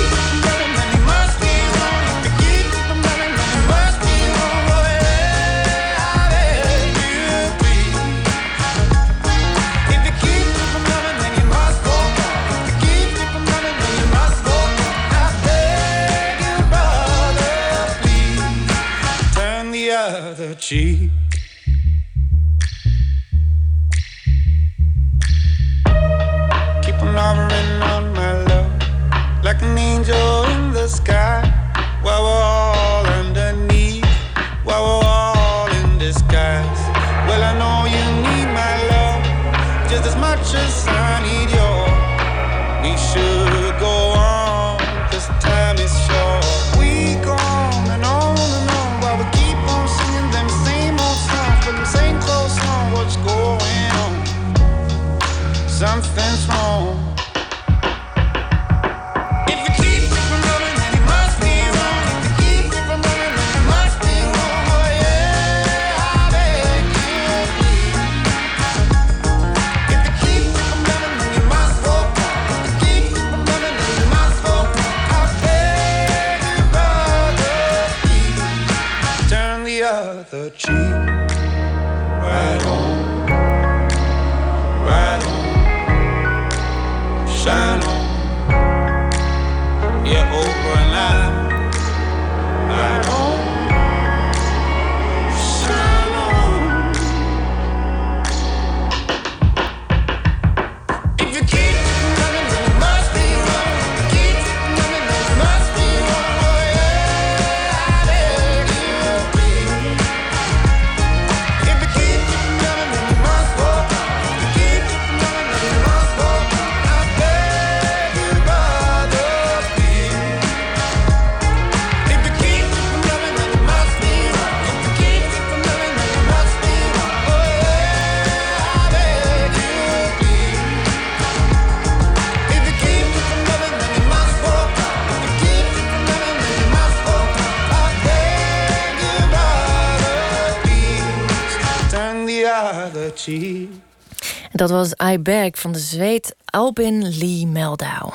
dat 144.61 144.69
was 144.69 145.11
I 145.11 145.19
Beg 145.19 145.49
van 145.59 145.71
de 145.71 145.79
Zweed 145.79 146.35
Albin 146.45 147.17
Lee 147.17 147.47
Meldau. 147.47 148.13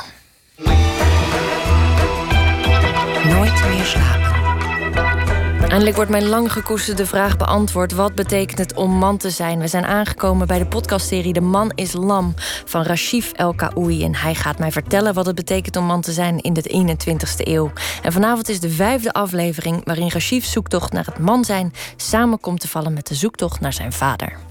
Nooit 3.24 3.64
meer 3.68 3.84
slapen. 3.84 4.34
Eindelijk 5.60 5.96
wordt 5.96 6.10
mijn 6.10 6.26
lang 6.26 6.52
gekoesterde 6.52 7.06
vraag 7.06 7.36
beantwoord. 7.36 7.92
Wat 7.92 8.14
betekent 8.14 8.58
het 8.58 8.74
om 8.74 8.90
man 8.90 9.16
te 9.16 9.30
zijn? 9.30 9.58
We 9.58 9.68
zijn 9.68 9.84
aangekomen 9.84 10.46
bij 10.46 10.58
de 10.58 10.66
podcastserie 10.66 11.32
De 11.32 11.40
Man 11.40 11.72
is 11.74 11.92
Lam 11.92 12.34
van 12.64 12.82
Rashif 12.82 13.32
El 13.32 13.54
Kaoui. 13.54 14.04
En 14.04 14.14
hij 14.14 14.34
gaat 14.34 14.58
mij 14.58 14.72
vertellen 14.72 15.14
wat 15.14 15.26
het 15.26 15.34
betekent 15.34 15.76
om 15.76 15.84
man 15.84 16.00
te 16.00 16.12
zijn 16.12 16.40
in 16.40 16.52
de 16.52 16.96
21ste 16.96 17.46
eeuw. 17.48 17.72
En 18.02 18.12
vanavond 18.12 18.48
is 18.48 18.60
de 18.60 18.70
vijfde 18.70 19.12
aflevering 19.12 19.80
waarin 19.84 20.10
Rashif's 20.10 20.52
zoektocht 20.52 20.92
naar 20.92 21.06
het 21.06 21.18
man 21.18 21.44
zijn 21.44 21.72
samen 21.96 22.40
komt 22.40 22.60
te 22.60 22.68
vallen 22.68 22.92
met 22.92 23.06
de 23.06 23.14
zoektocht 23.14 23.60
naar 23.60 23.72
zijn 23.72 23.92
vader. 23.92 24.45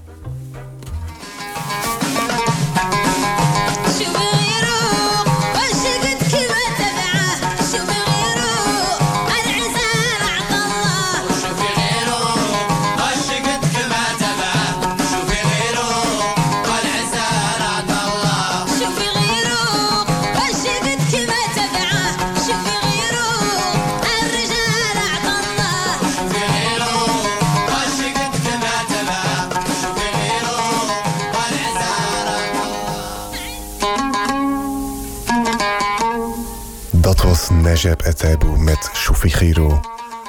Najab 37.66 38.02
Etaibu 38.02 38.46
met 38.46 38.90
Shufigiro. 38.94 39.80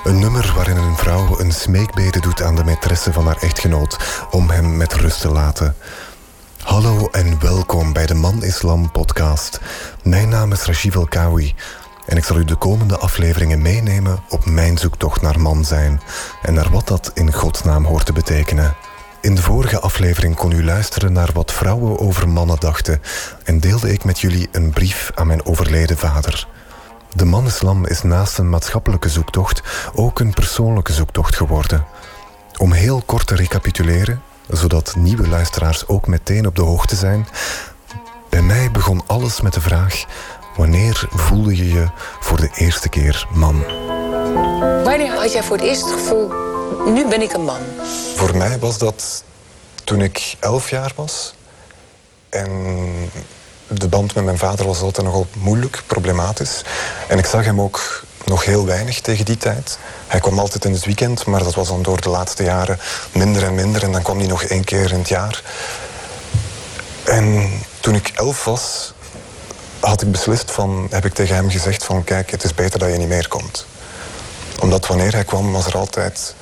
Een 0.04 0.20
nummer 0.20 0.54
waarin 0.56 0.78
een 0.78 0.98
vrouw 0.98 1.40
een 1.40 1.52
smeekbede 1.52 2.20
doet 2.20 2.42
aan 2.42 2.56
de 2.56 2.64
maîtresse 2.64 3.14
van 3.14 3.26
haar 3.26 3.38
echtgenoot 3.42 3.98
om 4.32 4.50
hem 4.50 4.78
met 4.78 4.94
rust 4.94 5.22
te 5.22 5.30
laten. 5.30 5.76
Hallo 6.62 7.08
en 7.12 7.40
welkom 7.40 7.94
bij 7.94 8.06
de 8.06 8.14
Man 8.14 8.44
Islam 8.44 8.92
podcast. 8.92 9.60
Mijn 10.04 10.30
naam 10.30 10.52
is 10.52 10.88
El 10.94 11.08
Kawi 11.08 11.56
en 12.06 12.18
ik 12.18 12.24
zal 12.24 12.38
u 12.38 12.46
de 12.46 12.56
komende 12.56 12.98
afleveringen 12.98 13.62
meenemen 13.62 14.20
op 14.30 14.46
mijn 14.46 14.78
zoektocht 14.78 15.22
naar 15.22 15.40
man 15.40 15.66
zijn 15.66 16.02
en 16.42 16.54
naar 16.54 16.70
wat 16.72 16.88
dat 16.88 17.12
in 17.14 17.34
godsnaam 17.34 17.86
hoort 17.86 18.06
te 18.06 18.14
betekenen. 18.14 18.76
In 19.22 19.36
de 19.36 19.42
vorige 19.42 19.80
aflevering 19.80 20.36
kon 20.36 20.52
u 20.52 20.64
luisteren 20.64 21.14
naar 21.14 21.30
wat 21.34 21.54
vrouwen 21.54 22.00
over 22.00 22.30
mannen 22.30 22.60
dachten 22.60 23.02
en 23.44 23.60
deelde 23.60 23.92
ik 23.92 24.04
met 24.04 24.20
jullie 24.20 24.50
een 24.52 24.70
brief 24.70 25.12
aan 25.16 25.28
mijn 25.28 25.46
overleden 25.46 25.98
vader. 25.98 26.48
De 27.18 27.26
man-islam 27.26 27.86
is 27.86 28.02
naast 28.02 28.38
een 28.38 28.50
maatschappelijke 28.50 29.10
zoektocht 29.10 29.62
ook 29.96 30.20
een 30.20 30.34
persoonlijke 30.34 30.94
zoektocht 30.94 31.36
geworden. 31.36 31.86
Om 32.58 32.72
heel 32.72 33.02
kort 33.06 33.28
te 33.28 33.36
recapituleren, 33.36 34.22
zodat 34.48 34.96
nieuwe 34.96 35.28
luisteraars 35.28 35.88
ook 35.88 36.08
meteen 36.08 36.48
op 36.48 36.56
de 36.56 36.62
hoogte 36.62 36.96
zijn. 36.96 37.28
Bij 38.30 38.42
mij 38.42 38.72
begon 38.72 39.04
alles 39.08 39.42
met 39.42 39.54
de 39.54 39.62
vraag: 39.62 40.06
wanneer 40.56 41.08
voelde 41.10 41.56
je 41.56 41.68
je 41.68 41.88
voor 42.20 42.38
de 42.38 42.50
eerste 42.56 42.90
keer 42.90 43.28
man? 43.34 43.64
Wanneer 44.84 45.16
had 45.16 45.32
jij 45.32 45.44
voor 45.44 45.58
het 45.58 45.66
eerst 45.66 45.86
het 45.86 45.94
gevoel, 45.94 46.32
nu 46.86 47.08
ben 47.08 47.22
ik 47.22 47.34
een 47.34 47.46
man? 47.46 47.62
Voor 48.16 48.38
mij 48.38 48.60
was 48.60 48.78
dat 48.78 49.24
toen 49.84 50.02
ik 50.02 50.36
elf 50.40 50.70
jaar 50.70 50.92
was. 50.96 51.36
En 52.30 52.52
de 53.68 53.88
band 53.88 54.16
met 54.16 54.24
mijn 54.24 54.38
vader 54.38 54.66
was 54.66 54.82
altijd 54.82 55.06
nogal 55.06 55.28
moeilijk, 55.38 55.84
problematisch. 55.88 56.62
En 57.08 57.18
ik 57.18 57.26
zag 57.26 57.46
hem 57.46 57.62
ook 57.62 58.04
nog 58.26 58.46
heel 58.46 58.66
weinig 58.66 59.02
tegen 59.02 59.26
die 59.26 59.38
tijd. 59.38 59.78
Hij 60.08 60.20
kwam 60.20 60.40
altijd 60.40 60.66
in 60.66 60.74
het 60.74 60.86
weekend, 60.86 61.26
maar 61.26 61.44
dat 61.44 61.56
was 61.56 61.68
dan 61.68 61.82
door 61.82 62.02
de 62.02 62.10
laatste 62.10 62.44
jaren 62.44 62.80
minder 63.12 63.44
en 63.44 63.56
minder. 63.56 63.84
En 63.84 63.92
dan 63.92 64.02
kwam 64.02 64.18
hij 64.18 64.28
nog 64.28 64.44
één 64.44 64.64
keer 64.64 64.92
in 64.92 65.00
het 65.00 65.10
jaar. 65.10 65.42
En 67.04 67.50
toen 67.80 67.96
ik 67.96 68.12
elf 68.16 68.44
was, 68.44 68.94
had 69.80 70.02
ik 70.02 70.12
beslist 70.12 70.52
van, 70.52 70.88
heb 70.90 71.06
ik 71.06 71.14
tegen 71.14 71.36
hem 71.36 71.50
gezegd 71.50 71.84
van 71.84 72.04
kijk, 72.04 72.32
het 72.32 72.44
is 72.44 72.54
beter 72.54 72.80
dat 72.80 72.92
je 72.92 72.98
niet 72.98 73.08
meer 73.08 73.28
komt. 73.28 73.66
Omdat 74.60 74.88
wanneer 74.88 75.14
hij 75.14 75.24
kwam, 75.24 75.52
was 75.52 75.66
er 75.66 75.78
altijd 75.78 76.36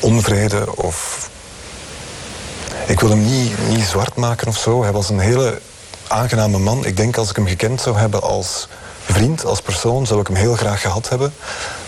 onvrede 0.00 0.76
of... 0.76 1.30
Ik 2.86 3.00
wil 3.00 3.08
hem 3.08 3.24
niet, 3.24 3.68
niet 3.68 3.84
zwart 3.84 4.14
maken 4.14 4.48
of 4.48 4.58
zo. 4.58 4.82
Hij 4.82 4.92
was 4.92 5.08
een 5.08 5.18
hele 5.18 5.60
aangename 6.12 6.58
man. 6.58 6.84
Ik 6.84 6.96
denk 6.96 7.16
als 7.16 7.30
ik 7.30 7.36
hem 7.36 7.46
gekend 7.46 7.80
zou 7.80 7.96
hebben 7.96 8.22
als 8.22 8.68
vriend, 9.04 9.44
als 9.44 9.60
persoon, 9.60 10.06
zou 10.06 10.20
ik 10.20 10.26
hem 10.26 10.36
heel 10.36 10.54
graag 10.54 10.80
gehad 10.80 11.08
hebben. 11.08 11.34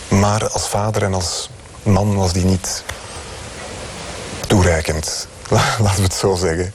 Maar 0.08 0.48
als 0.48 0.68
vader 0.68 1.02
en 1.02 1.14
als 1.14 1.50
man 1.82 2.16
was 2.16 2.32
die 2.32 2.44
niet 2.44 2.82
toereikend. 4.46 5.28
Laten 5.84 5.96
we 5.96 6.02
het 6.02 6.14
zo 6.14 6.34
zeggen. 6.34 6.74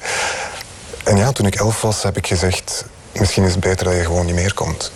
En 1.03 1.17
ja, 1.17 1.31
toen 1.31 1.45
ik 1.45 1.55
elf 1.55 1.81
was, 1.81 2.03
heb 2.03 2.17
ik 2.17 2.27
gezegd... 2.27 2.85
misschien 3.11 3.43
is 3.43 3.51
het 3.51 3.59
beter 3.59 3.85
dat 3.85 3.95
je 3.95 4.03
gewoon 4.03 4.25
niet 4.25 4.35
meer 4.35 4.53
komt. 4.53 4.91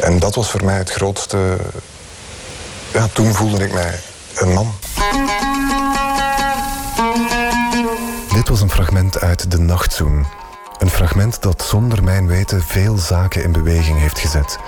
En 0.00 0.18
dat 0.18 0.34
was 0.34 0.50
voor 0.50 0.64
mij 0.64 0.78
het 0.78 0.90
grootste... 0.90 1.56
Ja, 2.92 3.08
toen 3.12 3.34
voelde 3.34 3.64
ik 3.64 3.72
mij 3.72 4.00
een 4.34 4.52
man. 4.52 4.74
Dit 8.32 8.48
was 8.48 8.60
een 8.60 8.70
fragment 8.70 9.20
uit 9.20 9.50
De 9.50 9.58
Nachtzoen. 9.58 10.26
Een 10.78 10.90
fragment 10.90 11.42
dat 11.42 11.62
zonder 11.62 12.04
mijn 12.04 12.26
weten 12.26 12.62
veel 12.62 12.96
zaken 12.96 13.42
in 13.42 13.52
beweging 13.52 13.98
heeft 13.98 14.18
gezet. 14.18 14.58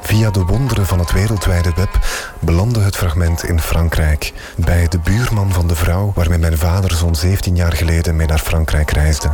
Via 0.00 0.30
de 0.30 0.44
wonderen 0.44 0.86
van 0.86 0.98
het 0.98 1.12
wereldwijde 1.12 1.72
web 1.76 1.98
belandde 2.38 2.80
het 2.80 2.96
fragment 2.96 3.44
in 3.44 3.60
Frankrijk, 3.60 4.32
bij 4.56 4.88
de 4.88 4.98
buurman 4.98 5.52
van 5.52 5.66
de 5.66 5.74
vrouw 5.74 6.12
waarmee 6.14 6.38
mijn 6.38 6.58
vader 6.58 6.92
zo'n 6.92 7.14
17 7.14 7.56
jaar 7.56 7.72
geleden 7.72 8.16
mee 8.16 8.26
naar 8.26 8.38
Frankrijk 8.38 8.90
reisde. 8.90 9.30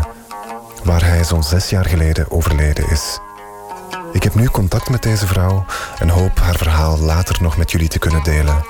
Waar 0.84 1.04
hij 1.04 1.24
zo'n 1.24 1.42
6 1.42 1.70
jaar 1.70 1.84
geleden 1.84 2.30
overleden 2.30 2.90
is. 2.90 3.18
Ik 4.12 4.22
heb 4.22 4.34
nu 4.34 4.46
contact 4.46 4.88
met 4.88 5.02
deze 5.02 5.26
vrouw 5.26 5.64
en 5.98 6.08
hoop 6.08 6.38
haar 6.38 6.56
verhaal 6.56 6.98
later 6.98 7.42
nog 7.42 7.56
met 7.56 7.70
jullie 7.70 7.88
te 7.88 7.98
kunnen 7.98 8.22
delen. 8.22 8.64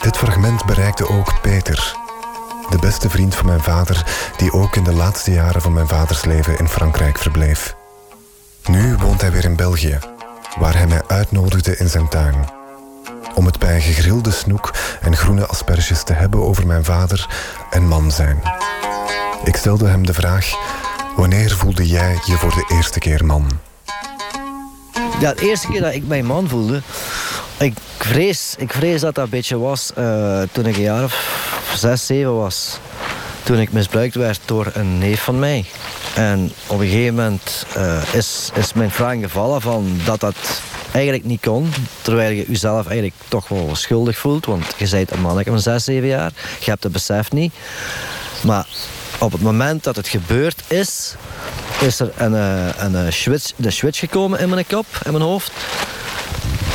Dit 0.00 0.16
fragment 0.16 0.64
bereikte 0.64 1.08
ook 1.08 1.40
Peter, 1.42 1.96
de 2.70 2.78
beste 2.80 3.10
vriend 3.10 3.34
van 3.34 3.46
mijn 3.46 3.62
vader, 3.62 4.06
die 4.36 4.52
ook 4.52 4.76
in 4.76 4.84
de 4.84 4.92
laatste 4.92 5.32
jaren 5.32 5.60
van 5.60 5.72
mijn 5.72 5.88
vaders 5.88 6.24
leven 6.24 6.58
in 6.58 6.68
Frankrijk 6.68 7.18
verbleef. 7.18 7.76
Nu 8.66 8.96
woont 8.96 9.20
hij 9.20 9.30
weer 9.30 9.44
in 9.44 9.56
België, 9.56 9.98
waar 10.58 10.76
hij 10.76 10.86
mij 10.86 11.02
uitnodigde 11.06 11.76
in 11.76 11.88
zijn 11.88 12.08
tuin. 12.08 12.34
Om 13.34 13.46
het 13.46 13.58
bij 13.58 13.80
gegrilde 13.80 14.30
snoek 14.30 14.74
en 15.00 15.16
groene 15.16 15.46
asperges 15.46 16.02
te 16.02 16.12
hebben 16.12 16.40
over 16.42 16.66
mijn 16.66 16.84
vader 16.84 17.28
en 17.70 17.86
man 17.86 18.10
zijn. 18.10 18.42
Ik 19.44 19.56
stelde 19.56 19.88
hem 19.88 20.06
de 20.06 20.14
vraag: 20.14 20.52
wanneer 21.16 21.50
voelde 21.50 21.86
jij 21.86 22.18
je 22.24 22.36
voor 22.36 22.54
de 22.54 22.74
eerste 22.74 22.98
keer 22.98 23.24
man? 23.24 23.46
Ja, 25.24 25.34
de 25.34 25.48
eerste 25.48 25.66
keer 25.66 25.80
dat 25.80 25.94
ik 25.94 26.06
mijn 26.06 26.26
man 26.26 26.48
voelde, 26.48 26.82
ik 27.58 27.74
vrees, 27.98 28.54
ik 28.58 28.72
vrees 28.72 29.00
dat 29.00 29.14
dat 29.14 29.24
een 29.24 29.30
beetje 29.30 29.58
was 29.58 29.92
eh, 29.94 30.42
toen 30.52 30.66
ik 30.66 30.76
een 30.76 30.82
jaar 30.82 31.04
of 31.04 31.74
zes, 31.76 32.06
zeven 32.06 32.36
was. 32.36 32.78
Toen 33.42 33.58
ik 33.58 33.72
misbruikt 33.72 34.14
werd 34.14 34.40
door 34.44 34.70
een 34.74 34.98
neef 34.98 35.22
van 35.22 35.38
mij. 35.38 35.64
En 36.14 36.52
op 36.66 36.80
een 36.80 36.86
gegeven 36.86 37.14
moment 37.14 37.66
eh, 37.74 38.02
is, 38.12 38.50
is 38.54 38.72
mijn 38.72 38.90
vraag 38.90 39.20
gevallen 39.20 39.60
van 39.60 40.00
dat 40.04 40.20
dat 40.20 40.62
eigenlijk 40.92 41.24
niet 41.24 41.40
kon. 41.40 41.72
Terwijl 42.02 42.30
je 42.30 42.44
jezelf 42.48 42.86
eigenlijk 42.86 43.16
toch 43.28 43.48
wel 43.48 43.70
schuldig 43.74 44.18
voelt. 44.18 44.46
Want 44.46 44.64
je 44.76 44.88
bent 44.90 45.10
een 45.10 45.20
manneke 45.20 45.50
van 45.50 45.60
zes, 45.60 45.84
zeven 45.84 46.08
jaar. 46.08 46.32
Je 46.60 46.70
hebt 46.70 46.82
het 46.82 46.92
besef 46.92 47.32
niet. 47.32 47.54
Maar 48.42 48.66
op 49.24 49.32
het 49.32 49.42
moment 49.42 49.84
dat 49.84 49.96
het 49.96 50.08
gebeurd 50.08 50.62
is, 50.66 51.14
is 51.80 52.00
er 52.00 52.12
een, 52.16 52.34
eh, 52.34 52.66
een, 52.78 52.96
eh, 52.96 53.12
switch, 53.12 53.52
de 53.56 53.70
switch 53.70 53.98
gekomen 53.98 54.38
in 54.38 54.48
mijn 54.48 54.66
kop, 54.66 54.86
in 55.04 55.12
mijn 55.12 55.24
hoofd. 55.24 55.52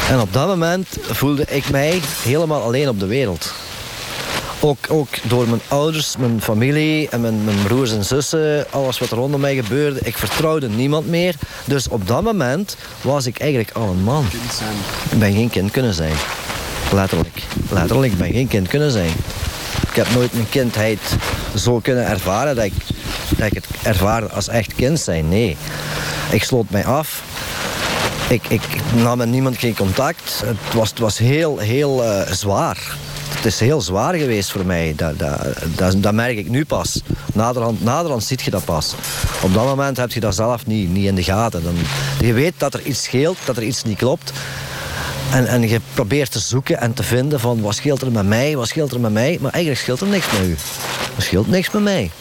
En 0.09 0.19
op 0.19 0.33
dat 0.33 0.47
moment 0.47 0.87
voelde 1.01 1.45
ik 1.49 1.69
mij 1.69 2.01
helemaal 2.23 2.61
alleen 2.61 2.89
op 2.89 2.99
de 2.99 3.05
wereld. 3.05 3.53
Ook, 4.59 4.77
ook 4.89 5.07
door 5.23 5.47
mijn 5.47 5.61
ouders, 5.67 6.17
mijn 6.17 6.41
familie 6.41 7.09
en 7.09 7.21
mijn, 7.21 7.43
mijn 7.43 7.63
broers 7.63 7.91
en 7.91 8.05
zussen, 8.05 8.65
alles 8.71 8.99
wat 8.99 9.11
er 9.11 9.17
rondom 9.17 9.41
mij 9.41 9.55
gebeurde. 9.55 9.99
Ik 10.03 10.17
vertrouwde 10.17 10.69
niemand 10.69 11.07
meer. 11.07 11.35
Dus 11.65 11.87
op 11.87 12.07
dat 12.07 12.23
moment 12.23 12.75
was 13.01 13.25
ik 13.25 13.39
eigenlijk 13.39 13.71
al 13.71 13.89
een 13.89 14.03
man. 14.03 14.25
Ik 15.11 15.19
ben 15.19 15.33
geen 15.33 15.49
kind 15.49 15.71
kunnen 15.71 15.93
zijn. 15.93 16.15
Letterlijk. 16.93 17.43
Letterlijk, 17.71 18.11
ik 18.11 18.17
ben 18.17 18.31
geen 18.31 18.47
kind 18.47 18.67
kunnen 18.67 18.91
zijn. 18.91 19.11
Ik 19.89 19.95
heb 19.95 20.09
nooit 20.13 20.33
mijn 20.33 20.49
kindheid 20.49 20.99
zo 21.55 21.79
kunnen 21.79 22.05
ervaren 22.05 22.55
dat 22.55 22.65
ik, 22.65 22.73
dat 23.37 23.47
ik 23.47 23.53
het 23.53 23.67
ervaarde 23.83 24.29
als 24.29 24.47
echt 24.47 24.75
kind 24.75 24.99
zijn. 24.99 25.29
Nee. 25.29 25.57
Ik 26.31 26.43
sloot 26.43 26.69
mij 26.69 26.85
af. 26.85 27.23
Ik, 28.29 28.47
ik 28.47 28.61
nam 28.95 29.17
met 29.17 29.29
niemand 29.29 29.57
geen 29.57 29.75
contact. 29.75 30.43
Het 30.45 30.73
was, 30.73 30.89
het 30.89 30.99
was 30.99 31.17
heel, 31.17 31.57
heel 31.57 32.03
eh, 32.03 32.31
zwaar. 32.31 32.97
Het 33.29 33.45
is 33.45 33.59
heel 33.59 33.81
zwaar 33.81 34.13
geweest 34.13 34.51
voor 34.51 34.65
mij. 34.65 34.93
Dat, 34.95 35.19
dat, 35.19 35.95
dat, 35.97 36.13
merk 36.13 36.37
ik 36.37 36.49
nu 36.49 36.65
pas. 36.65 37.01
Naderhand, 37.33 37.83
naderhand 37.83 38.23
ziet 38.23 38.41
je 38.41 38.51
dat 38.51 38.65
pas. 38.65 38.95
Op 39.41 39.53
dat 39.53 39.65
moment 39.65 39.97
heb 39.97 40.11
je 40.11 40.19
dat 40.19 40.35
zelf 40.35 40.65
niet, 40.65 40.89
niet 40.89 41.05
in 41.05 41.15
de 41.15 41.23
gaten. 41.23 41.63
Dan, 41.63 41.75
je 42.19 42.33
weet 42.33 42.53
dat 42.57 42.73
er 42.73 42.81
iets 42.81 43.03
scheelt, 43.03 43.37
dat 43.45 43.57
er 43.57 43.63
iets 43.63 43.83
niet 43.83 43.97
klopt. 43.97 44.31
En, 45.31 45.47
en 45.47 45.69
je 45.69 45.81
probeert 45.93 46.31
te 46.31 46.39
zoeken 46.39 46.79
en 46.79 46.93
te 46.93 47.03
vinden 47.03 47.39
van 47.39 47.61
wat 47.61 47.75
scheelt 47.75 48.01
er 48.01 48.11
met 48.11 48.25
mij, 48.25 48.55
wat 48.55 48.67
scheelt 48.67 48.91
er 48.91 48.99
met 48.99 49.11
mij. 49.11 49.37
Maar 49.41 49.51
eigenlijk 49.51 49.83
scheelt 49.83 50.01
er 50.01 50.07
niks 50.07 50.31
met 50.31 50.41
u. 50.41 50.55
Er 51.15 51.21
scheelt 51.21 51.47
niks 51.47 51.71
met 51.71 51.83
mij. 51.83 52.11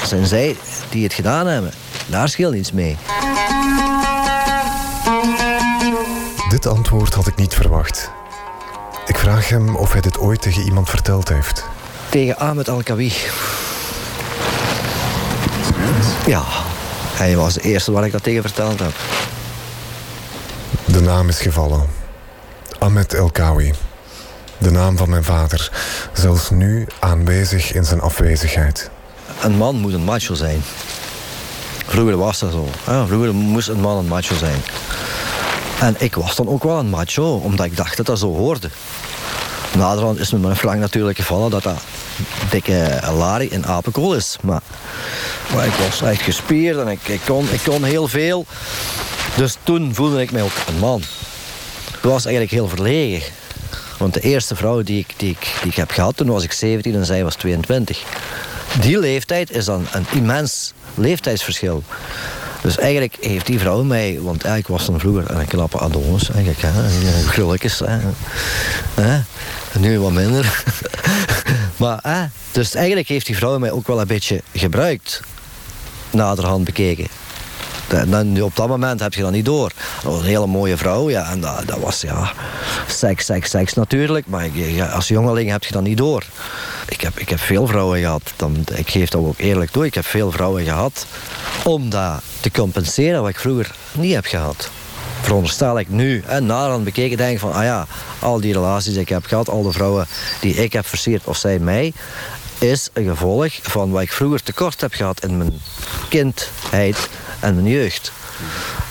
Het 0.00 0.08
zijn 0.08 0.26
zij 0.26 0.56
die 0.90 1.02
het 1.02 1.12
gedaan 1.12 1.46
hebben. 1.46 1.72
Daar 2.06 2.28
scheelt 2.28 2.54
iets 2.54 2.72
mee. 2.72 2.96
Dit 6.48 6.66
antwoord 6.66 7.14
had 7.14 7.26
ik 7.26 7.36
niet 7.36 7.54
verwacht. 7.54 8.10
Ik 9.06 9.18
vraag 9.18 9.48
hem 9.48 9.76
of 9.76 9.92
hij 9.92 10.00
dit 10.00 10.18
ooit 10.18 10.42
tegen 10.42 10.62
iemand 10.62 10.90
verteld 10.90 11.28
heeft. 11.28 11.64
Tegen 12.08 12.38
Ahmed 12.38 12.68
Al-Kawi. 12.68 13.12
Ja, 16.26 16.42
hij 17.14 17.36
was 17.36 17.54
de 17.54 17.60
eerste 17.60 17.92
waar 17.92 18.04
ik 18.04 18.12
dat 18.12 18.22
tegen 18.22 18.42
verteld 18.42 18.78
heb. 18.78 18.92
De 20.84 21.00
naam 21.00 21.28
is 21.28 21.40
gevallen. 21.40 22.01
Ahmed 22.82 23.14
El 23.14 23.30
Kawi. 23.30 23.72
De 24.58 24.70
naam 24.70 24.96
van 24.96 25.10
mijn 25.10 25.24
vader. 25.24 25.72
Zelfs 26.12 26.50
nu 26.50 26.86
aanwezig 27.00 27.72
in 27.72 27.84
zijn 27.84 28.00
afwezigheid. 28.00 28.90
Een 29.42 29.56
man 29.56 29.76
moet 29.76 29.92
een 29.92 30.04
macho 30.04 30.34
zijn. 30.34 30.62
Vroeger 31.86 32.16
was 32.16 32.38
dat 32.38 32.52
zo. 32.52 32.68
hè. 32.84 33.06
Vroeger 33.06 33.34
moest 33.34 33.68
een 33.68 33.80
man 33.80 33.98
een 33.98 34.06
macho 34.06 34.34
zijn. 34.34 34.62
En 35.80 35.94
ik 35.98 36.14
was 36.14 36.36
dan 36.36 36.48
ook 36.48 36.62
wel 36.62 36.78
een 36.78 36.90
macho, 36.90 37.36
omdat 37.36 37.66
ik 37.66 37.76
dacht 37.76 37.96
dat 37.96 38.06
dat 38.06 38.18
zo 38.18 38.36
hoorde. 38.36 38.70
Naderhand 39.76 40.18
is 40.18 40.32
me 40.32 40.38
mijn 40.38 40.56
flank 40.56 40.78
natuurlijk 40.78 41.18
gevallen 41.18 41.50
dat 41.50 41.62
dat 41.62 41.80
dikke 42.50 43.00
lari 43.16 43.48
in 43.48 43.66
apenkool 43.66 44.14
is. 44.14 44.36
Maar, 44.40 44.62
maar 45.54 45.66
ik 45.66 45.72
was 45.72 46.02
echt 46.02 46.22
gespierd 46.22 46.78
en 46.78 46.88
ik, 46.88 47.08
ik, 47.08 47.20
kon, 47.26 47.48
ik 47.50 47.60
kon 47.64 47.84
heel 47.84 48.08
veel. 48.08 48.46
Dus 49.36 49.56
toen 49.62 49.94
voelde 49.94 50.20
ik 50.20 50.32
mij 50.32 50.42
ook 50.42 50.56
een 50.68 50.78
man. 50.78 51.02
Ik 52.02 52.08
was 52.08 52.24
eigenlijk 52.24 52.54
heel 52.54 52.68
verlegen. 52.68 53.32
Want 53.98 54.14
de 54.14 54.20
eerste 54.20 54.56
vrouw 54.56 54.82
die 54.82 54.98
ik, 54.98 55.14
die, 55.16 55.30
ik, 55.30 55.52
die 55.62 55.70
ik 55.70 55.76
heb 55.76 55.90
gehad, 55.90 56.16
toen 56.16 56.26
was 56.26 56.44
ik 56.44 56.52
17 56.52 56.94
en 56.94 57.06
zij 57.06 57.24
was 57.24 57.34
22. 57.34 58.02
Die 58.80 58.98
leeftijd 58.98 59.50
is 59.50 59.64
dan 59.64 59.86
een 59.92 60.06
immens 60.12 60.72
leeftijdsverschil. 60.94 61.82
Dus 62.62 62.78
eigenlijk 62.78 63.16
heeft 63.20 63.46
die 63.46 63.58
vrouw 63.58 63.82
mij, 63.82 64.18
want 64.20 64.44
eigenlijk 64.44 64.78
was 64.78 64.86
dan 64.86 65.00
vroeger 65.00 65.30
een 65.30 65.46
knappe 65.46 65.78
Adonis, 65.78 66.30
eigenlijk, 66.30 66.62
hè, 66.62 66.72
grulletjes. 67.26 67.78
Hè, 67.78 67.98
hè, 68.94 69.20
nu 69.78 70.00
wat 70.00 70.12
minder. 70.12 70.64
maar, 71.76 71.98
hè, 72.02 72.26
dus 72.52 72.74
eigenlijk 72.74 73.08
heeft 73.08 73.26
die 73.26 73.36
vrouw 73.36 73.58
mij 73.58 73.70
ook 73.70 73.86
wel 73.86 74.00
een 74.00 74.06
beetje 74.06 74.42
gebruikt, 74.52 75.20
naderhand 76.10 76.64
bekeken. 76.64 77.06
Dan, 78.06 78.42
op 78.42 78.56
dat 78.56 78.68
moment 78.68 79.00
heb 79.00 79.14
je 79.14 79.22
dat 79.22 79.30
niet 79.30 79.44
door. 79.44 79.72
Dat 80.02 80.12
was 80.12 80.20
een 80.20 80.26
hele 80.26 80.46
mooie 80.46 80.76
vrouw, 80.76 81.10
ja, 81.10 81.30
en 81.30 81.40
dat, 81.40 81.62
dat 81.66 81.78
was 81.78 82.00
ja, 82.00 82.32
seks, 82.88 83.24
seks, 83.24 83.50
seks 83.50 83.74
natuurlijk, 83.74 84.26
maar 84.26 84.48
als 84.92 85.08
jongeling 85.08 85.50
heb 85.50 85.64
je 85.64 85.72
dat 85.72 85.82
niet 85.82 85.96
door. 85.96 86.24
Ik 86.88 87.00
heb, 87.00 87.18
ik 87.18 87.28
heb 87.28 87.40
veel 87.40 87.66
vrouwen 87.66 88.00
gehad, 88.00 88.32
dan, 88.36 88.64
ik 88.74 88.90
geef 88.90 89.08
dat 89.08 89.20
ook 89.20 89.38
eerlijk 89.38 89.70
toe, 89.70 89.86
ik 89.86 89.94
heb 89.94 90.06
veel 90.06 90.30
vrouwen 90.30 90.64
gehad 90.64 91.06
om 91.64 91.90
dat 91.90 92.22
te 92.40 92.50
compenseren 92.50 93.20
wat 93.20 93.30
ik 93.30 93.38
vroeger 93.38 93.74
niet 93.92 94.14
heb 94.14 94.26
gehad. 94.26 94.70
Veronderstel 95.20 95.78
ik 95.78 95.88
nu 95.88 96.22
en 96.26 96.46
naderhand 96.46 96.84
bekeken 96.84 97.16
denk 97.16 97.32
ik 97.32 97.38
van, 97.38 97.52
ah 97.52 97.64
ja, 97.64 97.86
al 98.18 98.40
die 98.40 98.52
relaties 98.52 98.92
die 98.92 99.02
ik 99.02 99.08
heb 99.08 99.26
gehad, 99.26 99.48
al 99.48 99.62
de 99.62 99.72
vrouwen 99.72 100.06
die 100.40 100.54
ik 100.54 100.72
heb 100.72 100.86
versierd 100.86 101.24
of 101.24 101.36
zij 101.36 101.58
mij, 101.58 101.92
is 102.58 102.88
een 102.92 103.08
gevolg 103.08 103.52
van 103.62 103.90
wat 103.90 104.02
ik 104.02 104.12
vroeger 104.12 104.42
tekort 104.42 104.80
heb 104.80 104.92
gehad 104.92 105.24
in 105.24 105.38
mijn 105.38 105.60
kindheid 106.08 107.08
en 107.42 107.54
mijn 107.54 107.66
jeugd. 107.66 108.12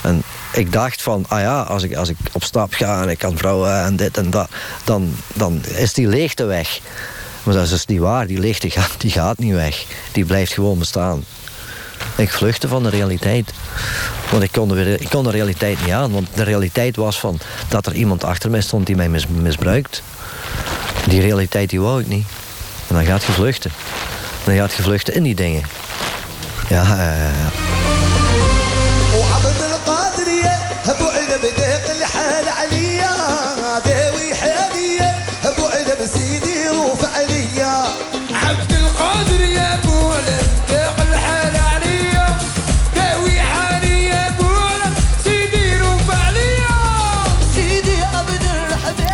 En 0.02 0.24
ik 0.52 0.72
dacht 0.72 1.02
van, 1.02 1.26
ah 1.28 1.40
ja, 1.40 1.62
als 1.62 1.84
ik, 1.84 1.96
als 1.96 2.10
ik 2.10 2.18
op 2.32 2.44
stap 2.44 2.74
ga 2.74 3.02
en 3.02 3.10
ik 3.10 3.18
kan 3.18 3.38
vrouwen 3.38 3.84
en 3.84 3.96
dit 3.96 4.18
en 4.18 4.30
dat, 4.30 4.50
dan, 4.84 5.16
dan 5.34 5.62
is 5.66 5.94
die 5.94 6.08
leegte 6.08 6.46
weg. 6.46 6.80
Maar 7.44 7.54
dat 7.54 7.64
is 7.64 7.70
dus 7.70 7.86
niet 7.86 8.00
waar, 8.00 8.28
die 8.28 8.40
leegte 8.40 8.70
gaat, 8.70 8.92
die 8.98 9.12
gaat 9.12 9.38
niet 9.38 9.54
weg. 9.54 9.86
Die 10.12 10.26
blijft 10.26 10.54
gewoon 10.54 10.80
bestaan. 10.80 11.24
Ik 12.16 12.32
vluchtte 12.32 12.68
van 12.68 12.84
de 12.84 12.90
realiteit. 12.90 13.52
Want 14.32 14.44
ik 14.44 14.52
kon, 14.52 14.68
de, 14.68 14.98
ik 15.00 15.10
kon 15.10 15.24
de 15.24 15.32
realiteit 15.32 15.82
niet 15.82 15.94
aan. 15.94 16.12
Want 16.12 16.28
de 16.34 16.44
realiteit 16.44 16.96
was 16.96 17.20
van 17.20 17.40
dat 17.68 17.86
er 17.86 17.94
iemand 17.94 18.24
achter 18.24 18.50
mij 18.50 18.62
stond 18.62 18.86
die 18.86 18.96
mij 18.96 19.10
mis- 19.10 19.28
misbruikt. 19.28 20.04
Die 21.08 21.22
realiteit 21.22 21.70
die 21.70 21.82
wou 21.82 22.02
ik 22.02 22.08
niet. 22.08 22.26
En 22.88 22.96
dan 22.96 23.06
gaat 23.06 23.24
je 23.24 23.32
vluchten. 23.32 23.72
Dan 24.44 24.56
gaat 24.56 24.74
je 24.74 24.84
vluchten 24.84 25.14
in 25.14 25.24
die 25.24 25.36
dingen. 25.36 25.64
Ja, 26.70 26.84
ja, 26.84 27.14
ja, 27.16 27.32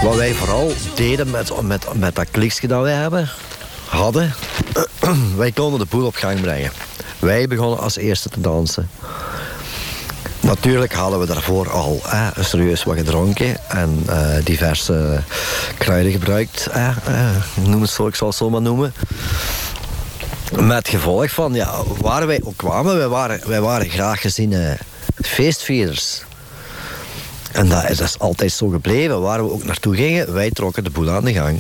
Wat 0.08 0.16
wij 0.16 0.34
vooral 0.34 0.72
deden 0.96 1.30
met, 1.30 1.62
met, 1.62 1.94
met 1.94 2.16
dat 2.16 2.28
kliksje 2.32 2.68
dat 2.68 2.82
wij 2.82 2.94
hebben, 2.94 3.30
hadden, 3.90 4.34
wij 5.38 5.52
konden 5.52 5.80
de 5.80 5.86
boel 5.90 6.06
op 6.06 6.16
gang 6.16 6.42
brengen. 6.42 6.72
Wij 7.20 7.48
begonnen 7.48 7.80
als 7.80 7.98
eerste 7.98 8.30
te 8.30 8.42
dansen. 8.42 8.90
Natuurlijk 10.40 10.94
hadden 10.94 11.20
we 11.20 11.26
daarvoor 11.26 11.70
al 11.70 12.02
eh, 12.06 12.28
serieus 12.40 12.84
wat 12.84 12.96
gedronken 12.98 13.58
en 13.70 14.04
eh, 14.08 14.36
diverse 14.44 15.24
kruiden 15.78 16.12
gebruikt. 16.12 16.68
Eh, 16.68 16.98
noem 17.54 17.82
het 17.82 17.90
zo, 17.90 18.08
ik 18.08 18.16
zal 18.16 18.28
het 18.28 18.38
zo 18.38 18.50
maar 18.50 18.62
noemen. 18.62 18.94
Met 20.60 20.90
gevolg 20.90 21.32
van, 21.32 21.54
ja, 21.54 21.84
waar 22.02 22.28
wij 22.28 22.42
ook 22.44 22.58
kwamen, 22.58 22.98
wij 22.98 23.08
waren, 23.08 23.42
wij 23.46 23.62
waren 23.62 23.90
graag 23.90 24.22
geziene 24.22 24.78
feestvierders. 25.22 26.26
En 27.52 27.70
dat 27.70 27.90
is, 27.90 28.20
altijd 28.20 28.52
zo 28.52 28.68
gebleven. 28.68 29.22
Waar 29.22 29.44
we 29.44 29.52
ook 29.52 29.64
naartoe 29.64 29.96
gingen, 29.96 30.34
wij 30.34 30.52
trokken 30.52 30.84
de 30.84 30.90
boel 30.90 31.10
aan 31.10 31.26
de 31.26 31.34
gang. 31.34 31.60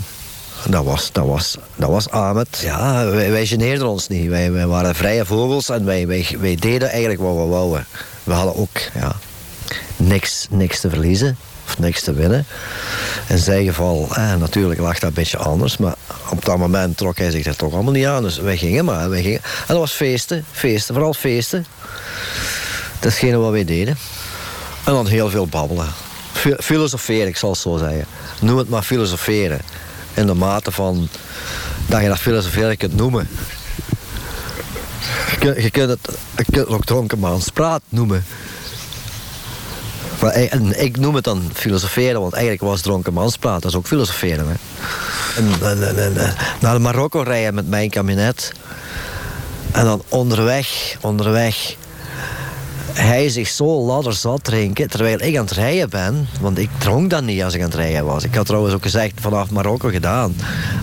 Dat 0.69 0.83
was, 0.83 1.09
dat 1.11 1.25
was, 1.25 1.57
dat 1.75 1.89
was 1.89 2.09
Ahmed. 2.09 2.59
Ja, 2.61 3.05
wij, 3.05 3.45
geneerden 3.45 3.87
ons 3.87 4.07
niet. 4.07 4.29
Wij, 4.29 4.51
wij 4.51 4.67
waren 4.67 4.95
vrije 4.95 5.25
vogels 5.25 5.69
en 5.69 5.85
wij, 5.85 6.07
wij, 6.39 6.55
deden 6.59 6.89
eigenlijk 6.89 7.21
wat 7.21 7.35
we 7.35 7.43
wouden. 7.43 7.85
We 8.23 8.33
hadden 8.33 8.55
ook 8.55 8.77
ja, 8.93 9.15
niks, 9.97 10.47
niks 10.49 10.79
te 10.79 10.89
verliezen 10.89 11.37
of 11.67 11.79
niks 11.79 12.01
te 12.01 12.13
winnen. 12.13 12.45
In 13.27 13.37
zijn 13.37 13.65
geval, 13.65 14.07
eh, 14.11 14.35
natuurlijk 14.35 14.79
lag 14.79 14.99
dat 14.99 15.09
een 15.09 15.15
beetje 15.15 15.37
anders, 15.37 15.77
maar 15.77 15.95
op 16.29 16.45
dat 16.45 16.57
moment 16.57 16.97
trok 16.97 17.17
hij 17.17 17.31
zich 17.31 17.45
er 17.45 17.55
toch 17.55 17.73
allemaal 17.73 17.93
niet 17.93 18.05
aan. 18.05 18.23
Dus 18.23 18.37
wij 18.37 18.57
gingen 18.57 18.85
maar. 18.85 19.09
Wij 19.09 19.21
gingen. 19.21 19.41
En 19.43 19.67
dat 19.67 19.77
was 19.77 19.91
feesten, 19.91 20.45
feesten, 20.51 20.93
vooral 20.93 21.13
feesten. 21.13 21.65
Dat 22.99 23.11
is 23.21 23.31
wat 23.31 23.51
wij 23.51 23.65
deden. 23.65 23.97
En 24.87 24.93
dan 24.93 25.07
heel 25.07 25.29
veel 25.29 25.47
babbelen. 25.47 25.87
Fi- 26.33 26.55
Filosoferen, 26.59 27.27
ik 27.27 27.37
zal 27.37 27.49
het 27.49 27.59
zo 27.59 27.77
zeggen. 27.77 28.05
Noem 28.41 28.57
het 28.57 28.69
maar 28.69 28.83
filosoferen. 28.83 29.59
In 30.13 30.25
de 30.27 30.33
mate 30.33 30.71
van 30.71 31.09
dat 31.85 32.01
je 32.01 32.07
dat 32.07 32.17
filosoferen 32.19 32.77
kunt 32.77 32.95
noemen. 32.95 33.29
Je 35.29 35.37
kunt, 35.39 35.55
het, 35.55 35.99
je 36.35 36.43
kunt 36.51 36.55
het 36.55 36.69
ook 36.69 36.81
noemen. 37.89 38.25
Maar, 40.21 40.35
ik- 40.35 40.51
en 40.51 40.83
ik 40.83 40.97
noem 40.97 41.15
het 41.15 41.23
dan 41.23 41.49
filosoferen, 41.53 42.21
want 42.21 42.33
eigenlijk 42.33 42.63
was 42.63 42.81
dronkenmanspraat, 42.81 43.61
dat 43.61 43.71
is 43.71 43.77
ook 43.77 43.87
filosoferen. 43.87 44.47
Hè. 44.47 44.55
En, 45.41 45.77
en, 45.79 45.97
en- 46.17 46.35
naar 46.59 46.81
Marokko 46.81 47.21
rijden 47.21 47.53
met 47.53 47.67
mijn 47.69 47.89
kabinet. 47.89 48.51
En 49.71 49.85
dan 49.85 50.01
onderweg, 50.09 50.95
onderweg 51.01 51.75
hij 52.97 53.29
zich 53.29 53.47
zo 53.47 53.65
ladderzat 53.65 54.43
drinken, 54.43 54.89
terwijl 54.89 55.21
ik 55.21 55.37
aan 55.37 55.45
het 55.45 55.53
rijden 55.53 55.89
ben. 55.89 56.27
Want 56.41 56.57
ik 56.57 56.69
dronk 56.77 57.09
dan 57.09 57.25
niet 57.25 57.43
als 57.43 57.53
ik 57.53 57.61
aan 57.61 57.69
het 57.69 57.75
rijden 57.75 58.05
was. 58.05 58.23
Ik 58.23 58.35
had 58.35 58.45
trouwens 58.45 58.73
ook 58.73 58.81
gezegd 58.81 59.13
vanaf 59.21 59.49
Marokko 59.49 59.89
gedaan. 59.89 60.35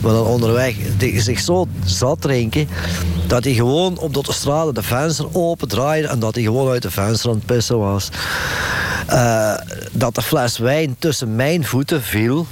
Maar 0.03 0.13
dan 0.13 0.27
onderweg 0.27 0.75
die 0.97 1.21
zich 1.21 1.41
zo 1.41 1.67
zat 1.85 2.21
drinken, 2.21 2.69
dat 3.27 3.45
hij 3.45 3.53
gewoon 3.53 3.99
op 3.99 4.09
de 4.09 4.15
autostrade 4.15 4.73
de 4.73 4.83
venster 4.83 5.27
open 5.33 5.69
draaide 5.69 6.09
en 6.09 6.19
dat 6.19 6.35
hij 6.35 6.45
gewoon 6.45 6.71
uit 6.71 6.83
de 6.83 6.91
venster 6.91 7.31
aan 7.31 7.37
het 7.37 7.47
pissen 7.47 7.79
was. 7.79 8.09
Eh, 9.07 9.55
dat 9.93 10.15
de 10.15 10.23
fles 10.23 10.59
wijn 10.59 10.97
tussen 10.99 11.37
mijn 11.37 11.65
voeten 11.65 12.03
viel. 12.03 12.47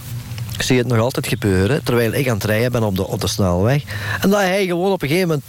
Ik 0.56 0.62
zie 0.62 0.78
het 0.78 0.86
nog 0.86 0.98
altijd 0.98 1.26
gebeuren, 1.26 1.84
terwijl 1.84 2.12
ik 2.12 2.28
aan 2.28 2.34
het 2.34 2.44
rijden 2.44 2.72
ben 2.72 2.82
op 2.82 2.97
de, 2.97 3.06
op 3.06 3.20
de 3.20 3.28
snelweg. 3.28 3.82
En 4.20 4.30
dat 4.30 4.40
hij 4.40 4.66
gewoon 4.66 4.93
op 4.93 5.02
een 5.02 5.09
gegeven 5.09 5.28
moment 5.28 5.47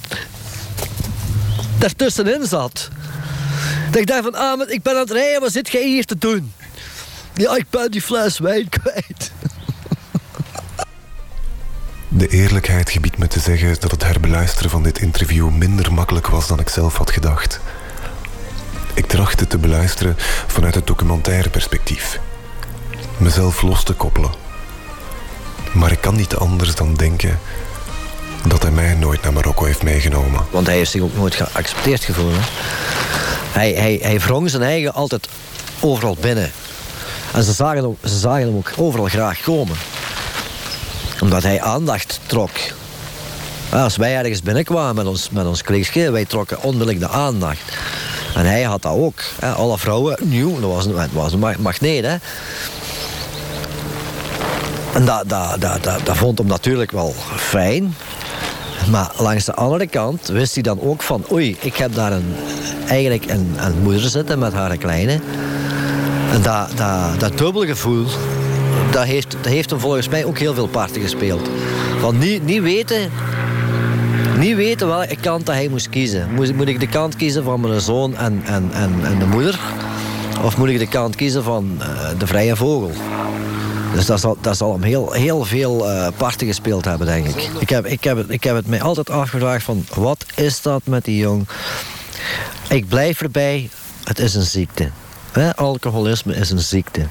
daartussenin 1.77 2.45
zat. 2.45 2.90
Dat 3.94 4.02
ik 4.02 4.07
dacht 4.07 4.24
van, 4.24 4.36
Ahmed, 4.36 4.72
ik 4.72 4.82
ben 4.82 4.94
aan 4.94 4.99
het 4.99 5.11
rijden, 5.11 5.41
wat 5.41 5.52
zit 5.52 5.70
jij 5.70 5.86
hier 5.88 6.06
te 6.06 6.18
doen? 6.18 6.53
Ja, 7.34 7.56
ik 7.56 7.65
ben 7.70 7.91
die 7.91 8.02
fles 8.02 8.40
wijn 8.40 8.70
kwijt. 8.70 9.32
De 12.07 12.28
eerlijkheid 12.28 12.90
gebiedt 12.90 13.18
me 13.18 13.28
te 13.28 13.40
zeggen 13.40 13.76
dat 13.80 13.91
het 13.91 14.03
herbeluisteren 14.03 14.70
van 14.70 14.84
dit 14.84 14.99
interview 14.99 15.49
minder 15.49 15.94
makkelijk 15.94 16.28
was 16.28 16.48
dan 16.48 16.60
ik 16.60 16.70
zelf 16.70 16.98
had 16.98 17.11
gedacht. 17.11 17.60
Ik 18.94 19.06
trachtte 19.06 19.48
te 19.48 19.57
beluisteren 19.57 20.15
vanuit 20.48 20.76
het 20.76 20.88
documentaire 20.88 21.49
perspectief. 21.49 22.20
mezelf 23.18 23.61
los 23.61 23.84
te 23.84 23.94
koppelen. 23.94 24.32
Maar 25.74 25.91
ik 25.91 26.02
kan 26.02 26.15
niet 26.15 26.36
anders 26.36 26.76
dan 26.76 26.94
denken 26.94 27.40
dat 28.48 28.61
hij 28.61 28.72
mij 28.72 28.94
nooit 28.94 29.22
naar 29.22 29.34
Marokko 29.34 29.65
heeft 29.65 29.84
meegenomen. 29.84 30.41
Want 30.52 30.68
hij 30.68 30.76
heeft 30.76 30.91
zich 30.91 31.02
ook 31.02 31.15
nooit 31.15 31.36
geaccepteerd 31.36 32.03
gevoeld. 32.03 32.36
Hij, 33.52 33.72
hij, 33.72 33.99
hij 34.02 34.20
wrong 34.20 34.49
zijn 34.49 34.61
eigen 34.64 34.94
altijd 34.94 35.28
overal 35.80 36.18
binnen. 36.22 36.52
En 37.34 37.44
ze 37.44 37.52
zagen, 37.53 37.86
ook, 37.86 37.98
ze 38.03 38.18
zagen 38.20 38.45
hem 38.45 38.56
ook 38.56 38.72
overal 38.76 39.06
graag 39.07 39.41
komen. 39.41 39.76
Omdat 41.22 41.44
hij 41.44 41.61
aandacht 41.61 42.20
trok. 42.26 42.52
Als 43.70 43.95
wij 43.95 44.15
ergens 44.18 44.41
binnenkwamen 44.41 44.95
met 44.95 45.06
ons, 45.06 45.30
met 45.30 45.45
ons 45.45 45.61
kleedje, 45.61 46.11
wij 46.11 46.26
trokken 46.26 46.61
onmiddellijk 46.61 46.99
de 46.99 47.10
aandacht. 47.10 47.60
En 48.36 48.45
hij 48.45 48.64
had 48.64 48.82
dat 48.82 48.94
ook. 48.94 49.22
Hè. 49.40 49.52
Alle 49.52 49.78
vrouwen, 49.78 50.18
nieuw, 50.22 50.60
dat 50.60 50.70
was, 50.70 50.86
een- 50.86 51.10
was 51.11 51.36
magneet. 51.57 52.03
Hè. 52.06 52.15
En 54.94 55.06
dat, 55.06 55.30
dat, 55.30 55.61
dat, 55.61 55.84
dat, 55.84 56.06
dat 56.06 56.18
vond 56.18 56.38
hem 56.38 56.48
natuurlijk 56.48 56.91
wel 56.91 57.15
fijn. 57.36 57.95
Maar 58.91 59.11
langs 59.18 59.45
de 59.45 59.53
andere 59.53 59.88
kant 59.88 60.27
wist 60.27 60.53
hij 60.53 60.64
dan 60.64 60.81
ook 60.81 61.01
van... 61.01 61.26
oei, 61.31 61.57
ik 61.60 61.76
heb 61.76 61.95
daar 61.95 62.11
een, 62.11 62.35
eigenlijk 62.88 63.30
een, 63.30 63.53
een 63.57 63.81
moeder 63.81 64.10
zitten 64.10 64.39
met 64.39 64.53
haar 64.53 64.77
kleine. 64.77 65.19
En 66.31 66.41
dat, 66.41 66.69
dat, 66.76 67.19
dat 67.19 67.38
dubbele 67.38 67.68
gevoel... 67.68 68.05
Dat 68.91 69.03
heeft, 69.03 69.31
dat 69.31 69.51
heeft 69.51 69.69
hem 69.69 69.80
volgens 69.80 70.10
mij 70.10 70.26
ook 70.26 70.38
heel 70.38 70.53
veel 70.53 70.68
parten 70.68 71.01
gespeeld. 71.01 71.49
Van 71.99 72.18
niet, 72.18 72.45
niet 72.45 72.61
weten... 72.61 73.11
Niet 74.38 74.55
weten 74.55 74.88
welke 74.88 75.15
kant 75.15 75.45
dat 75.45 75.55
hij 75.55 75.68
moest 75.68 75.89
kiezen. 75.89 76.34
Moet, 76.34 76.55
moet 76.55 76.68
ik 76.68 76.80
de 76.80 76.88
kant 76.88 77.15
kiezen 77.15 77.43
van 77.43 77.61
mijn 77.61 77.81
zoon 77.81 78.15
en, 78.15 78.41
en, 78.45 78.69
en, 78.73 78.91
en 79.03 79.19
de 79.19 79.26
moeder? 79.26 79.60
Of 80.43 80.57
moet 80.57 80.69
ik 80.69 80.80
de 80.80 80.88
kant 80.88 81.15
kiezen 81.15 81.43
van 81.43 81.77
eh, 81.80 81.88
de 82.18 82.27
vrije 82.27 82.55
vogel? 82.55 82.91
Dus 83.94 84.06
dat 84.06 84.20
zal, 84.20 84.38
dat 84.41 84.57
zal 84.57 84.72
hem 84.72 84.84
heel, 84.84 85.11
heel 85.11 85.45
veel 85.45 85.90
eh, 85.90 86.07
parten 86.18 86.48
gespeeld 86.48 86.86
hebben, 86.86 87.07
denk 87.07 87.28
ik. 87.28 87.49
Ik 87.60 87.70
heb, 87.70 87.86
ik, 87.86 88.03
heb 88.03 88.18
het, 88.18 88.30
ik 88.30 88.44
heb 88.44 88.56
het 88.56 88.68
mij 88.68 88.82
altijd 88.82 89.10
afgevraagd 89.10 89.64
van... 89.64 89.86
wat 89.94 90.26
is 90.36 90.61
dat 90.61 90.82
met 90.86 91.06
die 91.06 91.18
jong? 91.18 91.48
Ik 92.70 92.88
blijf 92.88 93.22
erbij, 93.22 93.70
het 94.03 94.20
is 94.20 94.36
een 94.36 94.44
ziekte. 94.44 94.90
Alcoholisme 95.56 96.36
is 96.36 96.49
een 96.49 96.60
ziekte. 96.60 97.07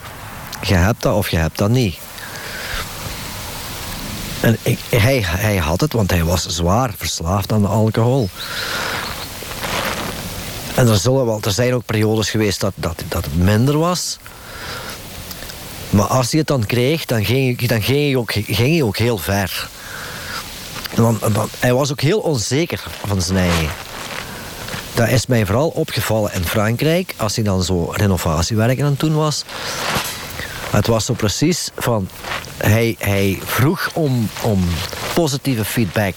Je 0.63 0.75
hebt 0.75 1.03
dat 1.03 1.15
of 1.15 1.29
je 1.29 1.37
hebt 1.37 1.59
dat 1.59 1.71
niet. 1.71 1.99
En 4.41 4.57
ik, 4.63 4.79
hij, 4.91 5.23
hij 5.27 5.57
had 5.57 5.81
het, 5.81 5.93
want 5.93 6.11
hij 6.11 6.25
was 6.25 6.47
zwaar 6.47 6.91
verslaafd 6.97 7.53
aan 7.53 7.63
de 7.63 7.69
alcohol. 7.69 8.29
En 10.75 10.89
er, 10.89 10.97
zullen 10.97 11.27
wel, 11.27 11.41
er 11.43 11.53
zijn 11.53 11.75
ook 11.75 11.85
periodes 11.85 12.31
geweest 12.31 12.61
dat, 12.61 12.73
dat, 12.75 13.03
dat 13.09 13.25
het 13.25 13.37
minder 13.37 13.79
was. 13.79 14.19
Maar 15.93 16.07
als 16.07 16.31
hij 16.31 16.39
het 16.39 16.49
dan 16.49 16.67
kreeg, 16.67 17.05
dan 17.05 17.25
ging, 17.25 17.59
hij- 17.59 17.69
dan 17.69 17.83
ging, 17.83 18.17
ook, 18.17 18.33
ging 18.33 18.83
ook 18.83 18.97
heel 18.97 19.19
ver. 19.19 19.69
Want, 20.95 21.21
want 21.21 21.51
hij 21.59 21.75
was 21.75 21.91
ook 21.91 22.01
heel 22.01 22.19
onzeker 22.21 22.83
van 23.07 23.23
zijn 23.23 23.39
eigen. 23.39 23.69
Dat 24.95 25.09
is 25.09 25.27
mij 25.27 25.47
vooral 25.47 25.69
opgevallen 25.69 26.33
in 26.35 26.45
Frankrijk, 26.45 27.15
als 27.17 27.35
hij 27.35 27.45
dan 27.45 27.63
zo 27.63 27.91
renovatiewerken 27.97 28.85
aan 28.85 28.91
het 28.91 29.01
doen 29.01 29.15
was. 29.15 29.45
Het 30.71 30.87
was 30.87 31.05
zo 31.05 31.13
precies 31.15 31.69
van... 31.77 32.09
Hij, 32.57 32.97
hij 32.99 33.39
vroeg 33.45 33.91
om, 33.93 34.29
om 34.43 34.65
positieve 35.15 35.65
feedback. 35.65 36.15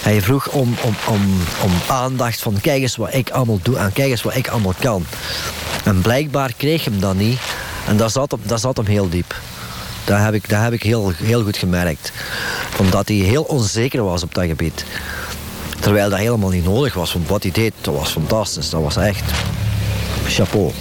Hij 0.00 0.22
vroeg 0.22 0.48
om, 0.48 0.74
om, 0.82 0.94
om, 1.08 1.40
om 1.62 1.70
aandacht 1.88 2.40
van... 2.40 2.60
kijk 2.60 2.82
eens 2.82 2.96
wat 2.96 3.14
ik 3.14 3.30
allemaal 3.30 3.58
doe 3.62 3.76
en 3.76 3.92
kijk 3.92 4.10
eens 4.10 4.22
wat 4.22 4.36
ik 4.36 4.48
allemaal 4.48 4.74
kan. 4.80 5.04
En 5.84 6.00
blijkbaar 6.00 6.52
kreeg 6.56 6.84
hem 6.84 7.00
dat 7.00 7.14
niet. 7.14 7.40
En 7.86 7.96
dat 7.96 8.12
zat 8.12 8.30
hem, 8.30 8.40
dat 8.42 8.60
zat 8.60 8.76
hem 8.76 8.86
heel 8.86 9.08
diep. 9.08 9.34
Dat 10.04 10.18
heb 10.18 10.34
ik, 10.34 10.48
dat 10.48 10.62
heb 10.62 10.72
ik 10.72 10.82
heel, 10.82 11.12
heel 11.16 11.42
goed 11.42 11.56
gemerkt. 11.56 12.12
Omdat 12.78 13.08
hij 13.08 13.16
heel 13.16 13.42
onzeker 13.42 14.04
was 14.04 14.22
op 14.22 14.34
dat 14.34 14.44
gebied. 14.44 14.84
Terwijl 15.80 16.10
dat 16.10 16.18
helemaal 16.18 16.50
niet 16.50 16.64
nodig 16.64 16.94
was. 16.94 17.12
Want 17.12 17.28
wat 17.28 17.42
hij 17.42 17.52
deed, 17.52 17.72
dat 17.80 17.94
was 17.94 18.10
fantastisch. 18.10 18.70
Dat 18.70 18.82
was 18.82 18.96
echt 18.96 19.22
chapeau. 20.26 20.72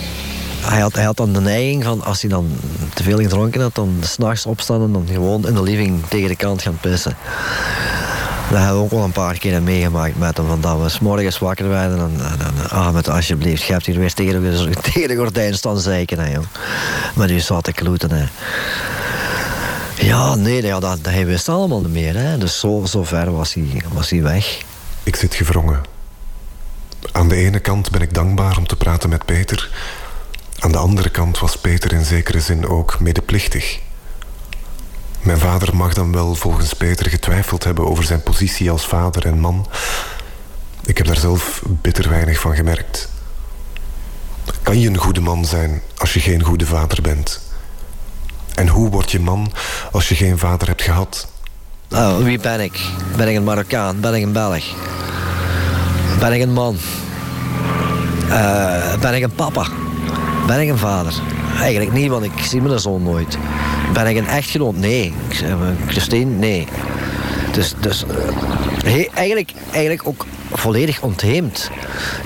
Hij 0.61 1.03
had, 1.03 1.17
dan 1.17 1.33
de 1.33 1.41
neiging 1.41 1.83
van, 1.83 2.03
als 2.03 2.21
hij 2.21 2.29
dan 2.29 2.49
te 2.93 3.03
veel 3.03 3.17
gedronken 3.17 3.61
had, 3.61 3.75
dan 3.75 3.97
s'nachts 4.01 4.45
opstaan 4.45 4.83
en 4.83 4.93
dan 4.93 5.07
gewoon 5.11 5.47
in 5.47 5.53
de 5.53 5.61
living 5.61 6.03
tegen 6.07 6.27
de 6.27 6.35
kant 6.35 6.61
gaan 6.61 6.77
pissen. 6.81 7.17
Dat 8.49 8.57
hebben 8.57 8.77
we 8.77 8.83
ook 8.83 8.91
al 8.91 9.03
een 9.03 9.11
paar 9.11 9.37
keer 9.37 9.61
meegemaakt 9.61 10.17
met 10.17 10.37
hem. 10.37 10.47
Van 10.47 10.61
dat 10.61 10.77
we 10.77 10.97
morgens 11.01 11.39
wakker 11.39 11.69
werden 11.69 11.99
en, 11.99 12.25
en, 12.25 12.39
en 12.39 12.69
ah, 12.69 13.15
alsjeblieft, 13.15 13.63
je 13.63 13.73
hebt 13.73 13.85
hier 13.85 13.99
weer 13.99 14.13
tegen 14.13 14.41
de, 14.41 14.73
tegen 14.91 15.15
gordijn 15.15 15.53
staan 15.55 15.79
zeiken. 15.79 16.19
Hè, 16.19 16.31
joh. 16.31 16.43
Met 17.15 17.29
uw 17.29 17.39
zatte 17.39 17.73
kloeten. 17.73 18.11
Hè. 18.11 18.25
Ja, 20.05 20.35
nee, 20.35 20.63
ja, 20.63 20.79
dat, 20.79 20.99
hij 21.01 21.25
wist 21.25 21.49
allemaal 21.49 21.81
niet 21.81 21.91
meer. 21.91 22.15
Hè. 22.15 22.37
Dus 22.37 22.59
zo, 22.59 22.85
zo 22.85 23.03
ver 23.03 23.31
was 23.31 23.53
hij, 23.53 23.81
was 23.93 24.09
hij 24.09 24.21
weg. 24.21 24.61
Ik 25.03 25.15
zit 25.15 25.33
gevrongen. 25.33 25.81
Aan 27.11 27.29
de 27.29 27.35
ene 27.35 27.59
kant 27.59 27.91
ben 27.91 28.01
ik 28.01 28.13
dankbaar 28.13 28.57
om 28.57 28.67
te 28.67 28.75
praten 28.75 29.09
met 29.09 29.25
Peter. 29.25 29.69
Aan 30.59 30.71
de 30.71 30.77
andere 30.77 31.09
kant 31.09 31.39
was 31.39 31.57
Peter 31.57 31.93
in 31.93 32.05
zekere 32.05 32.39
zin 32.39 32.67
ook 32.67 32.99
medeplichtig. 32.99 33.79
Mijn 35.21 35.37
vader 35.37 35.75
mag 35.75 35.93
dan 35.93 36.11
wel 36.11 36.35
volgens 36.35 36.73
Peter 36.73 37.09
getwijfeld 37.09 37.63
hebben 37.63 37.87
over 37.87 38.03
zijn 38.03 38.23
positie 38.23 38.71
als 38.71 38.85
vader 38.85 39.25
en 39.25 39.39
man. 39.39 39.67
Ik 40.85 40.97
heb 40.97 41.07
daar 41.07 41.17
zelf 41.17 41.61
bitter 41.65 42.09
weinig 42.09 42.39
van 42.39 42.55
gemerkt. 42.55 43.09
Kan 44.61 44.79
je 44.79 44.87
een 44.87 44.97
goede 44.97 45.21
man 45.21 45.45
zijn 45.45 45.81
als 45.97 46.13
je 46.13 46.19
geen 46.19 46.43
goede 46.43 46.65
vader 46.65 47.01
bent? 47.01 47.41
En 48.55 48.67
hoe 48.67 48.89
word 48.89 49.11
je 49.11 49.19
man 49.19 49.51
als 49.91 50.09
je 50.09 50.15
geen 50.15 50.37
vader 50.37 50.67
hebt 50.67 50.81
gehad? 50.81 51.27
Nou, 51.89 52.23
wie 52.23 52.39
ben 52.39 52.59
ik? 52.59 52.79
Ben 53.15 53.27
ik 53.27 53.35
een 53.35 53.43
Marokkaan? 53.43 53.99
Ben 53.99 54.13
ik 54.13 54.23
een 54.23 54.33
Belg? 54.33 54.63
Ben 56.19 56.33
ik 56.33 56.41
een 56.41 56.53
man? 56.53 56.77
Eh, 58.29 58.93
ben 58.99 59.13
ik 59.13 59.23
een 59.23 59.35
papa? 59.35 59.67
Ben 60.49 60.61
ik 60.61 60.69
een 60.69 60.77
vader? 60.77 61.13
Eigenlijk 61.59 61.93
niet, 61.93 62.09
want 62.09 62.23
ik 62.23 62.31
zie 62.41 62.61
mijn 62.61 62.79
zoon 62.79 63.03
nooit. 63.03 63.37
Ben 63.93 64.07
ik 64.07 64.17
een 64.17 64.27
echtgenoot? 64.27 64.75
Nee. 64.75 65.13
Eh, 65.43 65.55
Christine? 65.87 66.31
Nee. 66.31 66.67
Dus, 67.51 67.73
dus 67.79 68.03
eh, 68.83 69.07
eigenlijk, 69.13 69.51
eigenlijk 69.71 70.07
ook 70.07 70.25
volledig 70.51 71.01
ontheemd. 71.01 71.69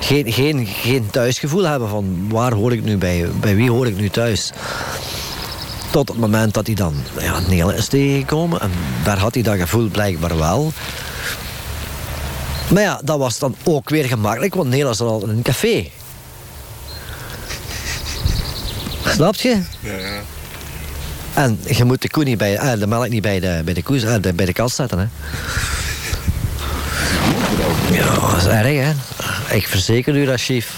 Geen, 0.00 0.32
geen, 0.32 0.66
geen 0.66 1.10
thuisgevoel 1.10 1.62
hebben 1.62 1.88
van 1.88 2.26
waar 2.28 2.52
hoor 2.52 2.72
ik 2.72 2.84
nu 2.84 2.96
bij? 2.96 3.26
Bij 3.40 3.56
wie 3.56 3.70
hoor 3.70 3.86
ik 3.86 3.96
nu 3.96 4.08
thuis? 4.08 4.52
Tot 5.90 6.08
het 6.08 6.18
moment 6.18 6.54
dat 6.54 6.66
hij 6.66 6.74
dan 6.74 6.94
ja, 7.18 7.40
Nele 7.48 7.74
is 7.76 7.86
tegengekomen. 7.86 8.60
En 8.60 8.70
daar 9.04 9.18
had 9.18 9.34
hij 9.34 9.42
dat 9.42 9.58
gevoel 9.58 9.88
blijkbaar 9.88 10.38
wel. 10.38 10.72
Maar 12.68 12.82
ja, 12.82 13.00
dat 13.04 13.18
was 13.18 13.38
dan 13.38 13.56
ook 13.64 13.90
weer 13.90 14.04
gemakkelijk, 14.04 14.54
want 14.54 14.68
Nele 14.68 14.94
zat 14.94 15.08
altijd 15.08 15.30
in 15.30 15.36
een 15.36 15.42
café. 15.42 15.90
Snap 19.14 19.34
je? 19.34 19.60
En 21.34 21.58
je 21.66 21.84
moet 21.84 22.02
de, 22.02 22.08
koe 22.10 22.24
niet 22.24 22.38
bij, 22.38 22.56
eh, 22.56 22.78
de 22.78 22.86
melk 22.86 23.08
niet 23.08 23.22
bij 23.22 23.40
de, 23.40 23.60
bij 23.64 23.74
de, 23.74 23.82
koe, 23.82 24.00
eh, 24.06 24.14
de- 24.20 24.32
bij 24.32 24.46
de 24.46 24.52
kast 24.52 24.74
zetten. 24.76 24.98
Hè? 24.98 25.04
Ja, 27.94 28.14
dat 28.14 28.36
is 28.36 28.46
erg, 28.46 28.84
hè? 28.84 28.92
Ik 29.54 29.66
verzeker 29.68 30.16
u 30.16 30.24
dat, 30.24 30.40
chief. 30.40 30.72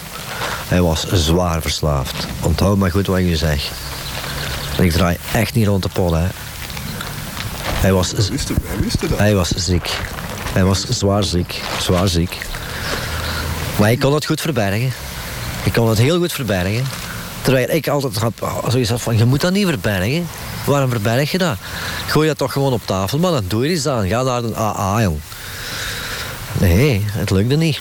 Hij 0.68 0.80
was 0.80 1.06
zwaar 1.12 1.62
verslaafd. 1.62 2.26
Onthoud 2.40 2.76
maar 2.76 2.90
goed 2.90 3.06
wat 3.06 3.18
ik 3.18 3.26
u 3.26 3.34
zeg. 3.34 3.70
Ik 4.80 4.92
draai 4.92 5.16
echt 5.32 5.54
niet 5.54 5.66
rond 5.66 5.82
de 5.82 5.88
pol, 5.88 6.14
hè. 6.14 6.26
Hij 7.68 7.92
was, 7.92 8.12
hij 9.16 9.34
was 9.34 9.48
ziek. 9.48 9.90
Hij 10.52 10.64
was 10.64 10.84
zwaar 10.88 11.24
ziek. 11.24 11.60
Zwaar 11.80 12.08
ziek. 12.08 12.36
Maar 13.78 13.90
ik 13.90 14.00
kon 14.00 14.14
het 14.14 14.26
goed 14.26 14.40
verbergen. 14.40 14.92
Ik 15.64 15.72
kon 15.72 15.88
het 15.88 15.98
heel 15.98 16.18
goed 16.18 16.32
verbergen. 16.32 16.84
Terwijl 17.46 17.70
ik 17.70 17.88
altijd 17.88 18.16
had 18.16 18.32
zoiets 18.68 18.90
had 18.90 19.02
van, 19.02 19.16
je 19.16 19.24
moet 19.24 19.40
dat 19.40 19.52
niet 19.52 19.66
verbergen. 19.66 20.26
Waarom 20.64 20.90
verberg 20.90 21.30
je 21.30 21.38
dat? 21.38 21.56
Gooi 22.06 22.28
dat 22.28 22.38
toch 22.38 22.52
gewoon 22.52 22.72
op 22.72 22.80
tafel, 22.84 23.18
maar 23.18 23.30
dan 23.30 23.44
doe 23.46 23.64
je 23.66 23.74
iets 23.74 23.86
aan. 23.86 24.08
Ga 24.08 24.22
naar 24.22 24.44
een 24.44 24.56
AA, 24.56 25.02
jong. 25.02 25.18
Nee, 26.60 27.04
het 27.06 27.30
lukte 27.30 27.56
niet. 27.56 27.80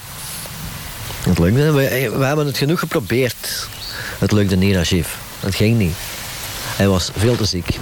Het 1.23 1.39
lukte. 1.39 1.71
We, 1.71 2.11
we 2.17 2.25
hebben 2.25 2.45
het 2.45 2.57
genoeg 2.57 2.79
geprobeerd. 2.79 3.67
Het 4.19 4.31
lukte 4.31 4.55
niet, 4.55 4.75
Rashif. 4.75 5.17
Het 5.39 5.55
ging 5.55 5.77
niet. 5.77 5.95
Hij 6.75 6.87
was 6.87 7.11
veel 7.17 7.35
te 7.35 7.45
ziek. 7.45 7.77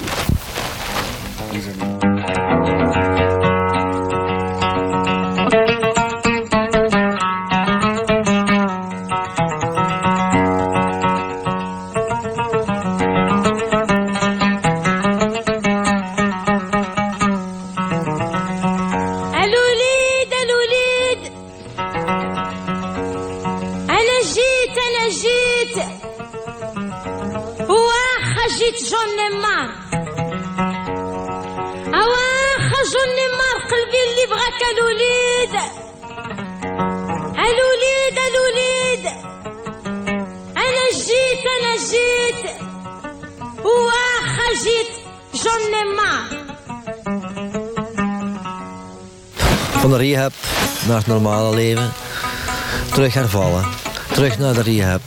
Terug 52.93 53.13
hervallen. 53.13 53.65
Terug 54.13 54.37
naar 54.37 54.53
de 54.53 54.61
rehab. 54.61 55.01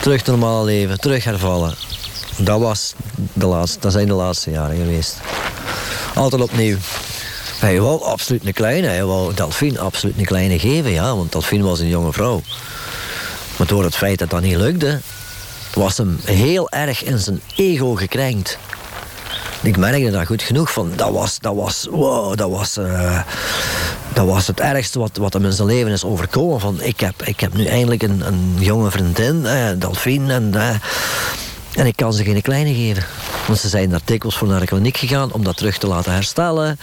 Terug 0.00 0.26
naar 0.26 0.64
leven. 0.64 1.00
Terug 1.00 1.24
hervallen. 1.24 1.74
Dat, 2.36 2.60
was 2.60 2.94
de 3.32 3.46
laatste, 3.46 3.78
dat 3.80 3.92
zijn 3.92 4.06
de 4.06 4.12
laatste 4.12 4.50
jaren 4.50 4.76
geweest. 4.76 5.16
Altijd 6.14 6.42
opnieuw. 6.42 6.76
Hij 7.60 7.80
wou 7.80 8.02
absoluut 8.02 8.46
een 8.46 8.52
kleine. 8.52 8.86
Hij 8.86 9.04
wou 9.04 9.34
Delphine 9.34 9.78
absoluut 9.78 10.18
een 10.18 10.24
kleine 10.24 10.58
geven, 10.58 10.90
ja. 10.90 11.16
Want 11.16 11.32
Delphine 11.32 11.62
was 11.64 11.80
een 11.80 11.88
jonge 11.88 12.12
vrouw. 12.12 12.42
Maar 13.56 13.66
door 13.66 13.84
het 13.84 13.96
feit 13.96 14.18
dat 14.18 14.30
dat 14.30 14.42
niet 14.42 14.56
lukte... 14.56 15.00
was 15.74 15.96
hem 15.96 16.20
heel 16.24 16.70
erg 16.70 17.04
in 17.04 17.18
zijn 17.18 17.40
ego 17.56 17.94
gekrenkt. 17.94 18.58
Ik 19.62 19.76
merkte 19.76 20.10
dat 20.10 20.26
goed 20.26 20.42
genoeg 20.42 20.72
van. 20.72 20.92
Dat 20.96 21.10
was, 21.10 21.38
dat 21.38 21.54
was, 21.54 21.86
wow, 21.90 22.36
dat 22.36 22.50
was, 22.50 22.76
eh, 22.76 23.20
dat 24.20 24.28
was 24.28 24.46
het 24.46 24.60
ergste 24.60 24.98
wat, 24.98 25.16
wat 25.16 25.32
hem 25.32 25.44
in 25.44 25.52
zijn 25.52 25.68
leven 25.68 25.92
is 25.92 26.04
overkomen. 26.04 26.60
Van, 26.60 26.82
ik, 26.82 27.00
heb, 27.00 27.22
ik 27.22 27.40
heb 27.40 27.54
nu 27.54 27.64
eindelijk 27.64 28.02
een, 28.02 28.26
een 28.26 28.56
jonge 28.58 28.90
vriendin, 28.90 29.46
eh, 29.46 29.68
Delphine, 29.78 30.32
en, 30.32 30.54
eh, 30.54 30.68
en 31.74 31.86
ik 31.86 31.96
kan 31.96 32.12
ze 32.12 32.24
geen 32.24 32.42
kleine 32.42 32.74
geven. 32.74 33.04
Want 33.46 33.58
ze 33.58 33.68
zijn 33.68 33.90
daar 33.90 34.00
dikwijls 34.04 34.38
voor 34.38 34.48
naar 34.48 34.60
de 34.60 34.66
kliniek 34.66 34.96
gegaan 34.96 35.32
om 35.32 35.44
dat 35.44 35.56
terug 35.56 35.78
te 35.78 35.86
laten 35.86 36.12
herstellen. 36.12 36.78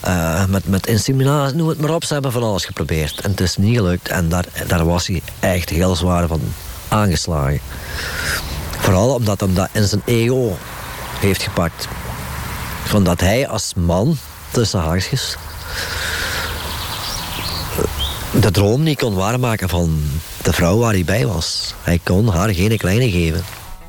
Eh, 0.00 0.44
met, 0.44 0.68
met 0.68 0.86
inseminatie, 0.86 1.56
noem 1.56 1.68
het 1.68 1.80
maar 1.80 1.94
op. 1.94 2.04
Ze 2.04 2.12
hebben 2.12 2.32
van 2.32 2.42
alles 2.42 2.64
geprobeerd. 2.64 3.20
En 3.20 3.30
het 3.30 3.40
is 3.40 3.56
niet 3.56 3.76
gelukt. 3.76 4.08
En 4.08 4.28
daar, 4.28 4.44
daar 4.66 4.84
was 4.84 5.06
hij 5.06 5.22
echt 5.40 5.68
heel 5.68 5.96
zwaar 5.96 6.26
van 6.26 6.40
aangeslagen. 6.88 7.60
Vooral 8.78 9.14
omdat 9.14 9.40
hem 9.40 9.54
dat 9.54 9.68
in 9.72 9.84
zijn 9.84 10.02
ego 10.04 10.56
heeft 11.20 11.42
gepakt. 11.42 11.88
Van 12.84 13.04
dat 13.04 13.20
hij 13.20 13.48
als 13.48 13.72
man, 13.74 14.16
tussen 14.50 14.80
haakjes, 14.80 15.36
de 18.32 18.50
droom 18.50 18.82
niet 18.82 18.98
kon 18.98 19.14
waarmaken 19.14 19.68
van 19.68 20.02
de 20.42 20.52
vrouw 20.52 20.78
waar 20.78 20.92
hij 20.92 21.04
bij 21.04 21.26
was. 21.26 21.74
Hij 21.82 22.00
kon 22.02 22.28
haar 22.28 22.54
geen 22.54 22.76
kleine 22.76 23.10
geven. 23.10 23.44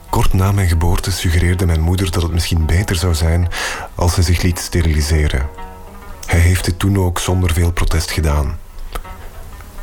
Kort 0.10 0.34
na 0.34 0.52
mijn 0.52 0.68
geboorte 0.68 1.12
suggereerde 1.12 1.66
mijn 1.66 1.82
moeder 1.82 2.12
dat 2.12 2.22
het 2.24 2.32
misschien 2.32 2.66
beter 2.66 2.96
zou 2.96 3.16
zijn 3.16 3.48
als 3.96 4.14
ze 4.14 4.22
zich 4.22 4.42
liet 4.42 4.60
steriliseren. 4.60 5.50
Hij 6.26 6.40
heeft 6.40 6.66
dit 6.66 6.80
toen 6.80 6.98
ook 6.98 7.20
zonder 7.20 7.54
veel 7.54 7.72
protest 7.72 8.12
gedaan. 8.12 8.60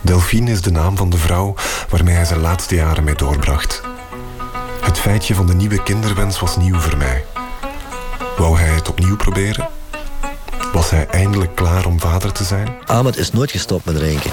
Delphine 0.01 0.51
is 0.51 0.63
de 0.63 0.71
naam 0.71 0.97
van 0.97 1.11
de 1.11 1.19
vrouw 1.19 1.55
waarmee 1.89 2.15
hij 2.15 2.25
zijn 2.25 2.41
laatste 2.41 2.75
jaren 2.75 3.05
mee 3.05 3.15
doorbracht. 3.15 3.83
Het 4.81 4.99
feitje 4.99 5.35
van 5.35 5.47
de 5.47 5.55
nieuwe 5.55 5.83
kinderwens 5.83 6.41
was 6.41 6.57
nieuw 6.57 6.79
voor 6.79 6.97
mij. 6.97 7.25
Wou 8.37 8.59
hij 8.59 8.69
het 8.69 8.89
opnieuw 8.89 9.17
proberen? 9.17 9.69
Was 10.75 10.91
hij 10.91 11.07
eindelijk 11.07 11.55
klaar 11.55 11.87
om 11.87 12.01
vader 12.01 12.33
te 12.33 12.45
zijn? 12.45 12.69
Ahmed 12.85 13.17
is 13.17 13.33
nooit 13.33 13.51
gestopt 13.51 13.85
met 13.85 13.97
drinken. 13.97 14.31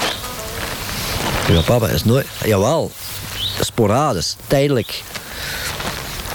Ja, 1.48 1.62
papa 1.62 1.88
is 1.88 2.04
nooit... 2.04 2.28
Jawel, 2.46 2.92
sporadisch, 3.60 4.36
tijdelijk. 4.48 5.04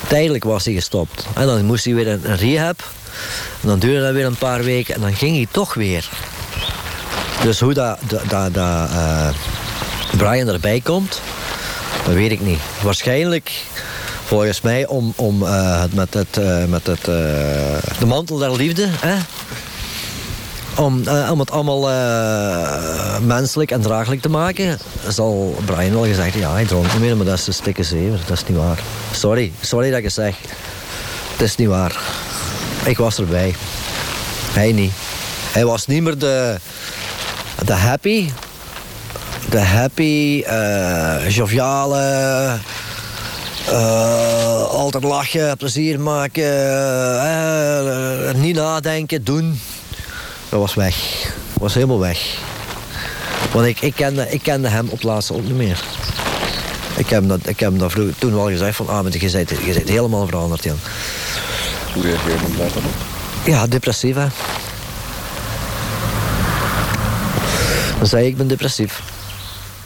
Tijdelijk 0.09 0.45
was 0.45 0.65
hij 0.65 0.75
gestopt. 0.75 1.27
En 1.35 1.47
dan 1.47 1.65
moest 1.65 1.85
hij 1.85 1.95
weer 1.95 2.09
een 2.09 2.37
rehab. 2.37 2.83
En 3.61 3.69
dan 3.69 3.79
duurde 3.79 4.01
dat 4.01 4.13
weer 4.13 4.25
een 4.25 4.37
paar 4.37 4.63
weken 4.63 4.95
en 4.95 5.01
dan 5.01 5.15
ging 5.15 5.37
hij 5.37 5.47
toch 5.51 5.75
weer. 5.75 6.09
Dus 7.43 7.61
hoe 7.61 7.75
dat, 7.75 7.99
dat, 8.29 8.53
dat, 8.53 8.57
eh, 8.57 9.29
Brian 10.17 10.49
erbij 10.49 10.81
komt, 10.81 11.21
dat 12.05 12.15
weet 12.15 12.31
ik 12.31 12.41
niet. 12.41 12.61
Waarschijnlijk, 12.83 13.53
volgens 14.25 14.61
mij, 14.61 14.87
om, 14.87 15.13
om 15.17 15.43
het 15.43 15.95
met, 15.95 16.15
het, 16.15 16.37
eh, 16.37 16.65
met 16.65 16.87
het, 16.87 17.01
eh, 17.01 17.99
de 17.99 18.07
mantel 18.07 18.37
der 18.37 18.57
liefde... 18.57 18.89
Hè? 18.91 19.17
Om, 20.79 21.07
eh, 21.07 21.31
om 21.33 21.39
het 21.39 21.51
allemaal 21.51 21.91
eh, 21.91 23.19
menselijk 23.19 23.71
en 23.71 23.81
draaglijk 23.81 24.21
te 24.21 24.29
maken, 24.29 24.79
zal 25.09 25.57
Brian 25.65 25.93
wel 25.93 26.05
gezegd 26.05 26.35
ja, 26.35 26.53
hij 26.53 26.65
dronk 26.65 26.93
niet 26.93 27.01
meer, 27.01 27.17
maar 27.17 27.27
dat 27.27 27.39
is 27.39 27.47
een 27.47 27.55
stikke 27.55 27.83
zeven. 27.83 28.21
Dat 28.27 28.37
is 28.37 28.47
niet 28.47 28.57
waar. 28.57 28.79
Sorry, 29.13 29.53
sorry 29.61 29.89
dat 29.89 29.99
ik 29.99 30.05
het 30.05 30.13
zeg. 30.13 30.37
Het 31.33 31.41
is 31.41 31.57
niet 31.57 31.69
waar. 31.69 32.01
Ik 32.85 32.99
was 32.99 33.19
erbij. 33.19 33.55
Hij 34.53 34.73
niet. 34.73 34.93
Hij 35.53 35.65
was 35.65 35.87
niet 35.87 36.03
meer 36.03 36.19
de, 36.19 36.57
de 37.65 37.73
happy, 37.73 38.31
de 39.51 39.61
happy, 39.61 40.43
eh, 40.47 41.29
joviale, 41.29 42.59
altijd 44.71 45.05
lachen, 45.05 45.57
plezier 45.57 46.01
maken, 46.01 46.53
niet 48.41 48.57
nadenken, 48.57 49.25
doen. 49.25 49.61
Dat 50.49 50.61
was 50.61 50.75
weg. 50.75 50.97
Dat 51.53 51.63
was 51.63 51.75
helemaal 51.75 51.99
weg. 51.99 52.39
Want 53.53 53.67
ik, 53.67 53.81
ik, 53.81 53.95
kende, 53.95 54.31
ik 54.31 54.43
kende 54.43 54.69
hem 54.69 54.87
op 54.87 54.93
het 54.93 55.03
laatste 55.03 55.35
ook 55.35 55.43
niet 55.43 55.57
meer. 55.57 55.85
Ik 56.97 57.09
heb 57.09 57.21
hem 57.21 57.29
dat, 57.29 57.39
ik 57.49 57.61
heb 57.61 57.71
hem 57.71 57.79
dat 57.79 57.91
vroeger, 57.91 58.15
toen 58.19 58.35
wel 58.35 58.49
gezegd 58.49 58.77
van... 58.77 58.89
Ah, 58.89 59.03
maar 59.03 59.13
je 59.13 59.31
bent, 59.31 59.51
je 59.51 59.73
bent 59.73 59.89
helemaal 59.89 60.27
veranderd, 60.27 60.65
Jan. 60.65 60.79
Hoe 61.95 62.03
reageerde 62.03 62.51
je 62.51 62.57
daar 62.57 62.73
dan 62.73 62.85
op? 62.85 62.95
Ja, 63.45 63.67
depressief, 63.67 64.15
hè. 64.15 64.27
Dan 67.99 68.07
zei 68.07 68.25
ik, 68.25 68.31
ik 68.31 68.37
ben 68.37 68.49
depressief. 68.49 69.03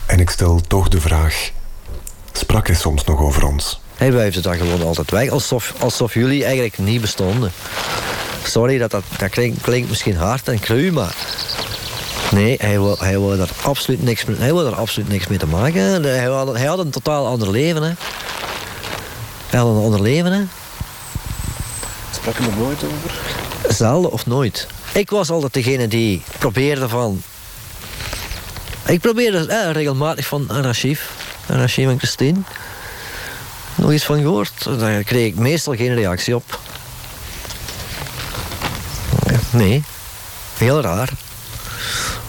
En 0.07 0.21
ik 0.21 0.31
stel 0.31 0.61
toch 0.67 0.89
de 0.89 1.01
vraag: 1.01 1.51
sprak 2.33 2.67
hij 2.67 2.77
soms 2.77 3.05
nog 3.05 3.21
over 3.21 3.47
ons? 3.47 3.81
Hij 3.95 4.13
wuifde 4.13 4.41
dan 4.41 4.57
gewoon 4.57 4.83
altijd 4.83 5.11
weg, 5.11 5.31
alsof, 5.31 5.75
alsof 5.79 6.15
jullie 6.15 6.45
eigenlijk 6.45 6.79
niet 6.79 7.01
bestonden. 7.01 7.53
Sorry, 8.43 8.79
dat, 8.79 8.91
dat, 8.91 9.05
dat 9.19 9.31
klinkt, 9.31 9.61
klinkt 9.61 9.89
misschien 9.89 10.17
hard 10.17 10.49
en 10.49 10.59
cru, 10.59 10.93
maar... 10.93 11.15
Nee, 12.31 12.57
hij 12.61 12.81
wil, 12.81 12.99
hij 12.99 13.19
wil 13.19 13.37
daar 13.37 13.49
absoluut 13.63 14.03
niks 14.03 14.25
mee, 14.25 14.37
hij 14.37 14.53
wil 14.53 14.65
daar 14.65 14.75
absoluut 14.75 15.09
niks 15.09 15.27
mee 15.27 15.39
te 15.39 15.47
maken. 15.47 16.03
Hij 16.03 16.25
had, 16.25 16.57
hij 16.57 16.67
had 16.67 16.79
een 16.79 16.91
totaal 16.91 17.27
ander 17.27 17.51
leven, 17.51 17.83
hè. 17.83 17.93
Hij 19.47 19.61
had 19.61 19.69
een 19.69 19.83
ander 19.83 20.03
leven, 20.03 20.33
hè. 20.33 20.43
Sprak 22.11 22.37
je 22.37 22.43
er 22.43 22.57
nooit 22.57 22.85
over? 22.85 23.21
Zelden 23.69 24.13
of 24.13 24.27
nooit. 24.27 24.67
Ik 24.93 25.11
was 25.11 25.31
altijd 25.31 25.53
degene 25.53 25.89
die 25.89 26.23
probeerde 26.39 26.89
van... 26.89 27.23
Ik 28.87 29.01
probeerde 29.01 29.47
eh, 29.47 29.71
regelmatig 29.73 30.27
van. 30.27 30.45
Een 30.49 30.65
archief 30.65 31.11
en 31.47 31.99
Christine. 31.99 32.39
Nog 33.75 33.93
iets 33.93 34.05
van 34.05 34.21
gehoord? 34.21 34.79
Daar 34.79 35.03
kreeg 35.03 35.27
ik 35.27 35.37
meestal 35.37 35.75
geen 35.75 35.95
reactie 35.95 36.35
op. 36.35 36.59
Nee. 39.51 39.83
Heel 40.57 40.81
raar. 40.81 41.11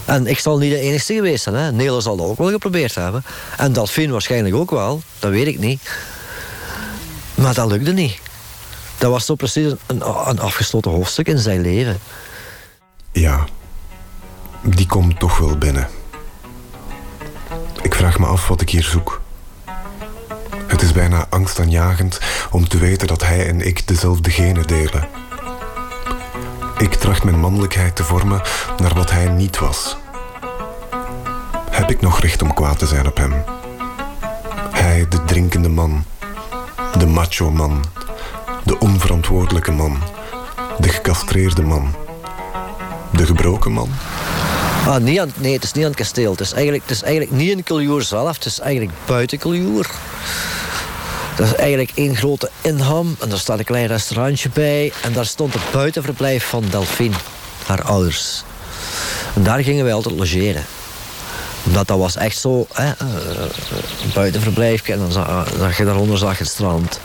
En 0.04 0.26
ik 0.26 0.38
zal 0.38 0.58
niet 0.58 0.70
de 0.70 0.78
enige 0.78 1.14
geweest 1.14 1.42
zijn. 1.42 1.54
Hè. 1.54 1.72
Nederland 1.72 2.02
zal 2.02 2.16
dat 2.16 2.26
ook 2.26 2.38
wel 2.38 2.50
geprobeerd 2.50 2.94
hebben. 2.94 3.24
En 3.56 3.72
Delphine 3.72 4.12
waarschijnlijk 4.12 4.54
ook 4.54 4.70
wel. 4.70 5.02
Dat 5.18 5.30
weet 5.30 5.46
ik 5.46 5.58
niet. 5.58 5.80
Maar 7.34 7.54
dat 7.54 7.70
lukte 7.70 7.92
niet. 7.92 8.20
Dat 8.98 9.10
was 9.10 9.26
zo 9.26 9.34
precies 9.34 9.72
een, 9.86 10.02
een 10.28 10.40
afgesloten 10.40 10.90
hoofdstuk 10.90 11.26
in 11.26 11.38
zijn 11.38 11.60
leven. 11.60 11.98
Ja, 13.12 13.44
die 14.62 14.86
komt 14.86 15.18
toch 15.18 15.38
wel 15.38 15.58
binnen. 15.58 15.88
Ik 17.82 17.94
vraag 17.94 18.18
me 18.18 18.26
af 18.26 18.48
wat 18.48 18.60
ik 18.60 18.70
hier 18.70 18.82
zoek. 18.82 19.20
Het 20.66 20.82
is 20.82 20.92
bijna 20.92 21.26
angstaanjagend 21.30 22.20
om 22.50 22.68
te 22.68 22.78
weten 22.78 23.06
dat 23.06 23.22
hij 23.22 23.48
en 23.48 23.66
ik 23.66 23.86
dezelfde 23.86 24.30
genen 24.30 24.66
delen. 24.66 25.21
Ik 26.82 26.94
tracht 26.94 27.24
mijn 27.24 27.40
mannelijkheid 27.40 27.96
te 27.96 28.04
vormen 28.04 28.42
naar 28.76 28.94
wat 28.94 29.10
hij 29.10 29.28
niet 29.28 29.58
was. 29.58 29.96
Heb 31.70 31.90
ik 31.90 32.00
nog 32.00 32.20
recht 32.20 32.42
om 32.42 32.54
kwaad 32.54 32.78
te 32.78 32.86
zijn 32.86 33.06
op 33.06 33.16
hem? 33.16 33.44
Hij, 34.70 35.06
de 35.08 35.24
drinkende 35.24 35.68
man, 35.68 36.04
de 36.98 37.06
macho 37.06 37.50
man, 37.50 37.84
de 38.64 38.78
onverantwoordelijke 38.78 39.72
man, 39.72 39.98
de 40.78 40.88
gecastreerde 40.88 41.62
man, 41.62 41.94
de 43.12 43.26
gebroken 43.26 43.72
man. 43.72 43.90
Ah, 44.86 44.96
niet 44.96 45.40
nee, 45.40 45.52
het 45.52 45.62
is 45.62 45.72
niet 45.72 45.84
aan 45.84 45.90
het 45.90 45.98
kasteel. 45.98 46.30
Het 46.30 46.40
is 46.40 46.52
eigenlijk, 46.52 46.82
het 46.82 46.92
is 46.92 47.02
eigenlijk 47.02 47.32
niet 47.32 47.50
in 47.50 47.62
Kuljoer 47.62 48.02
zelf. 48.02 48.34
Het 48.34 48.44
is 48.44 48.60
eigenlijk 48.60 48.92
buiten 49.06 49.38
Kuljoer. 49.38 49.90
Dat 51.42 51.50
is 51.50 51.56
eigenlijk 51.56 51.90
één 51.94 52.16
grote 52.16 52.50
inham. 52.60 53.16
En 53.20 53.28
daar 53.28 53.38
staat 53.38 53.58
een 53.58 53.64
klein 53.64 53.86
restaurantje 53.86 54.48
bij. 54.52 54.92
En 55.02 55.12
daar 55.12 55.26
stond 55.26 55.52
het 55.52 55.62
buitenverblijf 55.72 56.44
van 56.44 56.64
Delphine. 56.70 57.14
Haar 57.66 57.82
ouders. 57.82 58.42
En 59.34 59.42
daar 59.42 59.62
gingen 59.62 59.84
wij 59.84 59.92
altijd 59.92 60.14
logeren. 60.14 60.64
Omdat 61.66 61.88
dat 61.88 61.98
was 61.98 62.16
echt 62.16 62.38
zo... 62.38 62.66
Hè, 62.72 62.84
eh, 62.84 63.06
een 64.02 64.10
buitenverblijfje. 64.14 64.92
En 64.92 64.98
dan 64.98 65.12
zag, 65.12 65.76
je 65.76 65.84
daaronder 65.84 66.18
zag 66.18 66.38
je 66.38 66.44
het 66.44 66.52
strand. 66.52 67.00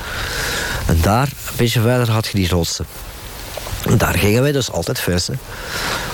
En 0.87 0.99
daar, 1.01 1.27
een 1.27 1.55
beetje 1.55 1.81
verder, 1.81 2.11
had 2.11 2.27
je 2.27 2.37
die 2.37 2.49
rotsen. 2.49 2.85
En 3.85 3.97
daar 3.97 4.17
gingen 4.17 4.41
wij 4.41 4.51
dus 4.51 4.71
altijd 4.71 4.99
vissen. 4.99 5.39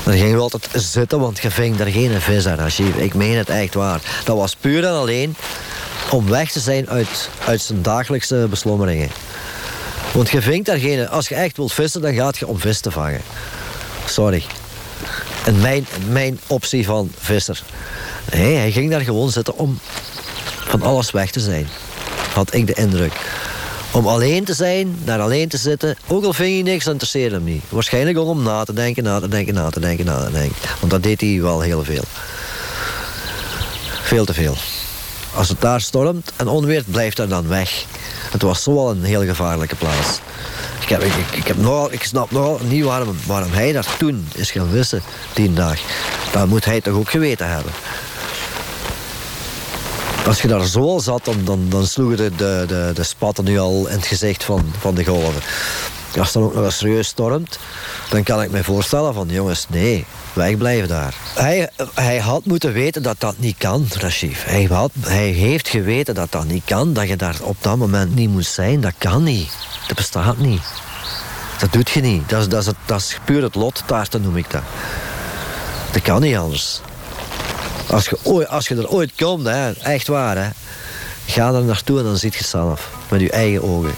Dan 0.04 0.14
gingen 0.14 0.36
we 0.36 0.42
altijd 0.42 0.68
zitten, 0.74 1.20
want 1.20 1.40
je 1.40 1.52
ving 1.52 1.80
er 1.80 1.88
geen 1.88 2.22
vis 2.22 2.48
aan. 2.48 2.68
Ik 2.96 3.14
meen 3.14 3.38
het 3.38 3.50
echt 3.50 3.74
waar. 3.74 4.02
Dat 4.24 4.38
was 4.38 4.56
puur 4.56 4.84
en 4.86 4.94
alleen 4.94 5.36
om 6.14 6.30
weg 6.30 6.52
te 6.52 6.60
zijn 6.60 6.90
uit, 6.90 7.30
uit 7.46 7.62
zijn 7.62 7.82
dagelijkse 7.82 8.48
beslommeringen. 8.50 9.10
Want 10.12 10.30
je 10.30 10.42
vinkt 10.42 10.66
daar 10.66 10.78
geen... 10.78 11.10
Als 11.10 11.28
je 11.28 11.36
echt 11.36 11.58
wilt 11.58 11.74
vissen, 11.74 12.02
dan 12.02 12.14
gaat 12.14 12.38
je 12.38 12.48
om 12.48 12.60
vis 12.60 12.80
te 12.80 12.92
vangen. 12.92 13.22
Sorry. 14.06 14.44
En 15.46 15.62
mijn, 15.62 15.88
mijn 16.10 16.40
optie 16.48 16.86
van 16.86 17.12
visser. 17.18 17.64
Hij 18.32 18.72
ging 18.72 18.92
daar 18.92 19.02
gewoon 19.02 19.30
zitten 19.30 19.58
om 19.58 19.80
van 20.68 20.82
alles 20.82 21.12
weg 21.12 21.32
te 21.32 21.40
zijn. 21.40 21.68
Had 22.34 22.54
ik 22.54 22.68
de 22.68 22.74
indruk. 22.74 23.14
Om 23.92 24.08
alleen 24.08 24.44
te 24.44 24.54
zijn, 24.54 25.00
daar 25.04 25.20
alleen 25.20 25.50
te 25.50 25.58
zitten, 25.58 25.98
ook 26.08 26.24
al 26.24 26.34
ving 26.34 26.54
hij 26.54 26.74
niks, 26.74 26.88
interesseerde 26.88 27.36
hem 27.36 27.44
niet. 27.44 27.64
Waarschijnlijk 27.70 28.18
om 28.18 28.44
na 28.44 28.64
te 28.64 28.74
denken, 28.74 29.04
na 29.04 29.20
te 29.20 29.28
denken, 29.28 29.54
na 29.54 29.70
te 29.70 29.80
denken, 29.80 30.06
na 30.06 30.24
te 30.24 30.32
denken. 30.32 30.58
Want 30.80 30.92
dat 30.92 31.04
deed 31.04 31.22
hij 31.22 31.42
wel 31.42 31.62
heel 31.62 31.84
veel. 31.84 32.04
Veel 34.02 34.26
te 34.26 34.34
veel. 34.34 34.56
Als 35.36 35.50
het 35.50 35.62
daar 35.62 35.82
stormt 35.82 36.32
en 36.36 36.48
onweert, 36.48 36.92
blijft 36.92 37.18
hij 37.18 37.28
dan 37.28 37.48
weg. 37.48 37.86
Het 38.32 38.42
was 38.42 38.64
zo 38.64 38.78
al 38.78 38.92
een 38.92 39.04
heel 39.04 39.24
gevaarlijke 39.24 39.76
plaats. 39.76 40.20
Ik, 40.82 40.90
heb, 40.90 41.04
ik, 41.04 41.48
heb 41.48 41.58
ik 41.92 42.04
snap 42.04 42.32
nogal 42.32 42.60
niet 42.64 42.84
waarom, 42.84 43.52
hij 43.52 43.72
daar 43.72 43.98
toen 43.98 44.28
is 44.36 44.52
gaan 44.52 44.70
vissen, 44.72 45.02
tien 45.34 45.56
dagen. 45.56 45.86
Dat 46.32 46.48
moet 46.48 46.66
hij 46.66 46.82
toch 46.82 46.94
ook 46.94 47.10
geweten 47.10 47.50
hebben. 47.50 47.72
Als 50.26 50.42
je 50.42 50.48
daar 50.48 50.66
zo 50.66 50.80
al 50.80 51.00
zat, 51.00 51.26
dan, 51.26 51.42
dan, 51.44 51.66
dan 51.70 51.86
sloegen 51.88 52.18
de, 52.18 52.32
de, 52.36 52.64
de, 52.68 52.92
de 52.94 53.04
spatten 53.04 53.44
nu 53.44 53.60
al 53.60 53.88
in 53.88 53.96
het 53.96 54.08
gezicht 54.08 54.44
van, 54.44 54.74
van 54.80 54.96
de 54.96 55.06
golven. 55.06 55.42
Als 56.18 56.26
het 56.26 56.34
dan 56.34 56.44
ook 56.44 56.54
nog 56.54 56.64
eens 56.64 56.78
serieus 56.78 57.08
stormt, 57.08 57.60
dan 58.10 58.24
kan 58.24 58.42
ik 58.42 58.52
me 58.52 58.64
voorstellen 58.64 59.14
van... 59.14 59.28
jongens, 59.28 59.66
nee, 59.70 60.06
wegblijven 60.34 60.88
daar. 60.88 61.14
Hij, 61.36 61.70
hij 61.94 62.18
had 62.18 62.46
moeten 62.46 62.74
weten 62.74 63.04
dat 63.04 63.20
dat 63.20 63.36
niet 63.38 63.58
kan, 63.58 63.88
Rashif. 64.00 64.44
Hij, 64.44 64.64
had, 64.64 64.92
hij 65.00 65.28
heeft 65.28 65.68
geweten 65.68 66.16
dat 66.16 66.32
dat 66.32 66.46
niet 66.46 66.66
kan. 66.66 66.94
Dat 66.94 67.08
je 67.08 67.16
daar 67.16 67.36
op 67.42 67.58
dat 67.60 67.78
moment 67.78 68.16
niet 68.16 68.30
moet 68.30 68.46
zijn, 68.46 68.82
dat 68.82 68.94
kan 68.98 69.24
niet. 69.24 69.52
Dat 69.88 69.96
bestaat 69.96 70.38
niet. 70.38 70.62
Dat 71.60 71.72
doet 71.72 71.90
je 71.90 72.02
niet. 72.02 72.30
Dat 72.30 72.42
is, 72.42 72.48
dat 72.48 72.62
is, 72.62 72.66
het, 72.66 72.76
dat 72.86 73.00
is 73.00 73.18
puur 73.26 73.44
het 73.44 73.56
noem 74.22 74.38
ik 74.38 74.52
dat. 74.52 74.62
Dat 75.92 76.02
kan 76.02 76.22
niet 76.22 76.36
anders. 76.36 76.82
Als 77.90 78.06
je, 78.06 78.18
ooit, 78.24 78.48
als 78.48 78.68
je 78.68 78.76
er 78.76 78.90
ooit 78.90 79.12
komt, 79.16 79.46
hè, 79.46 79.72
echt 79.72 80.08
waar, 80.08 80.38
hè, 80.38 80.50
ga 81.26 81.54
er 81.54 81.64
naartoe 81.64 81.98
en 81.98 82.04
dan 82.04 82.18
ziet 82.18 82.36
je 82.36 82.44
zelf. 82.44 82.90
Met 83.10 83.22
je 83.22 83.32
eigen 83.32 83.64
ogen. 83.64 83.94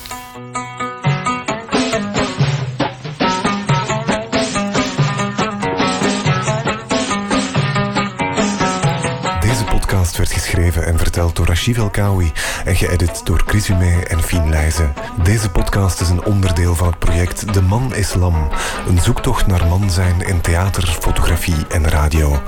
Geschreven 10.55 10.85
en 10.85 10.97
verteld 10.97 11.35
door 11.35 11.45
Rachid 11.45 11.77
Elkaoui 11.77 12.31
en 12.65 12.75
geëdit 12.75 13.25
door 13.25 13.43
Chris 13.45 13.67
Humé 13.67 14.01
en 14.01 14.23
Fien 14.23 14.49
Leijzen. 14.49 14.93
Deze 15.23 15.49
podcast 15.49 16.01
is 16.01 16.09
een 16.09 16.23
onderdeel 16.23 16.75
van 16.75 16.87
het 16.87 16.99
project 16.99 17.53
De 17.53 17.61
Man 17.61 17.95
is 17.95 18.13
Lam, 18.13 18.49
een 18.87 18.99
zoektocht 18.99 19.47
naar 19.47 19.67
man 19.67 19.89
zijn 19.89 20.21
in 20.21 20.41
theater, 20.41 20.97
fotografie 20.99 21.67
en 21.69 21.89
radio. 21.89 22.41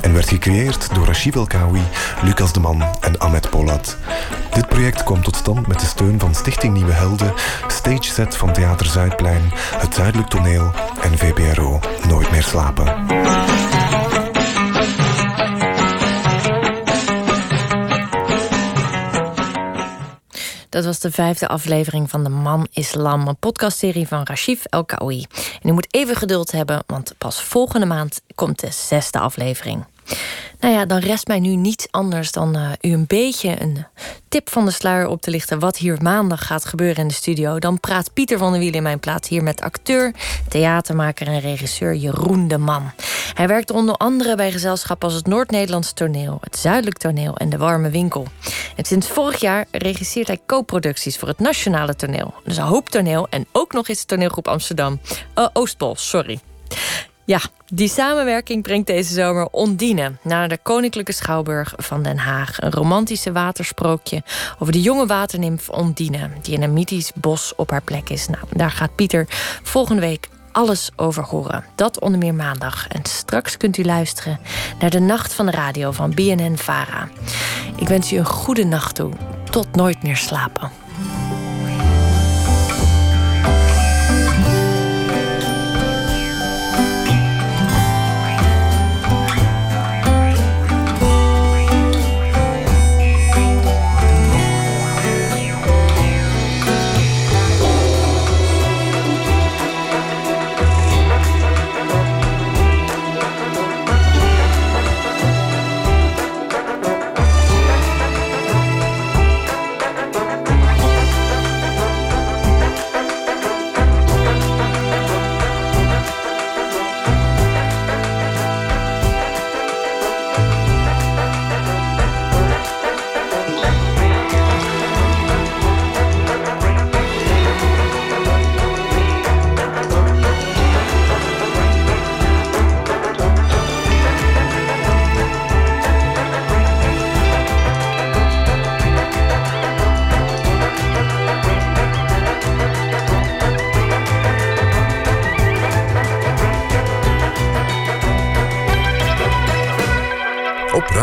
En 0.00 0.12
werd 0.12 0.28
gecreëerd 0.28 0.94
door 0.94 1.06
Rachid 1.06 1.34
Elkaoui, 1.34 1.82
Lucas 2.22 2.52
de 2.52 2.60
Man 2.60 2.84
en 3.00 3.18
Ahmed 3.18 3.50
Polat. 3.50 3.96
Dit 4.54 4.68
project 4.68 5.02
kwam 5.02 5.22
tot 5.22 5.36
stand 5.36 5.66
met 5.66 5.80
de 5.80 5.86
steun 5.86 6.20
van 6.20 6.34
Stichting 6.34 6.74
Nieuwe 6.74 6.92
Helden, 6.92 7.32
Stage 7.66 8.12
Set 8.12 8.36
van 8.36 8.52
Theater 8.52 8.86
Zuidplein, 8.86 9.52
Het 9.54 9.94
Zuidelijk 9.94 10.28
Toneel 10.28 10.70
en 11.00 11.18
VPRO 11.18 11.80
Nooit 12.08 12.30
meer 12.30 12.42
slapen. 12.42 13.63
Dat 20.74 20.84
was 20.84 20.98
de 20.98 21.10
vijfde 21.10 21.48
aflevering 21.48 22.10
van 22.10 22.24
De 22.24 22.30
Man 22.30 22.66
Islam, 22.72 23.28
een 23.28 23.36
podcastserie 23.36 24.08
van 24.08 24.22
Rashif 24.22 24.64
El 24.64 24.84
Kaoui. 24.84 25.26
En 25.62 25.68
u 25.68 25.72
moet 25.72 25.94
even 25.94 26.16
geduld 26.16 26.52
hebben, 26.52 26.84
want 26.86 27.14
pas 27.18 27.42
volgende 27.42 27.86
maand 27.86 28.20
komt 28.34 28.60
de 28.60 28.70
zesde 28.70 29.18
aflevering. 29.18 29.84
Nou 30.60 30.74
ja, 30.74 30.86
dan 30.86 30.98
rest 30.98 31.26
mij 31.26 31.40
nu 31.40 31.56
niets 31.56 31.86
anders 31.90 32.32
dan 32.32 32.56
uh, 32.56 32.70
u 32.80 32.92
een 32.92 33.06
beetje 33.06 33.62
een 33.62 33.86
tip 34.28 34.50
van 34.50 34.64
de 34.64 34.70
sluier 34.70 35.06
op 35.06 35.20
te 35.20 35.30
lichten 35.30 35.58
wat 35.58 35.76
hier 35.76 36.02
maandag 36.02 36.46
gaat 36.46 36.64
gebeuren 36.64 37.02
in 37.02 37.08
de 37.08 37.14
studio. 37.14 37.58
Dan 37.58 37.80
praat 37.80 38.12
Pieter 38.12 38.38
van 38.38 38.52
der 38.52 38.60
Wiel 38.60 38.72
in 38.72 38.82
mijn 38.82 39.00
plaats 39.00 39.28
hier 39.28 39.42
met 39.42 39.60
acteur, 39.60 40.14
theatermaker 40.48 41.26
en 41.26 41.40
regisseur 41.40 41.94
Jeroen 41.94 42.48
de 42.48 42.58
Man. 42.58 42.92
Hij 43.34 43.48
werkt 43.48 43.70
onder 43.70 43.94
andere 43.94 44.36
bij 44.36 44.52
gezelschappen 44.52 45.08
als 45.08 45.16
het 45.16 45.26
Noord-Nederlands 45.26 45.92
Toneel, 45.92 46.38
het 46.40 46.56
Zuidelijk 46.56 46.98
Toneel 46.98 47.36
en 47.36 47.48
de 47.48 47.56
Warme 47.56 47.90
Winkel. 47.90 48.26
En 48.76 48.84
sinds 48.84 49.08
vorig 49.08 49.40
jaar 49.40 49.66
regisseert 49.70 50.26
hij 50.26 50.40
co-producties 50.46 51.18
voor 51.18 51.28
het 51.28 51.38
Nationale 51.38 51.96
Toneel, 51.96 52.34
dus 52.44 52.58
hoop 52.58 52.88
toneel 52.88 53.26
en 53.30 53.46
ook 53.52 53.72
nog 53.72 53.88
eens 53.88 54.04
toneelgroep 54.04 54.48
Amsterdam, 54.48 55.00
uh, 55.38 55.46
Oostpol, 55.52 55.96
sorry. 55.96 56.40
Ja, 57.26 57.40
die 57.66 57.88
samenwerking 57.88 58.62
brengt 58.62 58.86
deze 58.86 59.14
zomer 59.14 59.48
Ondine 59.50 60.12
naar 60.22 60.48
de 60.48 60.58
Koninklijke 60.62 61.12
Schouwburg 61.12 61.72
van 61.76 62.02
Den 62.02 62.18
Haag. 62.18 62.62
Een 62.62 62.72
romantische 62.72 63.32
watersprookje 63.32 64.22
over 64.58 64.72
de 64.72 64.80
jonge 64.80 65.06
waternimf 65.06 65.68
Ondine, 65.68 66.30
die 66.42 66.54
in 66.54 66.62
een 66.62 66.72
mythisch 66.72 67.12
bos 67.14 67.52
op 67.56 67.70
haar 67.70 67.82
plek 67.82 68.08
is. 68.08 68.28
Nou, 68.28 68.44
daar 68.50 68.70
gaat 68.70 68.94
Pieter 68.94 69.26
volgende 69.62 70.00
week 70.00 70.28
alles 70.52 70.90
over 70.96 71.24
horen. 71.24 71.64
Dat 71.74 72.00
onder 72.00 72.18
meer 72.18 72.34
maandag. 72.34 72.88
En 72.88 73.04
straks 73.04 73.56
kunt 73.56 73.76
u 73.76 73.84
luisteren 73.84 74.38
naar 74.78 74.90
de 74.90 75.00
Nacht 75.00 75.34
van 75.34 75.46
de 75.46 75.52
Radio 75.52 75.92
van 75.92 76.14
BNN 76.14 76.56
Vara. 76.56 77.08
Ik 77.76 77.88
wens 77.88 78.12
u 78.12 78.16
een 78.16 78.24
goede 78.24 78.64
nacht 78.64 78.94
toe. 78.94 79.12
Tot 79.50 79.74
nooit 79.74 80.02
meer 80.02 80.16
slapen. 80.16 80.83